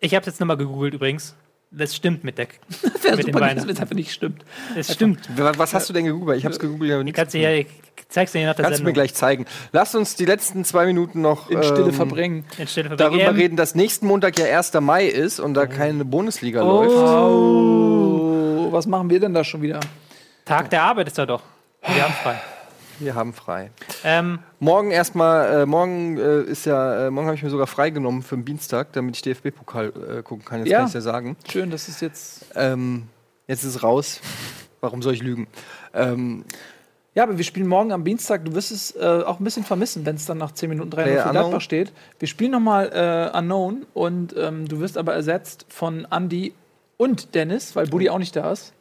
Ich 0.00 0.14
habe 0.14 0.26
jetzt 0.26 0.40
nochmal 0.40 0.56
gegoogelt 0.56 0.94
übrigens. 0.94 1.34
Das 1.70 1.94
stimmt 1.96 2.22
mit 2.24 2.38
der. 2.38 2.46
Das 2.82 3.04
wäre 3.04 3.16
Mit 3.16 3.26
den 3.26 3.34
super, 3.34 3.46
wenn 3.46 3.58
es 3.70 3.80
einfach 3.80 3.94
nicht 3.94 4.12
stimmt. 4.12 4.44
Das 4.74 4.92
stimmt. 4.92 5.28
Was, 5.36 5.74
hast 5.74 5.88
du 5.88 5.92
denn 5.92 6.04
gegoogelt? 6.04 6.38
Ich 6.38 6.44
habe 6.44 6.52
es 6.52 6.58
gegoogelt, 6.60 6.92
aber 6.92 7.04
nichts. 7.04 7.16
Kannst 7.16 7.34
du 7.34 7.38
ja, 7.38 7.50
ich 7.52 7.66
zeig's 8.08 8.32
dir 8.32 8.44
nach 8.46 8.54
der 8.54 8.64
Kannst 8.64 8.80
du 8.80 8.84
mir 8.84 8.92
gleich 8.92 9.14
zeigen. 9.14 9.46
Lass 9.72 9.94
uns 9.94 10.14
die 10.16 10.24
letzten 10.24 10.64
zwei 10.64 10.86
Minuten 10.86 11.20
noch 11.20 11.50
In 11.50 11.62
Stille 11.62 11.88
ähm, 11.88 11.92
verbringen. 11.92 12.44
In 12.58 12.66
Stille 12.66 12.90
für 12.90 12.96
darüber 12.96 13.24
WM. 13.26 13.36
reden, 13.36 13.56
dass 13.56 13.74
nächsten 13.74 14.06
Montag 14.06 14.38
ja 14.38 14.46
1. 14.56 14.74
Mai 14.80 15.06
ist 15.06 15.38
und 15.40 15.54
da 15.54 15.66
keine 15.66 16.04
Bundesliga 16.04 16.62
Oh. 16.62 16.82
läuft. 16.82 16.96
Oh, 16.96 18.72
was 18.72 18.86
machen 18.86 19.10
wir 19.10 19.20
denn 19.20 19.34
da 19.34 19.44
schon 19.44 19.62
wieder? 19.62 19.80
Tag 20.44 20.70
der 20.70 20.82
Arbeit 20.82 21.08
ist 21.08 21.18
da 21.18 21.26
doch. 21.26 21.42
Wir 21.86 22.02
haben 22.04 22.14
frei. 22.14 22.40
Wir 22.98 23.14
haben 23.14 23.32
frei. 23.32 23.70
Ähm, 24.04 24.38
Morgen 24.58 24.90
erstmal, 24.90 25.62
äh, 25.62 25.66
morgen 25.66 26.16
äh, 26.18 26.42
ist 26.42 26.64
ja, 26.66 27.06
äh, 27.06 27.10
morgen 27.10 27.26
habe 27.26 27.36
ich 27.36 27.42
mir 27.42 27.50
sogar 27.50 27.66
freigenommen 27.66 28.22
für 28.22 28.36
den 28.36 28.44
Dienstag, 28.44 28.92
damit 28.94 29.16
ich 29.16 29.22
DFB-Pokal 29.22 30.18
äh, 30.18 30.22
gucken 30.22 30.44
kann. 30.44 30.60
Jetzt 30.60 30.70
Ja. 30.70 30.78
kann 30.78 30.88
ich 30.88 30.94
ja 30.94 31.00
sagen. 31.02 31.36
Schön, 31.50 31.70
dass 31.70 31.88
es 31.88 32.00
jetzt. 32.00 32.46
Ähm, 32.54 33.04
jetzt 33.46 33.64
ist 33.64 33.76
es 33.76 33.82
raus. 33.82 34.20
Warum 34.80 35.02
soll 35.02 35.14
ich 35.14 35.22
lügen? 35.22 35.46
Ähm, 35.94 36.44
Ja, 37.14 37.22
aber 37.22 37.36
wir 37.38 37.44
spielen 37.44 37.66
morgen 37.66 37.92
am 37.92 38.04
Dienstag. 38.04 38.44
Du 38.44 38.54
wirst 38.54 38.70
es 38.70 38.94
äh, 38.94 39.22
auch 39.24 39.40
ein 39.40 39.44
bisschen 39.44 39.64
vermissen, 39.64 40.04
wenn 40.04 40.16
es 40.16 40.26
dann 40.26 40.36
nach 40.38 40.52
10 40.52 40.68
Minuten 40.68 40.90
3 40.90 41.02
Player 41.02 41.22
für 41.22 41.28
Unknown. 41.30 41.44
Gladbach 41.44 41.60
steht. 41.62 41.92
Wir 42.18 42.28
spielen 42.28 42.50
nochmal 42.52 42.90
äh, 43.34 43.38
Unknown 43.38 43.86
und 43.94 44.34
ähm, 44.38 44.68
du 44.68 44.80
wirst 44.80 44.98
aber 44.98 45.14
ersetzt 45.14 45.64
von 45.68 46.06
Andy 46.10 46.52
und 46.98 47.34
Dennis, 47.34 47.74
weil 47.74 47.86
Buddy 47.86 48.10
auch 48.10 48.18
nicht 48.18 48.36
da 48.36 48.52
ist. 48.52 48.72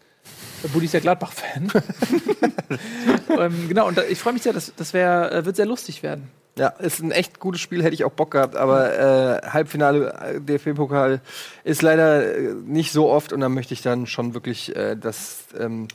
Weil 0.61 0.72
Buddy 0.72 0.85
ist 0.85 0.93
ja 0.93 0.99
Gladbach-Fan. 0.99 1.72
ähm, 3.39 3.68
genau, 3.68 3.88
und 3.88 3.97
da, 3.97 4.03
ich 4.03 4.19
freue 4.19 4.34
mich 4.34 4.43
sehr, 4.43 4.53
das, 4.53 4.73
das 4.76 4.93
wär, 4.93 5.31
äh, 5.31 5.45
wird 5.45 5.56
sehr 5.56 5.65
lustig 5.65 6.03
werden. 6.03 6.30
ja, 6.57 6.69
ist 6.69 7.02
ein 7.02 7.11
echt 7.11 7.39
gutes 7.39 7.61
Spiel, 7.61 7.84
hätte 7.84 7.93
ich 7.93 8.03
auch 8.06 8.11
Bock 8.11 8.31
gehabt, 8.31 8.56
aber 8.56 9.41
äh, 9.43 9.47
Halbfinale 9.47 10.14
äh, 10.35 10.41
DFB-Pokal 10.41 11.22
ist 11.64 11.81
leider 11.81 12.35
äh, 12.35 12.53
nicht 12.65 12.91
so 12.91 13.10
oft 13.10 13.34
und 13.34 13.41
da 13.41 13.49
möchte 13.49 13.73
ich 13.73 13.81
dann 13.81 14.07
schon 14.07 14.34
wirklich 14.34 14.76
äh, 14.76 14.95
das. 14.95 15.45
Ähm, 15.60 15.88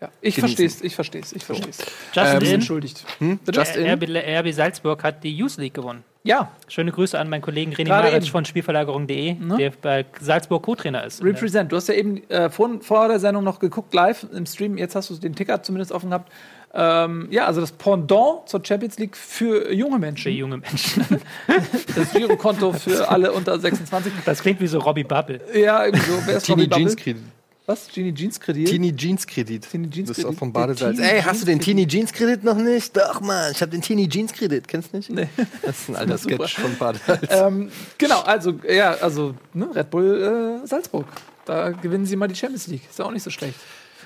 Ja, 0.00 0.08
ich 0.20 0.34
verstehe 0.38 0.66
es, 0.66 0.82
ich 0.82 0.94
verstehe 0.96 1.22
es, 1.22 1.32
ich 1.32 1.44
verstehe 1.44 1.70
es. 1.70 1.78
Justin, 2.12 2.42
Ähm, 2.48 2.54
entschuldigt. 2.54 3.04
hm? 3.18 3.38
Just 3.52 3.76
in? 3.76 3.86
RB, 3.88 4.02
RB 4.08 4.52
Salzburg 4.52 5.02
hat 5.04 5.22
die 5.22 5.34
Youth 5.36 5.56
League 5.58 5.74
gewonnen. 5.74 6.02
Ja, 6.24 6.52
Schöne 6.68 6.92
Grüße 6.92 7.18
an 7.18 7.28
meinen 7.28 7.42
Kollegen 7.42 7.72
René 7.72 7.84
Gerade 7.84 8.04
Maric 8.08 8.22
eben. 8.22 8.26
von 8.26 8.44
Spielverlagerung.de, 8.44 9.34
Ne? 9.34 9.56
der 9.56 9.72
bei 9.82 10.04
Salzburg 10.20 10.62
Co-Trainer 10.62 11.02
ist. 11.04 11.22
Represent. 11.24 11.72
Du 11.72 11.76
hast 11.76 11.88
ja 11.88 11.94
eben 11.94 12.22
äh, 12.30 12.48
vor, 12.48 12.70
vor 12.80 13.08
der 13.08 13.18
Sendung 13.18 13.42
noch 13.44 13.58
geguckt, 13.58 13.92
live 13.92 14.26
im 14.32 14.46
Stream. 14.46 14.78
Jetzt 14.78 14.94
hast 14.94 15.10
du 15.10 15.14
den 15.16 15.34
Ticker 15.34 15.62
zumindest 15.62 15.90
offen 15.90 16.10
gehabt. 16.10 16.30
Ähm, 16.74 17.26
ja, 17.30 17.44
also 17.46 17.60
das 17.60 17.72
Pendant 17.72 18.48
zur 18.48 18.64
Champions 18.64 18.98
League 18.98 19.16
für 19.16 19.72
junge 19.72 19.94
Für 19.96 19.98
Menschen. 19.98 20.32
junge 20.32 20.56
Menschen. 20.58 21.04
Das 21.94 22.12
Girokonto 22.12 22.72
für 22.72 23.08
alle 23.10 23.32
unter 23.32 23.58
26. 23.58 24.12
Das 24.24 24.40
klingt 24.40 24.60
wie 24.60 24.66
so 24.68 24.78
Robbie 24.78 25.04
Bubble. 25.04 25.40
Ja, 25.54 25.84
irgendwie 25.84 26.04
so. 26.10 26.18
Wer 26.24 26.36
ist 26.38 26.44
Teeny 26.46 26.62
Robbie 26.62 26.84
Bubble? 26.84 26.96
Jeans. 26.96 27.20
Was? 27.66 27.88
Genie 27.94 28.12
Jeans 28.12 28.40
Kredit? 28.40 28.68
Teeny 28.68 28.94
Jeans 28.96 29.24
Kredit. 29.26 29.70
Teeny 29.70 29.88
Jeans 29.88 30.08
Das 30.08 30.18
ist 30.18 30.24
auch 30.24 30.28
Kredit. 30.30 30.38
vom 30.40 30.52
Badesalz. 30.52 30.98
Ey, 30.98 31.22
hast 31.22 31.42
du 31.42 31.46
den 31.46 31.58
Kredit. 31.58 31.64
Teeny 31.76 31.86
Jeans 31.86 32.12
Kredit 32.12 32.42
noch 32.42 32.56
nicht? 32.56 32.96
Doch, 32.96 33.20
Mann, 33.20 33.52
ich 33.52 33.60
habe 33.60 33.70
den 33.70 33.82
Teeny 33.82 34.08
Jeans 34.08 34.32
Kredit. 34.32 34.66
Kennst 34.66 34.92
du 34.92 34.96
nicht? 34.96 35.10
Nee. 35.10 35.28
Das 35.62 35.78
ist 35.80 35.88
ein 35.90 35.96
alter 35.96 36.18
Super. 36.18 36.48
Sketch 36.48 36.60
von 36.60 36.76
Badesalz. 36.76 37.28
ähm, 37.30 37.70
genau, 37.98 38.20
also, 38.22 38.54
ja, 38.68 38.94
also 38.94 39.34
ne, 39.54 39.68
Red 39.74 39.90
Bull 39.90 40.60
äh, 40.62 40.66
Salzburg. 40.66 41.06
Da 41.44 41.70
gewinnen 41.70 42.04
sie 42.06 42.16
mal 42.16 42.26
die 42.28 42.34
Champions 42.34 42.66
League. 42.66 42.82
Ist 42.90 42.98
ja 42.98 43.04
auch 43.04 43.10
nicht 43.12 43.22
so 43.22 43.30
schlecht. 43.30 43.54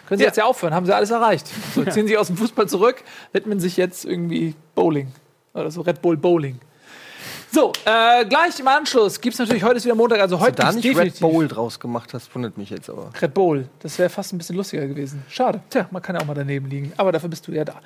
Können 0.07 0.19
sie 0.19 0.25
Ja. 0.25 0.29
jetzt 0.29 0.37
ja 0.37 0.45
aufhören, 0.45 0.75
haben 0.75 0.85
sie 0.87 0.95
alles 0.95 1.11
erreicht. 1.11 1.47
So, 1.75 1.83
ziehen 1.85 2.07
sich 2.07 2.17
aus 2.19 2.27
dem 2.29 2.37
Fußball 2.37 2.69
zurück, 2.69 3.03
widmen 3.33 3.59
sich 3.59 3.77
jetzt 3.79 4.05
irgendwie 4.05 4.55
Bowling. 4.75 5.09
Oder 5.55 5.71
so 5.71 5.81
Red 5.81 6.03
Bull 6.03 6.17
Bowling. 6.19 6.61
So, 7.57 7.73
äh, 7.87 8.27
gleich 8.27 8.61
im 8.61 8.69
Anschluss 8.69 9.19
gibt 9.19 9.33
es 9.33 9.39
natürlich 9.39 9.65
heute 9.65 9.77
ist 9.77 9.87
wieder 9.87 9.95
Montag, 9.95 10.21
also 10.21 10.39
heute 10.41 10.57
da 10.57 10.65
gibt's 10.65 10.77
nicht 10.77 10.89
Red 10.89 10.97
definitiv 10.97 11.21
Bowl 11.21 11.49
draus 11.49 11.81
gemacht 11.81 12.13
hast, 12.13 12.35
wundert 12.35 12.59
mich 12.59 12.69
jetzt 12.69 12.91
aber. 12.91 13.11
Red 13.19 13.33
Bull. 13.33 13.67
Das 13.79 13.99
wäre 13.99 14.11
fast 14.11 14.35
ein 14.35 14.37
bisschen 14.37 14.57
lustiger 14.57 14.87
gewesen. 14.87 15.23
Schade. 15.31 15.63
Tja, 15.71 15.89
man 15.91 16.03
kann 16.03 16.17
ja 16.17 16.21
auch 16.21 16.27
mal 16.27 16.35
daneben 16.35 16.69
liegen. 16.69 16.93
Aber 16.99 17.13
dafür 17.13 17.31
bist 17.31 17.49
du 17.49 17.53
ja 17.53 17.65
da. 17.65 17.81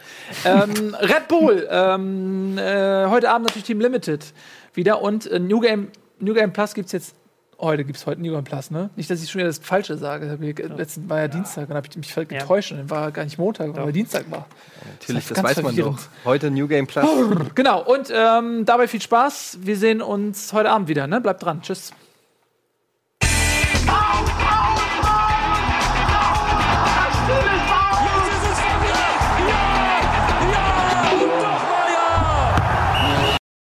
ähm, 0.45 0.97
Red 1.01 1.29
Bull. 1.29 1.69
Ähm, 1.71 2.59
äh, 2.59 3.07
heute 3.07 3.31
Abend 3.31 3.47
natürlich 3.47 3.67
Team 3.67 3.81
Limited 3.81 4.35
wieder. 4.75 5.01
Und 5.03 5.31
äh, 5.31 5.39
New, 5.39 5.61
Game, 5.61 5.93
New 6.19 6.35
Game 6.35 6.53
Plus 6.53 6.75
gibt 6.75 6.87
es 6.87 6.93
jetzt. 6.93 7.15
Heute 7.61 7.85
gibt 7.85 7.99
es 7.99 8.07
heute 8.07 8.23
New 8.23 8.33
Game 8.33 8.43
Plus, 8.45 8.71
ne? 8.71 8.89
Nicht, 8.97 9.11
dass 9.11 9.23
ich 9.23 9.31
schon 9.31 9.41
wieder 9.41 9.49
das 9.49 9.59
Falsche 9.59 9.99
sage. 9.99 10.39
Letzten 10.77 11.11
war 11.11 11.19
ja, 11.21 11.29
Dienstag 11.29 11.69
und 11.69 11.77
habe 11.77 11.87
ich 11.91 11.95
mich 11.97 12.13
völlig 12.13 12.33
Ja. 12.33 12.39
getäuscht. 12.41 12.73
Und 12.73 12.79
dann 12.79 12.91
war 12.91 13.11
gar 13.13 13.25
nicht 13.25 13.37
Montag, 13.39 13.77
weil 13.77 13.93
Dienstag 13.93 14.31
war. 14.31 14.47
Natürlich, 14.99 15.29
Das 15.29 15.37
das, 15.43 15.45
weiß 15.59 15.63
man 15.63 15.77
doch. 15.77 15.99
Heute 16.25 16.51
New 16.51 16.67
Game 16.67 16.87
Plus. 16.87 17.05
Genau. 17.55 17.83
Und 17.83 18.11
ähm, 18.15 18.65
dabei 18.65 18.89
viel 18.89 19.03
Spaß. 19.03 19.59
Wir 19.61 19.77
sehen 19.77 20.01
uns 20.01 20.53
heute 20.55 20.71
Abend 20.71 20.89
wieder, 20.89 21.07
ne? 21.07 21.21
Bleibt 21.21 21.43
dran. 21.43 21.61
Tschüss. 21.61 21.93
Power 23.87 24.40